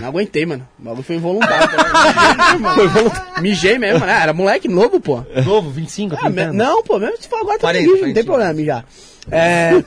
[0.00, 0.66] Não aguentei, mano.
[0.78, 1.68] O bagulho foi involuntário.
[1.68, 1.76] tá
[2.56, 2.74] ligado?
[2.74, 3.42] Foi involuntário.
[3.42, 4.20] Mijei mesmo, né?
[4.22, 5.22] Era moleque novo, pô.
[5.44, 8.24] Novo, 25, Ah, me- não, pô, mesmo se for agora tá 40, mijo, não tem
[8.24, 8.24] 40.
[8.24, 8.84] problema mijar.
[9.30, 9.72] É,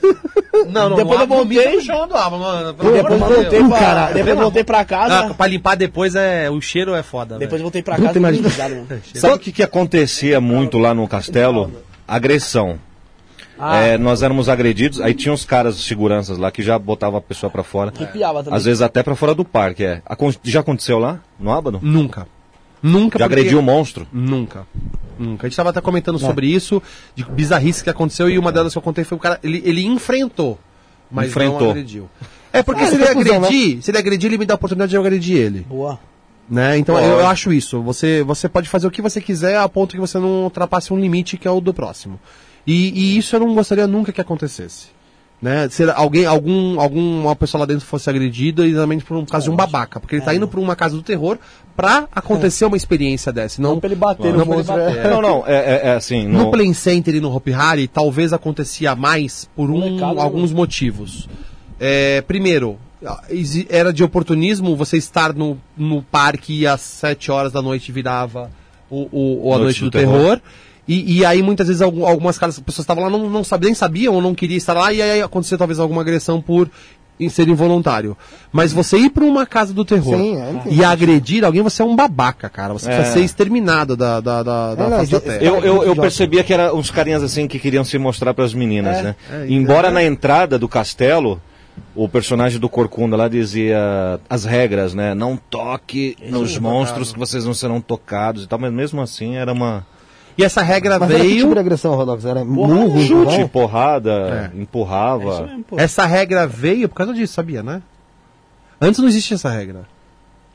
[0.70, 2.74] Não, não, Depois não, eu voltei- não mija no chão do Aba, mano.
[2.76, 4.14] Pelo depois de voltei pra, caralho.
[4.14, 5.20] depois Pelo voltei pra casa.
[5.20, 6.48] Ah, pra limpar depois é.
[6.52, 7.36] O cheiro é foda.
[7.40, 7.64] Depois velho.
[7.64, 8.20] voltei pra Puta, casa.
[8.20, 8.48] imagina.
[8.48, 8.88] mijado, mano.
[9.16, 11.72] Sabe o que, que acontecia muito lá no castelo?
[12.08, 12.78] Agressão.
[13.62, 13.78] Ah.
[13.78, 17.50] É, nós éramos agredidos, aí tinha uns caras, seguranças lá, que já botavam a pessoa
[17.50, 17.94] pra fora.
[17.96, 18.58] Arrepiava também.
[18.58, 20.02] Às vezes até pra fora do parque, é.
[20.06, 21.80] Acon- Já aconteceu lá, no Ábado?
[21.82, 22.28] Nunca.
[22.82, 23.20] Nunca.
[23.20, 24.08] Já porque- agrediu um monstro?
[24.12, 24.66] Nunca.
[25.20, 25.46] Nunca.
[25.46, 26.82] A gente tava até comentando sobre isso,
[27.16, 29.40] de bizarrice que aconteceu, e uma delas que eu contei foi o cara.
[29.44, 30.58] Ele, ele enfrentou,
[31.12, 31.60] mas Enfrentou.
[31.62, 32.10] não agrediu.
[32.52, 34.54] É porque Ah, se ele ele é cuzão, agredir, se ele agredir, ele me dá
[34.54, 35.60] a oportunidade de eu agredir ele.
[35.70, 36.00] Boa.
[36.50, 36.78] Né?
[36.80, 37.82] Então eu, eu acho isso.
[37.84, 41.00] Você, você pode fazer o que você quiser a ponto que você não ultrapasse um
[41.00, 42.20] limite que é o do próximo.
[42.66, 44.88] E, e isso eu não gostaria nunca que acontecesse.
[45.42, 45.68] Né?
[45.70, 49.56] Se alguém, algum, alguma pessoa lá dentro fosse agredida exatamente por um caso de um
[49.56, 50.00] babaca.
[50.00, 51.40] Porque ele tá indo pra uma casa do terror
[51.76, 53.60] pra acontecer uma experiência dessa.
[53.60, 54.76] Não, Não pra ele bater não no monstro.
[54.78, 55.00] bater, é.
[55.00, 55.10] é.
[55.10, 56.28] Não, não, é, é- é assim.
[56.28, 60.04] No No, Play Center e no Hopi Hari, talvez acontecia mais por um, né?
[60.04, 61.28] alguns motivos.
[61.80, 62.78] É, primeiro,
[63.68, 68.52] era de oportunismo você estar no, no parque e às 7 horas da noite virava
[68.92, 70.40] o, o, o A Noite, do, Terror.
[70.92, 73.76] E, e aí muitas vezes algum- algumas caras, pessoas estavam lá, não, não sabiam, nem
[73.76, 76.70] sabiam ou não queriam estar lá, e aí acontecia talvez alguma agressão por
[77.20, 78.18] em ser involuntário.
[78.52, 81.86] Mas você ir pra uma casa do terror Sim, é, e agredir alguém, você é
[81.86, 82.74] um babaca, cara.
[82.74, 82.96] Você É.
[82.96, 85.44] precisa ser exterminado da, da, da, da É, não, face da esse- terra.
[85.44, 86.02] eu, eu, eu Jovem.
[86.02, 89.16] percebia que eram uns carinhas assim que queriam se mostrar para as meninas, É, né?
[89.32, 89.92] é, Embora é.
[89.92, 91.40] na entrada do castelo,
[91.96, 95.14] o personagem do Corcunda lá dizia as regras, né?
[95.14, 99.54] Não toque nos monstros que vocês não serão tocados e tal, mas mesmo assim era
[99.54, 99.86] uma
[100.38, 101.54] E essa regra Mas era que tipo veio.
[101.54, 102.26] de agressão, Rodox?
[102.26, 103.48] Era murro, chute, empurrão?
[103.48, 104.62] porrada, É.
[104.62, 105.34] empurrava.
[105.34, 105.66] Isso mesmo.
[105.78, 107.82] Essa regra veio por causa disso, sabia, né?
[108.80, 109.82] Antes não existia essa regra.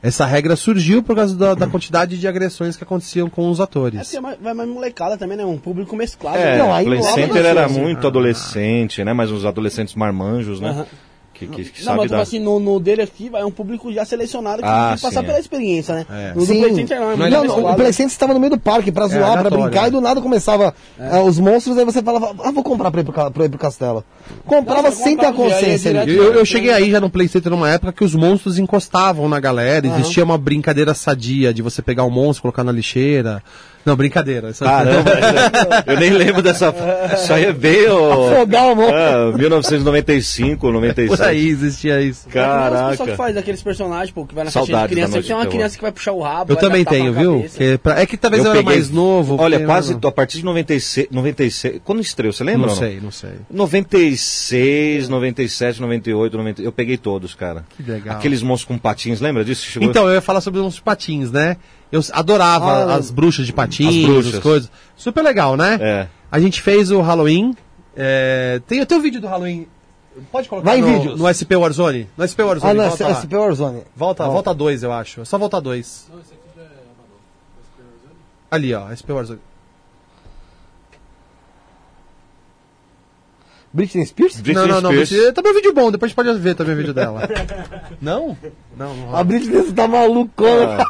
[0.01, 3.63] Essa regra surgiu por causa da, da quantidade de agressões que aconteciam com os É
[3.63, 4.01] atores.
[4.09, 5.43] porque vai vai mais molecada também, né?
[5.45, 6.37] Um público mesclado.
[6.37, 6.57] É, né?
[6.59, 7.81] Não, aí Play Center não era assim.
[7.81, 9.11] muito adolescente, né?
[9.13, 10.69] Mas os adolescentes marmanjos, né?
[10.69, 10.85] Aham.
[11.37, 12.21] Que, que, que Não, sabe mas tipo dar.
[12.23, 15.19] assim, no, no dele aqui vai um público já selecionado que Ah, tem que passar
[15.19, 15.41] sim, pela é.
[15.41, 16.05] experiência, né?
[16.09, 16.29] É.
[16.33, 16.59] No do Sim.
[16.61, 18.91] Play Center não, é Não, Não, não, o Play Center estava no meio do parque
[18.91, 19.87] pra zoar, pra aleatório, brincar, né?
[19.87, 23.03] e do nada começava ah, os monstros, aí você falava, ah, vou comprar pra ir
[23.03, 24.03] pro, pra ir pro castelo.
[24.45, 26.09] Comprava sem ter a consciência direto.
[26.09, 29.39] Eu, eu cheguei aí já no Play Center numa época que os monstros encostavam na
[29.39, 33.43] galera, existia uma brincadeira sadia de você pegar um monstro, colocar na lixeira.
[33.87, 34.49] Não, brincadeira.
[34.49, 35.11] Isso Caramba,
[35.87, 36.73] eu nem lembro dessa.
[37.15, 37.87] Isso aí é bem.
[37.87, 38.97] o- Afogar o monstro.
[38.97, 41.17] É, 1995, 96.
[41.19, 42.27] Por aí existia isso.
[42.27, 43.15] É os pessoal que Caraca.
[43.15, 45.91] faz aqueles personagens, pô, que vai na caixinha de criança, tem uma criança que vai
[45.91, 46.51] puxar o rabo.
[46.51, 47.45] Eu também tenho, viu?
[47.59, 49.37] é, pra- é que talvez eu, era mais novo.
[49.39, 51.79] Olha, quase a partir de 96, 96.
[51.85, 52.67] Quando estreou, você lembra?
[52.67, 53.31] Não sei, não sei.
[53.49, 57.63] 96, 97, 98, 90, eu peguei todos, cara.
[57.75, 58.15] Que legal.
[58.17, 59.65] Aqueles monstros com patins, lembra disso?
[59.65, 61.57] Chegou- Então, eu ia falar sobre uns patins, né?
[61.91, 64.33] Eu adorava Ah, as bruxas de patins, As bruxas.
[64.35, 64.71] as coisas.
[64.95, 65.77] Super legal, né?
[65.81, 66.07] É.
[66.31, 67.55] A gente fez o Halloween.
[67.95, 69.67] é, Tem até o vídeo do Halloween.
[70.31, 71.19] Pode colocar Vai em no, vídeos.
[71.19, 72.09] no SP Warzone?
[72.17, 73.13] No SP Warzone, Ah, não, volta.
[73.21, 73.81] SP Warzone.
[73.95, 74.31] Volta, Ó.
[74.31, 75.21] volta dois, eu acho.
[75.21, 76.09] É só volta dois.
[78.49, 79.39] Ali, ó, SP Warzone.
[83.73, 84.39] Britney Spears?
[84.39, 84.91] Britney não, não, não.
[84.91, 85.11] Spears.
[85.11, 87.21] Mas, também é um vídeo bom, depois a gente pode ver também o vídeo dela.
[88.01, 88.37] não?
[88.75, 89.15] Não, não.
[89.15, 90.85] A Britney tá malucona.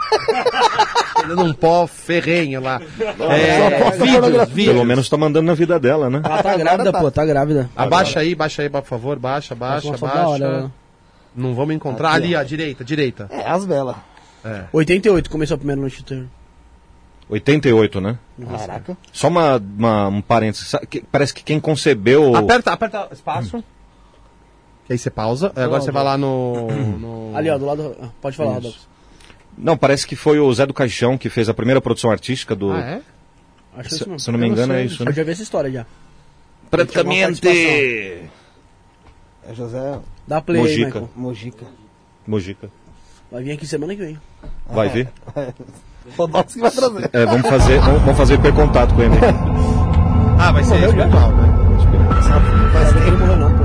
[1.27, 2.79] Dando um pó ferrenho lá.
[2.99, 4.75] É, vídeos, vídeos.
[4.75, 6.21] Pelo menos tá mandando na vida dela, né?
[6.23, 7.69] Ela tá grávida, pô, tá grávida.
[7.75, 9.17] Abaixa aí, baixa aí, por favor.
[9.17, 10.27] Baixa, baixa, baixa.
[10.27, 10.71] hora, né?
[11.35, 12.13] Não vamos encontrar.
[12.13, 13.27] Ali, ó, direita, direita.
[13.29, 13.95] É, as velas.
[14.43, 14.63] É.
[14.71, 16.25] 88 começou a primeira noite do terror.
[17.29, 18.17] 88, né?
[18.57, 18.97] Caraca.
[19.11, 20.71] Só uma, uma- um parênteses.
[20.89, 22.35] Que- Parece que quem concebeu.
[22.35, 23.63] Aperta, aperta espaço.
[24.85, 25.51] Que aí você pausa.
[25.55, 26.67] Aí agora você vai lá no.
[26.97, 27.95] no- Ali, ó, do lado.
[28.21, 28.87] Pode falar, Douglas.
[29.57, 32.71] Não, parece que foi o Zé do Caixão que fez a primeira produção artística do.
[32.71, 33.01] Ah, é?
[33.77, 35.11] Acho que Se, isso se eu não me engano, é isso, Eu né?
[35.11, 35.85] já vi essa história já.
[36.69, 37.41] Praticamente.
[37.47, 38.23] É
[39.53, 40.85] José Dá play aí, Mojica.
[40.87, 41.09] Michael.
[41.15, 41.65] Mojica.
[42.25, 42.69] Mojica.
[43.31, 44.19] Vai vir aqui semana que vem.
[44.69, 45.09] Vai vir?
[46.15, 47.09] Que vai trazer.
[47.13, 49.15] É, vamos fazer, vamos, vamos fazer hipercontato com ele.
[50.39, 51.53] Ah, vai ser virtual, né?
[52.73, 53.63] Faz tempo que ele morreu não, pô.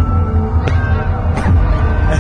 [2.12, 2.16] É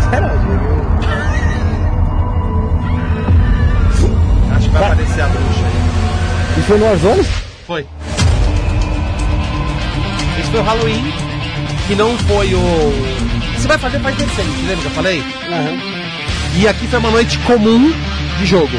[4.56, 6.58] Acho que vai aparecer a bruxa aí.
[6.58, 7.24] E foi no Warzone?
[7.66, 7.86] Foi.
[10.38, 11.12] Esse foi o Halloween,
[11.86, 12.60] que não foi o.
[13.56, 15.22] Você vai fazer faz decente, lembra que eu falei?
[15.48, 15.78] Aham.
[16.56, 17.92] E aqui foi uma noite comum
[18.38, 18.76] de jogo.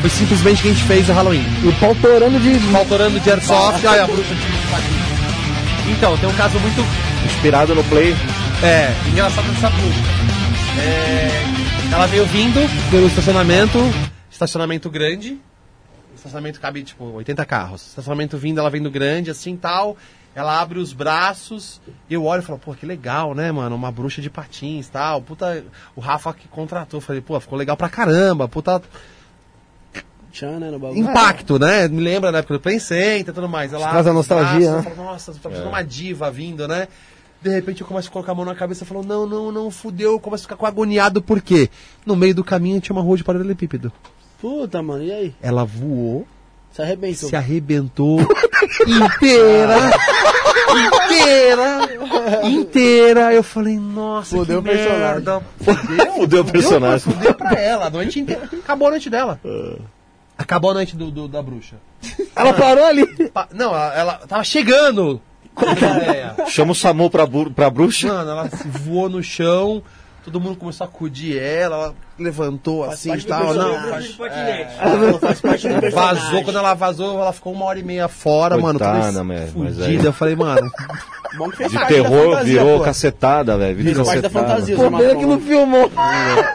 [0.00, 1.44] Foi simplesmente que a gente fez o Halloween.
[1.62, 2.58] E o pau torando de.
[2.70, 8.14] Maltorando de Airsoft, olha a bruxa de Então, tem um caso muito Inspirado no Play.
[8.62, 10.00] É, engraçado dessa bruxa.
[10.80, 12.60] É, ela veio vindo
[12.90, 13.78] pelo estacionamento,
[14.30, 15.38] estacionamento grande.
[16.14, 17.86] Estacionamento cabe tipo 80 carros.
[17.88, 19.96] Estacionamento vindo, ela vindo grande, assim tal.
[20.34, 23.74] Ela abre os braços, eu olho e falo, pô, que legal, né, mano?
[23.74, 25.20] Uma bruxa de patins tal.
[25.20, 25.64] Puta,
[25.96, 27.00] o Rafa que contratou.
[27.00, 28.48] Falei, pô, ficou legal pra caramba.
[28.48, 28.80] Puta
[30.32, 31.00] Tchan, né, no bagulho.
[31.00, 31.88] impacto, né?
[31.88, 33.72] Me lembra da época do Play Center e tudo mais.
[33.72, 34.92] Ela Traz a nostalgia, né?
[34.96, 36.86] Nossa, tá parecendo uma diva vindo, né?
[37.40, 39.70] De repente eu começo a colocar a mão na cabeça e falo, não, não, não,
[39.70, 40.12] fudeu.
[40.12, 41.70] Eu começo a ficar com agoniado, por quê?
[42.04, 43.92] No meio do caminho tinha uma rua de paralelepípedo.
[44.40, 45.34] Puta, mano, e aí?
[45.40, 46.26] Ela voou,
[46.72, 47.28] Se arrebentou.
[47.28, 48.20] se arrebentou
[48.86, 49.76] inteira,
[51.06, 51.88] inteira,
[52.44, 53.32] inteira.
[53.34, 55.00] Eu falei, nossa, Fudeu que o personagem.
[55.00, 55.42] merda.
[55.60, 57.12] Fudeu, Fudeu o personagem.
[57.12, 58.42] Fudeu pra ela, a noite inteira.
[58.52, 59.40] Acabou a noite dela.
[60.38, 61.76] Acabou a noite do, do- da bruxa.
[62.34, 63.04] Ela parou ali.
[63.30, 65.20] Pa- Não, ela, ela tava chegando.
[65.58, 66.36] Ter ideia.
[66.46, 68.06] Chama o Samu pra, pra bruxa.
[68.06, 69.82] Mano, ela se voou no chão,
[70.30, 73.54] todo mundo começou a acudir ela, ela levantou assim e tal.
[73.54, 74.16] Não, faz-
[74.80, 78.56] Ela faz parte do vazou, quando ela vazou, ela ficou uma hora e meia fora,
[78.56, 78.78] mano.
[78.78, 79.86] Coitada, toda mas- mas fudida.
[79.86, 80.70] aí- Eu falei, mano,
[81.36, 82.84] Bom que fez De terror fantasia, virou pô.
[82.84, 83.76] cacetada, velho.
[83.76, 84.30] Virou cacetada.
[84.30, 84.76] fantasia.
[84.76, 84.82] Pô,
[85.18, 85.90] que não filmou.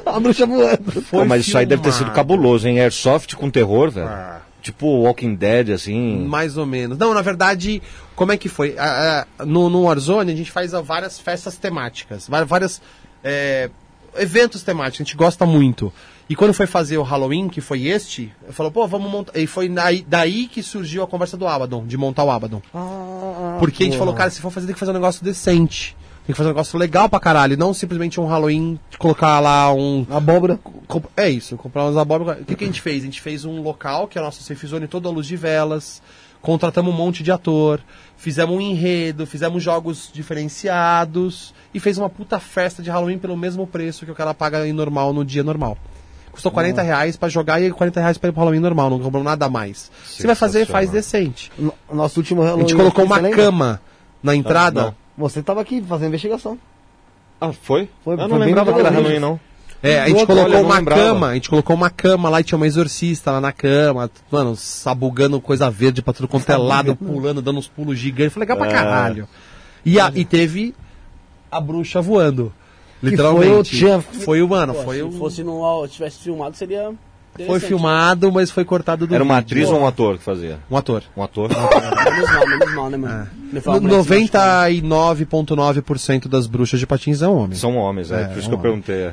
[0.05, 1.01] A bruxa voando.
[1.11, 2.79] Pô, mas isso aí deve ter sido cabuloso, hein?
[2.79, 4.09] Airsoft com terror, velho.
[4.63, 6.25] Tipo Walking Dead, assim.
[6.25, 6.97] mais ou menos.
[6.97, 7.81] Não, na verdade,
[8.15, 8.75] como é que foi?
[8.79, 12.81] Ah, ah, no, no Warzone a gente faz ah, várias festas temáticas, várias
[13.23, 13.69] é,
[14.17, 15.91] eventos temáticos, a gente gosta muito.
[16.29, 19.37] E quando foi fazer o Halloween, que foi este, eu falou, pô, vamos montar.
[19.37, 22.61] E foi daí, daí que surgiu a conversa do Abaddon, de montar o Abaddon.
[23.59, 25.95] Porque a gente falou, cara, se for fazer, tem que fazer um negócio decente.
[26.25, 30.07] Tem que fazer um negócio legal pra caralho, não simplesmente um Halloween, colocar lá um.
[30.09, 30.57] Abóbora.
[31.17, 32.39] É isso, comprar umas abóboras.
[32.39, 33.03] O que, que a gente fez?
[33.03, 35.35] A gente fez um local, que é a nossa safe zone, toda a luz de
[35.35, 36.01] velas.
[36.43, 37.79] Contratamos um monte de ator.
[38.17, 41.53] Fizemos um enredo, fizemos jogos diferenciados.
[41.73, 44.73] E fez uma puta festa de Halloween pelo mesmo preço que o cara paga em
[44.73, 45.77] normal no dia normal.
[46.31, 49.23] Custou 40 reais pra jogar e 40 reais pra ir pro Halloween normal, não cobrou
[49.23, 49.91] nada a mais.
[50.05, 51.51] Você vai fazer, faz decente.
[51.57, 52.67] No- Nosso último A Halloween.
[52.67, 53.37] gente colocou uma lembra?
[53.37, 53.81] cama
[54.21, 54.81] na entrada.
[54.85, 54.95] não.
[55.15, 56.57] Você tava aqui fazendo investigação.
[57.39, 57.87] Ah, foi?
[58.03, 58.89] Foi- eu não foi lembrava que era.
[58.89, 59.39] Halloween, não.
[59.83, 62.65] É, a gente colocou uma cama, a gente colocou uma cama lá e tinha uma
[62.65, 67.59] exorcista lá na cama, mano, sabugando coisa verde pra tudo quanto é lado, pulando, dando
[67.59, 68.33] uns pulos gigantes.
[68.33, 68.71] Foi legal pra É.
[68.71, 69.27] caralho.
[69.85, 70.73] E, a- e teve
[71.51, 72.53] a bruxa voando.
[73.01, 73.75] foi Literalmente.
[73.75, 73.99] Tchan.
[74.01, 75.11] Foi o, mano, Pô, foi se o.
[75.11, 76.93] fosse no, tivesse filmado, seria.
[77.47, 79.45] Foi filmado, mas foi cortado do Era uma vídeo.
[79.57, 80.59] atriz ou um ator que fazia?
[80.69, 81.03] Um ator.
[81.17, 81.49] Um ator?
[81.49, 83.27] Menos mal, menos mal, né, mano?
[83.51, 83.81] Machucar.
[84.81, 87.59] 99,9% das bruxas de patins são homens.
[87.59, 89.11] São homens, é, É, por isso um que eu perguntei.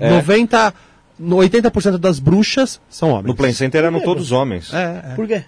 [0.00, 0.74] É, 90,
[1.18, 3.26] no 80% das bruxas são homens.
[3.26, 4.72] No Play Center eram todos homens.
[4.72, 5.14] É, é.
[5.14, 5.44] Por quê?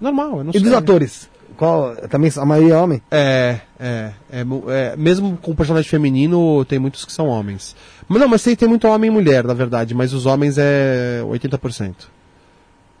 [0.00, 0.74] Normal, eu não E dos sei.
[0.78, 1.28] atores?
[1.56, 1.94] Qual?
[2.10, 3.00] Também a maioria é homem?
[3.10, 7.76] É, é, é, é, Mesmo com personagem feminino, tem muitos que são homens.
[8.08, 11.20] Mas não, mas tem, tem muito homem e mulher, na verdade, mas os homens é
[11.24, 11.94] 80%.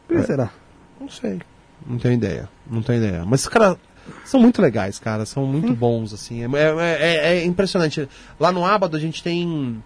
[0.08, 0.50] Por que será?
[1.00, 1.40] Não sei.
[1.86, 2.48] Não tenho ideia.
[2.70, 3.24] Não tenho ideia.
[3.26, 3.76] Mas os caras
[4.24, 5.26] são muito legais, cara.
[5.26, 6.42] São muito bons, assim.
[6.42, 8.08] É, é- é- é impressionante.
[8.40, 9.82] Lá no Abado a gente tem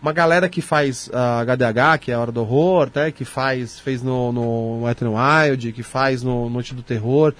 [0.00, 3.10] uma galera que faz a HDH, que é a Hora do Horror, né?
[3.10, 7.34] Que faz, fez no, no Wet n Wild, que faz no Noite do Terror.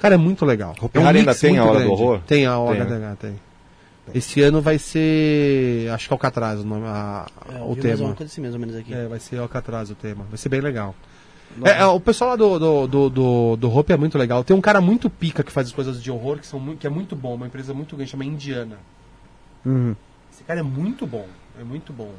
[0.00, 0.74] Cara, é muito legal.
[0.80, 2.02] Hopi é um ainda tem a Hora do grande.
[2.02, 2.20] Horror?
[2.26, 3.40] Tem a Tem, HDH, tem.
[4.14, 5.90] Esse ano vai ser.
[5.92, 8.04] Acho que Alcatraz o, nome, a- É, o tema.
[8.06, 8.92] uma coisa assim, mais ou menos aqui.
[8.94, 10.24] É, vai ser Alcatraz o tema.
[10.28, 10.94] Vai ser bem legal.
[11.64, 14.44] É, é, o pessoal lá do, do, do, do, do Hope é muito legal.
[14.44, 16.86] Tem um cara muito pica que faz as coisas de horror, que, são muito, que
[16.86, 18.76] é muito bom, uma empresa muito grande, chama Indiana.
[19.64, 19.96] Uhum.
[20.32, 21.26] Esse cara é muito bom.
[21.58, 22.12] É muito bom.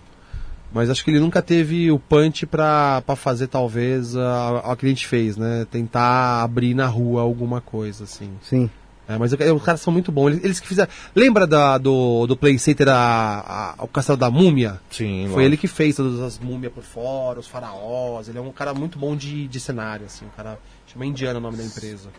[0.74, 4.86] Mas acho que ele nunca teve o punch pra, pra fazer, talvez, a, a que
[4.86, 5.66] a gente fez, né?
[5.72, 8.32] Tentar abrir na rua alguma coisa, assim.
[8.44, 8.70] Sim.
[9.10, 10.30] É, mas eu- os caras são muito bons.
[10.34, 10.90] Eles, eles que fizeram.
[11.16, 14.80] Lembra da, do, do Play Center a, a- o Castelo da Múmia?
[14.92, 18.30] Sim, Foi ele que fez todas as múmias por fora, os faraós.
[18.30, 20.26] Ele é um cara muito bom de, de cenário, assim.
[20.26, 20.60] Um cara.
[20.86, 22.10] Chama Indiana o nome da empresa.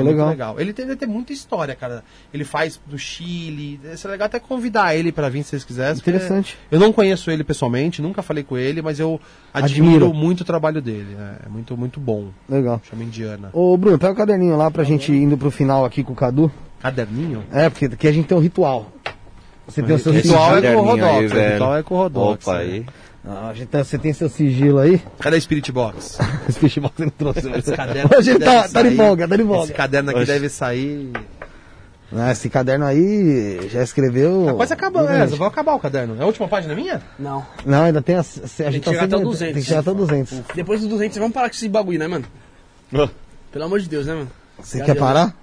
[0.00, 0.28] É muito legal.
[0.30, 0.60] legal.
[0.60, 2.04] Ele tem, ele tem muita história, cara.
[2.32, 3.80] Ele faz do Chile.
[3.96, 6.00] Seria legal até convidar ele pra vir se vocês quisessem.
[6.00, 6.56] Interessante.
[6.70, 9.20] Eu não conheço ele pessoalmente, nunca falei com ele, mas eu
[9.52, 10.14] admiro, Admiro.
[10.14, 11.16] muito o trabalho dele.
[11.18, 12.28] É, é muito, muito bom.
[12.48, 12.80] Legal.
[12.88, 13.50] Chama Indiana.
[13.52, 16.16] Ô, Bruno, pega o caderninho lá pra gente ir indo pro final aqui com o
[16.16, 16.50] Cadu.
[16.80, 17.44] Caderninho?
[17.52, 18.92] É, porque aqui a gente tem um ritual.
[19.66, 21.32] Você tem o seu Esse ritual é com o aí, Rodox.
[21.32, 22.46] O ritual é com o Rodox.
[22.46, 22.64] Opa, né?
[22.64, 22.86] aí.
[23.30, 25.02] Ah, a gente tá- você tem seu sigilo aí?
[25.20, 26.18] Cadê a Spirit Box?
[26.48, 27.50] Esse fishbox você não trouxe.
[27.50, 29.74] Esse caderno Hoje ele deve tá, tá de folga, tá de Esse folga.
[29.74, 30.32] caderno aqui Oxe.
[30.32, 31.12] deve sair.
[32.10, 34.46] Ah, esse caderno aí já escreveu.
[34.46, 35.26] Tá quase acabando, né?
[35.26, 35.38] gente.
[35.38, 36.16] Vai acabar o caderno.
[36.18, 37.02] É a última página minha?
[37.18, 37.44] Não.
[37.66, 38.20] Não, ainda tem a.
[38.20, 39.52] A gente que tá chegar sempre- até o 200.
[39.54, 40.40] Tem que chegar até o 200.
[40.54, 42.24] Depois dos 200, vamos parar com esse bagulho, né, mano?
[42.94, 43.08] Ah,
[43.52, 44.30] Pelo amor de Deus, né, mano?
[44.58, 44.92] Você Cadê?
[44.94, 45.34] quer parar?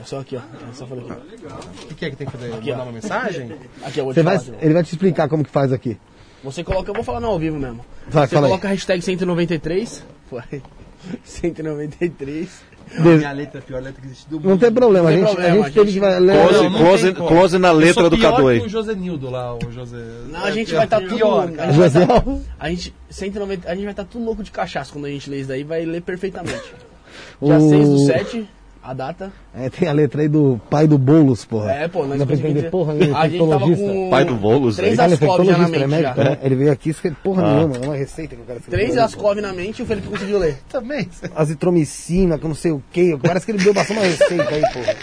[0.00, 0.38] É só aqui, ó.
[0.40, 1.12] É só falar aqui.
[1.12, 2.54] O que, que é que tem que fazer?
[2.54, 2.72] Aqui, ó.
[2.72, 3.52] Mandar uma mensagem?
[3.84, 4.58] Aqui, eu vou te Você vai, falar.
[4.62, 5.98] ele vai te explicar como que faz aqui.
[6.44, 7.84] Você coloca, eu vou falar no ao vivo mesmo.
[8.08, 10.04] Vai, Você fala coloca a hashtag 193.
[10.28, 10.42] Foi.
[11.24, 12.72] 193.
[12.92, 14.48] Des- letra é a pior letra que existe do mundo.
[14.50, 16.36] Não tem problema, a tem gente, problema, a a gente teve que vai ler.
[16.48, 18.60] Close, não close, close na Eu letra do Cadu aí.
[18.60, 19.96] o Josenildo lá, o José.
[20.28, 21.16] Não, a gente É vai estar tudo.
[21.16, 21.72] pior, a gente cara.
[21.72, 22.24] vai José tá-.
[22.60, 25.38] A gente, 190, a gente vai estar tudo louco de cachaça quando a gente lê
[25.38, 26.60] isso daí, vai ler perfeitamente.
[27.40, 28.48] Dia O- 6 do 7,
[28.82, 29.32] a data.
[29.54, 31.70] É, tem a letra aí do pai do Boulos, porra.
[31.72, 34.10] É, pô, nós Não entender porra A gente tava com.
[34.10, 36.24] Pai do Boulos Três é Ascov já na ele é mente médico, já.
[36.30, 36.38] né?
[36.42, 37.54] Ele veio aqui e escreveu porra Ah.
[37.54, 38.86] nenhuma, é uma receita que o cara escreveu.
[38.86, 40.58] Três Ascov na mente e o Felipe conseguiu ler.
[40.68, 41.08] Também.
[41.34, 43.16] Azitromicina, que não sei o que.
[43.18, 44.96] Parece que ele deu bastante uma receita aí, porra.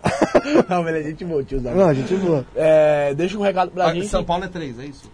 [0.68, 1.74] Não, beleza, a gente boa, tiozão.
[1.74, 2.46] Não, a gente boa.
[2.54, 4.06] É, deixa um recado pra gente.
[4.08, 5.10] São Paulo é 3, é isso?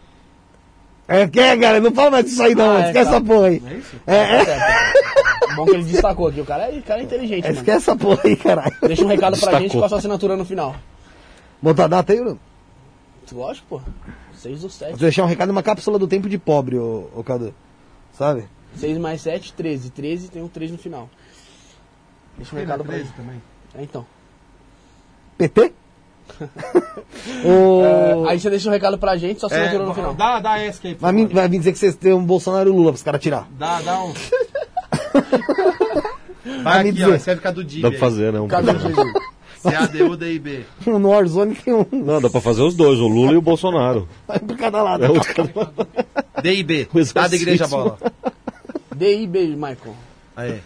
[1.07, 1.81] É, que, cara?
[1.81, 2.70] Não fala mais disso aí, não.
[2.70, 3.16] Ah, é, esquece tá.
[3.16, 3.62] essa porra aí.
[3.66, 3.97] É isso?
[4.07, 4.44] É, é.
[4.44, 7.97] Tá Bom que ele destacou aqui, o cara é, cara é inteligente, é esquece essa
[7.97, 8.74] porra aí, caralho.
[8.83, 9.60] Deixa um recado pra Destacou.
[9.60, 10.74] gente com a sua assinatura no final.
[11.62, 12.41] Botar a data aí, Bruno.
[13.33, 13.81] Lógico, pô.
[14.34, 14.91] 6 do 7.
[14.91, 17.55] Vou deixar um recado numa cápsula do tempo de pobre, ô, ô Cadu.
[18.12, 18.47] Sabe?
[18.76, 19.91] 6 mais 7, 13.
[19.91, 21.08] 13 tem um 3 no final.
[22.36, 23.12] Deixa um recado pra gente.
[23.12, 23.41] também.
[23.74, 24.05] É, então.
[25.39, 25.73] PT?
[27.44, 27.82] Ô,
[28.26, 30.14] É, aí você deixa um recado pra gente, sua assinatura no final.
[30.14, 32.72] Dá, dá ESC aí, vai, me, vai me dizer que vocês têm um Bolsonaro e
[32.72, 33.48] Lula pros caras tirar.
[33.58, 34.12] Dá, dá um.
[36.62, 37.10] Vai aqui, dizer.
[37.10, 37.14] ó.
[37.14, 38.38] Escreve Cadu Dib Dá pra fazer, né?
[38.40, 39.12] Um Cada um Jesus.
[39.60, 40.64] C-A-D-U-D-I-B.
[40.86, 41.86] No Warzone tem um.
[41.90, 44.06] Não, dá pra fazer os dois, o Lula e o Bolsonaro.
[44.28, 45.04] Vai pra cada lado.
[45.06, 45.50] É outro cara.
[46.42, 46.88] D-I-B.
[46.92, 47.96] O Dá da igreja bola.
[48.94, 49.96] DIB, Michael.
[50.36, 50.60] Aí.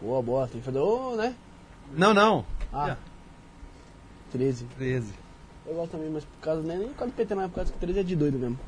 [0.00, 0.46] Boa, boa.
[0.46, 1.34] Tem que fazer o, né?
[1.96, 2.44] Não, não.
[2.72, 2.96] Ah.
[4.36, 4.66] 13.
[4.78, 5.06] 13.
[5.66, 7.54] Eu gosto também, mas por causa, né, nem por causa do PT, não é por
[7.56, 8.58] causa que 13 é de doido mesmo.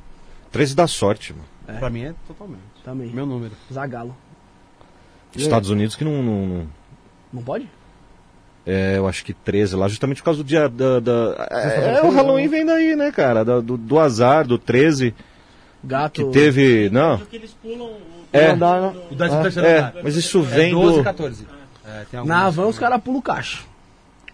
[0.50, 1.78] 13 dá sorte, mano.
[1.78, 2.62] Pra mim é totalmente.
[2.84, 3.08] Também.
[3.10, 3.52] Meu número.
[3.72, 4.16] Zagalo.
[5.36, 6.66] Estados Unidos que não, não- não-
[7.32, 7.68] Não pode?
[8.66, 10.98] É, eu acho que 13 lá, justamente por causa do dia da.
[11.00, 13.44] da- é, o Halloween vem daí, né, cara?
[13.44, 15.14] Da- Do, do azar, do 13,
[15.84, 16.12] Gato.
[16.26, 16.88] que teve.
[16.90, 17.20] Não.
[18.32, 19.00] É, Andar, né?
[19.10, 19.94] O 13 terceiro é, lugar.
[20.02, 21.00] mas isso É vem 12 do.
[21.00, 21.47] e 14.
[21.84, 23.66] É, Na Havan os caras pulam o cacho.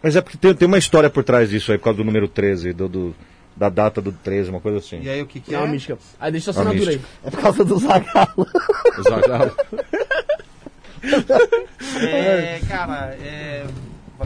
[0.05, 2.29] Mas é porque tem, tem uma história por trás disso aí, por causa do número
[2.29, 3.15] 13, do, do-
[3.57, 5.01] da data do 13, uma coisa assim.
[5.01, 5.61] E aí o que que é é?
[5.61, 5.97] uma mística.
[6.21, 7.01] Aí deixa Uma assinatura aí.
[7.25, 8.47] É por causa do Zagalo.
[8.99, 9.57] O Zagallo.
[12.03, 13.65] É, cara, é...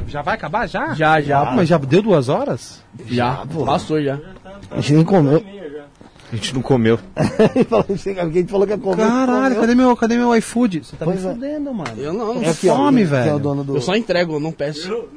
[0.08, 0.94] Já vai acabar já?
[0.94, 1.42] Já, já.
[1.42, 2.82] Ah, mas já deu duas horas?
[3.06, 4.18] Já, passou já.
[4.72, 5.44] A gente nem comeu.
[6.30, 6.98] A gente não comeu.
[7.54, 8.96] Ele falou, a gente falou que ia comer.
[9.06, 10.84] Caralho, cadê meu, cadê meu iFood?
[10.84, 11.32] Você tá me Pois é.
[11.32, 11.90] fudendo, mano.
[11.96, 13.36] Eu não, não É fome, que é velho.
[13.36, 13.76] o dono do...
[13.76, 15.08] Eu só entrego, eu não peço.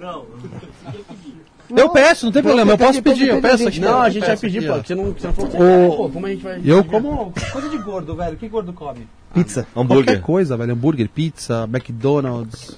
[1.75, 3.79] Eu peço, não tem problema, eu posso pedir, eu peço aqui.
[3.79, 4.77] Não, a eu gente vai pedir, pô.
[4.77, 6.61] Você não, você não falou que você pô, como a gente vai.
[6.65, 8.33] Eu como coisa de gordo, velho.
[8.33, 9.07] O que gordo come?
[9.33, 9.65] Pizza.
[9.75, 10.05] Hambúrguer.
[10.05, 10.73] Qualquer coisa, velho.
[10.73, 12.77] Hambúrguer, pizza, McDonald's.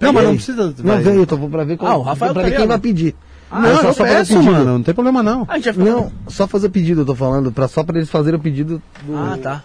[0.00, 0.64] Não, mas não precisa.
[0.66, 1.02] Não velho.
[1.04, 3.14] veio, tô pra ver, qual, Ah, o Rafael pra ver tá quem vai pedir.
[3.52, 4.50] Não, É só- eu só peço, pedido.
[4.52, 4.64] mano.
[4.64, 5.44] Não tem problema não.
[5.48, 5.84] A gente vai ficar.
[5.84, 8.82] Não, só fazer o pedido, eu tô falando, pra, só pra eles fazerem o pedido
[9.06, 9.16] do...
[9.16, 9.62] Ah, tá.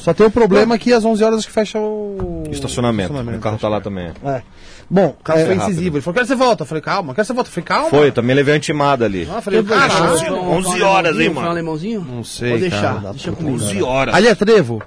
[0.00, 2.44] Só tem o problema que às 11 horas que fecha o...
[2.50, 3.12] Estacionamento.
[3.12, 4.12] O carro tá lá também.
[4.24, 4.42] É.
[4.88, 5.96] Bom, O cara é, foi incisivo.
[5.96, 6.62] Ele falou, quero que você volta.
[6.62, 7.50] Eu falei, calma, quero que você volta.
[7.50, 7.90] Eu falei, calma.
[7.90, 9.28] Foi, também levei uma intimada ali.
[9.30, 11.48] Ah, eu falei, um- 11 foi um horas, hein, Foi um mano?
[11.50, 12.06] alemãozinho?
[12.08, 13.10] Não sei, Vou deixar, cara.
[13.10, 13.84] deixa comigo.
[13.84, 14.14] horas.
[14.14, 14.82] Ali é trevo?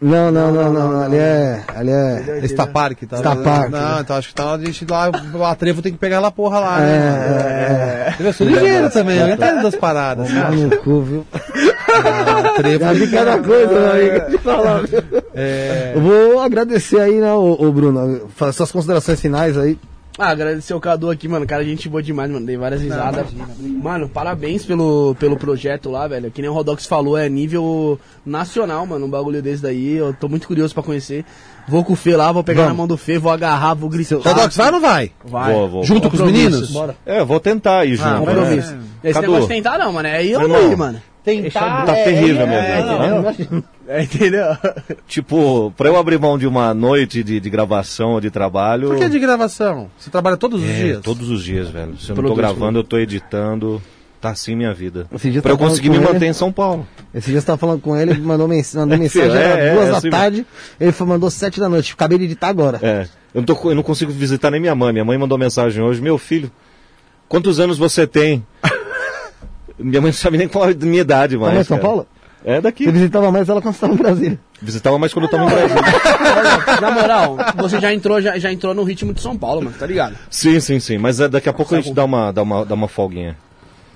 [0.00, 1.62] Não, não, não, não, ali é...
[1.74, 2.40] Ali é...
[2.42, 3.16] Está Park, tá?
[3.16, 5.10] Está Não, então acho que tá a gente lá.
[5.50, 8.16] A trevo tem que pegar aquela porra lá, É, né?
[8.20, 10.28] Eu sou ligeiro também, eu entendo das paradas.
[10.30, 11.26] No cu, viu?
[11.88, 12.84] Ah, trevo.
[12.84, 15.02] Já vi cada coisa, meu amigo, de falar, viu?
[15.34, 19.78] É, Eu vou agradecer aí, né, o, Bruno, fazer suas considerações finais aí.
[20.18, 21.46] Ah, agradecer o Cadu aqui, mano.
[21.46, 22.44] Cara, gente boa demais, mano.
[22.44, 23.26] Dei várias risadas.
[23.60, 26.30] Mano, parabéns pelo, pelo projeto lá, velho.
[26.30, 29.06] Que nem o Rodox falou, é nível nacional, mano.
[29.06, 29.94] Um bagulho desse daí.
[29.96, 31.24] Eu tô muito curioso pra conhecer.
[31.66, 32.72] Vou com o Fê lá, vou pegar Vamos.
[32.72, 34.16] na mão do Fê, vou agarrar, vou gritar.
[34.16, 35.12] Rodox, vai ou não vai?
[35.24, 35.52] Vai.
[35.54, 35.84] Vou, vou.
[35.84, 36.70] Junto com os meninos?
[36.72, 36.94] Bora.
[37.06, 38.08] É, eu vou tentar ir junto.
[38.08, 38.26] Ah, né?
[38.26, 38.76] Compromisso.
[39.02, 39.26] Esse Cadu.
[39.32, 40.08] negócio de tentar não, mano.
[40.08, 41.00] É Meu não mano.
[41.24, 41.86] Tentar.
[41.86, 42.52] Tá terrível mesmo.
[42.52, 43.62] é, Hã?
[43.88, 44.46] É, entendeu?
[45.06, 48.88] Tipo, pra eu abrir mão de uma noite de, de gravação ou de trabalho.
[48.88, 49.90] Por que de gravação?
[49.98, 51.00] Você trabalha todos os É, dias?
[51.02, 51.96] todos os dias, velho.
[51.98, 53.82] Se eu não Produz tô gravando, eu tô editando.
[54.20, 55.08] Tá assim minha vida.
[55.12, 56.04] Esse dia Pra eu tá conseguir me ele.
[56.04, 56.86] manter em São Paulo.
[57.12, 59.74] Esse dia você tava falando com ele, ele mandou, mens mandou mensagem, É, era é,
[59.74, 60.46] duas é da assim tarde,
[60.80, 61.92] ele foi, mandou sete da noite.
[61.92, 62.78] Acabei de editar agora.
[62.80, 63.08] É.
[63.34, 64.92] Eu não, tô, eu não consigo visitar nem minha mãe.
[64.92, 66.00] Minha mãe mandou mensagem hoje.
[66.00, 66.52] Meu filho,
[67.28, 68.46] quantos anos você tem?
[69.76, 71.54] minha mãe não sabe nem qual é a minha idade mais.
[71.54, 71.78] Tá em São.
[71.80, 72.06] Paulo?
[72.44, 72.84] É daqui.
[72.84, 74.38] Você visitava mais ela quando você estava em Brasília.
[74.60, 76.80] Visitava mais quando eu tava em Brasília.
[76.80, 79.86] Na moral, você já entrou, já, já entrou no ritmo de São Paulo, mano, tá
[79.86, 80.16] ligado?
[80.28, 80.98] sim, sim, sim.
[80.98, 83.36] Mas é, daqui a pouco a gente dá uma, dá uma, dá uma folguinha.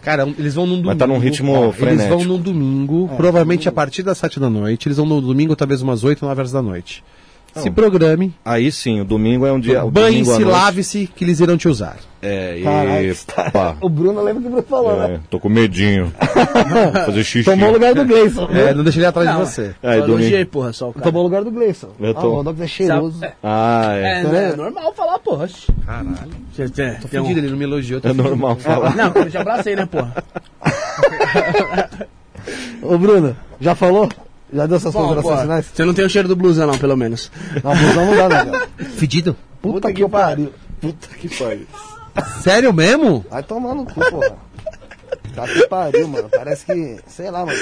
[0.03, 0.89] Cara, eles vão num domingo.
[0.89, 2.17] Mas tá num ritmo Eles frenético.
[2.19, 4.87] vão num domingo, provavelmente a partir das sete da noite.
[4.87, 7.03] Eles vão no domingo, talvez umas oito, nove horas da noite.
[7.57, 9.85] Se programe, Aí sim, o domingo é um dia.
[9.85, 11.97] o banhe-se, lave-se, que eles irão te usar.
[12.23, 13.15] É, e.
[13.53, 15.15] pá, O Bruno lembra que o Bruno falou, né?
[15.15, 16.13] é, tô com medinho.
[17.07, 17.45] Fazer xixi.
[17.45, 18.49] Tomou o lugar do Gleison.
[18.51, 19.75] É, não deixa ele atrás Não, de você.
[19.83, 20.51] É, eu elogiei, domingo.
[20.51, 21.05] porra, só o cara.
[21.05, 21.89] Tomou o lugar do Gleison.
[22.01, 23.21] Eu Ah, tô- o Rodox é cheiroso.
[23.21, 24.21] Sabe- Ah, é.
[24.21, 25.49] É, Tá é normal falar, porra.
[25.87, 26.17] Caralho.
[26.57, 26.67] Tem,
[27.01, 28.01] Tô tem um- fedido, ele não me elogiou.
[28.01, 28.29] tô É fedido.
[28.29, 28.97] normal falar.
[28.97, 30.13] Não, eu te abracei, né, porra?
[32.83, 34.09] Ô, Bruno, já falou?
[34.53, 35.67] Já deu suas Bom, considerações finais?
[35.75, 37.31] você não tem o cheiro do blusão, não, pelo menos.
[37.65, 38.69] Não, blusão não dá, né, cara?
[38.97, 39.37] Fedido?
[39.61, 40.53] Puta que pariu.
[40.81, 41.67] Puta que pariu.
[42.43, 43.25] Sério mesmo?
[43.31, 44.37] Vai tomar no cu, porra.
[45.35, 46.29] Tá que pariu, mano.
[46.31, 46.97] Parece que.
[47.07, 47.59] Sei lá, mano.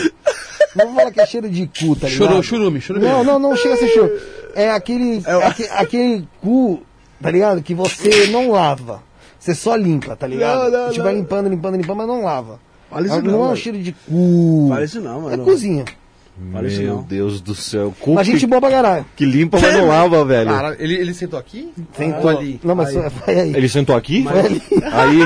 [0.77, 2.27] Não vou falar que é cheiro de cu, tá ligado?
[2.29, 3.07] Chorou, churume, churume.
[3.07, 4.13] Não, não, não chega a ser choro.
[4.55, 5.23] É aquele.
[5.45, 6.83] aque- aquele cu,
[7.21, 7.63] tá ligado?
[7.63, 9.03] Que você não lava.
[9.41, 10.71] Você só limpa, tá ligado?
[10.71, 11.21] Não, não, Você vai não.
[11.21, 12.61] limpando, limpando, limpando, mas não lava.
[12.91, 14.67] Fala isso não, não, não é um cheiro de cu.
[14.69, 15.45] Fala isso não, É mano.
[15.45, 15.85] cozinha.
[16.53, 17.03] Fala isso Meu não.
[17.03, 17.95] Deus do céu.
[18.01, 19.07] Cu Mas gente que, boa pra caralho.
[19.15, 20.51] que limpa, mas não lava, velho.
[20.51, 21.73] Cara, ele, ele sentou aqui?
[21.97, 22.61] Sentou ali.
[22.65, 23.11] Não, mas Aí.
[23.11, 23.55] foi aí.
[23.57, 24.25] Ele sentou aqui?
[24.25, 24.63] Foi ali.
[24.93, 25.21] Aí.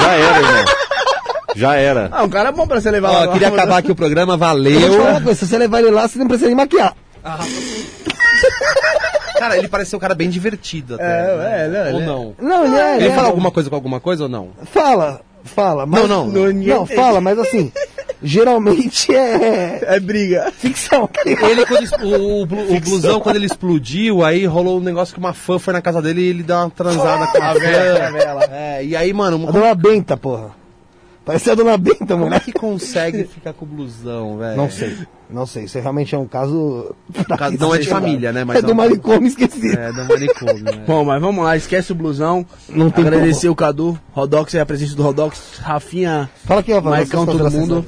[0.00, 0.64] Já era, irmão.
[1.56, 2.08] Já era.
[2.12, 3.24] Ah, um cara é bom pra você levar Ó, lá.
[3.26, 4.80] eu queria acabar aqui o programa, valeu.
[5.22, 6.94] coisa, se você levar ele lá, você não precisa nem maquiar.
[9.38, 11.04] Cara, ele parece ser um cara bem divertido até.
[11.04, 11.64] É, né?
[11.64, 12.34] é, não, Ou ele é- não?
[12.40, 12.96] Não, ele é.
[12.96, 14.50] Ele é- fala alguma coisa com alguma coisa ou não?
[14.72, 15.84] Fala, fala.
[15.86, 16.52] Mas, Não, não.
[16.52, 16.96] Não, tem.
[16.96, 17.72] fala, mas assim,
[18.24, 20.50] geralmente é É briga.
[20.56, 21.08] ficção.
[21.24, 22.42] Ele, quando o, o,
[22.76, 26.02] o blusão, quando ele explodiu, aí rolou um negócio que uma fã foi na casa
[26.02, 27.60] dele e ele deu uma transada com a fã.
[28.50, 30.50] É, e aí, mano, A como, dona Benta, porra.
[31.24, 34.56] Parece a dona Benta, como é que consegue ficar com o blusão, velho?
[34.56, 34.94] Não sei.
[35.30, 35.64] Não sei.
[35.64, 36.94] Isso realmente é um caso.
[37.38, 39.78] caso- não é de família, né, mas é é do um- manicômio esquecido.
[39.78, 40.84] É, do manicômio, né?
[40.86, 42.44] Bom, mas vamos lá, esquece o blusão.
[42.68, 46.90] Não tem Agradecer o Cadu, Rodox e a presença do Rodox, Rafinha, Fala aqui, Rafael.
[46.94, 47.84] Maicão, todo mundo.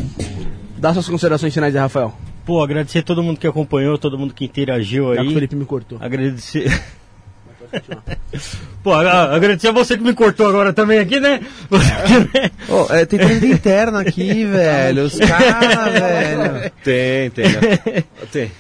[0.79, 2.15] Dá suas considerações finais aí, Rafael.
[2.45, 5.35] Pô, agradecer todo mundo que acompanhou, todo mundo que interagiu Já que o aí.
[5.35, 5.99] Felipe me cortou.
[6.01, 6.71] Agradecer.
[8.83, 11.41] Pô, agradecer a você que me cortou agora também aqui, né?
[12.69, 15.05] Ô, é, tem treta interna aqui, velho.
[15.05, 16.71] Os caras, velho.
[16.85, 17.45] Tem, tem.
[17.49, 18.05] né?
[18.31, 18.51] Tem.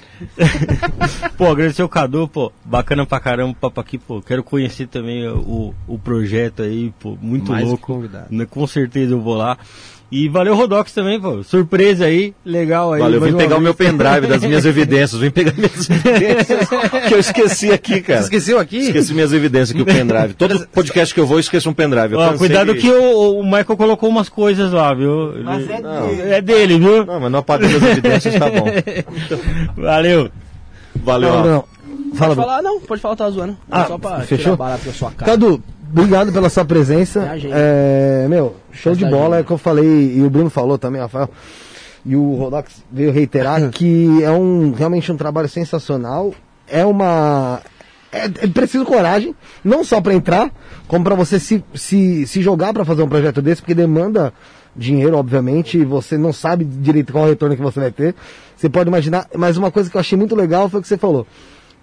[1.36, 4.20] Pô, agradecer o Cadu, pô, bacana pra caramba o papo aqui, pô.
[4.22, 7.86] Quero conhecer também o, o projeto aí, pô, muito Mais louco.
[7.86, 8.26] convidado.
[8.30, 9.58] Né, Com certeza eu vou lá.
[10.10, 11.42] E valeu Rodox também, pô.
[11.42, 13.00] Surpresa aí, legal aí.
[13.00, 13.90] Valeu, vim pegar o meu vez.
[13.90, 15.20] pendrive das minhas evidências.
[15.20, 16.68] Vim pegar minhas evidências
[17.08, 18.20] que eu esqueci aqui, Você cara.
[18.20, 18.76] esqueceu aqui?
[18.78, 20.34] Esqueci minhas evidências aqui, o pendrive.
[20.34, 22.12] Todo podcast que eu vou, eu esqueço um pendrive.
[22.14, 25.34] Eu Ó, cuidado que o, o Michael colocou umas coisas lá, viu?
[25.42, 26.22] Mas é dele.
[26.34, 27.04] é dele, viu?
[27.04, 28.66] Não, mas não apaguei as evidências, tá bom.
[29.76, 30.30] Valeu.
[31.02, 31.44] Valeu, Não, ó.
[31.44, 31.64] não.
[32.14, 33.56] Fala, Pode falar, não, pode falar, tá zoando.
[33.70, 34.38] Ah, Só pra fechou?
[34.38, 35.32] tirar barato da sua cara.
[35.32, 35.62] Cadu,
[35.96, 37.28] obrigado pela sua presença.
[37.50, 39.44] É meu, show de bola, gente.
[39.44, 41.30] é que eu falei, e o Bruno falou também, Rafael.
[42.04, 46.32] E o Rodox veio reiterar que é um realmente um trabalho sensacional.
[46.68, 47.60] É uma.
[48.12, 49.34] É, é preciso coragem,
[49.64, 50.50] não só para entrar,
[50.86, 54.32] como para você se, se, se jogar para fazer um projeto desse, porque demanda
[54.74, 58.14] dinheiro, obviamente, e você não sabe direito qual o retorno que você vai ter.
[58.56, 60.96] Você pode imaginar, mas uma coisa que eu achei muito legal foi o que você
[60.96, 61.26] falou.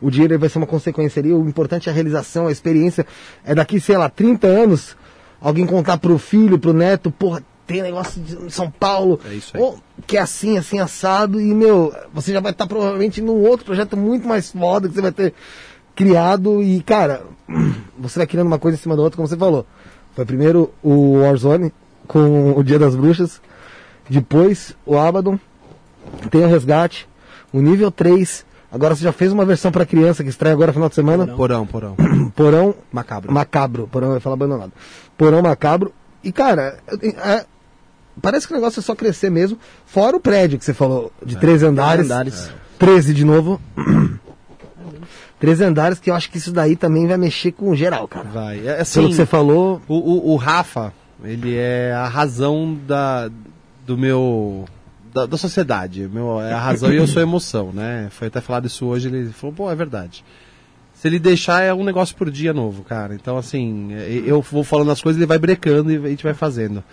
[0.04, 3.08] O dinheiro vai ser uma consequência ali, o importante é a realização, a experiência.
[3.46, 4.98] É daqui, sei lá, 30 anos,
[5.40, 9.20] alguém contar pro filho, pro neto, porra, tem negócio de São Paulo.
[9.26, 9.64] É isso aí.
[9.64, 13.66] Ou que é assim, assim, assado, e, meu, você já vai estar provavelmente num outro
[13.66, 15.34] projeto muito mais foda que você vai ter
[15.96, 16.62] criado.
[16.62, 17.24] E, cara,
[17.98, 19.66] você vai criando uma coisa em cima da outra, como você falou.
[20.14, 21.72] Foi primeiro o Warzone,
[22.08, 23.42] com o Dia das Bruxas.
[24.10, 25.40] Depois o Abaddon,
[26.30, 27.08] tem o Resgate,
[27.54, 30.74] o nível 3, Agora você já fez uma versão pra criança que estreia agora no
[30.74, 31.28] final de semana.
[31.28, 31.96] Porão, porão.
[32.36, 33.32] Porão Macabro.
[33.32, 33.88] Macabro.
[33.92, 34.72] Porão, ia falar abandonado.
[35.16, 35.94] Porão Macabro.
[36.24, 37.46] E, cara, é-
[38.20, 39.60] parece que o negócio é só crescer mesmo.
[39.86, 42.06] Fora o prédio que você falou, de três andares.
[42.06, 42.52] andares.
[42.80, 43.62] 13 de novo.
[45.40, 48.28] três andares, que eu acho que isso daí também vai mexer com geral, cara.
[48.30, 48.66] Vai.
[48.66, 50.92] É, assim, Pelo que você falou, O, o, o Rafa,
[51.24, 53.30] ele é a razão da,
[53.86, 54.66] do meu.
[55.14, 56.10] Da, da sociedade.
[56.12, 58.08] Meu, é a razão e eu sou a emoção, né?
[58.10, 60.26] Foi até falado isso hoje, ele falou, pô, é verdade.
[60.94, 63.14] Se ele deixar, é um negócio por dia novo, cara.
[63.14, 66.34] Então, assim, é, eu vou falando as coisas, ele vai brecando e a gente vai
[66.34, 66.84] fazendo.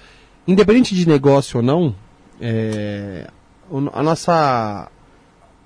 [0.47, 1.94] Independente de negócio ou não,
[2.40, 3.28] é,
[3.92, 4.90] a nossa.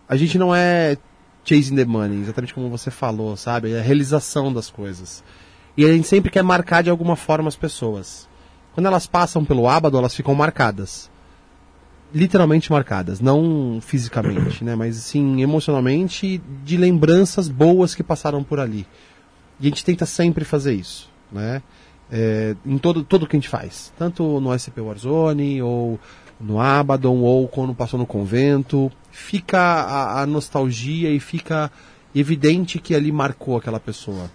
[0.06, 0.96] A gente não é
[1.44, 3.72] chasing the money, exatamente como você falou, sabe?
[3.72, 5.24] É a realização das coisas.
[5.76, 8.28] E a gente sempre quer marcar de alguma forma as pessoas.
[8.74, 11.10] Quando elas passam pelo ábado, elas ficam marcadas.
[12.14, 14.76] Literalmente marcadas, não fisicamente, né?
[14.76, 18.86] Mas sim emocionalmente de lembranças boas que passaram por ali.
[19.58, 21.60] E a gente tenta sempre fazer isso, né?
[22.12, 23.92] É, em todo, tudo que a gente faz.
[23.98, 25.98] Tanto no SCP Warzone, ou
[26.40, 28.92] no Abaddon, ou quando passou no convento.
[29.10, 31.70] Fica a, a nostalgia e fica
[32.14, 34.30] evidente que ali marcou aquela pessoa.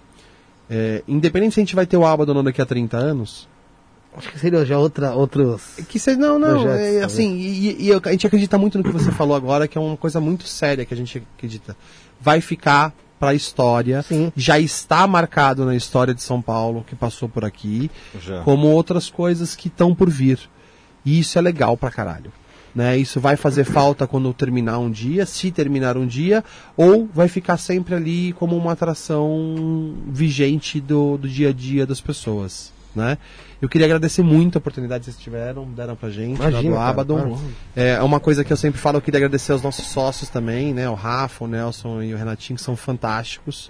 [0.70, 3.48] É, independente se a gente vai ter o Abaddon daqui a 30 anos,
[4.18, 5.62] acho que seria já outra, outros.
[5.88, 8.84] que você não, não, Projetos, é, assim, e, e eu- a gente acredita muito no
[8.84, 11.76] que você falou agora, que é uma coisa muito séria que a gente acredita.
[12.20, 14.32] Vai ficar para a história, Sim.
[14.36, 17.92] já está marcado na história de São Paulo, que passou por aqui,
[18.26, 18.42] Já.
[18.44, 20.40] como outras coisas que estão por vir.
[21.06, 22.32] E isso é legal pra caralho.
[22.74, 22.98] Né?
[22.98, 26.44] Isso vai fazer falta quando terminar um dia, se terminar um dia,
[26.78, 32.00] ou vai ficar sempre ali como uma atração vigente do, do dia a dia das
[32.00, 32.72] pessoas.
[32.96, 33.18] Né?
[33.62, 37.38] Eu queria agradecer muito a oportunidade que vocês tiveram, deram pra gente, Imagina, do Abaddon.
[37.76, 40.90] É uma coisa que eu sempre falo, eu queria agradecer aos nossos sócios também, né?
[40.90, 43.70] O Rafa, o Nelson e o Renatinho, que são fantásticos.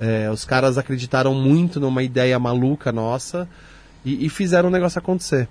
[0.00, 3.48] É, os caras acreditaram muito numa ideia maluca nossa
[4.04, 5.46] e, e fizeram o negócio acontecer.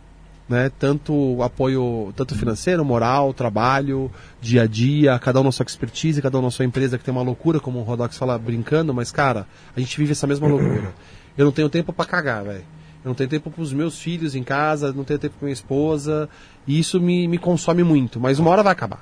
[0.49, 0.71] Né?
[0.79, 4.09] Tanto apoio tanto financeiro, moral, trabalho,
[4.41, 7.11] dia a dia, cada um na sua expertise, cada um na sua empresa que tem
[7.11, 10.93] uma loucura, como o Rodox fala brincando, mas cara, a gente vive essa mesma loucura.
[11.37, 12.76] Eu não tenho tempo pra cagar, velho.
[13.07, 16.27] Eu não tenho tempo pros meus filhos em casa, não tenho tempo pra minha esposa,
[16.67, 19.01] e isso me, me consome muito, mas uma hora vai acabar,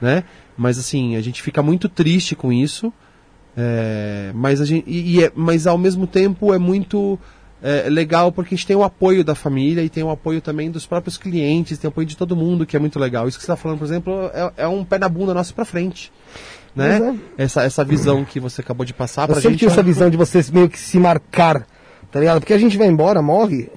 [0.00, 0.24] né?
[0.56, 2.90] Mas assim, a gente fica muito triste com isso,
[3.54, 7.18] é, mas, a gente, e, e é- mas ao mesmo tempo é muito
[7.62, 10.70] é, legal porque a gente tem o apoio da família e tem o apoio também
[10.70, 13.28] dos próprios clientes, tem o apoio de todo mundo, que é muito legal.
[13.28, 15.64] Isso que você está falando, por exemplo, é, é um pé na bunda nosso para
[15.66, 16.10] frente.
[16.74, 17.18] Né?
[17.36, 19.58] Essa, essa visão que você acabou de passar Eu pra sempre gente.
[19.60, 21.66] tive é- essa visão de vocês meio que se marcar,
[22.12, 22.38] tá ligado?
[22.40, 23.68] Porque a gente vai embora, morre,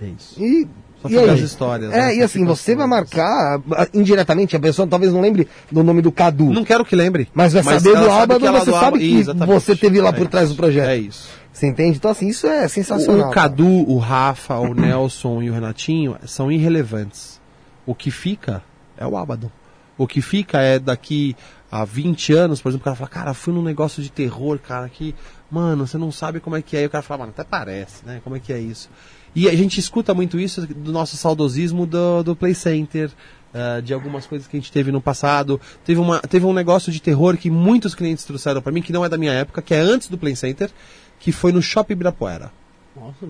[0.00, 0.42] É isso.
[0.42, 0.66] e.
[1.02, 1.30] Só e fica aí?
[1.30, 1.98] as histórias, né?
[1.98, 3.60] É, e Só assim, você vai marcar
[3.92, 6.46] indiretamente, a pessoa talvez não lembre do nome do Cadu.
[6.50, 7.28] Não quero que lembre.
[7.34, 9.52] Mas vai saber ela do sabe ela você do sabe que Exatamente.
[9.60, 10.88] você teve lá É por trás do projeto.
[10.88, 11.28] É isso.
[11.52, 11.98] Você entende?
[11.98, 13.28] Então, assim, isso é sensacional.
[13.28, 17.38] o Cadu, o Rafa, o Nelson e o Renatinho são irrelevantes.
[17.86, 18.62] O que fica
[18.96, 19.50] é o Abaddon.
[19.98, 21.36] O que fica é daqui
[21.74, 24.88] a 20 anos, por exemplo, o cara fala, cara, fui num negócio de terror, cara,
[24.88, 25.12] que,
[25.50, 26.84] mano, você não sabe como é que é.
[26.84, 28.20] E o cara fala, mano, até parece, né?
[28.22, 28.88] Como é que é isso?
[29.34, 33.10] E a gente escuta muito isso do nosso saudosismo do, do Play Center,
[33.52, 35.60] ah, de algumas coisas que a gente teve no passado.
[35.84, 39.04] Teve, uma, teve um negócio de terror que muitos clientes trouxeram pra mim, que não
[39.04, 40.70] é da minha época, que é antes do Play Center,
[41.18, 42.52] que foi no Shopping Ibirapuera.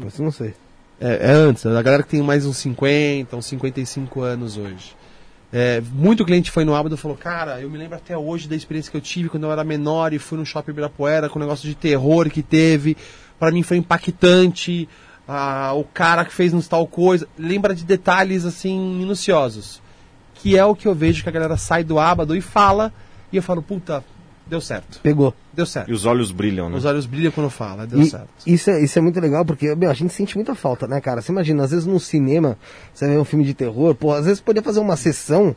[0.07, 0.55] Isso eu não sei.
[1.01, 4.95] É, é antes, a galera que tem mais uns 50, uns 55 anos hoje.
[5.57, 8.57] É, muito cliente foi no Abado e falou, cara, eu me lembro até hoje da
[8.57, 11.43] experiência que eu tive quando eu era menor e fui no shopping Ibirapuera com o
[11.43, 12.97] negócio de terror que teve.
[13.39, 14.89] Pra mim foi impactante.
[15.29, 17.29] ah, o cara que fez nos tal coisa.
[17.39, 19.81] Lembra de detalhes assim minuciosos.
[20.35, 22.93] Que é o que eu vejo que a galera sai do Abado e fala.
[23.33, 24.05] E eu falo, puta,
[24.47, 25.01] deu certo.
[25.03, 25.35] Pegou.
[25.53, 25.91] Deu certo.
[25.91, 26.77] E os olhos brilham, né?
[26.77, 28.29] Os olhos brilham quando fala, deu E certo.
[28.47, 31.21] isso, é, isso é muito legal, porque meu, a gente sente muita falta, né, cara?
[31.23, 32.59] Você imagina, às vezes num cinema,
[32.93, 35.55] você vê um filme de terror, pô, às vezes podia fazer uma sessão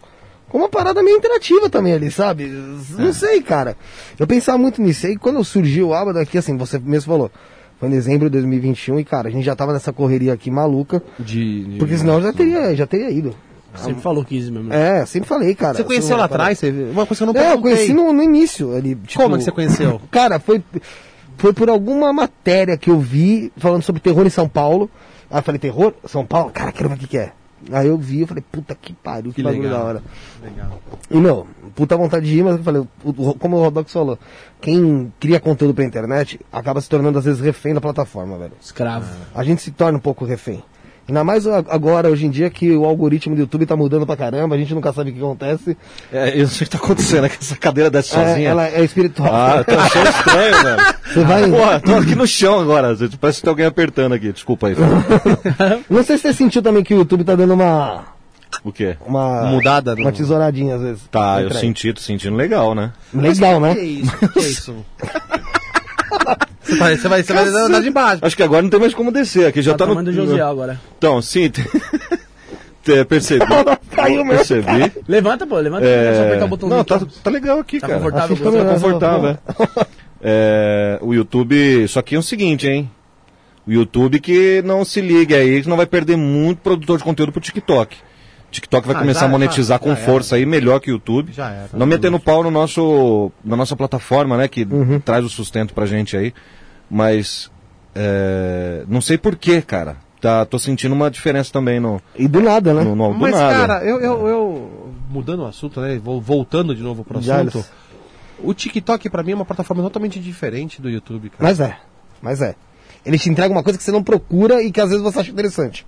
[0.50, 2.46] com uma parada meio interativa também ali, sabe?
[2.46, 3.02] É.
[3.02, 3.76] Não sei, cara.
[4.18, 5.06] Eu pensava muito nisso.
[5.06, 7.30] E aí quando surgiu o Abada aqui, assim, você mesmo falou,
[7.80, 11.04] foi em dezembro de 2021, e cara, a gente já tava nessa correria aqui maluca,
[11.20, 13.36] De, de- porque senão eu já teria, já teria ido.
[13.78, 14.74] Sempre falou que isso mesmo.
[14.74, 15.76] É, sempre falei, cara.
[15.76, 16.58] Você conheceu lá atrás?
[16.60, 16.70] Você...
[16.70, 17.74] Uma coisa que eu não É, eu perguntei.
[17.74, 18.96] conheci no, no início ali.
[18.96, 20.02] Tipo, Como é que você conheceu?
[20.12, 20.64] Cara, foi,
[21.38, 24.90] foi por alguma matéria que eu vi falando sobre terror em São Paulo.
[25.30, 25.94] Aí eu falei, terror?
[26.06, 26.52] São Paulo?
[26.52, 27.32] Cara, quero ver o que, que é.
[27.72, 29.80] Aí eu vi, eu falei, puta que pariu, que, Que bagulho legal.
[29.80, 30.04] da hora.
[30.44, 30.80] Legal.
[31.10, 32.84] E, meu, puta vontade de ir, mas eu falei,
[33.40, 34.18] como o Rodox falou,
[34.62, 38.54] quem cria conteúdo pra internet acaba se tornando, às vezes, refém da plataforma, velho.
[38.62, 39.08] Escravo.
[39.34, 40.64] A gente se torna um pouco refém.
[41.08, 44.56] Ainda mais agora, hoje em dia, que o algoritmo do YouTube tá mudando pra caramba,
[44.56, 45.77] a gente nunca sabe o que acontece.
[46.11, 48.50] É, eu não sei o que tá acontecendo, é que essa cadeira desce É, sozinha.
[48.50, 49.34] ela é espiritual.
[49.34, 50.95] Ah, eu tô achando estranho, velho.
[51.08, 51.50] Você vai.
[51.50, 52.94] Porra, tô aqui no chão agora.
[53.22, 54.34] Parece que tem alguém apertando aqui.
[54.34, 54.76] Desculpa aí.
[55.90, 58.03] Não sei se você sentiu também que o YouTube tá dando uma.
[58.64, 58.98] O quê?
[59.06, 61.02] Uma, Mudada Uma tesouradinha às vezes.
[61.10, 62.92] Tá, eu senti, tô sentindo legal, né?
[63.14, 63.76] Legal, né?
[63.76, 64.18] Que isso?
[64.34, 64.76] Que isso?
[66.68, 68.20] você vai, você vai, você vai andar de baixo.
[68.26, 69.48] Acho que agora não tem mais como descer.
[69.48, 70.12] Aqui já Tá tá, no.
[70.12, 70.80] Josiel agora.
[70.98, 71.50] Então, sim.
[71.50, 71.66] tem-
[72.84, 73.46] tem- percebi.
[73.96, 74.38] Caiu mesmo.
[74.38, 74.92] Percebi.
[75.08, 75.86] Levanta, pô, levanta.
[75.86, 76.14] É...
[76.16, 76.78] Só apertar o botãozinho.
[76.78, 78.00] Não, tá, tá legal aqui, Tá cara.
[78.00, 78.36] confortável?
[78.36, 79.38] Assim Tá melhor, confortável, é.
[80.22, 81.88] É, O YouTube.
[81.88, 82.90] Só que é o seguinte, hein?
[83.68, 87.32] O YouTube que não se ligue aí, que não vai perder muito produtor de conteúdo
[87.32, 87.98] pro TikTok.
[88.51, 90.93] TikTok vai Ah, começar já- a monetizar já- com já força aí, melhor que o
[90.93, 91.32] YouTube.
[91.34, 91.69] Já era.
[91.74, 94.48] Não metendo pau no nosso, na nossa plataforma, né?
[94.48, 95.00] Que Uhum.
[95.00, 96.34] traz o sustento pra gente aí.
[96.90, 97.51] Mas.
[98.00, 99.98] é, não sei porquê, cara.
[100.22, 102.84] Tá, tô sentindo uma diferença também no, E do nada, né?
[102.84, 103.56] no, no do Mas, nada.
[103.56, 105.98] cara, eu, eu, eu- Mudando o assunto, né?
[106.03, 107.64] vou- Voltando de novo pro assunto.
[108.43, 111.43] O TikTok, pra mim, é uma plataforma totalmente diferente do YouTube, cara.
[111.43, 111.77] Mas é.
[112.22, 112.56] Mas é.
[113.06, 115.32] Ele te entrega uma coisa que você não procura e que às vezes você acha
[115.32, 115.85] interessante.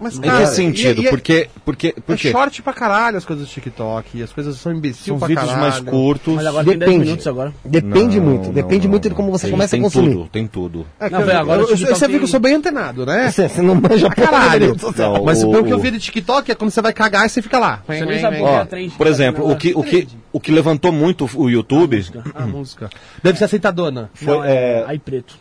[0.00, 1.02] Mas, Em que sentido?
[1.02, 4.16] e- e- porque, porque, É porque short pra caralho as coisas do TikTok.
[4.18, 5.60] E as coisas são imbecil são pra vídeos caralho.
[5.60, 6.34] mais curtos.
[6.34, 7.04] Mas agora tem 10 Depende.
[7.06, 7.52] minutos agora.
[7.64, 8.44] Depende Não, muito.
[8.46, 10.12] não, Depende não, muito de como você Tem- começa tem a consumir.
[10.14, 10.86] Tudo, tem tudo.
[10.98, 13.30] É Não, eu- velho, agora eu- TikTok Você viu que eu sou bem antenado, né?
[13.30, 14.76] Você, você não manja Pra caralho.
[14.96, 17.28] Não, Mas o- pelo que eu vi de TikTok é quando você vai cagar e
[17.28, 17.82] você fica lá.
[17.86, 18.94] Você nem sabe é Ó, trend.
[18.96, 22.02] por exemplo, o que, o, que, o que levantou muito o YouTube.
[22.34, 22.88] A música.
[23.22, 24.10] Deve ser aceitadona.
[24.14, 24.54] Foi, Não, é...
[24.80, 25.36] é, Aí preto.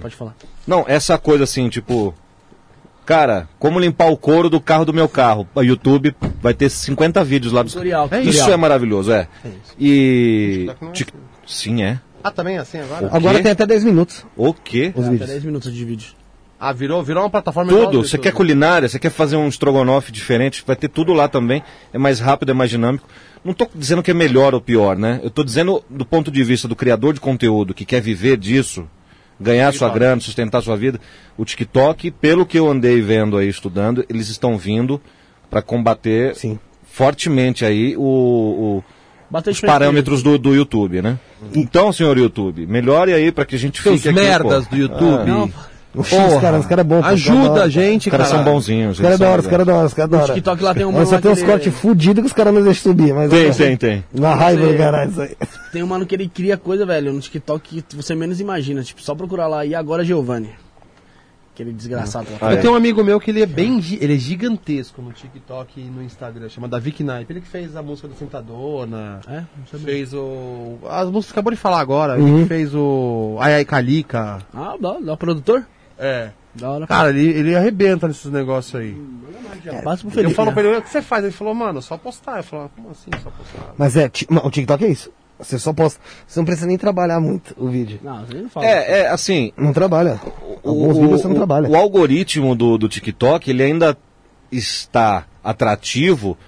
[0.00, 0.34] Pode falar.
[0.66, 2.14] Não, essa coisa assim, tipo.
[3.06, 5.46] Cara, como limpar o couro do carro do meu carro?
[5.54, 7.62] O YouTube vai ter 50 vídeos lá.
[7.62, 7.72] Dos...
[7.72, 8.06] Tutorial.
[8.06, 8.50] Isso tutorial.
[8.50, 9.28] é maravilhoso, é.
[9.78, 10.66] E.
[10.82, 11.14] É Tic-
[11.46, 12.00] Sim, é.
[12.24, 13.08] Ah, também é assim agora?
[13.12, 13.42] Agora quê?
[13.44, 14.92] tem até 10 minutos O quê?
[14.96, 15.30] os Até vídeos.
[15.30, 16.08] 10 minutos de vídeo.
[16.58, 18.02] Ah, virou, virou uma plataforma Tudo.
[18.02, 21.62] Você quer culinária, você quer fazer um estrogonofe diferente, vai ter tudo lá também.
[21.92, 23.06] É mais rápido, é mais dinâmico.
[23.44, 25.20] Não estou dizendo que é melhor ou pior, né?
[25.22, 28.88] Eu estou dizendo do ponto de vista do criador de conteúdo que quer viver disso,
[29.40, 31.00] ganhar sua grana, sustentar sua vida.
[31.36, 35.00] O TikTok, pelo que eu andei vendo aí, estudando, eles estão vindo
[35.50, 36.58] para combater Sim.
[36.90, 38.84] fortemente aí o, o-
[39.50, 41.18] os parâmetros do, do YouTube, né?
[41.54, 44.74] Então, senhor YouTube, melhore aí para que a gente Seus fique aqui, merdas pô.
[44.76, 45.30] do YouTube.
[45.30, 45.66] Ah,
[45.96, 47.02] Não, Os caras os cara é bom.
[47.02, 48.44] Ajuda cara da a gente, os caras cara.
[48.44, 48.92] são bonzinhos.
[48.92, 50.34] Os caras eles da são hora, os caras da hora, os caras da hora.
[50.34, 52.62] TikTok lá tem um mano só tem uns ele- cortes fudidos que os caras não
[52.62, 53.14] deixam subir.
[53.14, 54.04] Mas Tem, é, tem, tem.
[54.12, 55.36] Na raiva Você- do caralho isso aí.
[55.72, 58.82] Tem um mano que ele cria coisa, velho, no TikTok que você menos imagina.
[58.82, 59.64] Tipo, só procurar lá.
[59.64, 60.50] E agora Giovanni?
[61.54, 62.36] Aquele desgraçado lá.
[62.42, 62.60] Ah, eu é.
[62.60, 66.02] tenho um amigo meu que ele é bem ele é gigantesco no TikTok e no
[66.02, 67.26] Instagram, chama Davi Knipe.
[67.30, 69.42] Ele que fez a música do Sentadona, É?
[69.78, 70.74] Fez o.
[70.86, 72.28] As músicas que acabou de falar agora, Uhum.
[72.28, 73.38] ele que fez o.
[73.40, 74.40] Ai Ai Calica.
[74.52, 75.64] Ah, dá, dá produtor?
[75.98, 76.30] É.
[76.54, 76.86] Da hora.
[76.86, 78.96] Cara, ele, ele arrebenta nesses negócios aí.
[79.84, 80.30] Passa pro Felipe.
[80.30, 80.54] eu falo né?
[80.54, 81.24] pra ele, o que você faz?
[81.24, 82.38] Ele falou, mano, só postar.
[82.38, 83.74] Eu falo, como assim só postar?
[83.76, 85.10] Mas é, ti- o TikTok é isso.
[85.38, 86.00] Você só posta.
[86.26, 88.00] Você não precisa nem trabalhar muito o vídeo.
[88.02, 88.66] Não, você não fala.
[88.66, 90.18] É, é assim, Não trabalha.
[90.64, 91.68] Alguns o, vídeos você não o- trabalha.
[91.68, 93.96] o algoritmo do, do TikTok, ele ainda
[94.50, 96.38] está atrativo,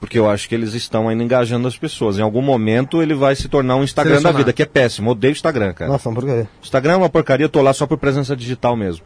[0.00, 2.18] porque eu acho que eles estão ainda engajando as pessoas.
[2.18, 4.32] Em algum momento ele vai se tornar um Instagram Selecionar.
[4.32, 5.10] da vida, que é péssimo.
[5.10, 5.90] Odeio Instagram, cara.
[5.92, 6.46] Nossa, por quê?
[6.62, 9.04] Instagram é uma porcaria, eu tô lá só por presença digital mesmo.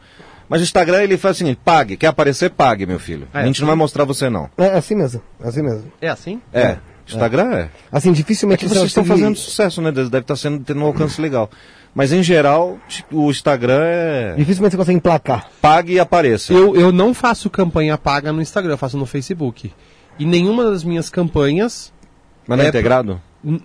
[0.48, 3.26] Mas o Instagram ele faz assim, pague, quer aparecer, pague, meu filho.
[3.34, 4.48] É, a gente não vai mostrar você não.
[4.58, 5.20] É assim mesmo.
[5.42, 5.92] É assim mesmo.
[6.00, 6.40] É assim?
[6.52, 6.76] É.
[7.08, 7.68] Instagram é.
[7.90, 9.90] Assim, É dificilmente que você vocês estão fazendo sucesso, né?
[9.90, 11.50] Deve estar sendo tendo um alcance legal.
[11.94, 15.48] Mas em geral, ti- o Instagram é Dificilmente você consegue emplacar.
[15.62, 16.52] pague e apareça.
[16.52, 19.72] Eu, eu não faço campanha paga no Instagram, eu faço no Facebook.
[20.18, 21.92] E nenhuma das minhas campanhas.
[22.46, 23.20] Mas não é É, integrado?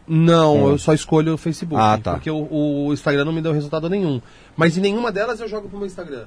[0.08, 0.70] Não, Hum.
[0.72, 1.82] eu só escolho o Facebook.
[1.82, 2.14] Ah, tá.
[2.14, 2.48] Porque o,
[2.88, 4.22] o Instagram não me deu resultado nenhum.
[4.58, 6.26] Mas em nenhuma delas eu jogo pro meu Instagram.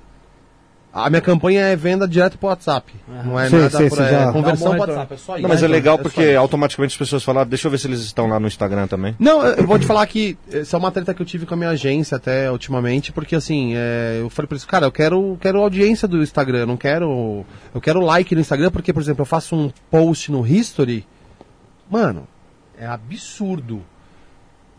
[0.95, 2.93] A minha campanha é venda direto pro WhatsApp.
[3.25, 5.43] Não é Sei, nada sei, por você é, já- conversão pro WhatsApp, é só isso.
[5.43, 8.01] Não, mas é Então, legal porque automaticamente as pessoas falam, deixa eu ver se eles
[8.01, 9.17] estão lá no Instagram também.
[9.19, 11.55] Não, eu eu vou te falar que essa é uma treta que eu tive com
[11.55, 15.39] a minha agência até ultimamente, porque assim, é, eu falei pra eles, cara, eu quero,
[15.41, 17.43] quero audiência do Instagram, eu não quero.
[17.75, 21.07] Eu quero like no Instagram, porque, por exemplo, eu faço um post no History.
[21.91, 22.29] Mano,
[22.79, 23.83] é absurdo.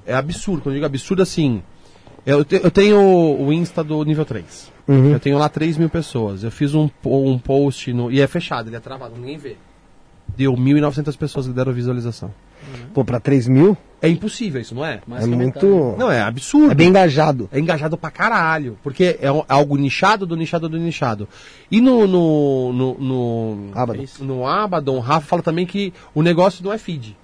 [0.05, 0.61] É absurdo.
[0.61, 1.63] Quando eu digo absurdo, assim.
[2.25, 4.71] Eu, te- eu tenho o Insta do nível 3.
[4.87, 6.43] Eu tenho lá 3 mil pessoas.
[6.43, 8.11] Eu fiz um, um post no.
[8.11, 9.55] E é fechado, ele é travado, ninguém vê.
[10.35, 12.33] Deu 1.900 pessoas que deram visualização.
[12.93, 15.01] Pô, pra 3 mil É impossível isso, não é?
[15.05, 15.65] Mas é muito.
[15.65, 16.71] aumentar, Não, é absurdo.
[16.71, 17.49] É bem engajado.
[17.51, 18.77] É engajado pra caralho.
[18.81, 21.27] Porque é um- algo nichado do nichado do nichado.
[21.69, 22.07] E no.
[22.07, 22.73] No.
[22.73, 22.93] No.
[22.99, 24.05] No, Abaddon.
[24.21, 27.15] no Abaddon, o Rafa fala também que o negócio não é feed.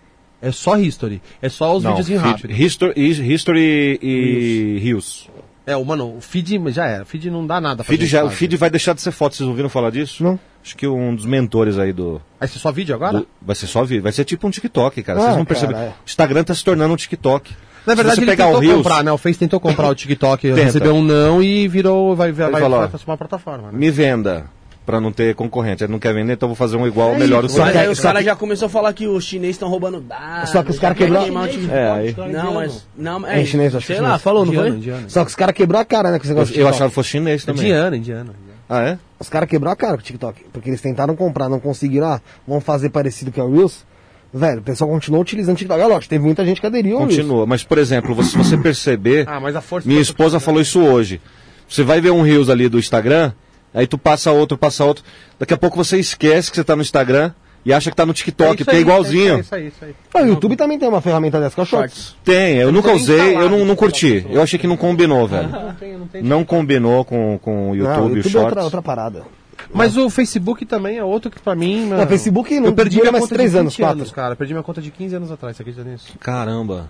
[0.41, 1.21] É só history.
[1.41, 2.51] É só os Não, vídeos em rápido.
[2.53, 5.29] History, is- history e Rios.
[5.65, 7.03] É, o, mano, o feed já era.
[7.03, 9.47] O feed não dá nada Feed já, o feed vai deixar de ser foto, vocês
[9.47, 10.23] ouviram falar disso?
[10.23, 10.39] Não.
[10.63, 12.21] Acho que um dos mentores aí do.
[12.39, 13.19] Vai ser só vídeo agora?
[13.19, 14.03] do- vai ser só vídeo.
[14.03, 15.19] Vai ser tipo um TikTok, cara.
[15.19, 15.75] Ah, vocês vão cara, perceber.
[15.79, 15.88] é.
[15.89, 17.53] O Instagram tá se tornando um TikTok.
[17.85, 19.11] Na verdade, Se você ele pegar tentou o Reels, comprar, né?
[19.11, 22.15] O Face tentou comprar o TikTok, recebeu um não e virou.
[22.15, 23.77] Vai, vai, vai, vai ó, transformar a plataforma, né?
[23.77, 24.45] me venda.
[24.85, 25.83] Pra não ter concorrente.
[25.83, 27.59] Ele não quer vender, então eu vou fazer um igual, É melhor o seu.
[27.59, 30.01] Mas Só que- aí os caras já começaram a falar que os chineses estão roubando
[30.01, 30.49] dados.
[30.49, 31.45] Só que os caras já quebraram-.
[31.72, 32.16] É, aí.
[32.33, 32.88] Não, mas.
[32.98, 34.22] Não, É em chinês, acho que Sei é lá, chinês.
[34.24, 34.77] falou, não Indiano, foi?
[34.77, 35.09] indiano.
[35.09, 36.75] Só que os caras quebrou a cara, né, com esse Eu, negócio eu TikTok.
[36.75, 37.66] achava que fosse chinês também.
[37.66, 38.35] Indiano, indiano.
[38.67, 38.98] Ah, é?
[39.19, 40.43] Os caras quebrou a cara com o TikTok.
[40.51, 42.08] Porque eles tentaram comprar, não conseguiram.
[42.08, 43.85] Ah, vamos fazer parecido com o Reels.
[44.33, 45.82] Velho, o pessoal continuou utilizando o TikTok.
[45.82, 47.16] É lógico, teve muita gente que aderiu ao Reels.
[47.16, 47.45] Continua.
[47.45, 49.27] Mas, por exemplo, você- se você perceber.
[49.27, 49.88] Ah, mas a força.
[49.88, 51.19] Minha esposa falou isso hoje.
[51.67, 53.32] Você vai ver um Reels ali do Instagram,
[53.73, 55.03] aí tu passa outro, passa outro.
[55.39, 57.31] Daqui a pouco você esquece que você tá no Instagram
[57.65, 59.38] e acha que tá no TikTok, porque é igualzinho.
[59.38, 59.93] É isso aí, isso aí.
[60.14, 62.15] Ah, o YouTube também tem uma ferramenta dessa, que é o Shorts.
[62.23, 64.25] Tem, eu nunca usei, eu não, não curti.
[64.30, 65.49] Eu achei que não combinou, velho.
[65.49, 66.23] Não tem, não tem.
[66.23, 68.45] Não combinou com, com o Não, YouTube, o o YouTube é Shorts.
[68.45, 69.23] outra, outra parada.
[69.73, 71.85] Mas o Facebook também é outro que pra mim.
[71.85, 74.11] Não, o Facebook não eu perdi minha mais conta três de anos, 20 quatro.
[74.14, 74.33] cara.
[74.33, 76.14] Eu perdi minha conta de 15 anos atrás, você acredita nisso?
[76.19, 76.89] Caramba.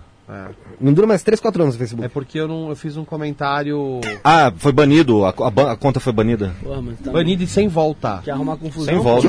[0.80, 2.04] Não dura mais 3, 4 anos o Facebook.
[2.06, 6.00] É porque eu não eu fiz um comentário Ah, foi banido, a, a a conta
[6.00, 6.54] foi banida.
[6.62, 8.20] Porra, tá banido e sem volta.
[8.24, 8.94] Quer arrumar confusão?
[8.94, 9.28] Sem volta.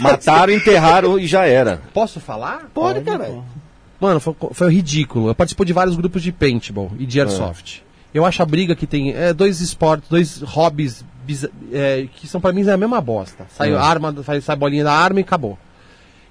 [0.00, 1.82] Mataram, enterraram e já era.
[1.92, 2.70] Posso falar?
[2.72, 3.42] Pode, cara.
[4.00, 5.28] Mano, foi, foi ridículo.
[5.28, 7.82] Eu participo de vários grupos de paintball e de airsoft.
[8.12, 11.04] Eu acho a briga que tem é, dois esportes, dois hobbies
[11.72, 13.46] é, que são pra mim é a mesma bosta.
[13.56, 13.76] Sai É.
[13.76, 15.58] arma, sai, sai bolinha da arma e acabou.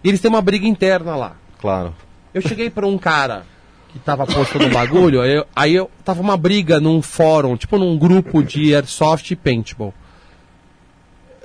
[0.03, 1.35] E eles têm uma briga interna lá.
[1.61, 1.95] Claro.
[2.33, 3.43] Eu cheguei pra um cara
[3.91, 7.97] que tava postando um bagulho, eu, aí eu tava uma briga num fórum, tipo num
[7.97, 9.93] grupo de airsoft e paintball.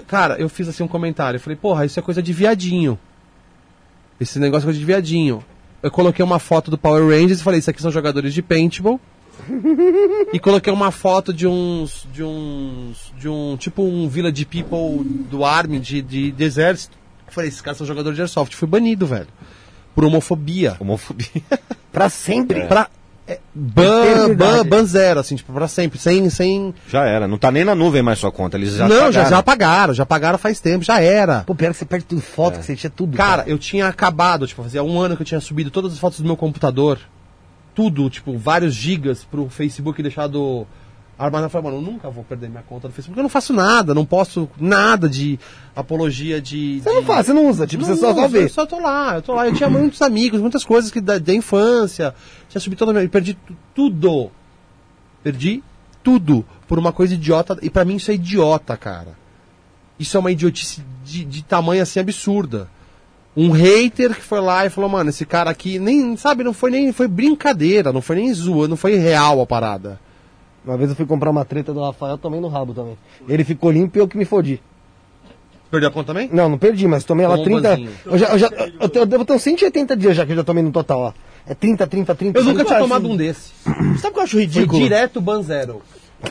[0.07, 2.99] Cara, eu fiz assim um comentário, eu falei, porra, isso é coisa de viadinho.
[4.21, 5.43] Esse negócio é coisa de viadinho.
[5.83, 9.01] Eu coloquei uma foto do Power Rangers e falei, isso aqui são jogadores de paintball.
[10.33, 12.07] e coloquei uma foto de uns.
[12.13, 13.13] de uns.
[13.19, 13.57] de um.
[13.57, 16.97] tipo um Village People do Army, de, de, de exército.
[17.29, 18.55] Falei, esses caras são jogadores de airsoft.
[18.55, 19.27] Fui banido, velho.
[19.95, 20.77] Por homofobia.
[20.79, 21.43] Homofobia.
[21.95, 22.67] Pra sempre.
[22.67, 22.89] Pra.
[23.27, 25.99] É, ban, ban, ban zero, assim, tipo, pra sempre.
[25.99, 26.29] Sem.
[26.29, 26.75] sem...
[26.89, 27.27] Já era.
[27.27, 28.59] Não tá nem na nuvem mais sua conta.
[28.59, 29.31] Eles já não, já, pagaram.
[29.31, 31.45] já pagaram, já pagaram faz tempo, já era.
[31.47, 33.17] Pô, pior que você perde tudo, foto, que você tinha tudo.
[33.17, 36.21] Cara, eu tinha acabado, tipo, fazia um ano que eu tinha subido todas as fotos
[36.21, 36.99] do meu computador.
[37.75, 40.67] Tudo, tipo, vários gigas pro Facebook deixado
[41.19, 43.17] Eu falei, mano, eu nunca vou perder minha conta do Facebook.
[43.19, 45.39] Eu não faço nada, não posso nada de
[45.77, 46.81] apologia de.
[46.81, 48.45] Você não de- faz, você não usa, tipo, você só, só vê.
[48.45, 49.47] Eu só tô lá, eu tô lá.
[49.47, 52.15] Eu tinha muitos amigos, muitas coisas que da, da infância.
[52.49, 53.09] Tinha subido toda a minha.
[53.09, 54.31] Perdi tu- tudo.
[55.23, 55.63] Perdi
[56.03, 57.57] tudo por uma coisa idiota.
[57.63, 59.17] E pra mim isso é idiota, cara.
[59.99, 62.69] Isso é uma idiotice de, de tamanho assim absurda.
[63.37, 66.71] Um hater que foi lá e falou, mano, esse cara aqui nem, sabe, não foi
[66.71, 69.99] nem, foi brincadeira, não foi nem zoa, não foi real a parada.
[70.65, 72.97] Uma vez eu fui comprar uma treta do Rafael, tomei no rabo também.
[73.29, 74.61] Ele ficou limpo e eu que me fodi.
[75.71, 76.31] Perdeu a conta também?
[76.33, 77.69] Não, não perdi, mas tomei ela Tomou um 30.
[77.69, 77.91] banzinho.
[78.07, 80.45] Eu, já, eu, já, eu, eu devo ter uns 180 dias já que eu já
[80.45, 81.13] tomei no total, ó.
[81.47, 82.39] É 30, 30, 30.
[82.39, 83.51] Eu nunca tinha tomado um desse.
[84.01, 84.81] Sabe o que eu acho Foi ridículo?
[84.81, 85.83] direto ban zero.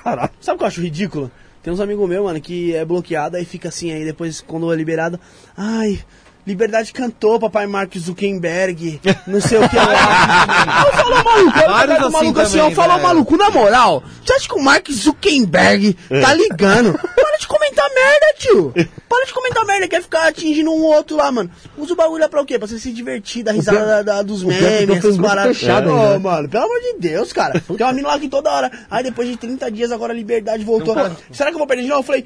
[0.03, 0.31] Caralho.
[0.39, 1.31] Sabe o que eu acho ridículo?
[1.61, 4.75] Tem uns amigos meus, mano, que é bloqueado, aí fica assim, aí depois, quando é
[4.75, 5.19] liberado,
[5.55, 5.99] ai,
[6.45, 9.85] Liberdade cantou, papai Mark Zuckerberg, não sei o que lá.
[10.87, 13.03] eu falo, maluco, eu Vários pego o maluco assim assim, eu também, falo, velho.
[13.03, 16.93] maluco, na moral, você acha que o Mark Zuckerberg tá ligando?
[17.15, 18.73] Para de comentar merda, tio.
[19.09, 21.49] Para de comentar merda, quer ficar atingindo um outro lá, mano.
[21.77, 22.59] Usa o bagulho lá pra o quê?
[22.59, 24.49] Pra você se divertir, dar risada da- da- dos é eu
[24.87, 25.57] memes, essas paradas.
[25.57, 26.19] fechado ainda.
[26.19, 27.59] mano, pelo amor de Deus, cara.
[27.59, 28.71] Tem uma mina lá que toda hora.
[28.91, 30.93] Aí depois de 30 dias agora a liberdade voltou.
[30.93, 32.01] Então, Será que eu vou perder de novo?
[32.01, 32.25] Eu falei.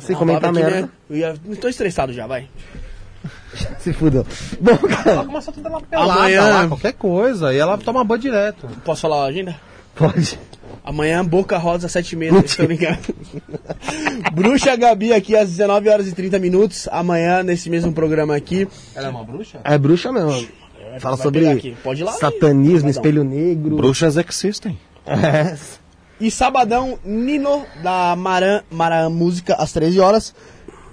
[0.00, 0.82] Sem "Não, comentar merda.
[0.82, 0.88] né?
[1.08, 2.46] Eu ia, tô estressado já, vai.
[3.78, 4.24] Se fudeu.
[4.60, 8.68] Bom, cara, Começa tudo ela pelada Amanhã- lá, qualquer coisa, e ela toma ban direto.
[8.84, 9.56] Posso falar a agenda?
[9.94, 10.38] pode.
[10.84, 12.98] Amanhã, Boca Rosa, 7 h 30 tô brincando.
[14.32, 16.88] Bruxa Gabi aqui às 19 horas e 30 minutos.
[16.90, 18.66] Amanhã, nesse mesmo programa aqui.
[18.94, 19.60] Ela é uma bruxa?
[19.64, 20.48] É bruxa mesmo.
[21.00, 21.76] Fala vai sobre pegar aqui.
[21.82, 23.76] Pode ir lá, satanismo, espelho negro.
[23.76, 24.78] Bruxas existem.
[25.06, 25.56] É.
[26.20, 30.34] E sabadão, Nino, da Maran, Maran Música, às 13 horas.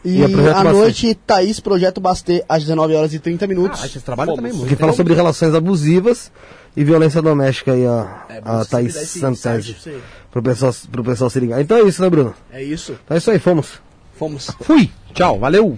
[0.05, 0.71] E, E a à Bastê.
[0.71, 3.81] noite, Thaís Projeto Bastê, às 19 horas e 30 minutos.
[3.83, 4.67] Ah, vocês trabalham também muito.
[4.69, 6.31] Que fala sobre relações abusivas
[6.77, 8.05] e violência doméstica aí, ó.
[8.29, 9.75] É, a Thaís Santese.
[10.31, 11.59] Pro pessoal, pro pessoal se ligar.
[11.61, 12.33] Então é isso, né, Bruno?
[12.51, 12.97] É isso.
[13.03, 13.81] Então é isso aí, fomos.
[14.15, 14.51] Fomos.
[14.61, 14.89] Fui.
[15.13, 15.77] Tchau, valeu.